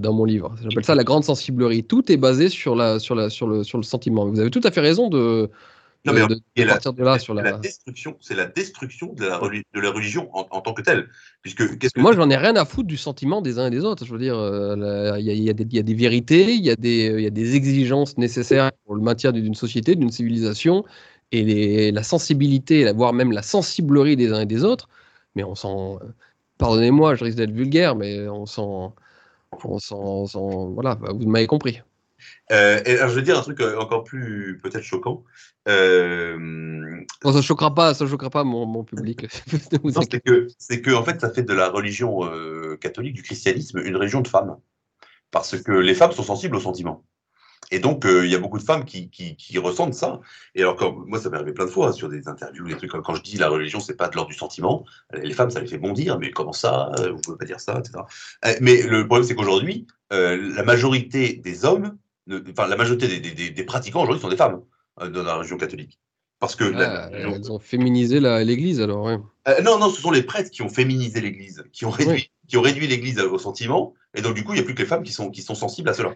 dans 0.00 0.12
mon 0.12 0.24
livre. 0.24 0.56
J'appelle 0.64 0.84
ça 0.84 0.96
la 0.96 1.04
grande 1.04 1.22
sensiblerie. 1.22 1.84
Tout 1.84 2.10
est 2.10 2.16
basé 2.16 2.48
sur, 2.48 2.74
la, 2.74 2.98
sur, 2.98 3.14
la, 3.14 3.30
sur, 3.30 3.46
le, 3.46 3.62
sur 3.62 3.78
le 3.78 3.84
sentiment. 3.84 4.26
Vous 4.26 4.40
avez 4.40 4.50
tout 4.50 4.62
à 4.64 4.72
fait 4.72 4.80
raison 4.80 5.08
de, 5.08 5.48
non, 6.04 6.12
mais 6.12 6.20
de, 6.26 6.66
partir 6.66 6.92
de 6.92 7.04
là 7.04 7.18
sur 7.20 7.32
la... 7.32 7.52
destruction, 7.58 8.16
c'est 8.20 8.34
la 8.34 8.46
destruction 8.46 9.12
de 9.12 9.24
la, 9.24 9.38
de 9.38 9.80
la 9.80 9.90
religion 9.90 10.28
en, 10.32 10.60
tant 10.60 10.74
que 10.74 10.82
telle. 10.82 11.08
Puisque, 11.42 11.78
que 11.78 12.00
Moi, 12.00 12.12
j'en 12.12 12.28
ai 12.28 12.36
rien 12.36 12.56
à 12.56 12.64
foutre 12.64 12.88
du 12.88 12.96
sentiment 12.96 13.40
des 13.40 13.60
uns 13.60 13.68
et 13.68 13.70
des 13.70 13.84
autres. 13.84 14.04
Je 14.04 14.12
veux 14.12 14.18
dire, 14.18 14.36
euh, 14.36 15.16
il 15.20 15.26
y, 15.26 15.48
a 15.48 15.52
des 15.52 15.94
vérités, 15.94 16.54
il 16.54 16.64
y, 16.64 16.70
a 16.70 16.76
des, 16.76 17.22
y 17.22 17.26
a 17.26 17.30
des 17.30 17.54
exigences 17.54 18.18
nécessaires 18.18 18.72
pour 18.84 18.96
le 18.96 19.02
maintien 19.02 19.30
d'une 19.30 19.54
société, 19.54 19.94
d'une 19.94 20.10
civilisation, 20.10 20.84
et 21.30 21.44
les, 21.44 21.92
la 21.92 22.02
sensibilité, 22.02 22.90
voire 22.92 23.12
même 23.12 23.30
la 23.30 23.42
sensiblerie 23.42 24.16
des 24.16 24.32
uns 24.32 24.40
et 24.40 24.46
des 24.46 24.64
autres. 24.64 24.88
Mais 25.36 25.44
on 25.44 25.54
s'en. 25.54 26.00
Pardonnez-moi, 26.58 27.14
je 27.14 27.24
risque 27.24 27.38
d'être 27.38 27.52
vulgaire, 27.52 27.94
mais 27.94 28.28
on 28.28 28.46
s'en. 28.46 28.94
On 29.64 29.78
s'en. 29.78 30.70
Voilà, 30.70 30.98
vous 31.00 31.28
m'avez 31.28 31.46
compris. 31.46 31.80
Euh, 32.52 32.80
et 32.84 32.96
alors, 32.98 33.08
je 33.08 33.14
veux 33.14 33.22
dire 33.22 33.38
un 33.38 33.42
truc 33.42 33.60
euh, 33.60 33.78
encore 33.78 34.04
plus 34.04 34.58
peut-être 34.62 34.82
choquant. 34.82 35.24
Euh... 35.68 37.00
ça 37.22 37.40
choquera 37.40 37.74
pas, 37.74 37.94
ça 37.94 38.06
choquera 38.06 38.30
pas 38.30 38.44
mon, 38.44 38.66
mon 38.66 38.84
public. 38.84 39.26
c'est 39.46 40.20
que, 40.20 40.48
c'est 40.58 40.82
que 40.82 40.90
en 40.90 41.04
fait, 41.04 41.20
ça 41.20 41.30
fait 41.30 41.42
de 41.42 41.54
la 41.54 41.70
religion 41.70 42.24
euh, 42.24 42.76
catholique, 42.76 43.14
du 43.14 43.22
christianisme, 43.22 43.78
une 43.84 43.96
religion 43.96 44.20
de 44.20 44.28
femmes, 44.28 44.56
parce 45.30 45.60
que 45.60 45.72
les 45.72 45.94
femmes 45.94 46.12
sont 46.12 46.24
sensibles 46.24 46.56
aux 46.56 46.60
sentiments. 46.60 47.04
Et 47.70 47.78
donc, 47.78 48.04
il 48.04 48.26
y 48.26 48.34
a 48.34 48.38
beaucoup 48.38 48.58
de 48.58 48.64
femmes 48.64 48.84
qui, 48.84 49.08
qui, 49.08 49.34
qui 49.34 49.56
ressentent 49.56 49.94
ça. 49.94 50.20
Et 50.54 50.60
alors, 50.60 50.76
quand, 50.76 50.92
moi, 51.06 51.18
ça 51.18 51.30
m'est 51.30 51.36
arrivé 51.36 51.52
plein 51.52 51.64
de 51.64 51.70
fois 51.70 51.88
hein, 51.88 51.92
sur 51.92 52.10
des 52.10 52.28
interviews, 52.28 52.68
des 52.68 52.76
trucs. 52.76 52.90
Quand 52.90 53.14
je 53.14 53.22
dis 53.22 53.38
la 53.38 53.48
religion, 53.48 53.80
c'est 53.80 53.96
pas 53.96 54.08
de 54.08 54.16
l'ordre 54.16 54.30
du 54.30 54.36
sentiment, 54.36 54.84
les 55.14 55.32
femmes, 55.32 55.48
ça 55.48 55.60
les 55.60 55.66
fait 55.66 55.78
bondir. 55.78 56.18
Mais 56.18 56.32
comment 56.32 56.52
ça 56.52 56.92
Vous 56.98 57.18
pouvez 57.22 57.38
pas 57.38 57.46
dire 57.46 57.60
ça, 57.60 57.78
etc. 57.78 58.04
Mais 58.60 58.82
le 58.82 59.06
problème, 59.06 59.26
c'est 59.26 59.34
qu'aujourd'hui, 59.34 59.86
la 60.10 60.62
majorité 60.64 61.34
des 61.34 61.64
hommes 61.64 61.96
enfin, 62.30 62.68
la 62.68 62.76
majorité 62.76 63.20
des, 63.20 63.64
pratiquants 63.64 64.02
aujourd'hui 64.02 64.22
sont 64.22 64.28
des 64.28 64.36
femmes 64.36 64.62
euh, 65.00 65.08
dans 65.08 65.22
la 65.22 65.36
région 65.36 65.56
catholique. 65.56 65.98
Parce 66.40 66.56
que 66.56 66.72
ah, 66.74 67.08
elles 67.12 67.52
ont 67.52 67.60
féminisé 67.60 68.18
l'Église 68.18 68.80
alors. 68.80 69.06
Euh, 69.08 69.62
non, 69.62 69.78
non, 69.78 69.90
ce 69.90 70.00
sont 70.00 70.10
les 70.10 70.24
prêtres 70.24 70.50
qui 70.50 70.62
ont 70.62 70.68
féminisé 70.68 71.20
l'Église, 71.20 71.64
qui 71.72 71.84
ont 71.84 71.90
réduit, 71.90 72.32
qui 72.48 72.56
ont 72.56 72.62
réduit 72.62 72.88
l'Église 72.88 73.20
au 73.20 73.38
sentiment, 73.38 73.94
et 74.14 74.22
donc 74.22 74.34
du 74.34 74.42
coup, 74.42 74.52
il 74.52 74.56
n'y 74.56 74.60
a 74.60 74.64
plus 74.64 74.74
que 74.74 74.82
les 74.82 74.88
femmes 74.88 75.04
qui 75.04 75.12
sont, 75.12 75.30
qui 75.30 75.42
sont 75.42 75.54
sensibles 75.54 75.88
à 75.88 75.94
cela. 75.94 76.14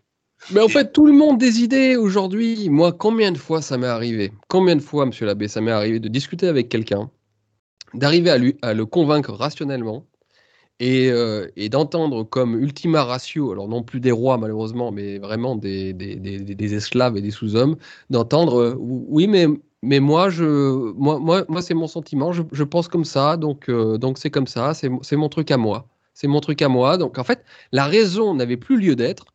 Mais 0.51 0.61
en 0.61 0.69
fait, 0.69 0.93
tout 0.93 1.07
le 1.07 1.13
monde 1.13 1.39
des 1.39 1.61
idées 1.61 1.97
aujourd'hui. 1.97 2.69
Moi, 2.69 2.93
combien 2.93 3.33
de 3.33 3.39
fois 3.39 3.63
ça 3.63 3.79
m'est 3.79 3.87
arrivé 3.87 4.33
Combien 4.49 4.77
de 4.77 4.83
fois, 4.83 5.07
Monsieur 5.07 5.27
l'abbé, 5.27 5.49
ça 5.49 5.61
m'est 5.61 5.71
arrivé 5.71 5.99
de 5.99 6.09
discuter 6.09 6.47
avec 6.47 6.69
quelqu'un, 6.69 7.11
d'arriver 7.95 8.31
à, 8.31 8.39
lui, 8.39 8.57
à 8.63 8.75
le 8.75 8.85
convaincre 8.85 9.33
rationnellement, 9.33 10.07
euh, 10.83 11.49
et, 11.57 11.71
d'entendre 11.71 12.23
comme 12.25 12.61
ultima 12.61 13.03
ratio, 13.05 13.51
alors 13.51 13.67
non 13.67 13.83
plus 13.83 13.99
des 13.99 14.11
rois 14.11 14.37
malheureusement, 14.37 14.93
mais 14.93 15.19
vraiment 15.19 15.57
des, 15.57 15.95
des, 15.95 16.17
des, 16.17 16.75
esclaves 16.75 17.17
et 17.17 17.23
des 17.23 17.31
sous-hommes, 17.31 17.77
d'entendre 18.11 18.61
euh, 18.61 18.77
oui, 18.79 19.27
mais, 19.27 19.47
mais 19.83 20.01
moi, 20.01 20.29
je, 20.29 20.93
moi, 20.93 21.19
moi, 21.19 21.47
moi 21.49 21.63
c'est 21.63 21.73
mon 21.73 21.87
sentiment, 21.87 22.33
je, 22.33 22.43
je, 22.53 22.63
pense 22.63 22.89
comme 22.89 23.07
ça, 23.07 23.39
donc 23.39 23.71
euh, 23.71 23.97
donc 23.97 24.19
c'est 24.19 24.31
comme 24.31 24.47
ça, 24.47 24.75
c'est 24.75 25.17
mon 25.17 25.29
truc 25.31 25.51
à 25.51 25.57
moi. 25.57 25.89
C'est 26.13 26.29
mon 26.29 26.41
truc 26.41 26.61
à 26.63 26.69
moi. 26.69 26.99
Donc 26.99 27.19
en 27.19 27.25
fait, 27.25 27.45
la 27.73 27.87
raison 27.87 28.35
n'avait 28.35 28.57
plus 28.57 28.79
lieu 28.79 28.97
d'être. 28.97 29.27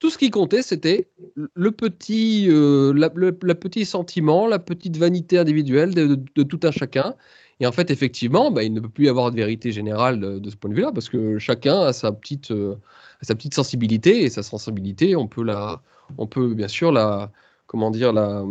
Tout 0.00 0.10
ce 0.10 0.18
qui 0.18 0.30
comptait, 0.30 0.62
c'était 0.62 1.08
le 1.54 1.70
petit, 1.70 2.46
la, 2.48 3.10
le, 3.14 3.32
petit 3.54 3.84
sentiment, 3.84 4.46
la 4.46 4.58
petite 4.58 4.96
vanité 4.96 5.38
individuelle 5.38 5.94
de, 5.94 6.18
de 6.34 6.42
tout 6.42 6.60
un 6.62 6.70
chacun. 6.70 7.14
Et 7.60 7.66
en 7.66 7.72
fait, 7.72 7.90
effectivement, 7.90 8.50
bah, 8.50 8.62
il 8.62 8.72
ne 8.72 8.80
peut 8.80 8.88
plus 8.88 9.04
y 9.04 9.08
avoir 9.08 9.30
de 9.30 9.36
vérité 9.36 9.70
générale 9.70 10.18
de, 10.18 10.50
ce 10.50 10.56
point 10.56 10.70
de 10.70 10.74
vue-là, 10.74 10.92
parce 10.92 11.10
que 11.10 11.38
chacun 11.38 11.82
a 11.82 11.92
sa 11.92 12.10
petite, 12.10 12.50
euh, 12.50 12.76
sa 13.20 13.34
petite 13.34 13.54
sensibilité, 13.54 14.24
et 14.24 14.30
sa 14.30 14.42
sensibilité, 14.42 15.14
on 15.14 15.28
peut, 15.28 15.44
la, 15.44 15.82
on 16.16 16.26
peut 16.26 16.54
bien 16.54 16.68
sûr 16.68 16.90
la, 16.90 17.30
comment 17.66 17.90
dire, 17.90 18.14
la, 18.14 18.42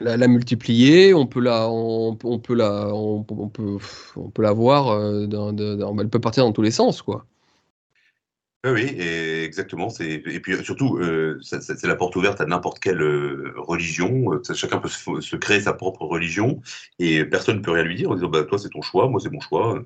la, 0.00 0.28
multiplier, 0.28 1.12
on 1.12 1.26
peut 1.26 1.40
la, 1.40 1.68
on, 1.68 2.14
peut 2.16 2.54
la, 2.54 2.92
voir, 4.52 4.90
euh, 4.90 5.26
elle 6.00 6.08
peut 6.08 6.20
partir 6.20 6.44
dans 6.44 6.52
tous 6.52 6.62
les 6.62 6.70
sens, 6.70 7.02
quoi. 7.02 7.26
Oui, 8.64 8.96
exactement. 9.44 9.88
Et 10.00 10.40
puis 10.40 10.64
surtout, 10.64 10.96
euh, 10.96 11.38
c'est 11.42 11.84
la 11.84 11.96
porte 11.96 12.16
ouverte 12.16 12.40
à 12.40 12.46
n'importe 12.46 12.78
quelle 12.78 13.02
euh, 13.02 13.52
religion. 13.58 14.32
Euh, 14.32 14.54
chacun 14.54 14.78
peut 14.78 14.88
se, 14.88 15.36
créer 15.36 15.60
sa 15.60 15.74
propre 15.74 16.04
religion 16.06 16.62
et 16.98 17.26
personne 17.26 17.58
ne 17.58 17.62
peut 17.62 17.72
rien 17.72 17.82
lui 17.82 17.94
dire 17.94 18.10
en 18.10 18.14
disant 18.14 18.28
bah, 18.28 18.42
Toi, 18.44 18.58
c'est 18.58 18.70
ton 18.70 18.80
choix, 18.80 19.06
moi, 19.08 19.20
c'est 19.20 19.30
mon 19.30 19.40
choix. 19.40 19.82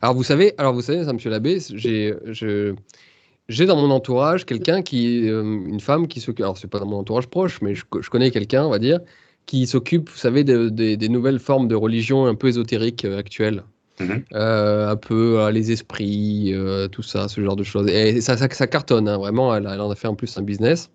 Alors, 0.00 0.14
vous 0.14 0.22
savez, 0.22 0.54
alors 0.56 0.72
vous 0.72 0.82
savez, 0.82 1.04
monsieur 1.12 1.30
l'abbé, 1.30 1.58
j'ai, 1.74 3.66
dans 3.66 3.76
mon 3.76 3.90
entourage 3.90 4.46
quelqu'un 4.46 4.82
qui, 4.82 5.26
une 5.26 5.80
femme 5.80 6.06
qui 6.06 6.20
s'occupe, 6.20 6.44
alors 6.44 6.56
c'est 6.56 6.70
pas 6.70 6.78
dans 6.78 6.86
mon 6.86 6.98
entourage 6.98 7.26
proche, 7.26 7.60
mais 7.60 7.74
je, 7.74 7.84
connais 8.08 8.30
quelqu'un, 8.30 8.64
on 8.64 8.70
va 8.70 8.78
dire, 8.78 9.00
qui 9.46 9.66
s'occupe, 9.66 10.08
vous 10.08 10.16
savez, 10.16 10.44
des 10.44 11.08
nouvelles 11.08 11.40
formes 11.40 11.66
de 11.66 11.74
religion 11.74 12.26
un 12.26 12.36
peu 12.36 12.46
ésotériques 12.46 13.04
euh, 13.04 13.18
actuelles. 13.18 13.64
Mhm. 14.02 14.24
Euh, 14.34 14.88
un 14.88 14.96
peu 14.96 15.50
les 15.50 15.72
esprits, 15.72 16.54
tout 16.90 17.02
ça, 17.02 17.28
ce 17.28 17.40
genre 17.42 17.56
de 17.56 17.64
choses. 17.64 17.88
Et 17.88 18.20
ça, 18.20 18.36
ça, 18.36 18.66
cartonne, 18.66 19.08
hein, 19.08 19.18
vraiment, 19.18 19.54
elle, 19.54 19.66
en 19.66 19.90
a 19.90 19.94
fait 19.94 20.08
en 20.08 20.14
plus 20.14 20.36
un 20.38 20.42
business. 20.42 20.90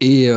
Et, 0.00 0.30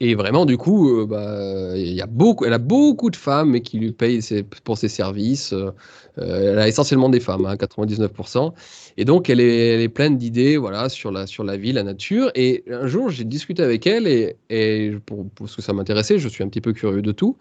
et 0.00 0.14
vraiment, 0.14 0.46
du 0.46 0.56
coup, 0.56 1.00
euh, 1.00 1.06
bah, 1.06 1.76
y 1.76 2.00
a 2.00 2.06
beaucoup, 2.06 2.44
elle 2.44 2.52
a 2.52 2.58
beaucoup 2.58 3.10
de 3.10 3.16
femmes 3.16 3.60
qui 3.60 3.78
lui 3.78 3.90
payent 3.92 4.20
pour 4.62 4.78
ses 4.78 4.88
services. 4.88 5.52
Euh, 5.52 5.72
elle 6.16 6.58
a 6.58 6.68
essentiellement 6.68 7.08
des 7.08 7.18
femmes, 7.18 7.42
99%. 7.42 8.38
Hein, 8.38 8.52
et 8.96 9.04
donc, 9.04 9.28
elle 9.28 9.40
est, 9.40 9.88
pleine 9.88 10.16
d'idées 10.16 10.56
voilà, 10.56 10.88
sur, 10.88 11.10
la, 11.10 11.26
sur 11.26 11.42
la 11.42 11.56
vie, 11.56 11.72
la 11.72 11.82
nature. 11.82 12.30
Et 12.36 12.64
un 12.70 12.86
jour, 12.86 13.10
j'ai 13.10 13.24
discuté 13.24 13.62
avec 13.62 13.86
elle, 13.88 14.06
et, 14.06 14.36
et 14.50 14.92
pour, 15.04 15.26
parce 15.36 15.56
que 15.56 15.62
ça 15.62 15.72
m'intéressait, 15.72 16.18
je 16.18 16.28
suis 16.28 16.44
un 16.44 16.48
petit 16.48 16.60
peu 16.60 16.72
curieux 16.72 17.02
de 17.02 17.12
tout. 17.12 17.36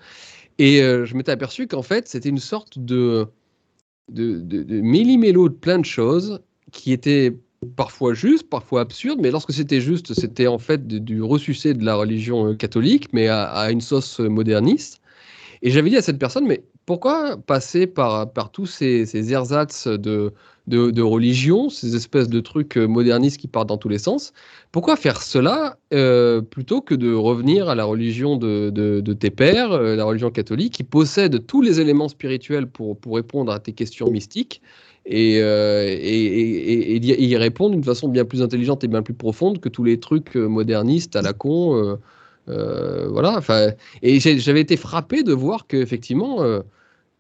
Et 0.57 0.81
euh, 0.81 1.06
je 1.06 1.15
m'étais 1.15 1.31
aperçu 1.31 1.68
qu'en 1.68 1.84
fait, 1.84 2.07
c'était 2.07 2.30
une 2.30 2.39
sorte 2.39 2.80
de, 2.80 3.27
de, 4.09 4.39
de, 4.39 4.63
de 4.63 4.79
de 5.49 5.53
plein 5.53 5.79
de 5.79 5.85
choses 5.85 6.41
qui 6.71 6.91
étaient 6.91 7.34
parfois 7.75 8.13
juste, 8.13 8.49
parfois 8.49 8.81
absurde, 8.81 9.19
mais 9.21 9.31
lorsque 9.31 9.51
c'était 9.51 9.81
juste, 9.81 10.13
c'était 10.13 10.47
en 10.47 10.59
fait 10.59 10.88
du 10.88 11.21
ressucé 11.21 11.73
de 11.73 11.84
la 11.84 11.95
religion 11.95 12.47
euh, 12.47 12.55
catholique, 12.55 13.09
mais 13.13 13.27
à, 13.27 13.71
une 13.71 13.81
sauce 13.81 14.19
euh, 14.19 14.29
moderniste. 14.29 15.01
Et 15.61 15.71
j'avais 15.71 15.89
dit 15.89 15.97
à 15.97 16.01
cette 16.01 16.19
personne, 16.19 16.45
mais 16.45 16.63
pourquoi 16.88 17.38
passer 17.38 17.85
par, 17.85 18.31
par 18.34 18.49
tous 18.49 18.65
ces, 18.65 19.05
ces 19.05 19.31
ersatz 19.31 19.88
de, 19.88 20.34
de, 20.65 21.01
religion, 21.03 21.69
ces 21.69 21.95
espèces 21.95 22.30
de 22.30 22.39
trucs 22.39 22.77
euh, 22.77 22.88
modernistes 22.88 23.39
qui 23.39 23.47
partent 23.47 23.69
dans 23.69 23.77
tous 23.77 23.89
les 23.89 23.99
sens? 23.99 24.34
Pourquoi 24.72 24.95
faire 24.95 25.22
cela 25.22 25.77
plutôt 26.49 26.81
que 26.81 26.95
de 26.95 27.14
revenir 27.14 27.69
à 27.69 27.76
la 27.76 27.85
religion 27.85 28.38
de, 28.38 28.72
de 28.72 29.14
tes 29.14 29.30
pères, 29.30 29.80
la 29.80 30.03
religion 30.03 30.31
catholique, 30.31 30.73
qui 30.73 30.84
possède 30.84 31.45
tous 31.45 31.61
les 31.61 31.80
éléments 31.80 32.09
spirituels 32.09 32.68
pour, 32.68 32.97
pour 32.97 33.15
répondre 33.15 33.51
à 33.51 33.59
tes 33.59 33.73
questions 33.73 34.09
mystiques 34.09 34.61
euh, 35.14 35.85
et, 35.88 36.95
et, 36.95 37.23
y 37.23 37.38
répondre 37.38 37.76
d'une 37.76 37.84
façon 37.84 38.09
bien 38.09 38.26
plus 38.26 38.41
intelligente 38.41 38.84
et 38.84 38.88
bien 38.88 39.01
plus 39.01 39.14
profonde 39.14 39.59
que 39.59 39.69
tous 39.69 39.84
les 39.84 39.99
trucs 39.99 40.35
euh, 40.35 40.47
modernistes 40.47 41.15
à 41.15 41.22
la 41.22 41.34
con. 41.34 41.97
Euh, 42.49 43.07
voilà. 43.09 43.41
Et 44.01 44.19
j'avais 44.19 44.61
été 44.61 44.77
frappé 44.77 45.23
de 45.23 45.34
voir 45.34 45.68
qu'effectivement, 45.68 46.43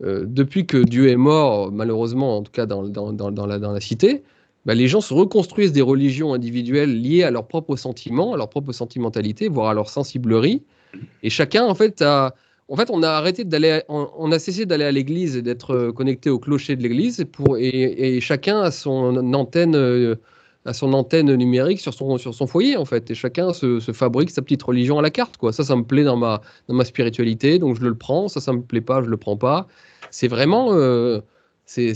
depuis 0.01 0.65
que 0.65 0.77
Dieu 0.77 1.09
est 1.09 1.17
mort, 1.17 1.71
malheureusement, 1.71 2.37
en 2.37 2.43
tout 2.43 2.51
cas 2.51 2.65
dans, 2.65 2.81
la, 2.83 3.79
cité, 3.81 4.23
bah, 4.65 4.75
les 4.75 4.87
gens 4.87 5.01
se 5.01 5.13
reconstruisent 5.13 5.71
des 5.71 5.81
religions 5.81 6.33
individuelles 6.33 7.01
liées 7.01 7.23
à 7.23 7.31
leurs 7.31 7.47
propres 7.47 7.77
sentiments, 7.77 8.33
à 8.33 8.37
leur 8.37 8.49
propre 8.49 8.73
sentimentalité, 8.73 9.47
voire 9.47 9.69
à 9.69 9.73
leur 9.73 9.89
sensiblerie. 9.89 10.61
Et 11.23 11.29
chacun, 11.29 11.65
en 11.65 11.73
fait, 11.73 12.01
a, 12.01 12.35
en 12.69 12.75
fait, 12.75 12.89
on 12.89 13.01
a 13.01 13.09
arrêté 13.09 13.45
d'aller, 13.45 13.81
on, 13.87 14.31
a 14.31 14.39
cessé 14.39 14.65
d'aller 14.65 14.83
à 14.83 14.91
l'église 14.91 15.37
et 15.37 15.41
d'être 15.41 15.71
euh, 15.71 15.91
connecté 15.93 16.29
au 16.29 16.37
clocher 16.37 16.75
de 16.75 16.83
l'église, 16.83 17.25
et, 17.57 18.19
chacun 18.19 18.59
a 18.59 18.71
son 18.71 19.15
antenne, 19.33 19.75
euh, 19.75 20.15
son 20.73 20.91
antenne 20.91 21.33
numérique 21.35 21.79
sur 21.79 21.93
son, 21.93 22.47
foyer 22.47 22.75
en 22.75 22.83
fait, 22.83 23.09
et 23.09 23.15
chacun 23.15 23.53
se, 23.53 23.79
fabrique 23.79 24.31
sa 24.31 24.41
petite 24.41 24.63
religion 24.63 24.99
à 24.99 25.01
la 25.01 25.11
carte. 25.11 25.35
Ça, 25.51 25.63
ça 25.63 25.75
me 25.77 25.83
plaît 25.83 26.03
dans 26.03 26.17
ma, 26.17 26.41
dans 26.67 26.75
ma 26.75 26.83
spiritualité, 26.83 27.57
donc 27.57 27.77
je 27.77 27.85
le 27.85 27.95
prends. 27.95 28.27
Ça, 28.27 28.41
ça 28.41 28.51
me 28.51 28.61
plaît 28.61 28.81
pas, 28.81 29.01
je 29.01 29.09
le 29.09 29.17
prends 29.17 29.37
pas. 29.37 29.67
C'est 30.11 30.27
vraiment, 30.27 30.73
euh, 30.73 31.21
c'est, 31.65 31.93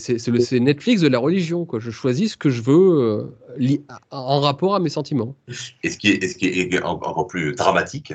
Netflix 0.59 1.01
de 1.01 1.07
la 1.07 1.19
religion 1.19 1.65
quoi. 1.65 1.79
Je 1.79 1.91
choisis 1.91 2.33
ce 2.33 2.37
que 2.37 2.49
je 2.49 2.61
veux 2.61 3.33
en 4.11 4.39
rapport 4.41 4.75
à 4.75 4.79
mes 4.79 4.89
sentiments. 4.89 5.35
Et 5.83 5.89
ce 5.89 5.97
qui 5.97 6.09
est, 6.09 6.83
encore 6.83 7.27
plus 7.27 7.53
dramatique, 7.53 8.13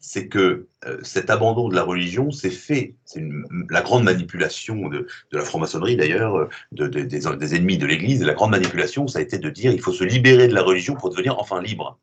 c'est 0.00 0.28
que 0.28 0.66
euh, 0.86 0.98
cet 1.02 1.30
abandon 1.30 1.68
de 1.68 1.74
la 1.74 1.82
religion 1.82 2.30
s'est 2.30 2.50
fait, 2.50 2.94
c'est 3.04 3.24
la 3.70 3.82
grande 3.82 4.04
manipulation 4.04 4.88
de, 4.88 5.06
la 5.32 5.42
franc-maçonnerie 5.42 5.96
d'ailleurs, 5.96 6.48
de, 6.72 6.86
des, 6.86 7.54
ennemis 7.56 7.78
de 7.78 7.86
l'Église, 7.86 8.22
la 8.22 8.34
grande 8.34 8.52
manipulation, 8.52 9.08
ça 9.08 9.18
a 9.18 9.22
été 9.22 9.38
de 9.38 9.50
dire 9.50 9.72
il 9.72 9.80
faut 9.80 9.92
se 9.92 10.04
libérer 10.04 10.46
de 10.48 10.54
la 10.54 10.62
religion 10.62 10.94
pour 10.94 11.10
devenir 11.10 11.38
enfin 11.38 11.60
libre. 11.60 11.98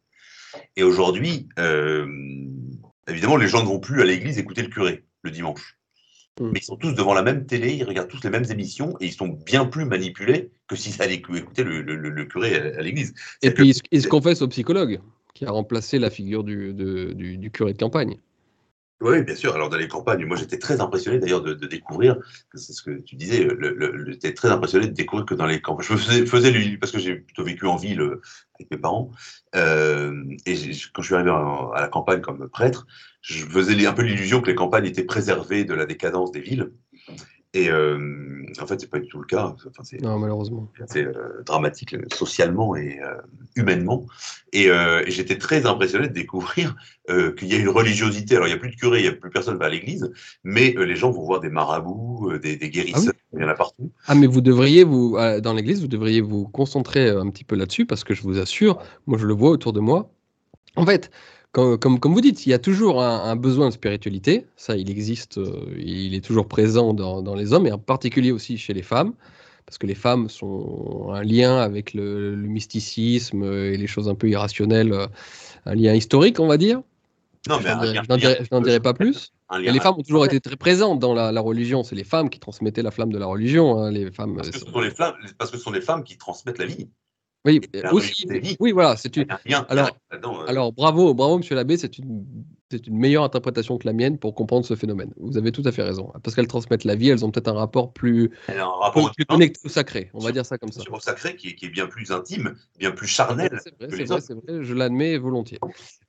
Et 0.75 0.83
aujourd'hui, 0.83 1.47
euh, 1.59 2.05
évidemment, 3.07 3.37
les 3.37 3.47
gens 3.47 3.61
ne 3.61 3.67
vont 3.67 3.79
plus 3.79 4.01
à 4.01 4.05
l'Église 4.05 4.37
écouter 4.37 4.61
le 4.61 4.69
curé 4.69 5.03
le 5.23 5.31
dimanche. 5.31 5.77
Mmh. 6.39 6.49
Mais 6.51 6.59
ils 6.59 6.65
sont 6.65 6.77
tous 6.77 6.93
devant 6.93 7.13
la 7.13 7.21
même 7.21 7.45
télé, 7.45 7.73
ils 7.73 7.83
regardent 7.83 8.07
tous 8.07 8.23
les 8.23 8.29
mêmes 8.29 8.45
émissions 8.49 8.95
et 8.99 9.05
ils 9.05 9.13
sont 9.13 9.27
bien 9.27 9.65
plus 9.65 9.85
manipulés 9.85 10.49
que 10.67 10.75
s'ils 10.75 10.99
allaient 11.01 11.15
écouter 11.15 11.63
le, 11.63 12.25
curé 12.25 12.55
à, 12.55 12.81
l'église. 12.81 13.13
Et 13.43 13.51
puis 13.51 13.79
ils 13.91 14.01
se 14.01 14.07
confessent 14.07 14.41
au 14.41 14.47
psychologue 14.47 14.99
qui 15.35 15.45
a 15.45 15.51
remplacé 15.51 15.99
la 15.99 16.09
figure 16.09 16.43
du, 16.43 16.73
du, 16.73 17.51
curé 17.51 17.73
de 17.73 17.77
campagne. 17.77 18.17
Oui, 19.01 19.21
bien 19.21 19.35
sûr. 19.35 19.53
Alors, 19.53 19.69
dans 19.69 19.77
les 19.77 19.87
campagnes, 19.87 20.25
moi, 20.25 20.37
j'étais 20.37 20.57
très 20.57 20.79
impressionné 20.79 21.19
d'ailleurs 21.19 21.41
de, 21.41 21.53
découvrir, 21.53 22.17
c'est 22.53 22.73
ce 22.73 22.81
que 22.81 22.91
tu 23.01 23.15
disais, 23.15 23.47
j'étais 24.07 24.33
très 24.33 24.49
impressionné 24.49 24.87
de 24.87 24.93
découvrir 24.93 25.25
que 25.25 25.35
dans 25.35 25.45
les 25.45 25.59
campagnes, 25.61 25.85
je 25.85 26.25
faisais, 26.25 26.77
parce 26.77 26.91
que 26.91 26.99
j'ai 26.99 27.15
plutôt 27.15 27.43
vécu 27.43 27.65
en 27.65 27.75
ville 27.75 28.01
euh, 28.01 28.21
avec 28.55 28.71
mes 28.71 28.77
parents, 28.77 29.11
euh, 29.55 30.23
et 30.45 30.55
quand 30.93 31.01
je 31.01 31.07
suis 31.07 31.15
arrivé 31.15 31.31
à 31.31 31.81
la 31.81 31.87
campagne 31.89 32.21
comme 32.21 32.47
prêtre, 32.47 32.87
je 33.21 33.45
faisais 33.45 33.85
un 33.85 33.93
peu 33.93 34.03
l'illusion 34.03 34.41
que 34.41 34.47
les 34.47 34.55
campagnes 34.55 34.85
étaient 34.85 35.03
préservées 35.03 35.65
de 35.65 35.73
la 35.73 35.85
décadence 35.85 36.31
des 36.31 36.41
villes. 36.41 36.71
Et 37.55 37.69
euh, 37.69 38.45
en 38.59 38.65
fait, 38.65 38.81
c'est 38.81 38.89
pas 38.89 38.97
du 38.97 39.07
tout 39.07 39.19
le 39.19 39.27
cas. 39.27 39.55
Enfin, 39.67 39.83
non, 40.01 40.17
malheureusement. 40.17 40.71
C'est 40.87 41.05
euh, 41.05 41.43
dramatique 41.45 41.93
euh, 41.93 42.01
socialement 42.11 42.75
et 42.75 42.99
humainement. 43.55 44.05
Et, 44.53 44.69
j'étais 45.07 45.37
très 45.37 45.65
impressionné 45.65 46.07
de 46.07 46.13
découvrir 46.13 46.75
qu'il 47.07 47.47
y 47.47 47.53
a 47.53 47.57
une 47.57 47.69
religiosité. 47.69 48.35
Alors, 48.35 48.47
il 48.47 48.51
n'y 48.51 48.55
a 48.55 48.59
plus 48.59 48.71
de 48.71 48.75
curé, 48.75 48.99
il 48.99 49.03
n'y 49.03 49.09
a 49.09 49.11
plus 49.11 49.29
personne 49.29 49.57
va 49.57 49.65
à 49.65 49.69
l'église, 49.69 50.11
mais 50.43 50.73
les 50.77 50.95
gens 50.95 51.11
vont 51.11 51.23
voir 51.23 51.39
des 51.39 51.49
marabouts, 51.49 52.37
des, 52.39 52.57
guérisseurs, 52.57 53.13
ah 53.15 53.37
il 53.37 53.41
y 53.41 53.45
en 53.45 53.49
a 53.49 53.53
partout. 53.53 53.91
Ah, 54.07 54.15
mais 54.15 54.27
vous 54.27 54.41
devriez, 54.41 54.83
vous, 54.83 55.17
dans 55.41 55.53
l'église, 55.53 55.81
vous 55.81 55.87
devriez 55.87 56.21
vous 56.21 56.47
concentrer 56.47 57.09
un 57.09 57.29
petit 57.29 57.43
peu 57.43 57.55
là-dessus, 57.55 57.85
parce 57.85 58.03
que 58.03 58.13
je 58.13 58.23
vous 58.23 58.39
assure, 58.39 58.79
moi, 59.05 59.17
je 59.17 59.27
le 59.27 59.33
vois 59.33 59.49
autour 59.49 59.73
de 59.73 59.79
moi. 59.79 60.11
En 60.75 60.85
fait, 60.85 61.11
comme, 61.53 61.99
vous 62.03 62.21
dites, 62.21 62.47
il 62.47 62.49
y 62.49 62.53
a 62.53 62.59
toujours 62.59 63.01
un, 63.03 63.35
besoin 63.35 63.67
de 63.69 63.73
spiritualité. 63.73 64.47
Ça, 64.55 64.75
il 64.75 64.89
existe, 64.89 65.37
euh, 65.37 65.71
il 65.77 66.15
est 66.15 66.25
toujours 66.25 66.47
présent 66.47 66.93
dans, 66.93 67.35
les 67.35 67.53
hommes, 67.53 67.67
et 67.67 67.71
en 67.71 67.77
particulier 67.77 68.31
aussi 68.31 68.57
chez 68.57 68.73
les 68.73 68.81
femmes, 68.81 69.13
parce 69.67 69.77
que 69.77 69.85
les 69.85 69.95
femmes 69.95 70.29
sont 70.29 71.11
un 71.13 71.23
lien 71.23 71.57
avec 71.57 71.93
le, 71.93 72.35
mysticisme 72.35 73.43
et 73.43 73.77
les 73.77 73.87
choses 73.87 74.09
un 74.09 74.15
peu 74.15 74.29
irrationnelles, 74.29 74.93
euh, 74.93 75.07
un 75.65 75.75
lien 75.75 75.93
historique, 75.93 76.39
on 76.39 76.47
va 76.47 76.57
dire. 76.57 76.81
Non, 77.47 77.59
je 77.59 78.47
n'en 78.51 78.61
dirai, 78.61 78.79
pas 78.79 78.93
plus. 78.93 79.31
les 79.59 79.79
femmes 79.79 79.95
ont 79.97 80.03
toujours 80.03 80.25
été 80.25 80.39
très 80.39 80.55
présentes 80.55 80.99
dans 80.99 81.13
la, 81.13 81.41
religion. 81.41 81.83
C'est 81.83 81.95
les 81.95 82.05
femmes 82.05 82.31
qui 82.31 82.39
transmettaient 82.39 82.81
la 82.81 82.91
flamme 82.91 83.11
de 83.11 83.19
la 83.19 83.27
religion. 83.27 83.79
Hein, 83.79 83.91
les 83.91 84.11
femmes, 84.11 84.35
parce, 84.37 84.49
que 84.49 84.57
sont 84.57 84.79
les 84.79 84.91
parce 85.37 85.51
que 85.51 85.57
ce 85.57 85.63
sont 85.63 85.71
les 85.71 85.81
femmes 85.81 86.03
qui 86.03 86.17
transmettent 86.17 86.57
la 86.57 86.65
vie. 86.65 86.87
Oui, 87.45 87.59
aussi. 87.91 88.25
Oui, 88.59 88.71
voilà, 88.71 88.95
c'est 88.95 89.17
une. 89.17 89.25
Alors, 89.67 89.89
euh. 90.13 90.45
alors, 90.47 90.71
bravo, 90.71 91.13
bravo, 91.13 91.39
Monsieur 91.39 91.55
Labbé, 91.55 91.75
c'est 91.75 91.97
une, 91.97 92.25
c'est 92.71 92.87
une 92.87 92.97
meilleure 92.97 93.23
interprétation 93.23 93.77
que 93.77 93.85
la 93.85 93.91
mienne 93.91 94.17
pour 94.17 94.33
comprendre 94.33 94.65
ce 94.65 94.75
phénomène. 94.75 95.13
Vous 95.17 95.37
avez 95.37 95.51
tout 95.51 95.63
à 95.65 95.73
fait 95.73 95.83
raison, 95.83 96.11
parce 96.23 96.35
qu'elles 96.35 96.47
transmettent 96.47 96.85
la 96.85 96.95
vie, 96.95 97.09
elles 97.09 97.25
ont 97.25 97.31
peut-être 97.31 97.49
un 97.49 97.53
rapport 97.53 97.91
plus, 97.91 98.31
un 98.47 98.65
rapport 98.65 99.11
plus 99.11 99.25
connecté 99.25 99.59
au 99.65 99.69
sacré. 99.69 100.09
On 100.13 100.19
va 100.19 100.31
dire 100.31 100.45
ça 100.45 100.57
comme 100.57 100.71
ça. 100.71 100.81
Au 100.89 100.99
sacré, 101.01 101.35
qui 101.35 101.49
est, 101.49 101.55
qui 101.55 101.65
est, 101.65 101.69
bien 101.69 101.87
plus 101.87 102.11
intime, 102.11 102.55
bien 102.79 102.91
plus 102.91 103.07
charnel. 103.07 103.59
C'est 103.61 103.75
vrai, 103.77 104.21
c'est 104.21 104.33
vrai, 104.33 104.63
je 104.63 104.73
l'admets 104.73 105.17
volontiers. 105.17 105.59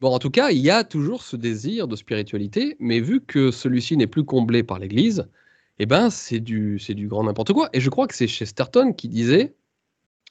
Bon, 0.00 0.10
en 0.10 0.20
tout 0.20 0.30
cas, 0.30 0.50
il 0.50 0.60
y 0.60 0.70
a 0.70 0.84
toujours 0.84 1.24
ce 1.24 1.34
désir 1.34 1.88
de 1.88 1.96
spiritualité, 1.96 2.76
mais 2.78 3.00
vu 3.00 3.20
que 3.20 3.50
celui-ci 3.50 3.96
n'est 3.96 4.06
plus 4.06 4.24
comblé 4.24 4.62
par 4.62 4.78
l'Église, 4.78 5.26
eh 5.80 5.86
ben, 5.86 6.10
c'est 6.10 6.38
du, 6.38 6.78
c'est 6.78 6.94
du 6.94 7.08
grand 7.08 7.24
n'importe 7.24 7.52
quoi. 7.52 7.70
Et 7.72 7.80
je 7.80 7.90
crois 7.90 8.06
que 8.06 8.14
c'est 8.14 8.28
Chesterton 8.28 8.92
qui 8.92 9.08
disait 9.08 9.56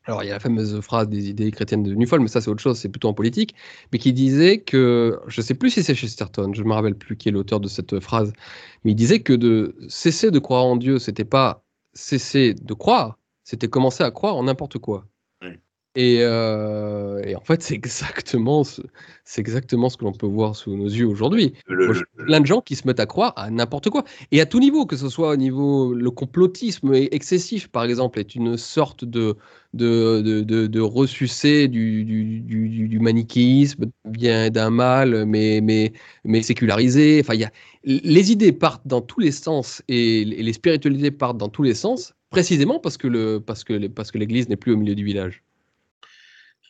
alors 0.05 0.23
il 0.23 0.27
y 0.27 0.29
a 0.29 0.33
la 0.33 0.39
fameuse 0.39 0.79
phrase 0.81 1.07
des 1.09 1.29
idées 1.29 1.51
chrétiennes 1.51 1.83
de 1.83 1.93
Newfold, 1.93 2.21
mais 2.21 2.27
ça 2.27 2.41
c'est 2.41 2.49
autre 2.49 2.61
chose, 2.61 2.77
c'est 2.77 2.89
plutôt 2.89 3.07
en 3.07 3.13
politique, 3.13 3.55
mais 3.91 3.99
qui 3.99 4.13
disait 4.13 4.59
que, 4.59 5.19
je 5.27 5.41
ne 5.41 5.45
sais 5.45 5.53
plus 5.53 5.69
si 5.69 5.83
c'est 5.83 5.95
Chesterton, 5.95 6.53
je 6.53 6.63
ne 6.63 6.67
me 6.67 6.73
rappelle 6.73 6.95
plus 6.95 7.17
qui 7.17 7.29
est 7.29 7.31
l'auteur 7.31 7.59
de 7.59 7.67
cette 7.67 7.99
phrase, 7.99 8.33
mais 8.83 8.91
il 8.91 8.95
disait 8.95 9.21
que 9.21 9.33
de 9.33 9.75
cesser 9.87 10.31
de 10.31 10.39
croire 10.39 10.65
en 10.65 10.75
Dieu, 10.75 10.99
c'était 10.99 11.25
pas 11.25 11.63
cesser 11.93 12.53
de 12.53 12.73
croire, 12.73 13.17
c'était 13.43 13.67
commencer 13.69 14.03
à 14.03 14.11
croire 14.11 14.35
en 14.35 14.43
n'importe 14.43 14.77
quoi. 14.79 15.05
Euh, 15.97 17.21
et, 17.23 17.35
en 17.35 17.41
fait, 17.41 17.61
c'est 17.61 17.75
exactement, 17.75 18.63
ce, 18.63 18.81
c'est 19.25 19.41
exactement 19.41 19.89
ce 19.89 19.97
que 19.97 20.05
l'on 20.05 20.13
peut 20.13 20.27
voir 20.27 20.55
sous 20.55 20.75
nos 20.75 20.87
yeux 20.87 21.05
aujourd'hui. 21.05 21.53
Plein 22.17 22.41
de 22.41 22.45
gens 22.45 22.61
qui 22.61 22.75
se 22.75 22.87
mettent 22.87 22.99
à 22.99 23.05
croire 23.05 23.33
à 23.35 23.51
n'importe 23.51 23.89
quoi. 23.89 24.03
Et 24.31 24.41
à 24.41 24.45
tout 24.45 24.59
niveau, 24.59 24.85
que 24.85 24.95
ce 24.95 25.09
soit 25.09 25.31
au 25.31 25.35
niveau. 25.35 25.93
Le 25.93 26.11
complotisme 26.11 26.93
excessif, 26.93 27.67
par 27.67 27.83
exemple, 27.83 28.19
est 28.19 28.35
une 28.35 28.57
sorte 28.57 29.05
de, 29.05 29.35
de, 29.73 30.21
de, 30.21 30.67
de, 30.67 30.79
ressucé 30.81 31.67
du, 31.67 32.03
du, 32.03 32.39
du, 32.41 32.87
du, 32.87 32.99
manichéisme, 32.99 33.85
bien 34.05 34.49
d'un 34.49 34.71
mal, 34.71 35.25
mais, 35.25 35.61
mais, 35.61 35.93
mais 36.23 36.41
sécularisé. 36.41 37.21
Enfin, 37.23 37.35
y 37.35 37.43
a, 37.43 37.51
les 37.83 38.31
idées 38.31 38.51
partent 38.51 38.87
dans 38.87 39.01
tous 39.01 39.19
les 39.19 39.31
sens 39.31 39.83
et 39.87 40.25
les 40.25 40.53
spiritualités 40.53 41.11
partent 41.11 41.37
dans 41.37 41.49
tous 41.49 41.63
les 41.63 41.75
sens, 41.75 42.13
précisément 42.31 42.79
parce 42.79 42.97
que, 42.97 43.07
le, 43.07 43.39
parce 43.39 43.63
que, 43.63 43.87
parce 43.87 44.11
que 44.11 44.17
l'Église 44.17 44.49
n'est 44.49 44.55
plus 44.55 44.71
au 44.73 44.77
milieu 44.77 44.95
du 44.95 45.03
village. 45.03 45.43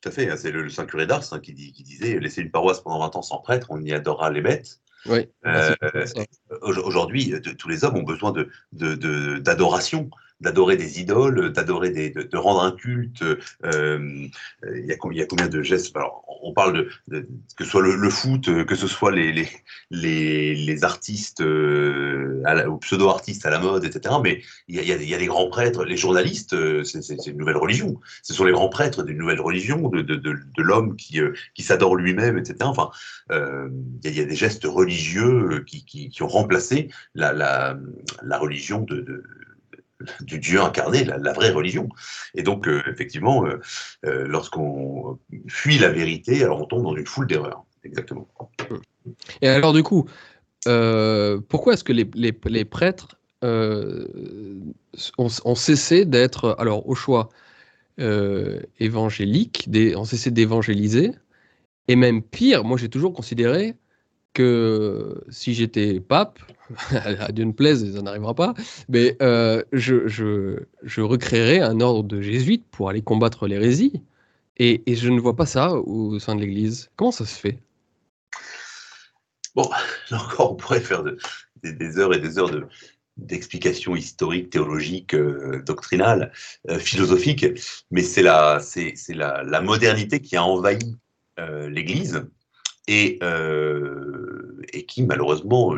Tout 0.03 0.09
à 0.09 0.11
fait, 0.11 0.29
hein, 0.29 0.35
c'est 0.35 0.51
le, 0.51 0.69
Saint 0.69 0.85
Curé 0.85 1.07
d'Ars 1.07 1.23
hein, 1.31 1.39
qui, 1.39 1.53
disait 1.53 2.19
laisser 2.19 2.41
une 2.41 2.51
paroisse 2.51 2.81
pendant 2.81 2.99
20 2.99 3.15
ans 3.15 3.21
sans 3.21 3.37
prêtre, 3.37 3.67
on 3.69 3.81
y 3.81 3.93
adorera 3.93 4.29
les 4.31 4.41
bêtes. 4.41 4.81
Oui, 5.05 5.29
euh, 5.45 5.73
Aujourd'hui, 6.61 7.33
tous 7.57 7.69
les 7.69 7.85
hommes 7.85 7.95
ont 7.95 8.03
besoin 8.03 8.33
d'adoration. 8.73 10.01
De, 10.03 10.09
d'adorer 10.41 10.75
des 10.77 10.99
idoles, 10.99 11.51
d'adorer 11.51 11.89
des, 11.91 12.09
de, 12.09 12.37
rendre 12.37 12.63
un 12.63 12.71
culte. 12.71 13.23
Euh, 13.65 14.27
il, 14.75 14.85
y 14.85 14.91
a, 14.91 15.25
combien 15.25 15.47
de 15.47 15.61
gestes? 15.61 15.95
Alors, 15.95 16.25
On 16.41 16.53
parle 16.53 16.87
de, 17.07 17.27
que 17.57 17.63
ce 17.63 17.69
soit 17.69 17.81
le, 17.81 18.09
foot, 18.09 18.65
que 18.65 18.75
ce 18.75 18.87
soit 18.87 19.11
les, 19.11 19.47
les, 19.91 20.55
les, 20.55 20.83
artistes 20.83 21.41
euh, 21.41 22.43
pseudo-artistes 22.81 23.45
à 23.45 23.49
la 23.49 23.59
mode, 23.59 23.85
etc. 23.85 24.15
Mais 24.21 24.41
il 24.67 24.75
y, 24.75 24.91
a, 24.91 24.95
il 24.95 25.27
grands 25.27 25.49
prêtres, 25.49 25.85
les 25.85 25.97
journalistes, 25.97 26.53
euh, 26.53 26.83
c'est 26.83 27.27
une 27.27 27.37
nouvelle 27.37 27.57
religion. 27.57 27.99
Ce 28.21 28.33
sont 28.33 28.45
les 28.45 28.51
grands 28.51 28.69
prêtres 28.69 29.03
d'une 29.03 29.17
nouvelle 29.17 29.41
religion, 29.41 29.89
de, 29.89 30.01
de, 30.01 30.15
de, 30.15 30.37
l'homme 30.57 30.95
qui, 30.95 31.19
euh, 31.19 31.33
qui 31.53 31.63
s'adore 31.63 31.95
lui-même, 31.95 32.37
etc. 32.37 32.57
Enfin, 32.61 32.89
euh, 33.31 33.69
il 34.03 34.13
y, 34.13 34.21
a 34.21 34.25
des 34.25 34.35
gestes 34.35 34.65
religieux 34.65 35.63
qui, 35.65 35.85
qui, 35.85 36.09
qui 36.09 36.23
ont 36.23 36.27
remplacé 36.27 36.89
la, 37.15 37.33
la, 37.33 37.77
la 38.21 38.37
religion 38.37 38.81
de 38.81 39.23
du 40.21 40.39
Dieu 40.39 40.61
incarné, 40.61 41.03
la, 41.03 41.33
vraie 41.33 41.51
religion. 41.51 41.89
Et 42.35 42.43
donc, 42.43 42.67
euh, 42.67 42.81
effectivement, 42.91 43.45
euh, 43.45 43.59
euh, 44.05 44.25
lorsqu'on 44.27 45.19
fuit 45.47 45.77
la 45.77 45.89
vérité, 45.89 46.43
alors 46.43 46.61
on 46.61 46.65
tombe 46.65 46.83
dans 46.83 46.95
une 46.95 47.05
foule 47.05 47.27
d'erreurs. 47.27 47.63
Exactement. 47.83 48.27
Et 49.41 49.47
alors, 49.47 49.73
du 49.73 49.83
coup, 49.83 50.05
pourquoi 51.49 51.73
est-ce 51.73 51.83
que 51.83 51.93
les, 51.93 52.65
prêtres 52.65 53.19
ont, 55.17 55.55
cessé 55.55 56.05
d'être, 56.05 56.55
alors 56.59 56.87
au 56.87 56.95
choix, 56.95 57.29
évangéliques, 57.97 59.69
ont 59.95 60.05
cessé 60.05 60.31
d'évangéliser? 60.31 61.11
Et 61.89 61.97
même 61.97 62.21
pire, 62.21 62.63
moi 62.63 62.77
j'ai 62.77 62.87
toujours 62.87 63.11
considéré 63.13 63.75
que 64.33 65.23
si 65.29 65.53
j'étais 65.53 65.99
pape, 65.99 66.39
à 66.91 67.31
Dieu 67.31 67.45
ne 67.45 67.51
plaise, 67.51 67.93
ça 67.93 68.01
n'arrivera 68.01 68.33
pas, 68.33 68.53
mais 68.89 69.15
euh, 69.21 69.63
je, 69.71 70.07
je, 70.07 71.01
recréerais 71.01 71.59
un 71.59 71.79
ordre 71.81 72.03
de 72.03 72.21
jésuites 72.21 72.65
pour 72.71 72.89
aller 72.89 73.01
combattre 73.01 73.47
l'hérésie. 73.47 74.01
Et, 74.57 74.83
et, 74.85 74.95
je 74.95 75.09
ne 75.09 75.19
vois 75.19 75.35
pas 75.35 75.47
ça 75.47 75.73
au 75.73 76.19
sein 76.19 76.35
de 76.35 76.41
l'Église. 76.41 76.91
Comment 76.95 77.11
ça 77.11 77.25
se 77.25 77.39
fait? 77.39 77.57
Bon, 79.55 79.67
là 80.11 80.21
encore, 80.21 80.53
on 80.53 80.55
pourrait 80.55 80.79
faire 80.79 81.03
des, 81.63 81.97
heures 81.97 82.13
et 82.13 82.19
des 82.19 82.37
heures 82.37 82.51
de, 82.51 82.67
d'explications 83.17 83.95
historiques, 83.95 84.51
théologiques, 84.51 85.15
euh, 85.15 85.63
doctrinales, 85.65 86.31
euh, 86.69 86.77
philosophiques, 86.79 87.45
mais 87.89 88.03
c'est 88.03 88.21
la, 88.21 88.59
la, 89.09 89.43
la, 89.43 89.61
modernité 89.61 90.21
qui 90.21 90.35
a 90.35 90.43
envahi 90.43 90.79
l'Église 91.67 92.27
et, 92.87 93.19
euh, 93.23 94.61
et 94.73 94.85
qui 94.85 95.03
malheureusement 95.03 95.75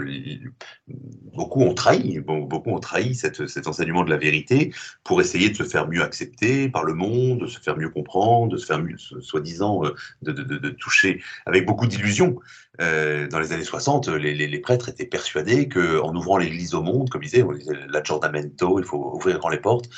beaucoup 1.34 1.61
ont 1.61 1.73
trahi, 1.73 2.19
beaucoup 2.19 2.72
ont 2.72 2.80
trahi 2.80 3.15
cet 3.15 3.68
enseignement 3.68 4.03
de 4.03 4.10
la 4.10 4.18
vérité 4.18 4.73
pour 5.03 5.22
essayer 5.22 5.49
de 5.49 5.56
se 5.56 5.64
faire 5.64 5.88
mieux 5.88 6.02
accepter 6.02 6.69
par 6.69 6.84
le 6.84 6.94
monde, 6.94 7.41
de 7.41 7.48
se 7.48 7.60
faire 7.60 7.77
mieux 7.77 7.90
comprendre, 7.90 8.53
de 8.53 8.57
se 8.57 8.65
faire 8.65 8.82
mieux, 8.82 8.98
soi-disant, 8.98 9.86
euh, 9.86 9.94
de, 10.22 10.69
toucher 10.69 11.22
avec 11.45 11.65
beaucoup 11.65 11.88
d'illusions. 11.88 12.40
Euh, 12.81 13.27
dans 13.27 13.39
les 13.39 13.53
années 13.53 13.64
60, 13.64 14.07
les, 14.07 14.60
prêtres 14.60 14.89
étaient 14.89 15.06
persuadés 15.06 15.68
qu'en 15.69 16.15
ouvrant 16.15 16.38
l'église 16.38 16.73
au 16.73 16.81
monde, 16.81 17.10
comme 17.10 17.22
on 17.22 17.23
disait 17.23 17.45
l'aggiornamento, 17.89 18.80
il 18.80 18.85
faut 18.85 19.11
ouvrir 19.15 19.39
grand 19.39 19.49
les 19.49 19.60
portes, 19.60 19.89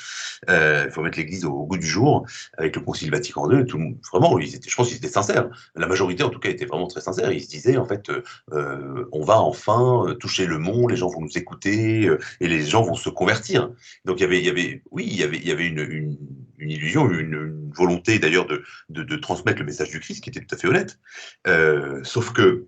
euh, 0.49 0.85
il 0.87 0.91
faut 0.91 1.01
mettre 1.01 1.17
l'église 1.17 1.45
au, 1.45 1.65
goût 1.65 1.77
du 1.77 1.87
jour, 1.87 2.25
avec 2.57 2.75
le 2.75 2.81
Concile 2.81 3.11
Vatican 3.11 3.49
II, 3.51 3.65
vraiment, 4.11 4.37
ils 4.39 4.55
étaient, 4.55 4.69
je 4.69 4.75
pense 4.75 4.87
qu'ils 4.87 4.97
étaient 4.97 5.07
sincères. 5.07 5.49
La 5.75 5.87
majorité, 5.87 6.23
en 6.23 6.29
tout 6.29 6.39
cas, 6.39 6.49
était 6.49 6.65
vraiment 6.65 6.87
très 6.87 7.01
sincère. 7.01 7.31
Ils 7.31 7.41
se 7.41 7.49
disaient, 7.49 7.77
en 7.77 7.85
fait, 7.85 8.09
euh, 8.53 9.05
on 9.11 9.23
va 9.23 9.39
enfin 9.39 10.15
toucher 10.19 10.45
le 10.45 10.57
monde, 10.57 10.91
les 10.91 10.97
gens 10.97 11.09
vont 11.09 11.21
nous 11.21 11.37
écouter, 11.37 12.09
et 12.39 12.47
les 12.47 12.61
gens 12.65 12.83
vont 12.83 12.95
se 12.95 13.09
convertir. 13.09 13.71
Donc 14.05 14.19
il 14.19 14.23
y 14.43 14.49
avait, 14.49 14.81
oui, 14.91 15.07
il 15.09 15.17
y 15.17 15.23
avait, 15.51 15.67
une, 15.67 16.17
une 16.57 16.71
illusion, 16.71 17.09
une, 17.09 17.71
volonté 17.75 18.19
d'ailleurs 18.19 18.47
de, 18.89 19.15
transmettre 19.17 19.59
le 19.59 19.65
message 19.65 19.89
du 19.89 19.99
Christ 19.99 20.23
qui 20.23 20.29
était 20.29 20.39
tout 20.41 20.55
à 20.55 20.57
fait 20.57 20.67
honnête. 20.67 20.99
Euh, 21.45 22.03
sauf 22.03 22.33
que 22.33 22.67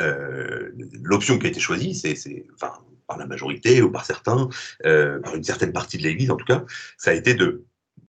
euh, 0.00 0.70
l'option 1.02 1.38
qui 1.38 1.46
a 1.46 1.50
été 1.50 1.60
choisie, 1.60 1.94
c'est, 1.94 2.46
enfin, 2.54 2.72
par 3.06 3.18
la 3.18 3.26
majorité 3.26 3.82
ou 3.82 3.90
par 3.90 4.06
certains, 4.06 4.48
euh, 4.86 5.20
par 5.20 5.34
une 5.34 5.44
certaine 5.44 5.72
partie 5.72 5.98
de 5.98 6.02
l'Église 6.02 6.30
en 6.30 6.36
tout 6.36 6.46
cas, 6.46 6.64
ça 6.96 7.10
a 7.10 7.14
été 7.14 7.36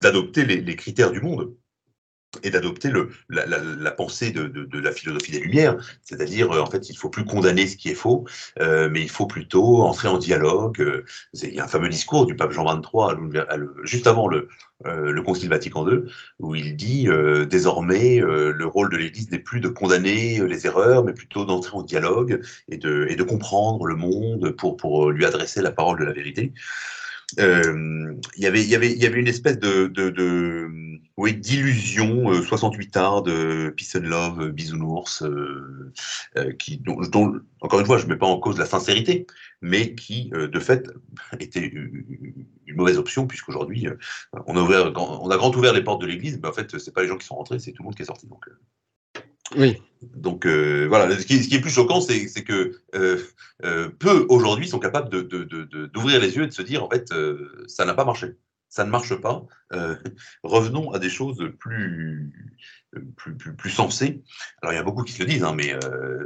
d'adopter 0.01 0.45
les, 0.45 0.77
critères 0.77 1.11
du 1.11 1.21
monde 1.21 1.55
et 2.43 2.51
d'adopter 2.51 2.91
la, 3.29 3.47
la, 3.47 3.59
la, 3.59 3.91
pensée 3.91 4.31
de, 4.31 4.45
de, 4.45 4.65
de, 4.65 4.79
la 4.79 4.93
philosophie 4.93 5.33
des 5.33 5.41
Lumières, 5.41 5.77
c'est-à-dire 6.03 6.53
euh, 6.53 6.61
en 6.61 6.67
fait 6.67 6.91
il 6.91 6.97
faut 6.97 7.11
plus 7.11 7.25
condamner 7.25 7.67
ce 7.67 7.77
qui 7.77 7.91
est 7.91 7.95
faux, 7.95 8.25
euh, 8.61 8.89
mais 8.91 9.03
il 9.03 9.11
faut 9.11 9.27
plutôt 9.27 9.83
entrer 9.83 10.09
en 10.09 10.19
dialogue. 10.19 10.81
Euh, 10.81 11.05
il 11.43 11.55
y 11.55 11.61
a 11.61 11.65
un 11.65 11.69
fameux 11.69 11.89
discours 11.89 12.27
du 12.27 12.37
pape 12.37 12.53
Jean 12.53 12.65
XXIII 12.65 13.31
juste 13.85 14.07
avant 14.07 14.29
le, 14.29 14.49
euh, 14.87 15.13
le 15.13 15.23
Concile 15.23 15.49
Vatican 15.49 15.89
II, 15.89 16.01
où 16.41 16.55
il 16.55 16.77
dit 16.77 17.09
euh, 17.09 17.47
désormais 17.47 18.19
le 18.19 18.67
rôle 18.67 18.91
de 18.91 18.97
l'Église 18.97 19.31
n'est 19.31 19.39
plus 19.39 19.61
de 19.61 19.69
condamner 19.69 20.47
les 20.47 20.67
erreurs, 20.67 21.05
mais 21.05 21.13
plutôt 21.13 21.45
d'entrer 21.45 21.77
en 21.77 21.83
dialogue 21.83 22.41
et 22.69 22.77
de, 22.77 23.07
et 23.09 23.17
de 23.17 23.23
comprendre 23.23 23.87
le 23.87 23.95
monde 23.95 24.51
pour, 24.51 24.77
pour 24.77 25.11
lui 25.11 25.25
adresser 25.25 25.63
la 25.63 25.73
parole 25.73 25.99
de 25.99 26.05
la 26.05 26.13
vérité. 26.13 26.53
Euh, 27.39 28.15
y 28.37 28.47
il 28.47 28.69
y 28.69 29.07
avait 29.07 29.19
une 29.19 29.29
espèce 29.29 29.59
de, 29.59 29.91
oui, 31.17 31.35
d'illusion, 31.35 32.33
68 32.43 32.97
arts 32.97 33.23
de 33.23 33.73
Peace 33.77 33.97
and 33.97 34.01
Love, 34.01 34.41
euh, 34.41 34.51
Bisounours, 34.51 35.23
euh, 35.23 35.93
euh, 36.37 36.53
qui, 36.53 36.79
dont, 36.79 37.41
encore 37.61 37.79
une 37.79 37.87
fois, 37.87 37.99
je 37.99 38.07
ne 38.07 38.11
mets 38.11 38.19
pas 38.19 38.27
en 38.27 38.41
cause 38.41 38.59
la 38.59 38.67
sincérité, 38.67 39.27
mais 39.61 39.95
qui, 39.95 40.31
euh, 40.35 40.49
de 40.49 40.59
fait, 40.59 40.91
était 41.39 41.61
une, 41.61 42.47
mauvaise 42.75 42.99
option, 42.99 43.29
puisqu'aujourd'hui, 43.29 43.87
on, 44.47 44.57
a 44.57 44.61
on 44.61 45.31
a 45.31 45.37
grand 45.37 45.55
ouvert 45.55 45.73
les 45.73 45.85
portes 45.85 46.01
de 46.01 46.07
l'église, 46.07 46.41
mais 46.43 46.49
en 46.49 46.53
fait, 46.53 46.77
ce 46.77 46.91
pas 46.91 47.03
les 47.03 47.09
gens 47.09 47.17
qui 47.17 47.27
sont 47.27 47.37
rentrés, 47.37 47.61
c'est 47.61 47.71
tout 47.71 47.83
le 47.83 47.87
monde 47.87 47.95
qui 47.95 48.03
est 48.03 48.07
sorti. 48.07 48.27
Donc, 48.27 48.49
oui. 49.57 49.81
Donc 50.03 50.47
euh, 50.47 50.87
voilà, 50.89 51.19
ce 51.19 51.25
qui, 51.25 51.35
est 51.35 51.61
plus 51.61 51.71
choquant, 51.71 52.01
c'est 52.01 52.45
que 52.45 52.81
euh, 52.95 53.23
euh, 53.65 53.89
peu 53.89 54.27
aujourd'hui 54.29 54.69
sont 54.69 54.79
capables 54.79 55.09
d'ouvrir 55.09 56.21
les 56.21 56.37
yeux 56.37 56.45
et 56.45 56.47
de 56.47 56.53
se 56.53 56.63
dire 56.63 56.85
en 56.85 56.91
fait, 56.91 57.13
ça 57.67 57.85
n'a 57.85 57.95
pas 57.95 58.05
marché, 58.05 58.37
ça 58.69 58.85
ne 58.85 58.91
marche 58.91 59.15
pas. 59.17 59.45
revenons 60.43 60.93
à 60.93 60.99
des 60.99 61.09
choses 61.09 61.39
plus, 61.59 62.33
sensées. 63.71 64.23
Alors 64.63 64.73
il 64.73 64.77
y 64.77 64.79
a 64.79 64.85
beaucoup 64.85 65.03
qui 65.03 65.13
se 65.13 65.21
le 65.21 65.29
disent, 65.29 65.45
hein, 65.45 65.55
mais 65.57 65.75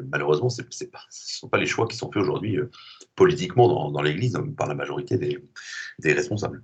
malheureusement, 0.09 0.49
ce 0.49 0.63
ne 0.63 0.67
sont 1.11 1.49
pas 1.49 1.59
les 1.59 1.67
choix 1.67 1.87
qui 1.87 1.97
sont 1.97 2.11
faits 2.11 2.23
aujourd'hui 2.23 2.59
politiquement 3.15 3.91
dans, 3.91 4.03
l'Église 4.03 4.39
par 4.57 4.67
la 4.67 4.75
majorité 4.75 5.17
des 5.19 6.13
responsables. 6.13 6.63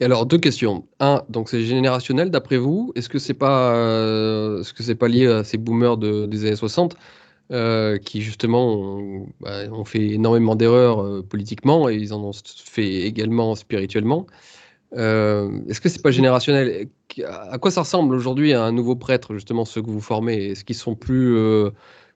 Et 0.00 0.04
alors, 0.04 0.26
deux 0.26 0.38
questions. 0.38 0.86
Un, 1.00 1.22
donc 1.28 1.48
c'est 1.48 1.62
générationnel 1.62 2.30
d'après 2.30 2.56
vous. 2.56 2.92
Est-ce 2.96 3.08
que 3.08 3.18
c'est 3.18 3.34
pas, 3.34 3.74
euh, 3.74 4.62
ce 4.62 4.72
que 4.72 4.82
c'est 4.82 4.94
pas 4.94 5.08
lié 5.08 5.26
à 5.26 5.44
ces 5.44 5.58
boomers 5.58 5.96
de, 5.96 6.26
des 6.26 6.46
années 6.46 6.56
60 6.56 6.96
euh, 7.52 7.98
qui 7.98 8.22
justement 8.22 9.26
bah, 9.40 9.68
ont, 9.70 9.84
fait 9.84 10.10
énormément 10.10 10.56
d'erreurs 10.56 11.02
euh, 11.02 11.22
politiquement 11.22 11.88
et 11.88 11.96
ils 11.96 12.14
en 12.14 12.22
ont 12.22 12.32
fait 12.64 13.02
également 13.02 13.54
spirituellement. 13.54 14.26
Est-ce 14.94 15.80
que 15.80 15.88
c'est 15.88 16.02
pas 16.02 16.10
générationnel? 16.10 16.88
À 17.26 17.58
quoi 17.58 17.70
ça 17.70 17.80
ressemble 17.82 18.14
aujourd'hui 18.14 18.52
à 18.52 18.62
un 18.64 18.72
nouveau 18.72 18.94
prêtre, 18.94 19.34
justement, 19.34 19.64
ceux 19.64 19.80
que 19.82 19.90
vous 19.90 20.02
formez? 20.02 20.50
Est-ce 20.50 20.64
qu'ils 20.64 20.76
sont 20.76 20.94
plus, 20.94 21.34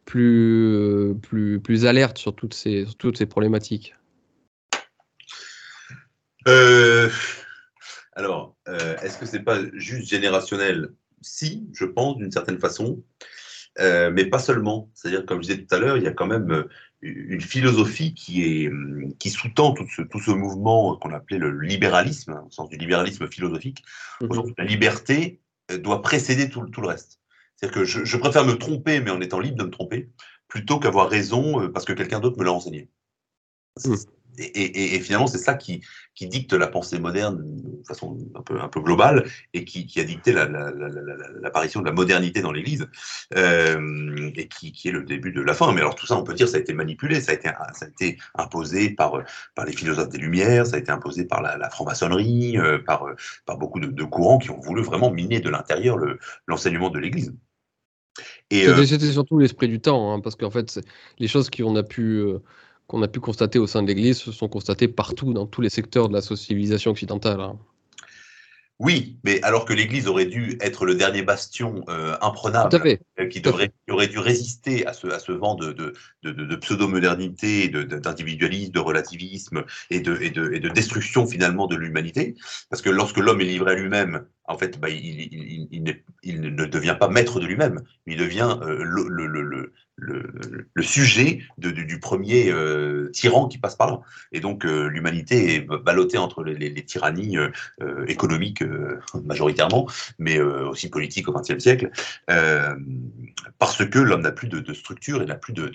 plus, 0.05 1.15
plus, 1.23 1.61
plus 1.61 1.87
alertes 1.87 2.19
sur 2.19 2.35
toutes 2.35 2.53
ces, 2.53 2.85
sur 2.85 2.97
toutes 2.97 3.17
ces 3.17 3.27
problématiques? 3.27 3.95
Euh, 6.47 7.11
alors, 8.13 8.57
euh, 8.69 8.97
est-ce 8.99 9.19
que 9.19 9.27
c'est 9.27 9.43
pas 9.43 9.59
juste 9.75 10.09
générationnel? 10.09 10.93
Si, 11.23 11.69
je 11.73 11.85
pense, 11.85 12.17
d'une 12.17 12.31
certaine 12.31 12.59
façon, 12.59 13.03
euh, 13.79 14.11
mais 14.13 14.27
pas 14.27 14.39
seulement. 14.39 14.91
C'est-à-dire, 14.95 15.27
comme 15.27 15.43
je 15.43 15.49
disais 15.49 15.65
tout 15.65 15.75
à 15.75 15.79
l'heure, 15.79 15.97
il 15.97 16.05
y 16.05 16.09
a 16.09 16.13
quand 16.13 16.27
même 16.27 16.67
une 17.03 17.41
philosophie 17.41 18.15
qui, 18.15 18.43
est, 18.43 18.71
qui 19.19 19.31
sous-tend 19.31 19.73
tout 19.73 19.87
ce, 19.95 20.03
tout 20.03 20.21
ce 20.21 20.31
mouvement 20.31 20.97
qu'on 20.97 21.13
appelait 21.13 21.39
le 21.39 21.61
libéralisme, 21.61 22.43
au 22.47 22.51
sens 22.51 22.69
du 22.69 22.77
libéralisme 22.77 23.29
philosophique. 23.29 23.85
Mm 24.21 24.29
La 24.59 24.65
liberté 24.65 25.41
doit 25.81 26.01
précéder 26.01 26.49
tout, 26.49 26.67
tout 26.69 26.81
le 26.81 26.89
reste. 26.89 27.21
C'est-à-dire 27.57 27.75
que 27.75 27.85
je, 27.85 28.05
je, 28.05 28.17
préfère 28.17 28.45
me 28.45 28.55
tromper, 28.55 29.01
mais 29.01 29.11
en 29.11 29.21
étant 29.21 29.41
libre 29.41 29.59
de 29.59 29.65
me 29.65 29.71
tromper, 29.71 30.11
plutôt 30.49 30.79
qu'avoir 30.79 31.09
raison 31.09 31.71
parce 31.71 31.85
que 31.85 31.93
quelqu'un 31.93 32.21
d'autre 32.21 32.39
me 32.39 32.45
l'a 32.45 32.53
enseigné. 32.53 32.89
Mm. 33.85 33.95
Et, 34.39 35.01
finalement, 35.01 35.27
c'est 35.27 35.39
ça 35.39 35.55
qui, 35.55 35.83
qui, 36.15 36.27
dicte 36.27 36.53
la 36.53 36.67
pensée 36.67 36.99
moderne 36.99 37.43
de 37.43 37.87
façon 37.87 38.19
un 38.35 38.43
peu, 38.43 38.61
un 38.61 38.69
peu 38.69 38.81
globale 38.81 39.29
et 39.55 39.65
qui, 39.65 39.87
qui 39.87 40.01
a 40.01 40.05
dicté 40.05 40.33
l'apparition 40.33 41.81
de 41.81 41.87
la 41.87 41.93
modernité 41.93 42.41
dans 42.41 42.53
l'Église 42.53 42.89
euh, 43.37 44.31
et 44.35 44.49
qui, 44.49 44.73
qui, 44.73 44.89
est 44.89 44.93
le 44.93 45.05
début 45.05 45.33
de 45.33 45.41
la 45.41 45.55
fin. 45.55 45.73
Mais 45.73 45.81
alors 45.81 45.95
tout 45.95 46.07
ça, 46.07 46.17
on 46.17 46.25
peut 46.25 46.35
dire, 46.35 46.49
ça 46.49 46.57
a 46.57 46.61
été 46.61 46.75
manipulé, 46.75 47.21
ça 47.21 47.33
a 47.33 47.35
été, 47.35 47.49
ça 47.75 47.87
a 47.87 47.89
été 47.89 48.19
imposé 48.35 48.91
par, 48.91 49.23
par 49.55 49.65
les 49.65 49.73
philosophes 49.73 50.11
des 50.11 50.19
Lumières, 50.19 50.67
ça 50.67 50.77
a 50.77 50.79
été 50.79 50.91
imposé 50.91 51.25
par 51.25 51.43
la, 51.43 51.71
franc-maçonnerie, 51.71 52.59
euh, 52.59 52.79
par, 52.79 53.07
par 53.45 53.59
beaucoup 53.59 53.81
de, 53.81 54.05
courants 54.05 54.39
qui 54.39 54.51
ont 54.51 54.61
voulu 54.61 54.83
vraiment 54.83 55.11
miner 55.11 55.41
de 55.41 55.51
l'intérieur 55.51 55.99
l'enseignement 56.47 56.91
de 56.91 56.99
l'Église. 56.99 57.35
C'était 58.51 59.13
surtout 59.13 59.39
l'esprit 59.39 59.69
du 59.69 59.81
temps, 59.81 60.13
hein, 60.13 60.21
parce 60.21 60.37
qu'en 60.37 60.51
fait, 60.51 60.81
les 61.19 61.29
choses 61.29 61.51
qu'on 61.51 61.77
a 61.77 61.83
pu 61.83 62.25
qu'on 62.87 63.03
a 63.03 63.09
pu 63.09 63.21
constater 63.21 63.59
au 63.59 63.67
sein 63.67 63.83
de 63.83 63.89
l'Église 63.89 64.19
se 64.19 64.33
sont 64.33 64.49
constatées 64.49 64.89
partout, 64.89 65.33
dans 65.33 65.47
tous 65.47 65.61
les 65.61 65.71
secteurs 65.71 66.09
de 66.09 66.15
la 66.15 66.23
civilisation 66.23 66.93
occidentale. 66.93 67.41
Hein. 67.41 67.59
Oui, 68.79 69.19
mais 69.25 69.41
alors 69.43 69.65
que 69.65 69.73
l'Église 69.73 70.07
aurait 70.07 70.27
dû 70.27 70.59
être 70.61 70.85
le 70.85 70.95
dernier 70.95 71.23
bastion 71.23 71.83
euh, 71.89 72.15
imprenable, 72.21 72.77
euh, 73.19 73.27
qui, 73.27 73.41
devrait, 73.41 73.73
aurait 73.89 74.07
dû 74.07 74.19
résister 74.19 74.87
à 74.87 74.93
ce, 74.93 75.07
à 75.07 75.19
ce 75.19 75.33
vent 75.33 75.55
de, 75.55 75.73
de, 75.73 75.95
de, 76.23 76.57
pseudo-modernité, 76.57 77.69
d'individualisme, 77.69 78.73
de, 78.73 78.79
relativisme 78.79 79.65
et 79.89 80.01
de, 80.01 80.17
et, 80.21 80.27
et 80.27 80.61
de, 80.61 80.69
destruction 80.69 81.27
finalement 81.27 81.67
de 81.69 81.77
l'humanité, 81.77 82.35
parce 82.69 82.83
que 82.83 82.91
lorsque 82.91 83.17
l'homme 83.17 83.41
est 83.41 83.45
livré 83.45 83.73
à 83.73 83.75
lui-même, 83.77 84.27
en 84.49 84.57
fait, 84.57 84.79
bah, 84.79 84.89
il, 84.89 85.83
ne 86.23 86.65
devient 86.65 86.97
pas 86.99 87.09
maître 87.09 87.41
de 87.41 87.47
lui-même, 87.47 87.83
il 88.07 88.17
devient 88.17 88.57
euh, 88.63 89.73
le, 89.97 90.83
sujet 90.83 91.43
du, 91.59 91.99
premier 92.01 92.51
euh, 92.51 93.11
tyran 93.13 93.49
qui 93.49 93.59
passe 93.59 93.75
par 93.75 93.89
là. 93.89 94.01
Et 94.33 94.41
donc 94.41 94.65
euh, 94.65 94.87
l'humanité 94.87 95.57
est 95.57 95.61
ballottée 95.61 96.19
entre 96.19 96.45
les, 96.45 96.85
tyrannies 96.85 97.39
économiques 98.07 98.63
majoritairement, 99.25 99.89
mais 100.19 100.41
aussi 100.41 100.89
politiques 100.91 101.29
au 101.29 101.33
XXe 101.33 101.59
siècle, 101.59 101.91
parce 103.59 103.85
que 103.85 103.99
l'homme 103.99 104.23
n'a 104.23 104.33
plus 104.33 104.49
de, 104.49 104.75
structure 104.75 105.23
et 105.23 105.27
n'a 105.27 105.35
plus 105.37 105.53
de, 105.53 105.73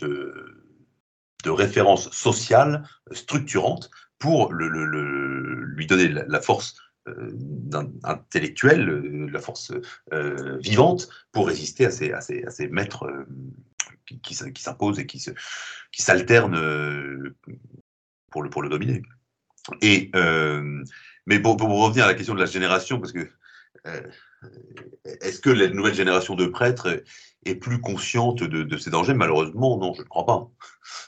référence 1.45 2.11
sociale 2.11 2.83
structurante 3.11 3.89
pour 4.19 4.53
lui 4.53 5.87
donner 5.87 6.07
la, 6.07 6.39
force 6.39 6.75
intellectuelle, 8.03 9.29
la 9.31 9.39
force 9.39 9.73
vivante 10.59 11.09
pour 11.31 11.47
résister 11.47 11.85
à 11.85 11.91
ces, 11.91 12.67
maîtres 12.69 13.25
qui, 14.21 14.35
s'imposent 14.35 14.99
et 14.99 15.05
qui, 15.05 15.19
s'alternent 15.91 16.55
euh, 16.55 17.35
pour 18.29 18.43
le, 18.43 18.69
dominer. 18.69 19.01
Euh, 19.83 20.83
mais 21.25 21.39
pour, 21.39 21.59
revenir 21.59 22.05
à 22.05 22.07
la 22.07 22.13
question 22.13 22.33
de 22.33 22.39
la 22.39 22.45
génération, 22.45 22.99
parce 22.99 23.11
que 23.11 23.29
euh, 23.87 24.01
est-ce 25.05 25.39
que 25.39 25.49
la 25.49 25.67
nouvelle 25.67 25.93
génération 25.93 26.35
de 26.35 26.45
prêtres 26.45 27.03
est 27.45 27.55
plus 27.55 27.81
consciente 27.81 28.43
de, 28.43 28.77
ces 28.77 28.89
dangers? 28.89 29.13
Malheureusement, 29.13 29.77
non, 29.77 29.93
je 29.93 30.01
ne 30.01 30.07
crois 30.07 30.25
pas. 30.25 30.49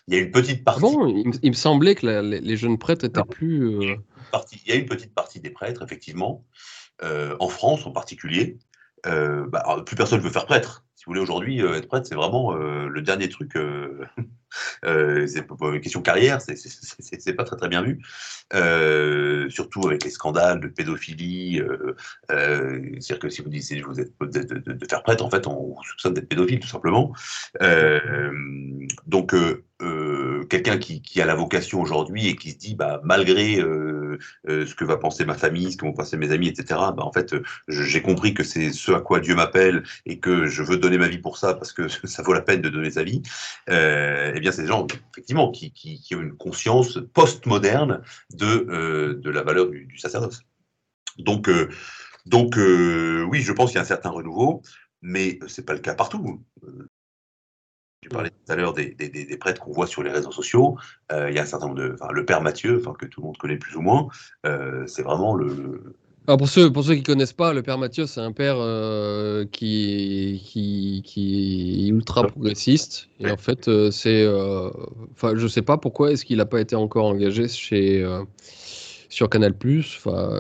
Il 0.08 0.16
y 0.16 0.18
a 0.18 0.22
une 0.22 0.32
petite 0.32 0.62
ah 0.66 0.72
partie. 0.72 0.82
Bon, 0.82 1.08
il, 1.08 1.50
me 1.50 1.56
semblait 1.56 1.96
que 1.96 2.06
les, 2.06 2.58
jeunes 2.58 2.78
prêtres 2.78 3.06
étaient 3.06 3.24
plus. 3.24 3.82
Il, 3.82 3.90
y 3.90 4.60
il, 4.66 4.70
y 4.70 4.72
a 4.72 4.76
une 4.76 4.86
petite 4.86 5.14
partie 5.14 5.40
des 5.40 5.50
prêtres, 5.50 5.84
effectivement, 5.84 6.46
en 7.02 7.50
France 7.50 7.86
en 7.86 7.92
particulier. 7.92 8.58
Bah, 9.06 9.84
plus 9.86 9.96
personne 9.96 10.20
ne 10.20 10.24
veut 10.24 10.32
faire 10.32 10.46
prêtre 10.46 10.84
si 11.04 11.08
vous 11.08 11.12
voulez, 11.12 11.22
aujourd'hui, 11.22 11.62
euh, 11.62 11.74
être 11.74 11.90
prêtre, 11.90 12.08
c'est 12.08 12.16
vraiment 12.16 12.54
euh, 12.54 12.88
le 12.88 13.02
dernier 13.02 13.28
truc. 13.28 13.58
Euh, 14.86 15.28
c'est 15.28 15.46
une 15.62 15.82
question 15.82 16.02
carrière, 16.02 16.40
c'est 16.42 17.34
pas 17.34 17.44
très 17.44 17.58
très 17.58 17.70
bien 17.70 17.82
vu. 17.82 18.02
surtout 19.50 19.88
avec 19.88 20.04
les 20.04 20.10
scandales 20.10 20.60
de 20.60 20.68
pédophilie. 20.68 21.62
C'est-à-dire 22.30 23.20
que 23.20 23.30
si 23.30 23.42
vous 23.42 23.50
dites 23.50 23.64
vous 23.86 24.00
êtes 24.00 24.14
de, 24.20 24.88
faire 24.90 25.04
prêtre, 25.04 25.24
en 25.24 25.30
fait, 25.30 25.48
on 25.48 25.54
vous 25.54 25.84
soupçonne 25.84 26.14
d'être 26.14 26.30
pédophile, 26.30 26.60
tout 26.60 26.68
simplement. 26.68 27.14
donc, 29.08 29.36
quelqu'un 30.50 30.78
qui, 30.78 31.22
a 31.22 31.26
la 31.26 31.36
vocation 31.36 31.82
aujourd'hui 31.82 32.28
et 32.28 32.36
qui 32.36 32.52
se 32.52 32.58
dit, 32.58 32.76
bah, 32.76 33.02
malgré 33.04 33.56
ce 33.56 34.76
que 34.76 34.86
va 34.86 34.98
penser 34.98 35.26
ma 35.26 35.36
famille, 35.36 35.72
ce 35.72 35.78
que 35.78 35.86
vont 35.86 35.94
penser 35.94 36.18
mes 36.18 36.32
amis, 36.32 36.48
etc., 36.48 36.80
bah, 36.96 37.04
en 37.04 37.12
fait, 37.12 37.36
j'ai 37.68 38.02
compris 38.02 38.34
que 38.34 38.44
c'est 38.44 38.72
ce 38.72 38.92
à 38.92 39.02
quoi 39.02 39.20
Dieu 39.20 39.36
m'appelle 39.36 39.84
et 40.06 40.20
que 40.20 40.48
je 40.48 40.64
veux 40.64 40.78
donner 40.78 40.98
ma 40.98 41.08
vie 41.08 41.18
pour 41.18 41.38
ça 41.38 41.54
parce 41.54 41.74
que 41.74 41.88
ça 42.08 42.24
vaut 42.24 42.34
la 42.34 42.42
peine 42.42 42.62
de 42.62 42.70
donner 42.70 42.92
sa 42.92 43.04
vie, 43.04 43.22
euh, 43.70 44.34
c'est 44.52 44.64
des 44.64 44.68
gens, 44.68 44.86
effectivement, 45.12 45.52
qui, 45.52 45.72
qui, 45.72 46.16
ont 46.16 46.22
une 46.22 46.36
conscience 46.36 47.00
post-moderne 47.14 48.02
de, 48.32 48.46
euh, 48.70 49.14
de 49.16 49.30
la 49.30 49.44
valeur 49.44 49.70
du, 49.70 49.98
sacerdoce. 49.98 50.42
Donc, 51.18 51.50
euh, 51.50 51.70
donc 52.26 52.56
oui, 52.56 53.42
je 53.42 53.52
pense 53.52 53.72
qu'il 53.72 53.76
y 53.76 53.80
a 53.80 53.82
un 53.82 53.86
certain 53.86 54.10
renouveau, 54.10 54.62
mais 55.02 55.40
ce 55.48 55.62
n'est 55.62 55.66
pas 55.66 55.74
le 55.74 55.80
cas 55.80 55.94
partout. 55.94 56.44
Je 58.02 58.10
parlais 58.10 58.32
tout 58.32 58.52
à 58.52 58.56
l'heure 58.56 58.74
des, 58.74 58.94
des, 58.96 59.38
prêtres 59.38 59.62
qu'on 59.62 59.72
voit 59.72 59.88
sur 59.88 60.04
les 60.04 60.12
réseaux 60.12 60.32
sociaux. 60.32 60.78
il 61.12 61.34
y 61.34 61.40
a 61.40 61.42
un 61.42 61.46
certain 61.46 61.68
nombre 61.68 61.80
de. 61.80 61.94
Enfin, 61.94 62.12
le 62.12 62.26
père 62.26 62.42
Mathieu, 62.42 62.80
enfin, 62.80 62.94
que 62.94 63.06
tout 63.06 63.22
le 63.22 63.28
monde 63.28 63.38
connaît 63.38 63.58
plus 63.58 63.76
ou 63.76 63.82
moins, 63.82 64.08
c'est 64.88 65.04
vraiment 65.04 65.36
le, 65.36 65.96
alors 66.26 66.38
pour 66.38 66.48
ceux 66.48 66.72
pour 66.72 66.86
ceux 66.86 66.96
qui 66.96 67.04
connaissent 67.04 67.34
pas, 67.34 67.54
le 67.54 67.62
père 67.62 67.78
Mathieu, 67.78 68.06
c'est 68.06 68.22
un 68.22 68.32
père 68.32 68.56
euh, 68.58 69.46
qui, 69.52 70.42
qui, 70.46 71.02
qui 71.04 71.86
est 71.86 71.90
ultra 71.90 72.26
progressiste. 72.28 73.10
Et 73.20 73.30
en 73.30 73.36
fait 73.36 73.68
euh, 73.68 73.92
c'est, 73.92 74.24
euh, 74.24 74.70
enfin 75.12 75.34
je 75.36 75.48
sais 75.48 75.62
pas 75.62 75.78
pourquoi 75.78 76.12
est-ce 76.12 76.24
qu'il 76.24 76.38
n'a 76.38 76.46
pas 76.46 76.62
été 76.62 76.78
encore 76.78 77.06
engagé 77.08 77.50
chez 77.50 78.06
sur 79.14 79.30
Canal+, 79.30 79.54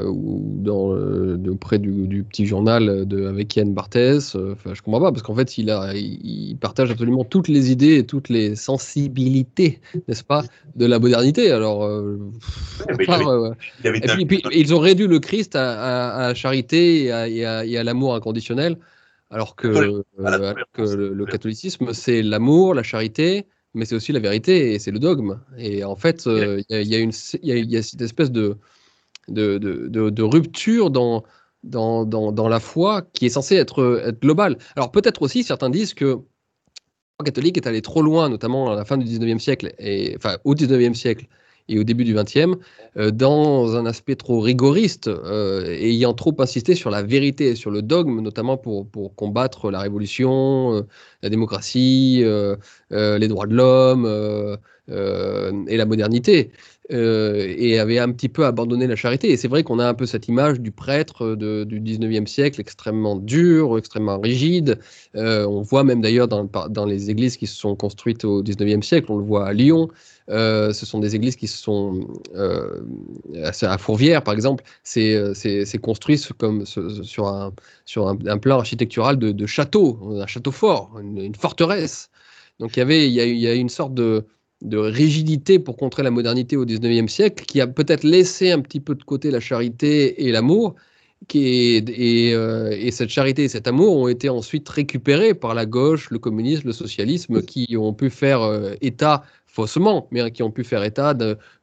ou 0.06 0.41
dans, 0.58 0.94
euh, 0.94 1.38
auprès 1.48 1.78
du, 1.78 2.24
petit 2.24 2.48
journal 2.48 3.06
de, 3.06 3.28
avec 3.28 3.56
Yann 3.56 3.72
Barthès. 3.72 4.36
Euh, 4.36 4.54
enfin, 4.54 4.74
je 4.74 4.82
comprends 4.82 5.00
pas, 5.00 5.12
parce 5.12 5.22
qu'en 5.22 5.36
fait, 5.36 5.60
il, 5.60 5.70
a, 5.70 5.94
il 5.94 6.58
partage 6.60 6.90
absolument 6.90 7.24
toutes 7.24 7.48
les 7.48 7.72
idées 7.72 8.00
et 8.00 8.06
toutes 8.06 8.30
les 8.30 8.56
sensibilités, 8.56 9.80
n'est-ce 10.08 10.24
pas, 10.24 10.44
de 10.76 10.86
la 10.88 10.98
modernité. 10.98 11.52
Alors, 11.52 11.88
et 12.90 14.26
puis, 14.26 14.41
ils 14.52 14.74
ont 14.74 14.80
réduit 14.80 15.08
le 15.08 15.20
Christ 15.20 15.56
à, 15.56 16.28
à, 16.28 16.34
charité 16.34 17.06
et 17.06 17.45
à, 17.45 17.84
l'amour 17.84 18.16
inconditionnel, 18.16 18.78
alors 19.30 19.56
que, 19.56 19.68
euh, 19.68 20.54
que 20.74 20.82
le 20.82 21.26
catholicisme, 21.26 21.94
c'est 21.94 22.24
l'amour, 22.24 22.74
la 22.74 22.84
charité, 22.84 23.45
mais 23.74 23.86
c'est 23.86 23.95
aussi 23.95 24.12
la 24.12 24.20
vérité 24.20 24.74
et 24.74 24.80
c'est 24.80 24.91
le 24.91 25.00
dogme. 25.00 25.40
Et 25.58 25.84
en 25.84 25.95
fait, 25.95 26.26
il 26.26 26.66
y, 26.70 26.95
a, 26.95 27.00
une, 27.00 27.12
y, 27.41 27.78
a, 27.78 27.84
cette 27.84 28.02
espèce 28.02 28.32
de, 28.32 28.58
de, 29.28 29.58
de, 29.58 30.10
de, 30.10 30.24
rupture 30.24 30.91
dans, 30.91 31.24
dans, 31.64 32.06
dans, 32.06 32.48
la 32.48 32.60
foi 32.60 33.02
qui 33.14 33.26
est 33.26 33.30
censée 33.30 33.56
être, 33.56 34.02
être 34.06 34.22
globale. 34.22 34.58
Alors 34.76 34.91
peut-être 34.91 35.22
aussi, 35.22 35.44
certains 35.44 35.70
disent 35.70 35.94
que 35.94 36.20
la 37.20 37.26
catholique 37.26 37.58
est 37.58 37.68
allée 37.68 37.82
trop 37.82 38.02
loin, 38.02 38.30
notamment 38.30 38.72
à 38.72 38.76
la 38.76 38.86
fin 38.86 38.98
du 38.98 39.06
19e 39.06 39.40
siècle, 39.40 39.74
et, 39.80 40.16
enfin 40.18 40.38
au 40.44 40.56
19e 40.56 40.94
siècle, 40.94 41.28
et 41.69 41.80
au 41.80 41.84
début 41.84 42.03
du 42.03 42.14
XXe, 42.14 42.57
euh, 42.98 43.11
dans 43.11 43.76
un 43.76 43.85
aspect 43.85 44.15
trop 44.15 44.40
rigoriste, 44.40 45.07
euh, 45.07 45.65
ayant 45.65 46.14
trop 46.14 46.35
insisté 46.40 46.76
sur 46.76 46.90
la 46.90 47.02
vérité 47.02 47.49
et 47.49 47.56
sur 47.56 47.72
le 47.72 47.81
dogme, 47.81 48.22
notamment 48.22 48.57
pour, 48.57 48.88
pour 48.88 49.15
combattre 49.15 49.72
la 49.72 49.80
révolution, 49.80 50.76
euh, 50.76 50.81
la 51.22 51.30
démocratie, 51.30 52.23
les 52.91 53.27
droits 53.27 53.48
de 53.48 53.56
l'homme 53.56 54.57
et 55.68 55.77
la 55.77 55.85
modernité. 55.85 56.52
et 56.90 57.80
avait 57.80 57.99
un 57.99 58.11
petit 58.11 58.27
peu 58.27 58.45
abandonné 58.45 58.88
la 58.88 58.98
charité. 58.98 59.31
Et 59.31 59.38
c'est 59.38 59.48
vrai 59.48 59.64
qu'on 59.64 59.80
a 59.80 59.88
un 59.88 59.94
peu 59.94 60.06
cette 60.06 60.27
image 60.27 60.60
du 60.60 60.72
prêtre 60.72 61.35
du 61.35 61.80
19e 61.80 62.27
siècle 62.27 62.60
extrêmement 62.60 63.15
dur, 63.15 63.77
extrêmement 63.77 64.19
rigide. 64.19 64.80
on 65.15 65.61
voit 65.61 65.85
même 65.85 66.02
d'ailleurs 66.02 66.27
dans, 66.27 66.44
dans, 66.44 66.85
les 66.85 67.10
églises 67.10 67.38
qui 67.38 67.48
se 67.48 67.56
sont 67.56 67.76
construites 67.77 68.26
au 68.26 68.44
19e 68.44 68.81
siècle, 68.81 69.11
on 69.11 69.18
le 69.18 69.23
voit 69.23 69.48
à 69.48 69.53
Lyon, 69.53 69.88
euh, 70.30 70.72
ce 70.72 70.86
sont 70.86 71.00
des 71.00 71.16
églises 71.16 71.36
qui 71.36 71.48
sont 71.48 72.08
euh, 72.36 72.82
à 73.62 73.78
Fourvière, 73.78 74.24
par 74.24 74.34
exemple, 74.34 74.64
c'est 74.84 75.82
construit 75.82 76.22
comme 76.38 76.66
sur 76.66 77.28
un, 77.28 77.54
sur 77.86 78.08
un, 78.08 78.38
plan 78.38 78.60
architectural 78.60 79.18
de, 79.18 79.45
château, 79.45 80.00
un 80.22 80.28
château 80.28 80.52
fort, 80.52 80.91
une, 81.02 81.36
forteresse. 81.36 82.10
Donc 82.60 82.78
il 82.78 82.80
y 82.80 82.82
avait 82.82 83.08
il 83.08 83.14
y 83.14 83.20
a, 83.20 83.26
il 83.26 83.38
y 83.38 83.48
a 83.48 83.54
une 83.54 83.70
sorte 83.70 83.94
de, 83.94 84.26
de 84.62 84.78
rigidité 84.78 85.60
pour 85.60 85.76
contrer 85.76 86.04
la 86.04 86.12
modernité 86.12 86.56
au 86.56 86.66
19e 86.66 87.08
siècle 87.08 87.44
qui 87.45 87.60
a 87.60 87.68
peut-être 87.68 88.04
laissé 88.04 88.52
un 88.52 88.62
petit 88.62 88.80
peu 88.80 88.95
de 88.95 89.04
côté 89.04 89.32
la 89.32 89.40
charité 89.40 90.26
et 90.26 90.32
l'amour. 90.32 90.76
Et, 91.34 92.34
euh, 92.34 92.76
et, 92.78 92.91
cette 92.91 93.08
charité 93.08 93.45
et 93.45 93.48
cet 93.48 93.66
amour 93.66 93.95
ont 93.95 94.10
été 94.10 94.28
ensuite 94.28 94.68
récupérés 94.68 95.34
par 95.34 95.54
la 95.54 95.66
gauche, 95.66 96.10
le 96.10 96.20
communisme, 96.20 96.68
le 96.68 96.74
socialisme, 96.74 97.41
qui 97.41 97.78
ont 97.78 97.94
pu 97.94 98.10
faire 98.10 98.41
état 98.82 99.24
faussement, 99.53 100.07
mais 100.09 100.31
qui 100.31 100.41
ont 100.41 100.49
pu 100.49 100.63
faire 100.63 100.84
état 100.84 101.13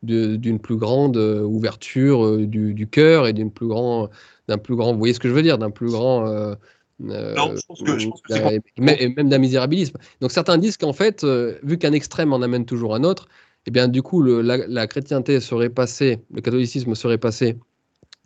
d'une 0.02 0.60
plus 0.60 0.76
grande 0.76 1.16
euh, 1.16 1.42
ouverture 1.42 2.24
euh, 2.24 2.46
du, 2.46 2.72
du 2.72 2.86
cœur 2.86 3.26
et 3.26 3.32
d'une 3.32 3.50
plus 3.50 3.66
grand, 3.66 4.08
d'un 4.46 4.58
plus 4.58 4.76
grand, 4.76 4.92
vous 4.92 4.98
voyez 4.98 5.12
ce 5.12 5.18
que 5.18 5.28
je 5.28 5.34
veux 5.34 5.42
dire, 5.42 5.58
d'un 5.58 5.70
plus 5.70 5.90
grand, 5.90 6.24
euh, 6.28 6.54
non, 7.00 7.56
je 7.56 7.66
pense 7.66 7.82
que, 7.82 7.98
je 7.98 8.08
pense 8.08 8.22
que 8.22 9.16
même 9.16 9.28
d'un 9.28 9.38
misérabilisme. 9.38 9.98
Donc 10.20 10.30
certains 10.30 10.56
disent 10.56 10.76
qu'en 10.76 10.92
fait, 10.92 11.26
vu 11.64 11.78
qu'un 11.78 11.92
extrême 11.92 12.32
en 12.32 12.42
amène 12.42 12.64
toujours 12.64 12.94
un 12.94 13.02
autre, 13.02 13.26
eh 13.66 13.72
bien, 13.72 13.88
du 13.88 14.02
coup, 14.02 14.22
le, 14.22 14.40
la, 14.40 14.86
chrétienté 14.86 15.40
serait 15.40 15.70
passée, 15.70 16.20
le 16.32 16.42
catholicisme 16.42 16.94
serait 16.94 17.18
passé 17.18 17.58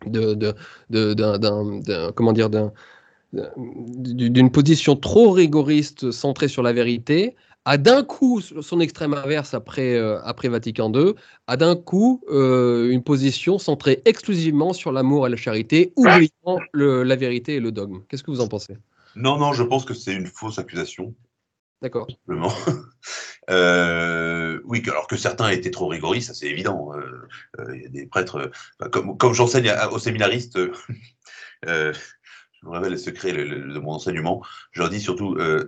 de, 0.05 0.35
de, 0.35 2.11
comment 2.11 2.33
dire, 2.33 2.49
d'une 3.31 4.51
position 4.51 4.95
trop 4.95 5.31
rigoriste 5.31 6.11
centrée 6.11 6.49
sur 6.49 6.61
la 6.61 6.73
vérité 6.73 7.35
à 7.65 7.77
d'un 7.77 8.03
coup 8.03 8.41
son 8.41 8.79
extrême 8.79 9.13
inverse 9.13 9.53
après, 9.53 9.95
euh, 9.95 10.21
après 10.23 10.47
Vatican 10.47 10.91
II, 10.93 11.13
à 11.47 11.57
d'un 11.57 11.75
coup 11.75 12.23
euh, 12.29 12.91
une 12.91 13.03
position 13.03 13.57
centrée 13.57 14.01
exclusivement 14.05 14.71
sur 14.71 14.91
l'amour 14.91 15.27
et 15.27 15.29
la 15.29 15.35
charité, 15.35 15.91
oubliant 15.95 16.59
la 16.73 17.15
vérité 17.15 17.55
et 17.55 17.59
le 17.59 17.71
dogme. 17.71 18.01
Qu'est-ce 18.07 18.23
que 18.23 18.31
vous 18.31 18.41
en 18.41 18.47
pensez? 18.47 18.77
Non, 19.15 19.37
non, 19.37 19.53
je 19.53 19.63
pense 19.63 19.83
que 19.83 19.93
c'est 19.93 20.13
une 20.13 20.27
fausse 20.27 20.59
accusation. 20.59 21.13
D'accord. 21.81 22.07
Euh, 23.51 24.59
oui, 24.65 24.81
alors 24.87 25.05
que 25.05 25.17
certains 25.17 25.49
étaient 25.49 25.69
trop 25.69 25.87
rigoristes, 25.87 26.33
c'est 26.33 26.47
évident. 26.47 26.93
Il 27.71 27.79
y 27.83 27.85
a 27.85 27.89
des 27.89 28.07
prêtres, 28.07 28.49
comme, 28.91 29.15
comme 29.19 29.33
j'enseigne 29.35 29.71
aux 29.91 29.99
séminaristes, 29.99 30.57
je 32.65 32.69
vous 32.69 32.73
révèle 32.73 32.93
les 32.93 32.97
secrets 32.97 33.31
de 33.31 33.79
mon 33.79 33.91
enseignement. 33.91 34.43
Je 34.71 34.81
leur 34.81 34.89
dis 34.89 34.99
surtout 34.99 35.35
euh, 35.35 35.67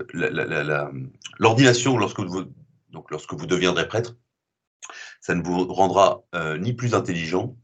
l'ordination 1.38 1.96
lorsque 1.96 2.22
vous, 2.22 2.46
lorsque 3.12 3.34
vous 3.34 3.46
deviendrez 3.46 3.88
prêtre, 3.88 4.16
ça 5.22 5.36
ne 5.36 5.44
vous 5.44 5.72
rendra 5.72 6.24
euh, 6.34 6.58
ni 6.58 6.74
plus 6.74 6.96
intelligent, 6.96 7.56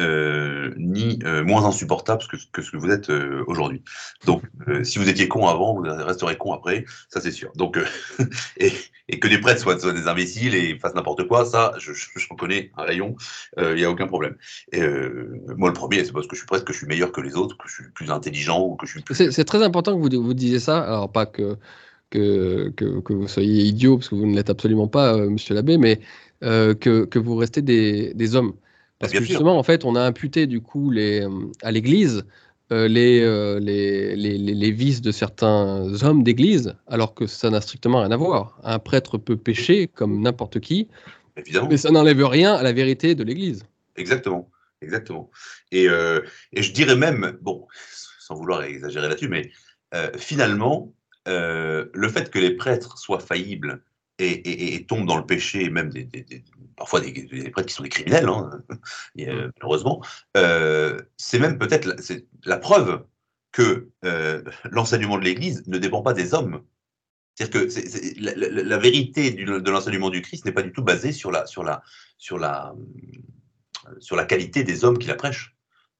euh, 0.00 0.72
ni 0.78 1.18
euh, 1.24 1.44
moins 1.44 1.66
insupportable 1.66 2.22
que, 2.26 2.38
ce 2.38 2.70
que 2.70 2.76
vous 2.78 2.90
êtes 2.90 3.10
euh, 3.10 3.44
aujourd'hui. 3.46 3.82
Donc, 4.24 4.42
si 4.84 4.98
vous 4.98 5.06
étiez 5.06 5.28
con 5.28 5.46
avant, 5.48 5.74
vous 5.74 5.82
resterez 5.82 6.38
con 6.38 6.54
après, 6.54 6.86
ça 7.10 7.20
c'est 7.20 7.30
sûr. 7.30 7.52
Donc, 7.56 7.78
et, 8.56 8.72
que 9.20 9.28
les 9.28 9.38
prêtres 9.38 9.60
soient, 9.60 9.74
des 9.74 10.08
imbéciles 10.08 10.54
et 10.54 10.78
fassent 10.78 10.94
n'importe 10.94 11.28
quoi, 11.28 11.44
ça, 11.44 11.72
j'en 11.76 11.92
je, 11.92 12.28
connais 12.38 12.70
un 12.78 12.84
rayon, 12.84 13.16
il 13.58 13.74
n'y 13.74 13.84
a 13.84 13.90
aucun 13.90 14.06
problème. 14.06 14.34
Moi, 14.72 15.68
le 15.68 15.74
premier, 15.74 16.02
c'est 16.06 16.12
parce 16.12 16.26
que 16.26 16.36
je 16.36 16.40
suis 16.40 16.46
prêtre 16.46 16.64
je 16.72 16.78
suis 16.78 16.86
meilleur 16.86 17.12
que 17.12 17.20
les 17.20 17.36
autres, 17.36 17.58
que 17.58 17.68
je 17.68 17.74
suis 17.74 17.90
plus 17.90 18.10
intelligent 18.10 18.62
ou 18.62 18.76
que 18.76 18.86
je 18.86 18.92
suis 18.92 19.02
plus... 19.02 19.30
C'est 19.30 19.44
très 19.44 19.62
important 19.62 19.94
que 19.94 20.00
vous, 20.00 20.22
vous 20.22 20.34
disiez 20.34 20.58
ça, 20.58 20.80
alors 20.80 21.12
pas 21.12 21.26
que, 21.26 21.58
que, 22.08 23.12
vous 23.12 23.28
soyez 23.28 23.64
idiot, 23.64 23.98
parce 23.98 24.08
que 24.08 24.14
vous 24.14 24.26
ne 24.26 24.34
l'êtes 24.34 24.48
absolument 24.48 24.88
pas, 24.88 25.18
monsieur 25.18 25.54
l'abbé, 25.54 25.76
mais 25.76 26.00
que, 26.40 27.18
vous 27.18 27.36
restez 27.36 27.60
des, 27.60 28.14
des 28.14 28.36
hommes. 28.36 28.54
Parce 29.02 29.12
que 29.12 29.20
justement, 29.24 29.58
en 29.58 29.64
fait, 29.64 29.84
on 29.84 29.96
a 29.96 30.00
imputé 30.00 30.46
du 30.46 30.60
coup 30.60 30.92
les, 30.92 31.22
euh, 31.22 31.28
à 31.62 31.72
l'Église 31.72 32.24
euh, 32.70 32.86
euh, 32.86 33.58
les, 33.58 34.14
les, 34.14 34.38
les, 34.38 34.54
les, 34.54 34.70
vices 34.70 35.02
de 35.02 35.10
certains 35.10 36.04
hommes 36.04 36.22
d'Église, 36.22 36.76
alors 36.86 37.12
que 37.12 37.26
ça 37.26 37.50
n'a 37.50 37.60
strictement 37.60 37.98
rien 37.98 38.12
à 38.12 38.16
voir. 38.16 38.60
Un 38.62 38.78
prêtre 38.78 39.18
peut 39.18 39.36
pécher 39.36 39.88
comme 39.88 40.20
n'importe 40.20 40.60
qui, 40.60 40.86
Évidemment. 41.36 41.66
mais 41.68 41.78
ça 41.78 41.90
n'enlève 41.90 42.24
rien 42.24 42.54
à 42.54 42.62
la 42.62 42.72
vérité 42.72 43.16
de 43.16 43.24
l'Église. 43.24 43.64
Exactement, 43.96 44.48
exactement. 44.80 45.30
Et, 45.72 45.86
et, 45.86 46.62
je 46.62 46.72
dirais 46.72 46.96
même, 46.96 47.36
bon, 47.42 47.66
sans 48.20 48.36
vouloir 48.36 48.62
exagérer 48.62 49.08
là-dessus, 49.08 49.28
mais 49.28 49.50
finalement, 50.16 50.94
le 51.26 52.08
fait 52.08 52.30
que 52.30 52.38
les 52.38 52.52
prêtres 52.52 52.96
soient 52.96 53.20
faillibles 53.20 53.82
et, 54.18 54.74
et, 54.76 54.86
tombent 54.86 55.06
dans 55.06 55.18
le 55.18 55.26
péché, 55.26 55.68
même 55.70 55.90
des, 55.90 56.08
parfois 56.76 57.00
des, 57.00 57.50
prêtres 57.50 57.68
qui 57.68 57.74
sont 57.74 57.82
des 57.82 57.88
criminels, 57.88 58.28
hein, 58.28 58.50
euh, 59.20 59.48
mm. 59.48 59.52
malheureusement, 59.58 60.02
euh, 60.36 61.00
c'est 61.16 61.38
même 61.38 61.58
peut-être 61.58 61.84
la, 61.84 61.96
la, 62.44 62.58
preuve 62.58 63.04
que 63.52 63.88
euh, 64.04 64.42
l'enseignement 64.70 65.18
de 65.18 65.24
l'Église 65.24 65.66
ne 65.66 65.78
dépend 65.78 66.02
pas 66.02 66.12
des 66.12 66.34
hommes. 66.34 66.62
C'est-à-dire 67.34 67.66
que 67.66 68.40
la, 68.44 68.78
vérité 68.78 69.30
de 69.30 69.70
l'enseignement 69.70 70.10
du 70.10 70.20
Christ 70.20 70.44
n'est 70.44 70.52
pas 70.52 70.62
du 70.62 70.70
tout 70.70 70.82
basée 70.82 71.12
sur 71.12 71.30
la, 71.30 71.46
sur, 71.46 71.64
la, 71.64 71.82
sur, 72.18 72.38
la, 72.38 72.74
sur 74.00 74.16
la 74.16 74.26
qualité 74.26 74.64
des 74.64 74.84
hommes 74.84 74.98
qui 74.98 75.08
la 75.08 75.14
prêchent. 75.14 75.56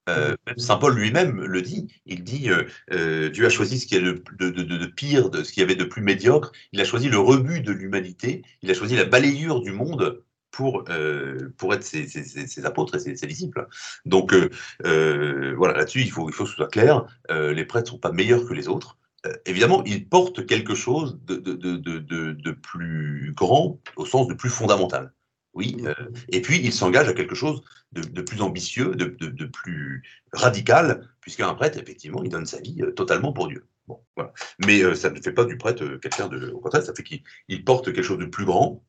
Mm. 0.09 0.35
Saint 0.59 0.77
Paul 0.77 0.95
lui-même 0.95 1.43
le 1.43 1.63
dit. 1.63 1.89
Il 2.05 2.23
dit 2.23 2.51
Dieu 2.91 3.47
a 3.47 3.49
choisi 3.49 3.81
ce 3.81 3.87
qui 3.87 3.95
est 3.95 4.03
de, 4.03 4.23
de, 4.39 4.51
de, 4.51 4.87
pire, 4.87 5.31
de 5.31 5.43
ce 5.43 5.53
qu'il 5.53 5.63
y 5.63 5.65
avait 5.65 5.75
de 5.75 5.85
plus 5.85 6.03
médiocre. 6.03 6.53
Il 6.73 6.83
a 6.83 6.85
choisi 6.85 7.09
le 7.09 7.19
rebut 7.19 7.63
de 7.63 7.73
l'humanité. 7.73 8.43
Il 8.61 8.71
a 8.71 8.75
choisi 8.75 8.95
la 8.95 9.07
balayure 9.07 9.63
du 9.63 9.73
monde 9.73 10.23
pour, 10.53 10.85
euh, 10.91 11.53
pour 11.57 11.75
être 11.75 11.83
ses, 11.83 12.07
ses, 12.07 12.65
apôtres 12.65 12.95
et 12.95 13.17
ses, 13.17 13.27
disciples. 13.27 13.67
Donc 14.05 14.33
euh, 14.33 14.51
euh, 14.87 15.55
voilà, 15.57 15.75
là-dessus, 15.75 16.03
il 16.03 16.13
faut, 16.13 16.29
il 16.29 16.33
faut 16.33 16.45
que 16.45 16.51
ce 16.51 16.57
soit 16.57 16.69
clair, 16.69 17.05
les 17.31 17.65
prêtres 17.65 17.89
ne 17.89 17.97
sont 17.97 17.99
pas 17.99 18.13
meilleurs 18.13 18.47
que 18.47 18.55
les 18.55 18.69
autres. 18.69 18.99
évidemment, 19.47 19.83
ils 19.85 20.09
portent 20.09 20.47
quelque 20.47 20.75
chose 20.75 21.19
de, 21.25 21.37
de, 21.37 21.55
de, 21.55 22.33
de, 22.33 22.51
plus 22.53 23.33
grand, 23.35 23.81
au 23.97 24.07
sens 24.07 24.29
de 24.29 24.35
plus 24.35 24.51
fondamental. 24.51 25.13
Oui, 25.55 25.85
et 26.29 26.41
puis 26.41 26.59
ils 26.59 26.73
s'engagent 26.73 27.09
à 27.09 27.15
quelque 27.15 27.35
chose 27.35 27.63
de, 27.93 28.23
plus 28.23 28.41
ambitieux, 28.41 28.95
de, 28.95 29.45
plus 29.47 30.03
radical, 30.33 31.09
puisqu'un 31.21 31.53
prêtre, 31.55 31.79
effectivement, 31.79 32.23
il 32.23 32.31
donne 32.31 32.47
sa 32.47 32.61
vie 32.61 32.81
totalement 32.97 33.33
pour 33.33 33.49
Dieu. 33.49 33.67
Bon, 33.87 34.01
voilà. 34.17 34.33
Mais 34.65 34.95
ça 34.95 35.11
ne 35.11 35.21
fait 35.21 35.33
pas 35.33 35.45
du 35.45 35.57
prêtre 35.57 35.99
quelqu'un 36.01 36.29
de. 36.29 36.51
Au 36.51 36.61
contraire, 36.61 36.83
ça 36.83 36.95
fait 36.95 37.03
qu'il 37.03 37.65
porte 37.65 37.87
quelque 37.87 38.03
chose 38.03 38.19
de 38.19 38.27
plus 38.27 38.45
grand, 38.45 38.83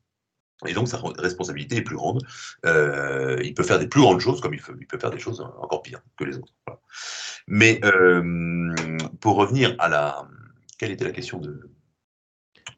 et 0.66 0.72
donc 0.72 0.88
sa 0.88 1.00
responsabilité 1.18 1.76
est 1.76 1.82
plus 1.82 1.96
grande. 1.96 2.22
Euh, 2.64 3.40
il 3.42 3.54
peut 3.54 3.62
faire 3.62 3.78
des 3.78 3.88
plus 3.88 4.00
grandes 4.00 4.20
choses 4.20 4.40
comme 4.40 4.54
il 4.54 4.60
peut, 4.60 4.76
il 4.80 4.86
peut 4.86 4.98
faire 4.98 5.10
des 5.10 5.18
choses 5.18 5.40
encore 5.40 5.82
pires 5.82 6.02
que 6.18 6.24
les 6.24 6.36
autres. 6.36 6.52
Mais 7.46 7.80
euh, 7.84 8.68
pour 9.20 9.36
revenir 9.36 9.74
à 9.78 9.88
la... 9.88 10.28
Quelle 10.78 10.90
était 10.90 11.04
la 11.04 11.12
question 11.12 11.38
de... 11.38 11.70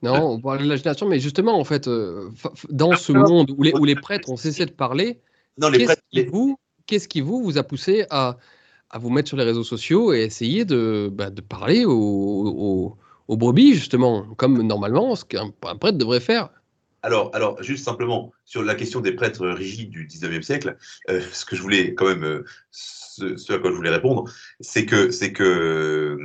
Non, 0.03 0.33
on 0.33 0.41
parlait 0.41 0.65
de 0.65 0.69
la 0.69 0.77
génération, 0.77 1.09
mais 1.09 1.21
justement, 1.21 1.59
en 1.59 1.65
fait, 1.65 1.89
euh, 1.89 2.31
dans 2.69 2.95
ce 2.97 3.13
monde 3.13 3.51
où 3.57 3.63
les, 3.63 3.73
où 3.73 3.85
les 3.85 3.95
prêtres 3.97 4.29
ont 4.29 4.37
cessé 4.37 4.67
de 4.67 4.71
parler, 4.71 5.21
qu'est-ce 5.61 5.97
qui, 6.11 6.25
vous, 6.25 6.59
qui 6.87 7.21
vous, 7.21 7.43
vous 7.43 7.59
a 7.59 7.63
poussé 7.63 8.05
à, 8.11 8.37
à 8.91 8.99
vous 8.99 9.11
mettre 9.11 9.29
sur 9.29 9.37
les 9.37 9.45
réseaux 9.45 9.65
sociaux 9.65 10.13
et 10.13 10.21
essayer 10.21 10.65
de, 10.65 11.11
bah, 11.13 11.31
de 11.31 11.41
parler 11.41 11.85
aux, 11.87 12.97
aux, 13.29 13.37
brebis, 13.37 13.75
justement, 13.75 14.27
comme 14.37 14.63
normalement 14.63 15.17
ce 15.17 15.25
qu'un 15.25 15.51
prêtre 15.51 15.99
devrait 15.99 16.21
faire? 16.21 16.51
Alors, 17.07 17.31
alors, 17.35 17.63
juste 17.63 17.85
simplement, 17.85 18.33
sur 18.45 18.65
la 18.65 18.75
question 18.75 19.01
des 19.01 19.13
prêtres 19.13 19.47
rigides 19.47 19.91
du 19.91 20.09
19e 20.09 20.43
siècle, 20.43 20.77
euh, 21.09 21.21
ce 21.33 21.45
que 21.45 21.55
je 21.55 21.63
voulais 21.63 21.95
quand 21.95 22.07
même, 22.07 22.25
euh, 22.25 22.45
ce, 22.73 23.53
à 23.53 23.59
quoi 23.61 23.71
je 23.71 23.77
voulais 23.77 23.91
répondre, 23.91 24.25
c'est 24.59 24.87
que, 24.87 25.13
c'est 25.13 25.33
que 25.33 25.45
euh, 25.45 26.19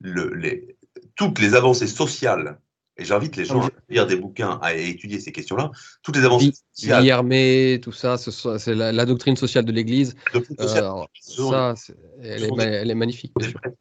le, 0.00 0.34
les, 0.34 0.76
toutes 1.14 1.38
les 1.38 1.54
avancées 1.54 1.86
sociales, 1.86 2.58
et 2.96 3.04
j'invite 3.04 3.36
les 3.36 3.44
gens 3.44 3.64
à 3.64 3.70
lire 3.88 4.08
des 4.08 4.16
bouquins, 4.16 4.58
à 4.60 4.74
étudier 4.74 5.20
ces 5.20 5.30
questions-là, 5.30 5.70
toutes 6.02 6.16
les 6.16 6.24
avancées 6.24 6.50
sociales. 6.72 7.04
tout 7.80 7.92
ça, 7.92 8.18
c'est 8.18 8.74
la, 8.74 9.06
doctrine 9.06 9.36
sociale 9.36 9.64
de 9.64 9.70
l'Église. 9.70 10.16
ça, 10.58 11.74
elle, 12.20 12.42
est, 12.42 12.94
magnifique. 12.96 13.32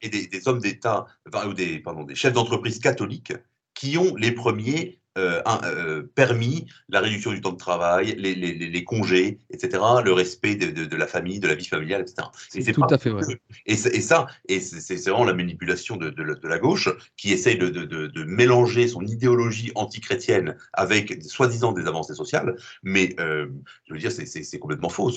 Et 0.03 0.09
des, 0.09 0.47
hommes 0.47 0.59
d'État, 0.59 1.07
ou 1.47 1.53
des, 1.55 1.79
pardon, 1.79 2.03
des 2.03 2.13
chefs 2.13 2.33
d'entreprise 2.33 2.77
catholiques 2.77 3.33
qui 3.73 3.97
ont 3.97 4.15
les 4.15 4.31
premiers 4.31 4.99
euh, 5.17 5.41
euh, 5.63 6.03
permis 6.15 6.65
la 6.89 6.99
réduction 6.99 7.31
du 7.31 7.41
temps 7.41 7.51
de 7.51 7.57
travail, 7.57 8.15
les, 8.17 8.35
les, 8.35 8.53
les 8.53 8.83
congés, 8.83 9.39
etc., 9.49 9.83
le 10.03 10.13
respect 10.13 10.55
de, 10.55 10.67
de, 10.71 10.85
de, 10.85 10.95
la 10.95 11.07
famille, 11.07 11.39
de 11.39 11.47
la 11.47 11.55
vie 11.55 11.65
familiale, 11.65 12.01
etc. 12.01 12.27
C'est 12.49 12.71
tout 12.71 12.83
à 12.89 12.97
fait 12.97 13.09
vrai. 13.09 13.23
Et, 13.65 13.73
et 13.73 14.01
ça, 14.01 14.27
et 14.47 14.59
c'est 14.59 14.95
vraiment 15.09 15.25
la 15.25 15.33
manipulation 15.33 15.97
de, 15.97 16.09
de 16.09 16.47
la 16.47 16.59
gauche 16.59 16.89
qui 17.15 17.31
essaye 17.31 17.57
de, 17.57 18.23
mélanger 18.25 18.87
son 18.87 19.01
idéologie 19.01 19.71
antichrétienne 19.75 20.55
avec 20.73 21.23
soi-disant 21.23 21.71
des 21.71 21.87
avancées 21.87 22.13
sociales, 22.13 22.55
mais 22.83 23.15
euh, 23.19 23.47
je 23.85 23.93
veux 23.93 23.99
dire, 23.99 24.11
c'est 24.11 24.59
complètement 24.59 24.89
faux. 24.89 25.11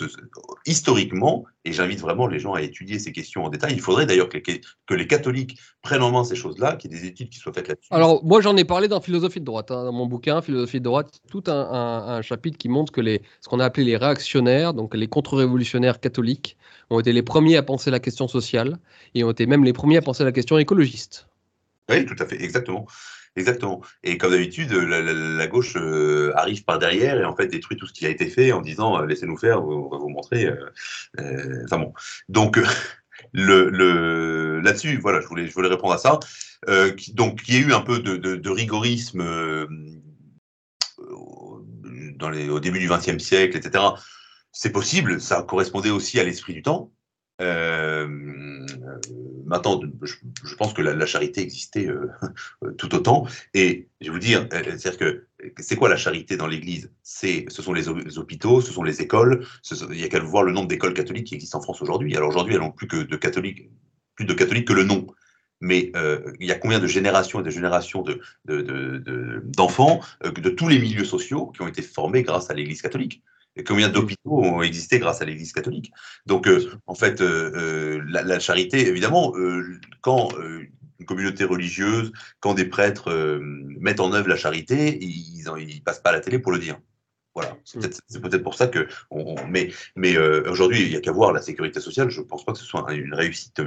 Historiquement, 0.66 1.44
et 1.64 1.72
j'invite 1.72 2.00
vraiment 2.00 2.26
les 2.26 2.38
gens 2.38 2.54
à 2.54 2.62
étudier 2.62 2.98
ces 2.98 3.12
questions 3.12 3.44
en 3.44 3.50
détail, 3.50 3.74
il 3.74 3.80
faudrait 3.80 4.06
d'ailleurs 4.06 4.28
que, 4.28 4.38
que, 4.38 4.94
les 4.94 5.06
catholiques 5.06 5.58
prennent 5.82 6.02
en 6.02 6.10
main 6.10 6.24
ces 6.24 6.36
choses-là, 6.36 6.76
qu'il 6.76 6.92
y 6.92 6.96
ait 6.96 7.00
des 7.00 7.06
études 7.06 7.28
qui 7.28 7.38
soient 7.38 7.52
faites 7.52 7.68
là-dessus. 7.68 7.88
Alors, 7.90 8.24
moi, 8.24 8.40
j'en 8.40 8.56
ai 8.56 8.64
parlé 8.64 8.88
dans 8.88 9.00
Philosophie 9.00 9.40
de 9.40 9.44
droite. 9.44 9.70
Hein 9.70 9.89
mon 9.92 10.06
bouquin, 10.06 10.42
Philosophie 10.42 10.78
de 10.78 10.84
droite, 10.84 11.20
tout 11.30 11.44
un, 11.46 12.20
chapitre 12.22 12.58
qui 12.58 12.68
montre 12.68 12.92
que 12.92 13.00
les, 13.00 13.22
ce 13.40 13.48
qu'on 13.48 13.60
a 13.60 13.64
appelé 13.64 13.84
les 13.84 13.96
réactionnaires, 13.96 14.74
donc 14.74 14.94
les 14.94 15.06
contre-révolutionnaires 15.06 16.00
catholiques, 16.00 16.56
ont 16.90 17.00
été 17.00 17.12
les 17.12 17.22
premiers 17.22 17.56
à 17.56 17.62
penser 17.62 17.90
la 17.90 18.00
question 18.00 18.28
sociale 18.28 18.78
et 19.14 19.24
ont 19.24 19.30
été 19.30 19.46
même 19.46 19.64
les 19.64 19.72
premiers 19.72 19.96
à 19.96 20.02
penser 20.02 20.24
la 20.24 20.32
question 20.32 20.58
écologiste. 20.58 21.28
Oui, 21.88 22.04
tout 22.04 22.16
à 22.18 22.26
fait, 22.26 22.42
exactement. 22.42 22.86
Exactement. 23.36 23.80
Et 24.02 24.18
comme 24.18 24.32
d'habitude, 24.32 24.72
la, 24.72 25.46
gauche 25.46 25.76
euh, 25.76 26.32
arrive 26.34 26.64
par 26.64 26.80
derrière 26.80 27.18
et 27.20 27.24
en 27.24 27.36
fait 27.36 27.46
détruit 27.46 27.76
tout 27.76 27.86
ce 27.86 27.92
qui 27.92 28.04
a 28.04 28.08
été 28.08 28.26
fait 28.26 28.50
en 28.50 28.60
disant 28.60 29.00
euh, 29.00 29.06
laissez-nous 29.06 29.36
faire, 29.36 29.64
on 29.64 29.88
va 29.88 29.98
vous 29.98 30.08
montrer. 30.08 30.46
Euh, 30.46 31.62
enfin 31.64 31.78
bon. 31.78 31.92
Donc 32.28 32.58
là-dessus, 33.32 34.98
voilà, 34.98 35.20
je 35.20 35.26
voulais, 35.26 35.68
répondre 35.68 35.92
à 35.92 35.98
ça. 35.98 36.18
Euh, 36.68 36.92
donc, 37.14 37.42
il 37.48 37.54
y 37.54 37.58
a 37.58 37.60
eu 37.60 37.72
un 37.72 37.80
peu 37.80 38.00
de, 38.00 38.50
rigorisme 38.50 39.20
euh, 39.20 39.66
au 40.98 42.60
début 42.60 42.80
du 42.80 42.88
XXe 42.88 43.22
siècle, 43.22 43.56
etc. 43.56 43.84
C'est 44.52 44.72
possible, 44.72 45.20
ça 45.20 45.42
correspondait 45.42 45.90
aussi 45.90 46.18
à 46.18 46.24
l'esprit 46.24 46.54
du 46.54 46.62
temps. 46.62 46.92
Euh, 47.40 48.06
maintenant, 49.46 49.80
je, 50.02 50.54
pense 50.56 50.74
que 50.74 50.82
la, 50.82 51.06
charité 51.06 51.40
existait 51.40 51.88
tout 52.78 52.94
autant. 52.94 53.26
Et 53.54 53.88
je 54.00 54.06
vais 54.06 54.12
vous 54.12 54.18
dire, 54.18 54.46
c'est-à-dire 54.50 54.98
que 54.98 55.26
c'est 55.58 55.76
quoi 55.76 55.88
la 55.88 55.96
charité 55.96 56.36
dans 56.36 56.46
l'Église? 56.46 56.90
C'est, 57.02 57.46
ce 57.48 57.62
sont 57.62 57.72
les, 57.72 57.88
hôpitaux, 57.88 58.60
ce 58.60 58.72
sont 58.72 58.82
les 58.82 59.02
écoles. 59.02 59.46
il 59.90 60.00
y 60.00 60.04
a 60.04 60.08
qu'à 60.08 60.20
voir 60.20 60.42
le 60.42 60.52
nombre 60.52 60.68
d'écoles 60.68 60.94
catholiques 60.94 61.28
qui 61.28 61.34
existent 61.34 61.58
en 61.58 61.62
France 61.62 61.82
aujourd'hui. 61.82 62.16
Alors 62.16 62.28
aujourd'hui, 62.28 62.54
elles 62.54 62.60
n'ont 62.60 62.72
plus 62.72 62.88
que 62.88 62.96
de 62.96 63.16
catholiques, 63.16 63.70
plus 64.14 64.24
de 64.24 64.34
catholiques 64.34 64.68
que 64.68 64.72
le 64.72 64.84
nom 64.84 65.06
mais 65.60 65.92
euh, 65.94 66.32
il 66.40 66.46
y 66.46 66.52
a 66.52 66.54
combien 66.54 66.78
de 66.78 66.86
générations 66.86 67.40
et 67.40 67.42
de 67.42 67.50
générations 67.50 68.02
d'enfants 68.44 70.00
de, 70.22 70.30
de, 70.30 70.40
de, 70.40 70.50
tous 70.50 70.68
les 70.68 70.78
milieux 70.78 71.04
sociaux 71.04 71.48
qui 71.48 71.62
ont 71.62 71.68
été 71.68 71.82
formés 71.82 72.22
grâce 72.22 72.50
à 72.50 72.54
l'Église 72.54 72.82
catholique? 72.82 73.22
Et 73.56 73.64
combien 73.64 73.88
d'hôpitaux 73.88 74.38
ont 74.42 74.62
existé 74.62 75.00
grâce 75.00 75.20
à 75.20 75.24
l'Église 75.24 75.52
catholique? 75.52 75.92
Donc, 76.24 76.46
euh, 76.46 76.70
en 76.86 76.94
fait, 76.94 77.20
euh, 77.20 78.00
la, 78.08 78.38
charité, 78.38 78.86
évidemment, 78.88 79.34
quand 80.00 80.30
une 81.00 81.06
communauté 81.06 81.44
religieuse, 81.44 82.12
quand 82.40 82.54
des 82.54 82.66
prêtres 82.66 83.40
mettent 83.80 84.00
en 84.00 84.12
œuvre 84.12 84.28
la 84.28 84.36
charité, 84.36 84.98
ils 85.02 85.42
ne 85.44 85.80
passent 85.80 86.00
pas 86.00 86.10
à 86.10 86.14
la 86.14 86.20
télé 86.20 86.38
pour 86.38 86.52
le 86.52 86.58
dire. 86.58 86.78
Voilà, 87.34 87.56
c'est 87.64 87.78
mm. 87.78 88.20
peut-être 88.20 88.42
pour 88.42 88.54
ça 88.54 88.66
que. 88.66 88.86
On, 89.10 89.36
mais 89.48 89.72
mais 89.96 90.16
aujourd'hui, 90.18 90.82
il 90.82 90.90
n'y 90.90 90.96
a 90.96 91.00
qu'à 91.00 91.12
voir 91.12 91.32
la 91.32 91.42
sécurité 91.42 91.80
sociale. 91.80 92.10
Je 92.10 92.20
ne 92.20 92.26
pense 92.26 92.44
pas 92.44 92.52
que 92.52 92.58
ce 92.58 92.64
soit 92.64 92.92
une 92.92 93.14
réussite 93.14 93.60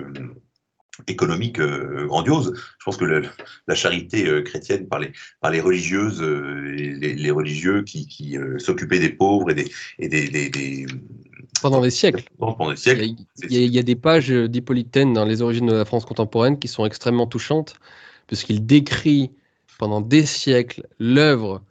économique 1.08 1.60
euh, 1.60 2.06
grandiose. 2.06 2.54
Je 2.80 2.86
pense 2.86 2.98
que 2.98 3.06
la 3.06 3.76
charité 3.76 4.28
euh, 4.28 4.42
chrétienne 4.42 4.88
par 4.88 5.00
les, 5.00 5.12
par 5.42 5.52
les 5.52 5.60
religieuses, 5.60 6.22
euh, 6.22 6.62
les, 6.72 7.32
religieux 7.32 7.84
qui, 7.84 8.08
qui 8.08 8.38
s'occupaient 8.58 9.00
des 9.00 9.10
pauvres 9.10 9.52
et 9.52 9.56
des... 9.56 9.72
Et 10.00 10.08
des, 10.08 10.86
Pendant 11.64 11.82
des 11.82 11.90
siècles. 11.90 12.26
Pendant 12.38 12.70
des 12.70 12.76
siècles. 12.76 13.16
Il 13.50 13.76
y, 13.76 13.80
a, 13.80 13.84
des 13.84 13.96
pages 13.96 14.30
d'Hippolytaine 14.30 15.14
dans 15.14 15.26
les 15.26 15.42
origines 15.42 15.66
de 15.66 15.74
la 15.74 15.86
France 15.86 16.06
contemporaine 16.06 16.60
qui 16.60 16.68
sont 16.68 16.86
extrêmement 16.86 17.26
touchantes, 17.26 17.76
puisqu'il 18.28 18.66
décrit 18.66 19.32
pendant 19.80 20.02
des 20.02 20.26
siècles 20.26 20.86
l'œuvre 21.00 21.64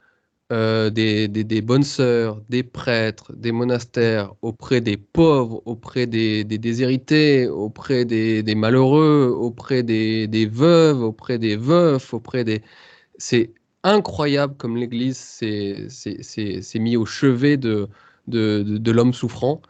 euh, 0.51 0.89
des, 0.91 1.61
bonnes 1.61 1.83
sœurs, 1.83 2.41
des 2.49 2.63
prêtres, 2.63 3.33
des 3.33 3.51
monastères, 3.51 4.33
auprès 4.41 4.81
des 4.81 4.97
pauvres, 4.97 5.63
auprès 5.65 6.05
des, 6.05 6.43
déshérités, 6.43 7.47
auprès 7.47 8.05
des, 8.05 8.55
malheureux, 8.55 9.33
auprès 9.35 9.81
des, 9.83 10.49
veuves, 10.51 11.01
auprès 11.01 11.39
des 11.39 11.55
veufs, 11.55 12.13
auprès 12.13 12.43
des... 12.43 12.61
C'est 13.17 13.51
incroyable 13.83 14.55
comme 14.57 14.77
l'Église 14.77 15.17
s'est 15.17 16.79
mis 16.79 16.97
au 16.97 17.05
chevet 17.05 17.57
de, 17.57 17.89
de, 18.27 18.91
l'homme 18.91 19.13
souffrant. 19.13 19.61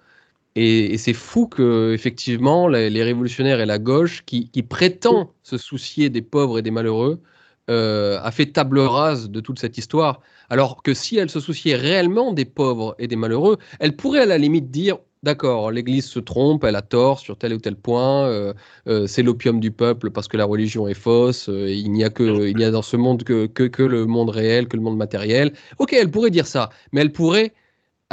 Et, 0.55 0.97
c'est 0.97 1.13
fou 1.13 1.47
que 1.47 1.93
effectivement 1.93 2.67
les, 2.67 3.03
révolutionnaires 3.03 3.59
et 3.59 3.65
la 3.65 3.79
gauche, 3.79 4.23
qui, 4.25 4.49
prétend 4.69 5.31
se 5.43 5.57
soucier 5.57 6.09
des 6.09 6.21
pauvres 6.21 6.59
et 6.59 6.61
des 6.61 6.71
malheureux, 6.71 7.21
euh, 7.69 8.19
a 8.21 8.31
fait 8.31 8.47
table 8.47 8.79
rase 8.79 9.29
de 9.29 9.39
toute 9.39 9.59
cette 9.59 9.77
histoire. 9.77 10.21
Alors 10.49 10.83
que 10.83 10.93
si 10.93 11.17
elle 11.17 11.29
se 11.29 11.39
souciait 11.39 11.75
réellement 11.75 12.33
des 12.33 12.45
pauvres 12.45 12.95
et 12.99 13.07
des 13.07 13.15
malheureux, 13.15 13.57
elle 13.79 13.95
pourrait 13.95 14.21
à 14.21 14.25
la 14.25 14.37
limite 14.37 14.69
dire 14.69 14.97
D'accord, 15.23 15.71
l'Église 15.71 16.05
se 16.05 16.19
trompe, 16.19 16.65
elle 16.65 16.75
a 16.75 16.81
tort 16.81 17.17
sur 17.19 17.37
tel 17.37 17.53
ou 17.53 17.57
tel 17.57 17.77
point, 17.77 18.27
euh, 18.27 18.53
euh, 18.87 19.07
c'est 19.07 19.23
l'opium 19.23 19.61
du 19.61 19.71
peuple 19.71 20.11
parce 20.11 20.27
que 20.27 20.35
la 20.35 20.43
religion 20.43 20.85
est 20.85 20.93
fausse, 20.93 21.47
il 21.47 21.93
n'y 21.93 22.03
a 22.03 22.09
que, 22.09 22.61
a 22.61 22.71
dans 22.71 22.81
ce 22.81 22.97
monde 22.97 23.23
que, 23.23 23.45
que, 23.45 23.83
le 23.83 24.05
monde 24.05 24.29
réel, 24.31 24.67
que 24.67 24.75
le 24.75 24.83
monde 24.83 24.97
matériel. 24.97 25.53
Ok, 25.79 25.93
elle 25.93 26.11
pourrait 26.11 26.29
dire 26.29 26.45
ça, 26.45 26.71
mais 26.91 26.99
elle 26.99 27.13
pourrait, 27.13 27.53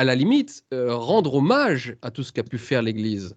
à 0.01 0.05
la 0.05 0.14
limite, 0.14 0.64
rendre 0.72 1.35
hommage 1.35 1.94
à 2.01 2.10
tout 2.10 2.22
ce 2.22 2.32
qu'a 2.32 2.43
pu 2.43 2.56
faire 2.56 2.81
l'Église 2.81 3.36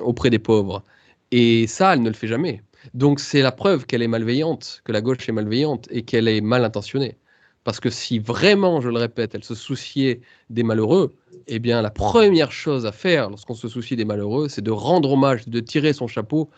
auprès 0.00 0.30
des 0.30 0.38
pauvres. 0.38 0.82
Et 1.32 1.66
ça, 1.66 1.92
elle 1.92 2.00
ne 2.00 2.08
le 2.08 2.14
fait 2.14 2.28
jamais. 2.28 2.62
Donc 2.94 3.20
c'est 3.20 3.42
la 3.42 3.52
preuve 3.52 3.84
qu'elle 3.84 4.00
est 4.00 4.08
malveillante, 4.08 4.80
que 4.84 4.92
la 4.92 5.02
gauche 5.02 5.28
est 5.28 5.32
malveillante 5.32 5.86
et 5.90 6.00
qu'elle 6.00 6.28
est 6.28 6.40
mal 6.40 6.64
intentionnée. 6.64 7.18
Parce 7.64 7.78
que 7.78 7.90
si 7.90 8.18
vraiment, 8.18 8.80
je 8.80 8.88
le 8.88 8.98
répète, 8.98 9.34
elle 9.34 9.44
se 9.44 9.54
souciait 9.54 10.22
des 10.48 10.62
malheureux, 10.62 11.14
eh 11.46 11.58
bien 11.58 11.82
la 11.82 11.90
première 11.90 12.50
chose 12.50 12.86
à 12.86 12.92
faire 12.92 13.28
lorsqu'on 13.28 13.52
se 13.54 13.68
soucie 13.68 13.96
des 13.96 14.06
malheureux, 14.06 14.48
c'est 14.48 14.62
de 14.62 14.70
rendre 14.70 15.12
hommage, 15.12 15.46
de 15.46 15.60
tirer 15.60 15.92
son 15.92 16.06
chapeau 16.06 16.48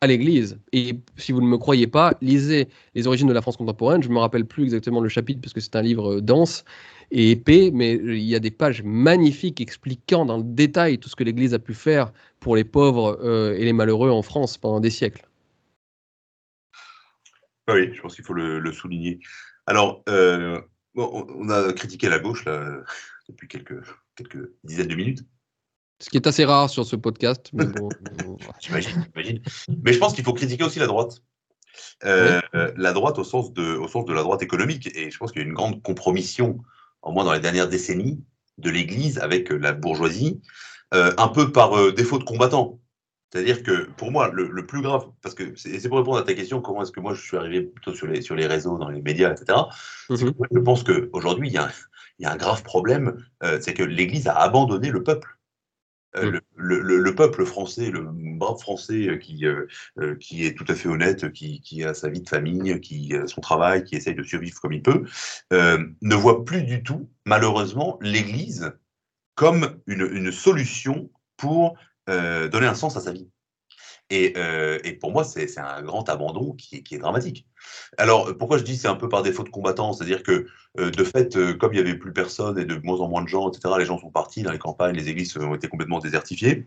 à 0.00 0.06
l'Église. 0.06 0.58
Et 0.72 0.98
si 1.16 1.32
vous 1.32 1.40
ne 1.40 1.46
me 1.46 1.58
croyez 1.58 1.86
pas, 1.86 2.14
lisez 2.20 2.68
Les 2.94 3.06
origines 3.06 3.28
de 3.28 3.32
la 3.32 3.42
France 3.42 3.56
contemporaine. 3.56 4.02
Je 4.02 4.08
ne 4.08 4.14
me 4.14 4.18
rappelle 4.18 4.46
plus 4.46 4.64
exactement 4.64 5.00
le 5.00 5.08
chapitre 5.08 5.40
parce 5.40 5.52
que 5.52 5.60
c'est 5.60 5.76
un 5.76 5.82
livre 5.82 6.14
euh, 6.14 6.20
dense 6.20 6.64
et 7.10 7.32
épais, 7.32 7.70
mais 7.72 7.94
il 7.94 8.22
y 8.22 8.34
a 8.34 8.38
des 8.38 8.50
pages 8.50 8.82
magnifiques 8.82 9.60
expliquant 9.60 10.24
dans 10.24 10.38
le 10.38 10.44
détail 10.44 10.98
tout 10.98 11.08
ce 11.08 11.16
que 11.16 11.24
l'Église 11.24 11.54
a 11.54 11.58
pu 11.58 11.74
faire 11.74 12.12
pour 12.38 12.56
les 12.56 12.64
pauvres 12.64 13.18
euh, 13.22 13.54
et 13.54 13.64
les 13.64 13.72
malheureux 13.72 14.10
en 14.10 14.22
France 14.22 14.58
pendant 14.58 14.80
des 14.80 14.90
siècles. 14.90 15.26
Ah 17.66 17.74
oui, 17.74 17.90
je 17.94 18.00
pense 18.00 18.14
qu'il 18.14 18.24
faut 18.24 18.34
le, 18.34 18.72
souligner. 18.72 19.20
Alors, 19.66 20.02
euh, 20.08 20.60
on 20.94 21.48
a 21.48 21.72
critiqué 21.72 22.08
la 22.08 22.18
gauche 22.18 22.44
là, 22.44 22.80
depuis 23.28 23.48
quelques, 23.48 23.80
quelques 24.16 24.50
dizaines 24.64 24.88
de 24.88 24.94
minutes. 24.94 25.24
Ce 26.00 26.08
qui 26.08 26.16
est 26.16 26.26
assez 26.26 26.44
rare 26.44 26.70
sur 26.70 26.84
ce 26.84 26.96
podcast. 26.96 27.50
Mais 27.52 27.64
j'imagine, 28.60 29.42
Mais 29.84 29.92
je 29.92 29.98
pense 29.98 30.14
qu'il 30.14 30.24
faut 30.24 30.32
critiquer 30.32 30.64
aussi 30.64 30.78
la 30.78 30.86
droite. 30.86 31.22
Euh, 32.04 32.40
la 32.76 32.92
droite 32.92 33.18
au 33.18 33.24
sens, 33.24 33.52
de, 33.52 33.76
au 33.76 33.86
sens 33.86 34.04
de 34.06 34.12
la 34.12 34.22
droite 34.22 34.42
économique. 34.42 34.88
Et 34.96 35.10
je 35.10 35.18
pense 35.18 35.30
qu'il 35.30 35.42
y 35.42 35.44
a 35.44 35.48
une 35.48 35.54
grande 35.54 35.82
compromission, 35.82 36.58
au 37.02 37.12
moins 37.12 37.24
dans 37.24 37.32
les 37.32 37.40
dernières 37.40 37.68
décennies, 37.68 38.22
de 38.58 38.70
l'Église 38.70 39.18
avec 39.18 39.50
la 39.50 39.72
bourgeoisie, 39.72 40.40
euh, 40.94 41.12
un 41.18 41.28
peu 41.28 41.52
par 41.52 41.92
défaut 41.92 42.18
de 42.18 42.24
combattants. 42.24 42.80
C'est-à-dire 43.32 43.62
que 43.62 43.88
pour 43.96 44.10
moi, 44.10 44.28
le, 44.32 44.66
plus 44.66 44.82
grave, 44.82 45.06
parce 45.22 45.36
que 45.36 45.54
c'est 45.56 45.88
pour 45.88 45.98
répondre 45.98 46.18
à 46.18 46.22
ta 46.22 46.34
question, 46.34 46.60
comment 46.60 46.82
est-ce 46.82 46.90
que 46.90 46.98
moi 46.98 47.14
je 47.14 47.22
suis 47.22 47.36
arrivé 47.36 47.62
plutôt 47.62 47.94
sur 47.94 48.08
les, 48.08 48.22
sur 48.22 48.34
les 48.34 48.46
réseaux, 48.46 48.76
dans 48.76 48.88
les 48.88 49.02
médias, 49.02 49.32
etc. 49.32 49.56
Mhm. 50.08 50.32
je 50.50 50.58
pense 50.58 50.82
qu'aujourd'hui, 50.82 51.48
il, 51.48 51.54
y, 51.54 52.26
a 52.26 52.32
un 52.32 52.36
grave 52.36 52.64
problème, 52.64 53.24
euh, 53.44 53.58
c'est 53.60 53.72
que 53.72 53.84
l'Église 53.84 54.26
a 54.26 54.34
abandonné 54.34 54.90
le 54.90 55.04
peuple. 55.04 55.38
Euh, 56.16 56.32
mhm. 56.32 56.40
le, 56.56 57.14
peuple 57.14 57.44
français, 57.44 57.90
le 57.90 58.02
brave 58.10 58.58
français 58.58 59.08
euh, 59.08 59.16
qui, 59.16 59.44
qui 60.18 60.44
est 60.44 60.56
tout 60.56 60.64
à 60.68 60.74
fait 60.74 60.88
honnête, 60.88 61.32
qui, 61.32 61.60
qui, 61.60 61.84
a 61.84 61.94
sa 61.94 62.08
vie 62.08 62.20
de 62.20 62.28
famille, 62.28 62.80
qui 62.80 63.14
a 63.14 63.26
son 63.26 63.40
travail, 63.40 63.84
qui 63.84 63.96
essaye 63.96 64.14
de 64.14 64.22
survivre 64.22 64.60
comme 64.60 64.72
il 64.72 64.82
peut, 64.82 65.04
ne 65.52 66.14
voit 66.14 66.44
plus 66.44 66.62
du 66.62 66.82
tout, 66.82 67.08
malheureusement, 67.26 67.98
l'Église 68.00 68.72
comme 69.36 69.80
une, 69.86 70.08
une 70.12 70.32
solution 70.32 71.10
pour 71.36 71.78
euh, 72.10 72.48
donner 72.48 72.66
un 72.66 72.74
sens 72.74 72.96
à 72.96 73.00
sa 73.00 73.12
vie. 73.12 73.28
Et, 74.10 74.34
euh, 74.36 74.78
et 74.82 74.92
pour 74.92 75.12
moi, 75.12 75.24
c'est 75.24 75.56
un 75.58 75.82
grand 75.82 76.08
abandon 76.08 76.52
qui 76.52 76.82
est, 76.90 76.98
dramatique. 76.98 77.46
Alors, 77.96 78.36
pourquoi 78.36 78.58
je 78.58 78.64
dis 78.64 78.76
c'est 78.76 78.88
un 78.88 78.96
peu 78.96 79.08
par 79.08 79.22
défaut 79.22 79.44
de 79.44 79.48
combattant? 79.48 79.92
C'est-à-dire 79.92 80.22
que, 80.22 80.46
euh, 80.78 80.90
de 80.90 81.04
fait, 81.04 81.38
comme 81.58 81.72
il 81.72 81.82
n'y 81.82 81.88
avait 81.88 81.98
plus 81.98 82.12
personne 82.12 82.58
et 82.58 82.64
de 82.64 82.80
moins 82.82 83.00
en 83.00 83.08
moins 83.08 83.22
de 83.22 83.28
gens, 83.28 83.48
etc., 83.50 83.74
les 83.78 83.84
gens 83.84 83.98
sont 83.98 84.10
partis 84.10 84.42
dans 84.42 84.52
les 84.52 84.58
campagnes, 84.58 84.96
les 84.96 85.08
églises 85.08 85.36
ont 85.36 85.54
été 85.54 85.68
complètement 85.68 86.00
désertifiées. 86.00 86.66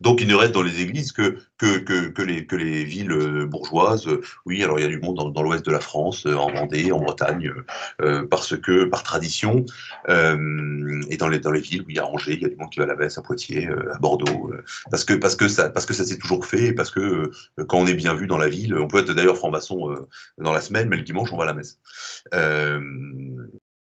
Donc, 0.00 0.20
il 0.20 0.28
ne 0.28 0.34
reste 0.34 0.52
dans 0.52 0.62
les 0.62 0.80
églises 0.80 1.12
que, 1.12 1.38
que, 1.58 1.78
que, 1.78 2.22
les, 2.22 2.46
que 2.46 2.54
les 2.54 2.84
villes 2.84 3.10
euh, 3.10 3.46
bourgeoises. 3.46 4.08
Oui, 4.46 4.62
alors 4.62 4.78
il 4.78 4.82
y 4.82 4.84
a 4.84 4.88
du 4.88 5.00
monde 5.00 5.16
dans, 5.16 5.28
dans 5.28 5.42
l'ouest 5.42 5.66
de 5.66 5.72
la 5.72 5.80
France, 5.80 6.24
euh, 6.26 6.34
en 6.34 6.52
Vendée, 6.52 6.92
en 6.92 7.00
Bretagne, 7.00 7.52
euh, 8.00 8.26
parce 8.26 8.56
que, 8.56 8.84
par 8.84 9.02
tradition, 9.02 9.66
euh, 10.08 11.02
et 11.10 11.16
dans 11.16 11.28
les, 11.28 11.40
dans 11.40 11.50
les 11.50 11.60
villes 11.60 11.82
où 11.82 11.90
il 11.90 11.96
y 11.96 11.98
a 11.98 12.06
Angers, 12.06 12.34
il 12.34 12.42
y 12.42 12.44
a 12.44 12.48
du 12.48 12.56
monde 12.56 12.70
qui 12.70 12.78
va 12.78 12.84
à 12.84 12.88
la 12.88 12.96
messe, 12.96 13.18
à 13.18 13.22
Poitiers, 13.22 13.68
à 13.68 13.98
Bordeaux, 13.98 14.52
parce 14.90 15.04
que, 15.04 15.14
parce 15.14 15.34
que 15.34 15.48
ça, 15.48 15.68
parce 15.70 15.86
que 15.86 15.94
ça 15.94 16.04
s'est 16.04 16.18
toujours 16.18 16.46
fait, 16.46 16.72
parce 16.72 16.90
que 16.90 17.30
quand 17.66 17.78
on 17.78 17.86
est 17.86 17.94
bien 17.94 18.14
vu 18.14 18.26
dans 18.26 18.38
la 18.38 18.48
ville, 18.48 18.76
on 18.76 18.86
peut 18.86 18.98
être 18.98 19.12
d'ailleurs 19.12 19.36
franc-maçon 19.36 19.96
dans 20.38 20.52
la 20.52 20.60
semaine, 20.60 20.88
mais 20.88 20.96
le 20.96 21.02
dimanche, 21.02 21.32
on 21.32 21.36
va 21.36 21.44
à 21.44 21.46
la 21.46 21.54
messe 21.54 21.78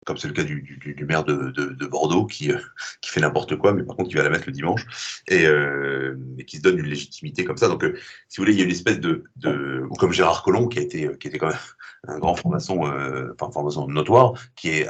comme 0.07 0.16
c'est 0.16 0.28
le 0.28 0.35
cas 0.35 0.45
du, 0.45 1.05
maire 1.07 1.24
de, 1.24 1.51
de, 1.51 1.66
de, 1.66 1.87
Bordeaux, 1.87 2.27
qui, 2.27 2.53
euh, 2.53 2.59
qui 3.01 3.11
fait 3.11 3.20
n'importe 3.20 3.57
quoi, 3.57 3.74
mais 3.74 3.83
par 3.83 3.97
contre 3.97 4.09
qui 4.09 4.15
va 4.15 4.23
la 4.23 4.31
mettre 4.31 4.45
le 4.47 4.53
dimanche, 4.53 4.87
et, 5.27 5.45
euh, 5.47 6.16
et 6.39 6.45
qui 6.45 6.59
se 6.59 6.62
donne 6.62 6.78
une 6.78 6.87
légitimité 6.87 7.45
comme 7.45 7.57
ça. 7.57 7.69
Donc, 7.69 7.83
euh, 7.85 7.99
si 8.28 8.39
vous 8.39 8.45
voulez, 8.45 8.55
il 8.55 8.59
y 8.59 8.62
a 8.62 8.65
une 8.65 8.70
espèce 8.70 9.01
de, 9.01 9.24
ou 9.91 9.95
comme 9.97 10.12
Gérard 10.12 10.45
Collomb, 10.45 10.69
qui 10.69 10.78
a 10.78 10.83
été, 10.83 11.11
qui 11.19 11.27
était 11.28 11.39
quand 11.39 11.49
même 11.49 11.57
un 12.07 12.19
grand 12.20 12.37
franc-maçon, 12.37 12.87
euh, 12.87 13.33
enfin 13.35 13.51
franc-maçon 13.51 13.89
notoire, 13.89 14.35
qui 14.55 14.70
est 14.70 14.89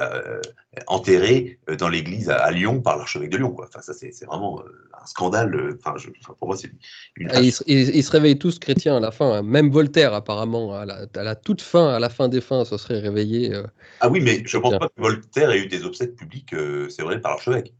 enterré 0.87 1.59
dans 1.79 1.89
l'église 1.89 2.29
à, 2.29 2.51
Lyon 2.51 2.83
par 2.83 2.99
l'archevêque 2.99 3.31
de 3.31 3.39
Lyon. 3.39 3.57
Enfin, 3.59 3.81
ça, 3.81 3.95
c'est 3.95 4.25
vraiment 4.27 4.63
scandale. 5.07 5.77
Enfin, 5.78 5.97
je, 5.97 6.11
pour 6.39 6.49
moi, 6.49 6.57
c'est 6.57 6.70
une. 7.16 7.28
ils, 7.43 7.53
se 7.53 8.11
réveillent 8.11 8.39
tous 8.39 8.59
chrétiens 8.59 8.97
à 8.97 9.01
la 9.01 9.11
fin. 9.11 9.33
Hein. 9.33 9.43
Même 9.43 9.70
Voltaire, 9.70 10.15
apparemment, 10.15 10.74
à 10.74 10.85
la, 10.85 11.07
à 11.15 11.23
la, 11.23 11.35
toute 11.35 11.62
fin, 11.62 11.89
à 11.89 11.99
la 11.99 12.09
fin 12.09 12.28
des 12.28 12.41
fins, 12.41 12.65
se 12.65 12.77
serait 12.77 13.01
réveillé. 13.01 13.53
ah 14.01 14.09
oui, 14.09 14.20
mais 14.20 14.43
je 14.45 14.59
pense 14.59 14.78
pas 14.78 14.89
que 14.89 15.01
Voltaire 15.01 15.51
ait 15.51 15.61
eu 15.61 15.66
des 15.66 15.85
obsèques 15.85 16.16
publiques, 16.16 16.55
c'est 16.89 17.03
vrai, 17.03 17.20
par 17.20 17.33
l'archevêque. 17.33 17.73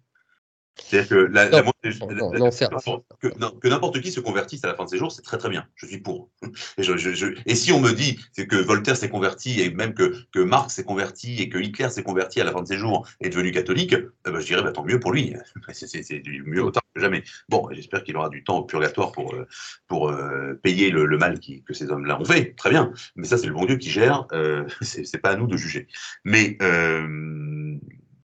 C'est-à-dire 0.77 1.09
que 1.09 1.15
la, 1.15 1.49
que, 1.49 3.69
n'importe 3.69 4.01
qui 4.01 4.13
se 4.13 4.21
convertisse 4.21 4.63
à 4.65 4.69
la 4.69 4.75
fin 4.75 4.85
de 4.85 4.91
ses 4.91 4.99
jours, 4.99 5.11
c'est 5.11 5.23
très 5.23 5.39
très 5.39 5.49
bien. 5.49 5.67
Je 5.75 5.87
suis 5.87 5.99
pour. 5.99 6.29
Et, 6.77 6.83
je, 6.83 7.35
et 7.47 7.55
si 7.55 7.73
on 7.73 7.81
me 7.81 7.93
dit 7.93 8.19
que 8.37 8.57
Voltaire 8.57 8.97
s'est 8.97 9.09
converti 9.09 9.61
et 9.61 9.71
même 9.71 9.95
que, 9.95 10.15
que 10.33 10.41
Marx 10.41 10.75
s'est 10.75 10.85
converti 10.85 11.41
et 11.41 11.49
que 11.49 11.59
Hitler 11.59 11.89
s'est 11.89 12.03
converti 12.03 12.41
à 12.41 12.45
la 12.45 12.53
fin 12.53 12.63
de 12.63 12.69
ses 12.69 12.77
jours 12.77 13.09
et 13.21 13.27
est 13.27 13.31
devenu 13.31 13.53
catholique, 13.53 13.95
eh 13.95 14.31
ben, 14.31 14.39
je 14.39 14.47
dirais 14.47 14.63
bah, 14.63 14.73
tant 14.73 14.85
mieux 14.85 15.01
pour 15.01 15.13
lui. 15.13 15.35
C'est 15.73 16.23
mieux 16.45 16.63
autant 16.63 16.81
que 16.95 17.01
jamais. 17.01 17.23
Bon, 17.49 17.69
j'espère 17.71 18.05
qu'il 18.05 18.17
aura 18.17 18.29
du 18.29 18.45
temps 18.45 18.59
au 18.59 18.65
purgatoire 18.65 19.13
pour, 19.13 19.35
euh, 19.35 19.47
pour 19.87 20.11
euh, 20.11 20.55
payer 20.63 20.91
le, 20.91 21.17
mal 21.17 21.41
qui, 21.41 21.63
que 21.63 21.75
ces 21.75 21.91
hommes-là 21.91 22.21
ont 22.21 22.25
fait. 22.25 22.55
Très 22.55 22.71
bien. 22.71 22.93
Mais 23.17 23.27
ça, 23.27 23.39
c'est 23.39 23.47
le 23.47 23.55
bon 23.55 23.65
Dieu 23.65 23.77
qui 23.77 23.91
gère. 23.91 24.27
Euh, 24.33 24.67
c'est 24.83 25.19
pas 25.19 25.31
à 25.31 25.37
nous 25.37 25.47
de 25.47 25.57
juger. 25.57 25.89
Mais 26.25 26.59
euh, 26.63 27.79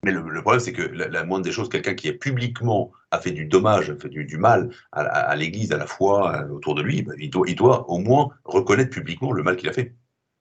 mais 0.04 0.12
le, 0.12 0.40
problème, 0.42 0.60
c'est 0.60 0.72
que 0.72 0.82
la, 0.82 1.24
moindre 1.24 1.44
des 1.44 1.52
choses, 1.52 1.68
quelqu'un 1.68 1.94
qui 1.94 2.08
est 2.08 2.12
publiquement 2.14 2.92
a 3.10 3.18
fait 3.18 3.30
du 3.30 3.46
dommage, 3.46 3.90
a 3.90 3.96
fait 3.96 4.08
du, 4.08 4.36
mal 4.36 4.70
à, 4.92 5.34
l'Église, 5.36 5.72
à 5.72 5.78
la 5.78 5.86
foi 5.86 6.36
euh, 6.36 6.48
autour 6.48 6.74
de 6.74 6.82
lui, 6.82 7.02
bah, 7.02 7.14
il, 7.18 7.30
doit, 7.30 7.48
il, 7.48 7.56
doit, 7.56 7.88
au 7.88 7.98
moins 7.98 8.28
reconnaître 8.44 8.90
publiquement 8.90 9.32
le 9.32 9.42
mal 9.42 9.56
qu'il 9.56 9.68
a 9.68 9.72
fait. 9.72 9.94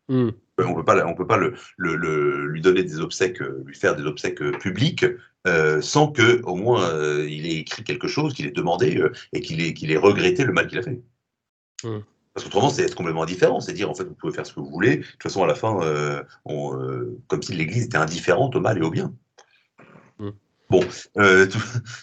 Hmm. 0.09 0.29
Euh, 0.59 0.65
on 0.65 0.75
peut 0.75 0.83
pas, 0.83 1.05
on 1.07 1.15
peut 1.15 1.25
pas 1.25 1.37
le, 1.37 1.55
lui 1.77 2.61
donner 2.61 2.83
des 2.83 2.99
obsèques, 2.99 3.41
euh, 3.41 3.63
lui 3.65 3.75
faire 3.75 3.95
des 3.95 4.03
obsèques 4.03 4.43
publiques 4.59 5.05
sans 5.81 6.07
que, 6.07 6.41
au 6.43 6.55
moins, 6.55 6.89
il 7.25 7.45
ait 7.45 7.57
écrit 7.57 7.83
quelque 7.83 8.07
chose, 8.07 8.33
qu'il 8.33 8.45
ait 8.45 8.51
demandé 8.51 9.03
et 9.33 9.41
qu'il 9.41 9.61
ait, 9.61 9.73
qu'il 9.73 9.91
ait 9.91 9.97
regretté 9.97 10.45
le 10.45 10.53
mal 10.53 10.67
qu'il 10.67 10.77
a 10.79 10.83
fait. 10.83 11.01
Hmm. 11.83 11.99
Parce 12.33 12.45
qu'autrement, 12.45 12.69
c'est 12.69 12.83
être 12.83 12.95
complètement 12.95 13.25
différent. 13.25 13.59
C'est 13.59 13.73
dire, 13.73 13.89
en 13.89 13.93
fait, 13.93 14.05
vous 14.05 14.15
pouvez 14.15 14.33
faire 14.33 14.45
ce 14.45 14.53
que 14.53 14.61
vous 14.61 14.69
voulez. 14.69 14.97
De 14.97 15.03
toute 15.03 15.23
façon, 15.23 15.43
à 15.43 15.47
la 15.47 15.55
fin, 15.55 15.79
comme 17.27 17.43
si 17.43 17.53
l'Église 17.53 17.85
était 17.85 17.97
indifférente 17.97 18.55
au 18.55 18.61
mal 18.61 18.77
et 18.77 18.81
au 18.81 18.89
bien. 18.89 19.13
Bon, 20.69 20.83
euh, 21.17 21.45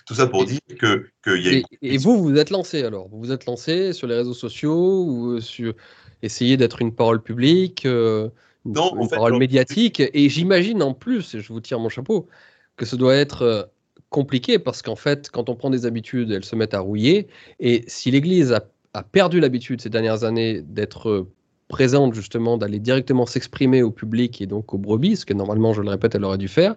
tout, 0.07 0.15
ça 0.15 0.27
pour 0.27 0.45
dire 0.45 0.61
que 0.79 1.09
qu'il 1.25 1.43
y 1.45 1.49
a. 1.49 1.53
Et, 1.53 1.65
et, 1.83 1.99
vous, 1.99 2.23
vous 2.23 2.37
êtes 2.37 2.51
lancé 2.51 2.85
alors 2.85 3.09
Vous 3.09 3.19
vous 3.19 3.33
êtes 3.33 3.47
lancé 3.47 3.93
sur 3.93 4.07
les 4.07 4.15
réseaux 4.15 4.35
sociaux 4.35 5.05
ou 5.05 5.41
sur 5.41 5.75
essayer 6.23 6.57
d'être 6.57 6.81
une 6.81 6.95
parole 6.95 7.23
publique, 7.23 7.87
euh, 7.87 8.29
une, 8.67 8.75
non, 8.75 9.09
parole 9.09 9.39
médiatique 9.39 10.03
Et 10.13 10.29
j'imagine 10.29 10.83
en 10.83 10.95
plus, 10.95 11.35
et 11.35 11.41
je 11.41 11.53
vous 11.53 11.61
tire 11.61 11.81
mon 11.81 11.89
chapeau, 11.89 12.29
que 12.77 12.85
ce 12.85 12.95
doit 12.95 13.15
être 13.15 13.43
euh, 13.43 13.63
compliqué 14.11 14.59
parce 14.59 14.83
qu'en 14.83 14.97
fait, 14.97 15.31
quand 15.31 15.49
on 15.49 15.57
prend 15.57 15.71
des 15.71 15.87
habitudes, 15.87 16.31
elles 16.31 16.45
se 16.45 16.55
mettent 16.55 16.75
à 16.75 16.81
rouiller. 16.81 17.29
Et 17.59 17.85
si 17.89 18.11
l'Église 18.11 18.53
a, 18.53 18.65
a 18.95 19.03
perdu 19.03 19.41
l'habitude 19.41 19.81
ces 19.81 19.91
dernières 19.91 20.25
années 20.25 20.61
d'être 20.63 21.27
présente 21.71 22.15
justement 22.15 22.59
d'aller 22.59 22.81
directement 22.81 23.25
s'exprimer 23.25 23.83
au 23.83 23.91
public 23.91 24.43
et 24.43 24.47
donc 24.47 24.75
aux 24.75 24.79
brebis, 24.79 25.17
ce 25.17 25.25
que 25.25 25.33
normalement, 25.33 25.73
je 25.73 25.81
le 25.81 25.89
répète, 25.89 26.15
elle 26.17 26.25
aurait 26.25 26.37
dû 26.37 26.49
faire. 26.49 26.75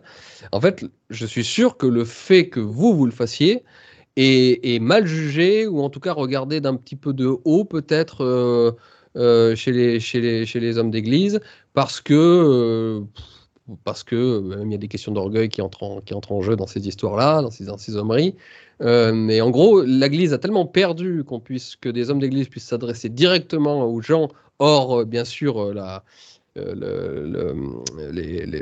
En 0.54 0.62
fait, 0.62 0.86
je 1.10 1.26
suis 1.26 1.44
sûr 1.44 1.76
que 1.78 1.88
le 1.88 2.06
fait 2.06 2.48
que 2.48 2.62
vous, 2.62 2.94
vous 2.96 3.06
le 3.06 3.12
fassiez 3.12 3.64
est, 4.16 4.80
mal 4.80 5.06
jugé 5.08 5.68
ou 5.68 5.82
en 5.82 5.90
tout 5.90 6.00
cas 6.00 6.14
regardé 6.14 6.62
d'un 6.62 6.76
petit 6.76 6.96
peu 6.96 7.12
de 7.12 7.36
haut 7.44 7.66
peut-être 7.66 8.24
euh, 8.24 8.72
euh, 9.18 9.56
chez, 9.56 9.72
les, 9.74 10.78
hommes 10.78 10.92
d'église 10.92 11.42
parce 11.74 12.00
que... 12.00 12.14
Euh, 12.14 13.02
parce 13.86 14.04
que 14.04 14.62
il 14.66 14.72
y 14.74 14.76
a 14.76 14.78
des 14.78 14.90
questions 14.90 15.14
d'orgueil 15.14 15.48
qui 15.48 15.62
entrent, 15.62 15.84
en, 15.84 16.02
qui 16.02 16.14
entrent 16.14 16.34
en 16.34 16.42
jeu 16.42 16.58
dans 16.58 16.68
ces 16.68 16.86
histoires-là, 16.86 17.42
dans 17.42 17.50
ces, 17.50 17.64
dans 17.64 17.78
ces 17.78 17.96
hommeries. 17.96 18.36
mais 18.82 19.40
en 19.40 19.50
gros, 19.52 19.82
l'Église 19.82 20.34
a 20.34 20.38
tellement 20.38 20.66
perdu 20.66 21.24
qu'on 21.24 21.40
puisse 21.40 21.78
que 21.78 21.88
des 21.88 22.10
hommes 22.10 22.20
d'Église 22.20 22.50
puissent 22.50 22.68
s'adresser 22.68 23.08
directement 23.08 23.86
aux 23.86 24.02
gens 24.02 24.28
Or, 24.66 25.02
euh, 25.02 25.04
bien 25.04 25.26
sûr, 25.26 25.62
euh, 25.62 25.74
la, 25.74 26.06
euh, 26.58 26.74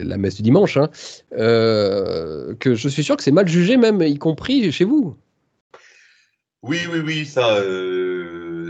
la 0.03 0.17
messe 0.17 0.37
du 0.37 0.41
dimanche, 0.41 0.77
hein, 0.77 0.89
que 1.29 2.73
je 2.73 2.89
suis 2.89 3.03
sûr 3.03 3.15
que 3.15 3.21
c'est 3.21 3.29
mal 3.29 3.47
jugé, 3.47 3.77
même 3.77 4.01
y 4.01 4.17
compris 4.17 4.71
chez 4.71 4.83
vous. 4.83 5.15
Oui, 6.63 6.79
oui, 6.91 7.01
oui, 7.05 7.25
ça, 7.27 7.61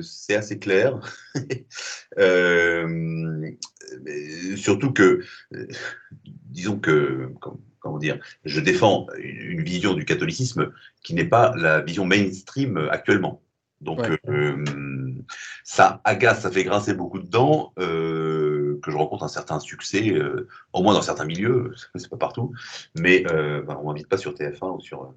c'est 0.02 0.36
assez 0.36 0.60
clair. 0.60 1.00
surtout 4.58 4.92
que, 4.92 5.22
disons 6.50 6.80
que, 6.80 7.32
comment 7.80 7.98
dire, 7.98 8.20
je 8.44 8.60
défends 8.60 9.08
une 9.18 9.64
vision 9.64 9.94
du 9.94 10.04
catholicisme 10.04 10.74
qui 11.02 11.14
n'est 11.14 11.30
pas 11.30 11.54
la 11.56 11.80
vision 11.80 12.04
mainstream 12.04 12.90
actuellement. 12.92 13.42
Donc, 13.82 14.00
euh, 14.30 14.56
ça 15.64 16.02
agace, 16.04 16.42
ça 16.42 16.52
fait 16.52 16.64
grincer 16.64 16.94
beaucoup 16.94 17.20
de 17.20 17.28
dents, 17.28 17.74
euh, 17.80 18.80
que 18.84 18.92
je 18.92 18.98
rencontre 18.98 19.24
un 19.24 19.30
certain 19.30 19.60
succès, 19.60 20.12
euh, 20.12 20.48
au 20.74 20.84
moins 20.84 20.94
dans 20.94 21.02
certains 21.02 21.26
milieux, 21.26 21.74
c'est 21.96 22.10
pas 22.10 22.18
partout, 22.18 22.54
mais 22.96 23.22
ben, 23.22 23.78
on 23.82 23.88
m'invite 23.88 24.08
pas 24.08 24.18
sur 24.18 24.34
TF1 24.34 24.78
ou 24.78 24.80
sur. 24.80 25.14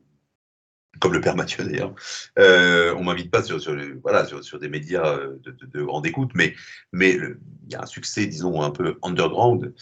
Comme 1.01 1.13
le 1.13 1.21
père 1.21 1.35
Mathieu 1.35 1.65
d'ailleurs, 1.65 1.93
on 2.37 3.03
m'invite 3.03 3.29
pas 3.29 3.43
sur, 3.43 3.59
voilà, 4.05 4.25
sur, 4.27 4.61
des 4.61 4.69
médias 4.69 5.19
de, 5.43 5.83
grande 5.83 6.07
écoute, 6.07 6.31
mais 6.35 6.55
il 6.93 7.37
y 7.69 7.75
a 7.75 7.83
un 7.83 7.87
succès, 7.87 8.29
disons, 8.29 8.63
un 8.63 8.71
peu 8.71 8.97
underground 9.03 9.75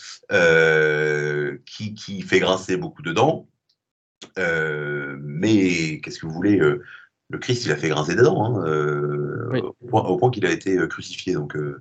qui, 1.66 1.92
qui, 1.92 2.22
fait 2.22 2.40
grincer 2.40 2.78
beaucoup 2.78 3.02
de 3.02 3.12
dents. 3.12 3.46
mais 4.38 6.00
qu'est-ce 6.00 6.18
que 6.18 6.24
vous 6.24 6.32
voulez 6.32 6.58
le 7.32 7.38
Christ, 7.38 7.64
il 7.64 7.72
a 7.72 7.76
fait 7.76 7.88
grincer 7.88 8.14
des 8.14 8.22
dents, 8.22 8.44
hein, 8.44 8.62
euh, 8.66 9.72
au 9.90 10.16
point, 10.18 10.30
qu'il 10.30 10.46
a 10.46 10.50
été 10.50 10.76
euh, 10.76 10.86
crucifié. 10.86 11.32
Donc, 11.32 11.56
euh, 11.56 11.80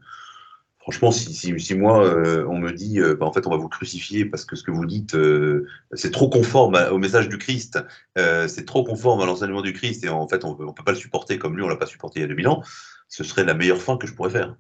franchement, 0.80 1.12
si, 1.12 1.76
moi, 1.76 2.16
on 2.48 2.58
me 2.58 2.72
dit, 2.72 3.00
bah, 3.20 3.26
en 3.26 3.34
fait, 3.34 3.46
on 3.46 3.52
va 3.52 3.58
vous 3.58 3.68
crucifier 3.68 4.26
parce 4.26 4.46
que 4.46 4.56
ce 4.56 4.64
que 4.64 4.72
vous 4.72 4.86
dites, 4.86 5.16
c'est 5.94 6.12
trop 6.12 6.30
conforme 6.30 6.76
au 6.92 6.98
message 6.98 7.30
du 7.30 7.38
Christ, 7.38 7.80
c'est 8.16 8.66
trop 8.66 8.84
conforme 8.84 9.22
à 9.22 9.26
l'enseignement 9.26 9.62
du 9.62 9.74
Christ, 9.74 10.04
et 10.06 10.10
en 10.10 10.28
fait, 10.28 10.44
on 10.44 10.58
ne 10.58 10.72
peut 10.72 10.84
pas 10.84 10.94
le 10.94 10.98
supporter 10.98 11.38
comme 11.38 11.56
lui, 11.56 11.64
on 11.64 11.68
l'a 11.68 11.76
pas 11.76 11.86
supporté 11.86 12.20
il 12.20 12.24
y 12.24 12.26
a 12.26 12.30
2000 12.30 12.48
ans, 12.48 12.64
ce 13.10 13.24
serait 13.24 13.44
la 13.44 13.54
meilleure 13.54 13.82
fin 13.82 13.98
que 13.98 14.08
je 14.08 14.14
pourrais 14.14 14.32
faire. 14.32 14.56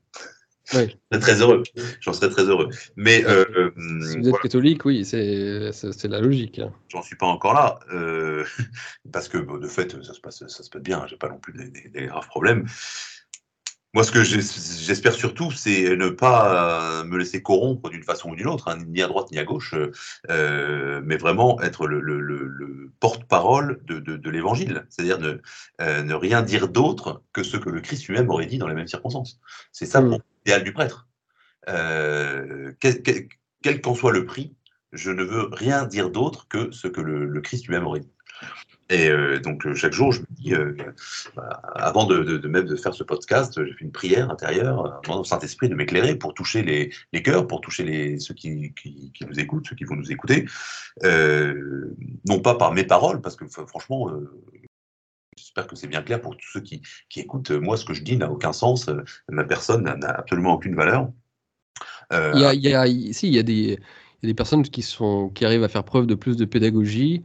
Oui. 0.74 1.20
très 1.20 1.42
heureux. 1.42 1.64
J'en 2.00 2.14
serais 2.14 2.30
très 2.30 2.44
heureux. 2.44 2.70
Mais 2.96 3.26
euh, 3.26 3.46
euh, 3.56 3.72
si 4.02 4.18
vous 4.18 4.30
êtes 4.30 4.40
catholique, 4.42 4.86
oui, 4.86 5.06
c'est 5.06 5.72
la 6.04 6.20
logique. 6.20 6.60
Hein. 6.60 6.72
J'en 6.90 7.02
suis 7.02 7.16
pas 7.16 7.28
encore 7.28 7.54
là, 7.54 7.80
euh, 7.94 8.46
parce 9.12 9.28
que 9.28 9.38
de 9.38 9.68
fait, 9.68 10.02
ça 10.04 10.14
se 10.14 10.22
passe, 10.22 10.48
ça 10.48 10.64
se 10.64 10.70
passe 10.70 10.82
bien. 10.82 11.06
J'ai 11.08 11.18
pas 11.18 11.30
non 11.30 11.40
plus 11.40 11.54
des, 11.54 11.90
des, 11.90 12.06
graves 12.06 12.28
problèmes. 12.28 12.66
Moi, 13.94 14.06
ce 14.06 14.12
que 14.14 14.24
j'espère 14.24 15.14
surtout, 15.14 15.52
c'est 15.52 15.98
ne 15.98 16.08
pas 16.08 17.04
me 17.04 17.18
laisser 17.18 17.42
corrompre 17.42 17.90
d'une 17.90 18.04
façon 18.04 18.30
ou 18.30 18.36
d'une 18.38 18.48
autre, 18.48 18.70
hein, 18.70 18.78
ni 18.88 19.02
à 19.02 19.08
droite 19.08 19.30
ni 19.34 19.38
à 19.38 19.44
gauche, 19.44 19.76
mais 20.30 21.18
vraiment 21.18 21.62
être 21.62 21.88
le, 21.88 22.90
porte-parole 23.02 23.82
de, 23.84 24.30
l'Évangile, 24.30 24.86
c'est-à-dire 24.90 25.20
ne, 25.20 25.42
ne, 25.82 26.14
rien 26.14 26.42
dire 26.42 26.70
d'autre 26.70 27.22
que 27.34 27.44
ce 27.44 27.58
que 27.58 27.70
le 27.70 27.82
Christ 27.82 28.08
lui-même 28.08 28.30
aurait 28.30 28.46
dit 28.46 28.60
dans 28.60 28.70
les 28.70 28.76
mêmes 28.76 28.88
circonstances. 28.88 29.42
C'est 29.74 29.86
ça 29.86 30.00
mon 30.00 30.22
idéal 30.46 30.64
du 30.64 30.74
prêtre. 30.74 31.08
Euh, 31.70 32.72
quel 33.62 33.82
qu'en 33.82 33.96
soit 33.96 34.12
le 34.12 34.26
prix, 34.26 34.56
je 34.92 35.12
ne 35.12 35.24
veux 35.24 35.50
rien 35.52 35.86
dire 35.86 36.10
d'autre 36.10 36.48
que 36.48 36.72
ce 36.72 36.88
que 36.88 37.02
le 37.02 37.42
Christ 37.42 37.68
lui-même 37.68 37.86
aurait 37.86 38.02
dit. 38.02 38.12
Et 38.90 39.10
euh, 39.10 39.40
donc 39.40 39.66
euh, 39.66 39.74
chaque 39.74 39.94
jour, 39.94 40.12
je 40.12 40.20
me 40.20 40.26
dis, 40.32 40.54
bah, 41.36 41.62
avant 41.76 42.06
de, 42.06 42.46
même 42.48 42.66
de 42.66 42.76
faire 42.76 42.94
ce 42.94 43.04
podcast, 43.04 43.64
j'ai 43.64 43.72
fait 43.74 43.86
une 43.86 43.92
prière 43.92 44.30
intérieure, 44.30 45.00
demandant 45.04 45.22
au 45.22 45.24
Saint-Esprit 45.24 45.70
de 45.70 45.76
m'éclairer 45.76 46.16
pour 46.16 46.34
toucher 46.34 46.62
les, 46.62 47.24
cœurs, 47.24 47.48
pour 47.48 47.62
toucher 47.62 47.84
les, 47.84 48.20
ceux 48.20 48.34
qui, 48.34 48.74
nous 49.22 49.40
écoutent, 49.40 49.68
ceux 49.68 49.76
qui 49.76 49.86
vont 49.86 49.96
nous 49.96 50.12
écouter. 50.12 50.46
non 51.04 52.42
pas 52.42 52.56
par 52.56 52.74
mes 52.74 52.84
paroles, 52.84 53.22
parce 53.22 53.38
que 53.38 53.46
franchement, 53.48 54.10
j'espère 55.42 55.68
que 55.68 55.76
c'est 55.76 55.88
bien 55.88 56.02
clair 56.02 56.22
pour 56.22 56.38
tous 56.38 56.48
ceux 56.54 56.62
qui, 56.62 56.82
qui, 57.10 57.20
écoutent. 57.20 57.52
Moi, 57.52 57.78
ce 57.78 57.86
que 57.86 57.94
je 57.94 58.04
dis 58.04 58.18
n'a 58.18 58.32
aucun 58.32 58.54
sens, 58.54 58.90
ma 59.30 59.44
personne 59.44 59.84
n'a 59.84 60.10
absolument 60.10 60.54
aucune 60.54 60.76
valeur. 60.76 61.10
il, 62.12 62.40
y 62.40 62.46
a, 62.46 62.54
il, 62.54 62.62
y 62.62 62.74
a, 62.74 62.88
il 62.88 63.14
y 63.24 63.40
a 63.40 63.44
des, 63.44 63.80
des 64.24 64.34
personnes 64.34 64.64
qui, 64.64 64.82
sont, 64.82 65.30
qui 65.30 65.46
arrivent 65.46 65.64
à 65.64 65.70
faire 65.70 65.84
preuve 65.84 66.08
de 66.08 66.16
plus 66.16 66.38
de 66.38 66.46
pédagogie 66.46 67.24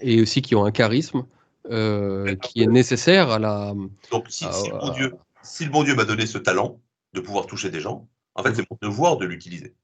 et 0.00 0.20
aussi 0.20 0.42
qui 0.42 0.54
ont 0.54 0.64
un 0.64 0.72
charisme 0.72 1.24
euh, 1.70 2.34
qui 2.36 2.62
est 2.62 2.66
nécessaire 2.66 3.30
à 3.30 3.38
la. 3.38 3.74
Donc, 4.10 4.26
si, 4.28 4.44
le, 4.44 5.70
bon 5.70 5.84
Dieu, 5.84 5.94
m'a 5.94 6.04
donné 6.04 6.26
ce 6.26 6.38
talent 6.38 6.80
de 7.12 7.20
pouvoir 7.20 7.46
toucher 7.46 7.70
des 7.70 7.80
gens, 7.80 8.08
en 8.34 8.42
fait, 8.42 8.50
mmh. 8.50 8.54
c'est 8.54 8.70
mon 8.70 8.78
devoir 8.80 9.16
de 9.16 9.26
l'utiliser. 9.26 9.74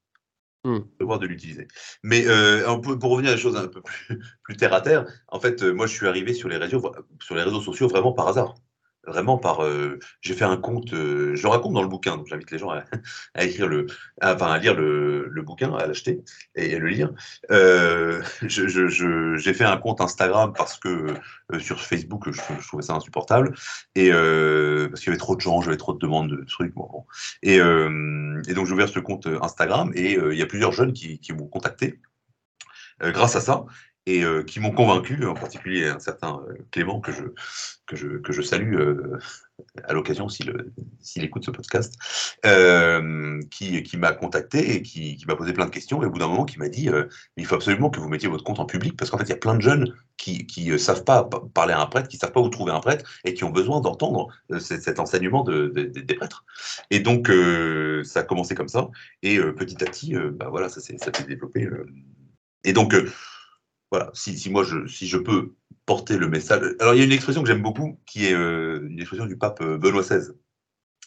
Mmh. 0.65 0.79
Devoir 0.99 1.19
de 1.19 1.25
l'utiliser. 1.25 1.67
Mais 2.03 2.27
euh, 2.27 2.77
pour 2.77 3.11
revenir 3.11 3.31
à 3.31 3.35
des 3.35 3.39
choses 3.39 3.55
un 3.55 3.67
peu 3.67 3.81
plus, 4.43 4.57
terre 4.57 4.73
à 4.73 4.81
terre, 4.81 5.05
en 5.29 5.39
fait, 5.39 5.63
euh, 5.63 5.71
moi, 5.71 5.87
je 5.87 5.93
suis 5.93 6.07
arrivé 6.07 6.33
sur 6.33 6.49
les 6.49 6.57
réseaux, 6.57 6.91
sur 7.21 7.35
les 7.35 7.43
réseaux 7.43 7.61
sociaux 7.61 7.87
vraiment 7.87 8.11
par 8.11 8.27
hasard 8.27 8.55
vraiment 9.09 9.37
par. 9.37 9.63
Euh, 9.63 9.99
j'ai 10.21 10.33
fait 10.33 10.45
un 10.45 10.57
compte, 10.57 10.93
euh, 10.93 11.35
je 11.35 11.47
raconte 11.47 11.73
dans 11.73 11.81
le 11.81 11.87
bouquin, 11.87 12.15
donc 12.17 12.27
j'invite 12.27 12.51
les 12.51 12.57
gens 12.57 12.69
à, 12.69 12.83
écrire 13.43 13.67
le, 13.67 13.87
enfin 14.21 14.47
à 14.47 14.57
lire 14.57 14.75
le, 14.75 15.41
bouquin, 15.41 15.73
à 15.75 15.85
l'acheter 15.85 16.21
et, 16.55 16.75
à 16.75 16.79
le 16.79 16.87
lire. 16.87 17.11
Euh, 17.51 18.21
j'ai 18.47 19.53
fait 19.53 19.65
un 19.65 19.77
compte 19.77 20.01
Instagram 20.01 20.53
parce 20.55 20.77
que 20.77 21.13
sur 21.59 21.81
Facebook, 21.81 22.29
je, 22.31 22.41
trouvais 22.67 22.83
ça 22.83 22.93
insupportable 22.93 23.55
et 23.95 24.11
parce 24.11 25.01
qu'il 25.01 25.07
y 25.07 25.09
avait 25.09 25.17
trop 25.17 25.35
de 25.35 25.41
gens, 25.41 25.61
j'avais 25.61 25.77
trop 25.77 25.93
de 25.93 25.99
demandes 25.99 26.29
de 26.29 26.43
trucs. 26.45 26.73
Et, 27.43 27.59
donc 27.59 28.65
j'ai 28.65 28.73
ouvert 28.73 28.89
ce 28.89 28.99
compte 28.99 29.27
Instagram 29.41 29.91
et 29.95 30.13
il 30.13 30.37
y 30.37 30.41
a 30.41 30.45
plusieurs 30.45 30.71
jeunes 30.71 30.93
qui 30.93 31.33
m'ont 31.33 31.47
contacté 31.47 31.99
grâce 33.01 33.35
à 33.35 33.41
ça. 33.41 33.65
Et 34.05 34.23
euh, 34.23 34.43
qui 34.43 34.59
m'ont 34.59 34.71
convaincu, 34.71 35.25
en 35.25 35.33
particulier 35.33 35.87
un 35.87 35.99
certain 35.99 36.41
euh, 36.47 36.53
Clément 36.71 36.99
que 36.99 37.11
je, 37.11 37.23
que 37.85 37.95
je, 37.95 38.17
que 38.17 38.33
je 38.33 38.41
salue 38.41 38.75
euh, 38.75 39.19
à 39.83 39.93
l'occasion 39.93 40.29
s'il 40.29 41.23
écoute 41.23 41.45
ce 41.45 41.51
podcast, 41.51 41.95
qui, 43.51 43.83
qui 43.83 43.97
m'a 43.97 44.13
contacté 44.13 44.75
et 44.75 44.81
qui, 44.81 45.17
qui 45.17 45.25
m'a 45.25 45.35
posé 45.35 45.53
plein 45.53 45.65
de 45.65 45.71
questions 45.71 46.01
et 46.01 46.05
au 46.05 46.09
bout 46.09 46.19
d'un 46.19 46.27
moment 46.27 46.45
qui 46.45 46.57
m'a 46.59 46.69
dit 46.69 46.89
il 47.35 47.45
faut 47.45 47.55
absolument 47.55 47.89
que 47.89 47.99
vous 47.99 48.07
mettiez 48.07 48.29
votre 48.29 48.45
compte 48.45 48.59
en 48.59 48.65
public 48.65 48.95
parce 48.95 49.11
qu'en 49.11 49.17
fait 49.17 49.25
il 49.25 49.31
y 49.31 49.33
a 49.33 49.37
plein 49.37 49.55
de 49.55 49.61
jeunes 49.61 49.93
qui 50.15 50.69
ne 50.69 50.77
savent 50.77 51.03
pas 51.03 51.29
parler 51.53 51.73
à 51.73 51.81
un 51.81 51.87
prêtre, 51.87 52.07
qui 52.07 52.15
ne 52.15 52.21
savent 52.21 52.31
pas 52.31 52.39
où 52.39 52.47
trouver 52.47 52.71
un 52.71 52.79
prêtre 52.79 53.03
et 53.25 53.33
qui 53.33 53.43
ont 53.43 53.49
besoin 53.49 53.81
d'entendre 53.81 54.29
cet 54.59 54.97
enseignement 54.97 55.43
de, 55.43 55.67
des 55.67 56.15
prêtres. 56.15 56.45
Et 56.89 57.01
donc 57.01 57.29
ça 58.05 58.21
a 58.21 58.23
commencé 58.23 58.55
comme 58.55 58.69
ça 58.69 58.89
et 59.23 59.39
petit 59.39 59.83
à 59.83 59.87
petit 59.87 60.15
bah, 60.15 60.47
voilà, 60.49 60.69
ça 60.69 60.79
s'est 60.79 60.95
développé. 61.27 61.67
et 62.63 62.71
donc 62.71 62.95
voilà, 63.91 64.11
si, 64.13 64.49
moi 64.49 64.63
je, 64.63 64.87
si 64.87 65.07
je 65.07 65.17
peux 65.17 65.55
porter 65.85 66.17
le 66.17 66.29
message. 66.29 66.75
Alors 66.79 66.93
il 66.93 66.99
y 66.99 67.01
a 67.01 67.05
une 67.05 67.11
expression 67.11 67.41
que 67.41 67.47
j'aime 67.47 67.63
beaucoup, 67.63 67.99
qui 68.05 68.27
est 68.27 68.33
euh, 68.33 68.87
une 68.87 68.99
expression 68.99 69.25
du 69.25 69.37
pape 69.37 69.61
euh, 69.61 69.77
Benoît 69.77 70.03
XVI, 70.03 70.33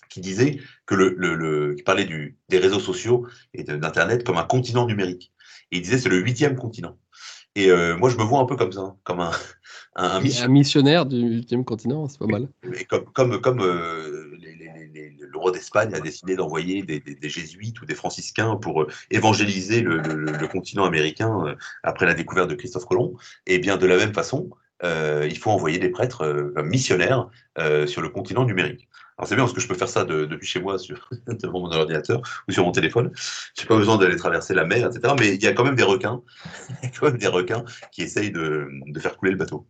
qui 0.08 0.20
disait 0.20 0.58
que 0.86 0.94
le, 0.94 1.14
le, 1.16 1.74
qui 1.74 1.82
parlait 1.82 2.04
du, 2.04 2.36
des 2.48 2.58
réseaux 2.58 2.80
sociaux 2.80 3.26
et 3.54 3.62
d'internet 3.62 4.24
comme 4.24 4.38
un 4.38 4.44
continent 4.44 4.86
numérique. 4.86 5.32
Et 5.70 5.76
il 5.76 5.82
disait 5.82 5.98
c'est 5.98 6.08
le 6.08 6.18
huitième 6.18 6.56
continent. 6.56 6.98
Et 7.54 7.70
euh, 7.70 7.96
moi 7.96 8.10
je 8.10 8.16
me 8.16 8.24
vois 8.24 8.40
un 8.40 8.46
peu 8.46 8.56
comme 8.56 8.72
ça, 8.72 8.96
comme 9.04 9.20
un, 9.20 9.30
un, 9.94 10.20
missionnaire. 10.48 11.06
du 11.06 11.18
huitième 11.18 11.64
continent, 11.64 12.08
c'est 12.08 12.18
pas 12.18 12.26
mal. 12.26 12.48
Et 12.74 12.84
comme 12.84 13.04
comme, 13.12 13.40
comme 13.40 13.58
le 13.58 14.21
roi 15.42 15.52
d'Espagne 15.52 15.94
a 15.94 16.00
décidé 16.00 16.36
d'envoyer 16.36 16.82
des, 16.82 17.28
jésuites 17.28 17.80
ou 17.80 17.86
des 17.86 17.94
franciscains 17.94 18.56
pour 18.56 18.82
euh, 18.82 18.88
évangéliser 19.10 19.80
le, 19.82 20.46
continent 20.48 20.84
américain 20.84 21.46
euh, 21.46 21.54
après 21.82 22.06
la 22.06 22.14
découverte 22.14 22.48
de 22.48 22.54
Christophe 22.54 22.86
Colomb. 22.86 23.16
Et 23.46 23.58
bien 23.58 23.76
de 23.76 23.86
la 23.86 23.96
même 23.96 24.14
façon, 24.14 24.50
euh, 24.84 25.26
il 25.30 25.38
faut 25.38 25.50
envoyer 25.50 25.78
des 25.78 25.90
prêtres 25.90 26.54
missionnaires 26.64 27.28
sur 27.86 28.00
le 28.00 28.08
continent 28.08 28.44
numérique. 28.44 28.88
Alors 29.18 29.28
c'est 29.28 29.36
bien 29.36 29.44
parce 29.44 29.54
que 29.54 29.60
je 29.60 29.68
peux 29.68 29.74
faire 29.74 29.88
ça 29.88 30.04
depuis 30.04 30.46
chez 30.46 30.60
moi 30.60 30.78
sur, 30.78 31.08
devant 31.26 31.60
mon 31.60 31.70
ordinateur 31.70 32.22
ou 32.48 32.52
sur 32.52 32.64
mon 32.64 32.72
téléphone. 32.72 33.12
Je 33.56 33.62
n'ai 33.62 33.68
pas 33.68 33.76
besoin 33.76 33.98
d'aller 33.98 34.16
traverser 34.16 34.54
la 34.54 34.64
mer, 34.64 34.88
etc. 34.88 35.14
Mais 35.18 35.34
il 35.34 35.42
y 35.42 35.46
a 35.46 35.52
quand 35.52 35.64
même 35.64 35.76
des 35.76 35.82
requins, 35.82 36.22
quand 36.98 37.06
même 37.06 37.18
des 37.18 37.28
requins 37.28 37.64
qui 37.92 38.02
essayent 38.02 38.32
de 38.32 38.68
faire 38.98 39.16
couler 39.16 39.32
le 39.32 39.38
bateau. 39.38 39.66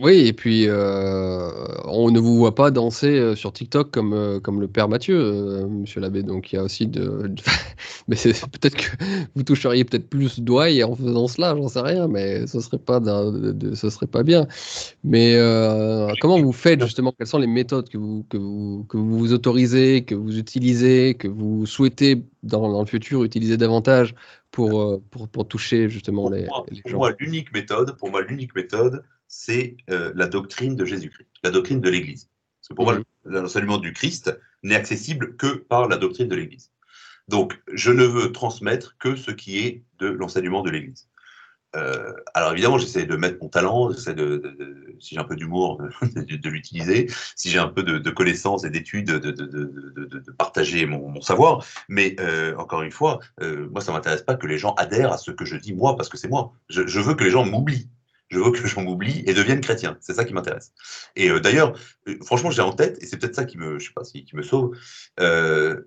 Oui, 0.00 0.26
et 0.26 0.32
puis 0.32 0.64
euh, 0.66 1.50
on 1.84 2.10
ne 2.10 2.18
vous 2.18 2.36
voit 2.36 2.54
pas 2.54 2.72
danser 2.72 3.16
euh, 3.18 3.36
sur 3.36 3.52
TikTok 3.52 3.92
comme, 3.92 4.12
euh, 4.12 4.40
comme 4.40 4.60
le 4.60 4.66
père 4.66 4.88
Mathieu, 4.88 5.66
monsieur 5.68 6.00
l'abbé. 6.00 6.24
Donc 6.24 6.52
il 6.52 6.56
y 6.56 6.58
a 6.58 6.64
aussi 6.64 6.88
de. 6.88 7.32
mais 8.08 8.16
c'est 8.16 8.32
peut-être 8.48 8.76
que 8.76 9.04
vous 9.36 9.44
toucheriez 9.44 9.84
peut-être 9.84 10.08
plus 10.08 10.40
doigts 10.40 10.66
en 10.84 10.96
faisant 10.96 11.28
cela, 11.28 11.54
j'en 11.56 11.68
sais 11.68 11.80
rien, 11.80 12.08
mais 12.08 12.46
ce 12.48 12.58
serait 12.58 12.78
pas 12.78 12.98
de, 12.98 13.74
ce 13.74 13.88
serait 13.90 14.08
pas 14.08 14.24
bien. 14.24 14.48
Mais 15.04 15.36
comment 16.20 16.40
vous 16.40 16.52
faites 16.52 16.82
justement? 16.82 17.12
Quelles 17.16 17.28
sont 17.28 17.38
les 17.38 17.46
méthodes 17.46 17.88
que 17.88 17.98
vous, 17.98 18.24
que 18.28 18.36
vous, 18.36 18.84
que 18.88 18.96
vous 18.96 19.32
autorisez, 19.32 20.02
que 20.04 20.16
vous 20.16 20.38
utilisez, 20.38 21.14
que 21.14 21.28
vous 21.28 21.66
souhaitez 21.66 22.24
dans, 22.42 22.68
dans 22.68 22.80
le 22.80 22.86
futur 22.86 23.22
utiliser 23.22 23.56
davantage 23.56 24.14
pour, 24.50 25.00
pour, 25.10 25.28
pour 25.28 25.46
toucher 25.46 25.88
justement 25.88 26.30
les, 26.30 26.42
les 26.70 26.76
gens? 26.76 26.82
Pour 26.90 26.98
moi, 26.98 27.12
l'unique 27.20 27.52
méthode, 27.52 27.96
pour 27.96 28.10
moi, 28.10 28.22
l'unique 28.22 28.56
méthode 28.56 29.04
c'est 29.28 29.76
euh, 29.90 30.10
la 30.16 30.26
doctrine 30.26 30.74
de 30.74 30.84
Jésus-Christ, 30.84 31.28
la 31.44 31.50
doctrine 31.50 31.80
de 31.80 31.90
l'Église. 31.90 32.28
Parce 32.60 32.68
que 32.70 32.74
pour 32.74 32.86
moi, 32.86 32.98
l'enseignement 33.24 33.78
du 33.78 33.92
Christ 33.92 34.36
n'est 34.62 34.74
accessible 34.74 35.36
que 35.36 35.54
par 35.54 35.86
la 35.86 35.98
doctrine 35.98 36.28
de 36.28 36.34
l'Église. 36.34 36.72
Donc, 37.28 37.60
je 37.72 37.92
ne 37.92 38.04
veux 38.04 38.32
transmettre 38.32 38.96
que 38.98 39.14
ce 39.14 39.30
qui 39.30 39.58
est 39.58 39.84
de 39.98 40.08
l'enseignement 40.08 40.62
de 40.62 40.70
l'Église. 40.70 41.08
Euh, 41.76 42.14
alors 42.32 42.52
évidemment, 42.52 42.78
j'essaie 42.78 43.04
de 43.04 43.14
mettre 43.14 43.36
mon 43.42 43.50
talent, 43.50 43.92
j'essaie 43.92 44.14
de, 44.14 44.42
si 44.98 45.14
j'ai 45.14 45.20
un 45.20 45.24
peu 45.24 45.36
d'humour, 45.36 45.82
de, 46.02 46.48
l'utiliser, 46.48 47.10
si 47.36 47.50
j'ai 47.50 47.58
un 47.58 47.68
peu 47.68 47.82
de, 47.82 48.10
connaissances 48.10 48.64
et 48.64 48.70
d'études, 48.70 49.10
de, 49.10 50.30
partager 50.38 50.86
mon, 50.86 51.20
savoir. 51.20 51.62
Mais 51.90 52.16
euh, 52.20 52.56
encore 52.56 52.80
une 52.80 52.90
fois, 52.90 53.20
moi, 53.42 53.82
ça 53.82 53.92
m'intéresse 53.92 54.22
pas 54.22 54.34
que 54.34 54.46
les 54.46 54.56
gens 54.56 54.72
adhèrent 54.76 55.12
à 55.12 55.18
ce 55.18 55.30
que 55.30 55.44
je 55.44 55.56
dis 55.56 55.74
moi, 55.74 55.94
parce 55.96 56.08
que 56.08 56.16
c'est 56.16 56.28
moi. 56.28 56.54
je 56.70 57.00
veux 57.00 57.14
que 57.14 57.24
les 57.24 57.30
gens 57.30 57.44
m'oublient 57.44 57.90
je 58.30 58.38
veux 58.38 58.50
que 58.50 58.66
j'en 58.66 58.82
m'oublie 58.82 59.22
et 59.26 59.34
devienne 59.34 59.60
chrétien. 59.60 59.96
C'est 60.00 60.14
ça 60.14 60.24
qui 60.24 60.34
m'intéresse. 60.34 60.72
Et 61.16 61.30
euh, 61.30 61.40
d'ailleurs, 61.40 61.78
euh, 62.08 62.16
franchement, 62.24 62.50
j'ai 62.50 62.62
en 62.62 62.72
tête, 62.72 63.02
et 63.02 63.06
c'est 63.06 63.16
peut-être 63.16 63.34
ça 63.34 63.44
qui 63.44 63.58
me, 63.58 63.78
je 63.78 63.86
sais 63.86 63.92
pas, 63.94 64.02
qui 64.02 64.36
me 64.36 64.42
sauve. 64.42 64.76
Euh, 65.20 65.82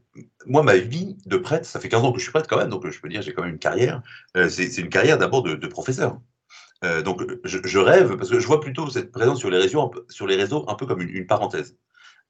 moi, 0.45 0.63
ma 0.63 0.77
vie 0.77 1.18
de 1.26 1.38
prêtre, 1.38 1.65
ça 1.65 1.80
fait 1.80 1.89
15 1.89 2.03
ans 2.03 2.11
que 2.11 2.19
je 2.19 2.23
suis 2.23 2.31
prêtre 2.31 2.49
quand 2.49 2.57
même, 2.57 2.69
donc 2.69 2.89
je 2.89 2.99
peux 2.99 3.09
dire 3.09 3.22
j'ai 3.22 3.34
quand 3.34 3.43
même 3.43 3.53
une 3.53 3.59
carrière. 3.59 4.01
c'est 4.49 4.77
une 4.77 4.89
carrière 4.89 5.18
d'abord 5.18 5.43
de, 5.43 5.68
professeur. 5.68 6.19
donc 7.05 7.23
je, 7.43 7.80
rêve, 7.80 8.18
parce 8.18 8.30
que 8.30 8.39
je 8.39 8.47
vois 8.47 8.59
plutôt 8.59 8.89
cette 8.89 9.11
présence 9.11 9.39
sur 9.39 9.49
les 9.49 9.57
réseaux, 9.57 9.91
sur 10.09 10.27
les 10.27 10.35
réseaux 10.35 10.65
un 10.68 10.76
peu 10.76 10.85
comme 10.85 11.01
une 11.01 11.27
parenthèse. 11.27 11.76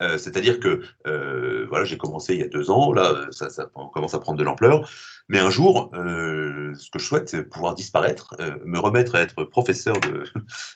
Euh, 0.01 0.17
c'est-à-dire 0.17 0.59
que 0.59 0.81
euh, 1.07 1.65
voilà, 1.69 1.85
j'ai 1.85 1.97
commencé 1.97 2.33
il 2.33 2.39
y 2.39 2.43
a 2.43 2.47
deux 2.47 2.71
ans, 2.71 2.91
là, 2.93 3.27
ça, 3.31 3.49
commence 3.93 4.13
à 4.13 4.19
prendre 4.19 4.37
de 4.37 4.43
l'ampleur. 4.43 4.89
Mais 5.29 5.39
un 5.39 5.49
jour, 5.49 5.91
euh, 5.93 6.73
ce 6.75 6.89
que 6.89 6.99
je 6.99 7.05
souhaite, 7.05 7.29
c'est 7.29 7.43
pouvoir 7.43 7.75
disparaître, 7.75 8.35
me 8.65 8.79
remettre 8.79 9.15
à 9.15 9.21
être 9.21 9.43
professeur 9.43 9.95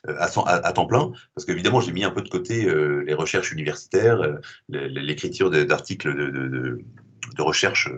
à, 0.08 0.72
temps 0.72 0.86
plein, 0.86 1.12
parce 1.34 1.46
qu'évidemment, 1.46 1.82
j'ai 1.82 1.92
mis 1.92 2.04
un 2.04 2.12
peu 2.12 2.22
de 2.22 2.30
côté 2.30 2.66
les 3.06 3.14
recherches 3.14 3.52
universitaires, 3.52 4.22
l'écriture 4.70 5.50
d'articles 5.50 6.16
de, 6.16 6.80
recherche 7.38 7.90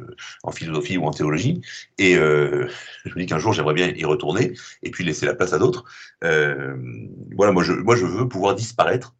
en 0.41 0.51
philosophie 0.51 0.97
ou 0.97 1.05
en 1.05 1.11
théologie. 1.11 1.61
Et 1.99 2.15
je 2.15 3.09
me 3.09 3.19
dis 3.19 3.27
qu'un 3.27 3.39
jour, 3.39 3.53
j'aimerais 3.53 3.75
bien 3.75 3.89
y 3.89 4.05
retourner 4.05 4.53
et 4.81 4.89
puis 4.89 5.03
laisser 5.03 5.27
la 5.27 5.35
place 5.35 5.53
à 5.53 5.59
d'autres. 5.59 5.83
voilà, 6.21 7.51
moi, 7.51 7.63
je 7.63 8.05
veux 8.05 8.27
pouvoir 8.27 8.55
disparaître 8.55 9.13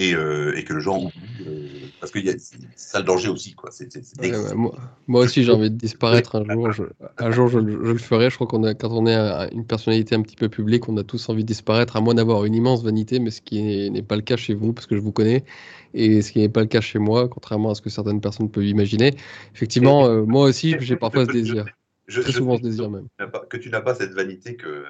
euh, 0.00 0.54
et, 0.56 0.64
que 0.64 0.74
le 0.74 0.80
genre 0.80 1.10
euh, 1.46 1.68
parce 2.00 2.10
que 2.10 2.18
c'est 2.20 2.58
ça 2.74 2.98
le 2.98 3.04
danger 3.04 3.28
aussi 3.28 3.54
quoi. 3.54 3.70
moi, 5.06 5.20
aussi 5.22 5.44
j'ai 5.44 5.52
envie 5.52 5.70
de 5.70 5.76
disparaître 5.76 6.34
un 6.34 6.44
jour. 6.52 6.72
Je, 6.72 6.82
un 7.18 7.30
jour 7.30 7.48
je, 7.48 7.58
le 7.58 7.96
ferai. 7.98 8.28
Je 8.28 8.34
crois 8.34 8.48
qu'on 8.48 8.64
a 8.64 8.74
quand 8.74 8.90
on 8.90 9.06
est 9.06 9.52
une 9.52 9.64
personnalité 9.64 10.16
un 10.16 10.22
petit 10.22 10.36
peu 10.36 10.48
publique, 10.48 10.88
on 10.88 10.96
a 10.96 11.04
tous 11.04 11.28
envie 11.28 11.44
de 11.44 11.48
disparaître, 11.48 11.96
à 11.96 12.00
moins 12.00 12.14
d'avoir 12.14 12.44
une 12.44 12.56
immense 12.56 12.82
vanité, 12.82 13.20
mais 13.20 13.30
ce 13.30 13.40
qui 13.40 13.90
n'est 13.90 14.02
pas 14.02 14.16
le 14.16 14.22
cas 14.22 14.36
chez 14.36 14.54
vous 14.54 14.72
parce 14.72 14.86
que 14.86 14.96
je 14.96 15.00
vous 15.00 15.12
connais 15.12 15.44
et 15.94 16.22
ce 16.22 16.32
qui 16.32 16.40
n'est 16.40 16.48
pas 16.48 16.60
le 16.60 16.66
cas 16.66 16.80
chez 16.80 16.98
moi, 16.98 17.28
contrairement 17.28 17.70
à 17.70 17.74
ce 17.74 17.80
que 17.80 17.88
certaines 17.88 18.20
personnes 18.20 18.50
peuvent 18.50 18.66
imaginer. 18.66 19.14
Effectivement, 19.54 20.06
euh, 20.06 20.24
moi 20.24 20.46
aussi 20.46 20.74
j'ai 20.80 20.96
parfois 20.96 21.24
ce 21.24 21.32
désir. 21.32 21.66
Je, 22.08 22.20
Très 22.20 22.32
souvent 22.32 22.56
ce 22.56 22.62
désir 22.62 22.90
même. 22.90 23.06
Que 23.48 23.56
tu 23.56 23.70
n'as 23.70 23.80
pas 23.80 23.94
cette 23.94 24.12
vanité 24.12 24.56
que 24.56 24.84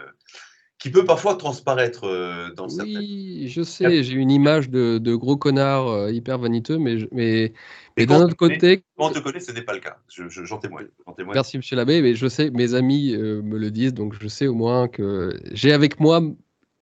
qui 0.78 0.90
peut 0.90 1.05
parfois 1.05 1.34
transparaître 1.34 2.05
euh, 2.05 2.50
dans 2.55 2.68
certaines... 2.68 2.98
Oui, 2.98 3.48
je 3.48 3.62
sais, 3.62 4.02
j'ai 4.05 4.14
une 4.14 4.30
image 4.30 4.70
de, 4.70 4.98
de 4.98 5.14
gros 5.14 5.36
connard 5.36 5.88
euh, 5.88 6.12
hyper 6.12 6.38
vaniteux, 6.38 6.78
mais, 6.78 6.98
mais, 7.10 7.52
mais 7.96 8.06
d'un 8.06 8.22
autre 8.22 8.36
côté... 8.36 8.82
Quand 8.96 9.09
on 9.09 9.12
te 9.12 9.18
connaît, 9.18 9.40
ce 9.40 9.50
n'est 9.50 9.62
pas 9.62 9.74
le 9.74 9.80
cas, 9.80 9.98
j'en 10.09 10.28
je, 10.28 10.42
témoigne, 10.60 10.86
témoigne, 11.16 11.34
Merci, 11.34 11.56
monsieur 11.56 11.76
l'abbé, 11.76 12.00
mais 12.00 12.14
je 12.14 12.28
sais, 12.28 12.50
mes 12.50 12.74
amis 12.74 13.12
euh, 13.12 13.42
me 13.42 13.59
le 13.59 13.72
disent, 13.72 13.94
donc 13.94 14.14
je 14.20 14.28
sais 14.28 14.46
au 14.46 14.55
moins 14.55 14.86
que 14.86 15.36
j'ai 15.52 15.72
avec 15.72 15.98
moi 15.98 16.22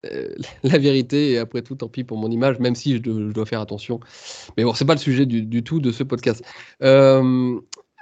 la 0.64 0.78
vérité, 0.78 1.32
et 1.32 1.38
après 1.40 1.62
tout, 1.62 1.76
tant 1.76 1.88
pis 1.88 2.03
pour 2.03 2.18
mon 2.18 2.30
image, 2.30 2.60
même 2.60 2.76
si 2.76 2.98
je, 2.98 3.32
dois 3.32 3.45
faire 3.45 3.62
attention. 3.62 3.99
Mais 4.58 4.64
bon, 4.64 4.74
c'est 4.74 4.86
pas 4.86 4.95
le 4.95 4.99
sujet 4.99 5.28
du, 5.28 5.44
du, 5.44 5.64
tout 5.64 5.80
de 5.80 5.91
ce 5.91 6.03
podcast. 6.03 6.44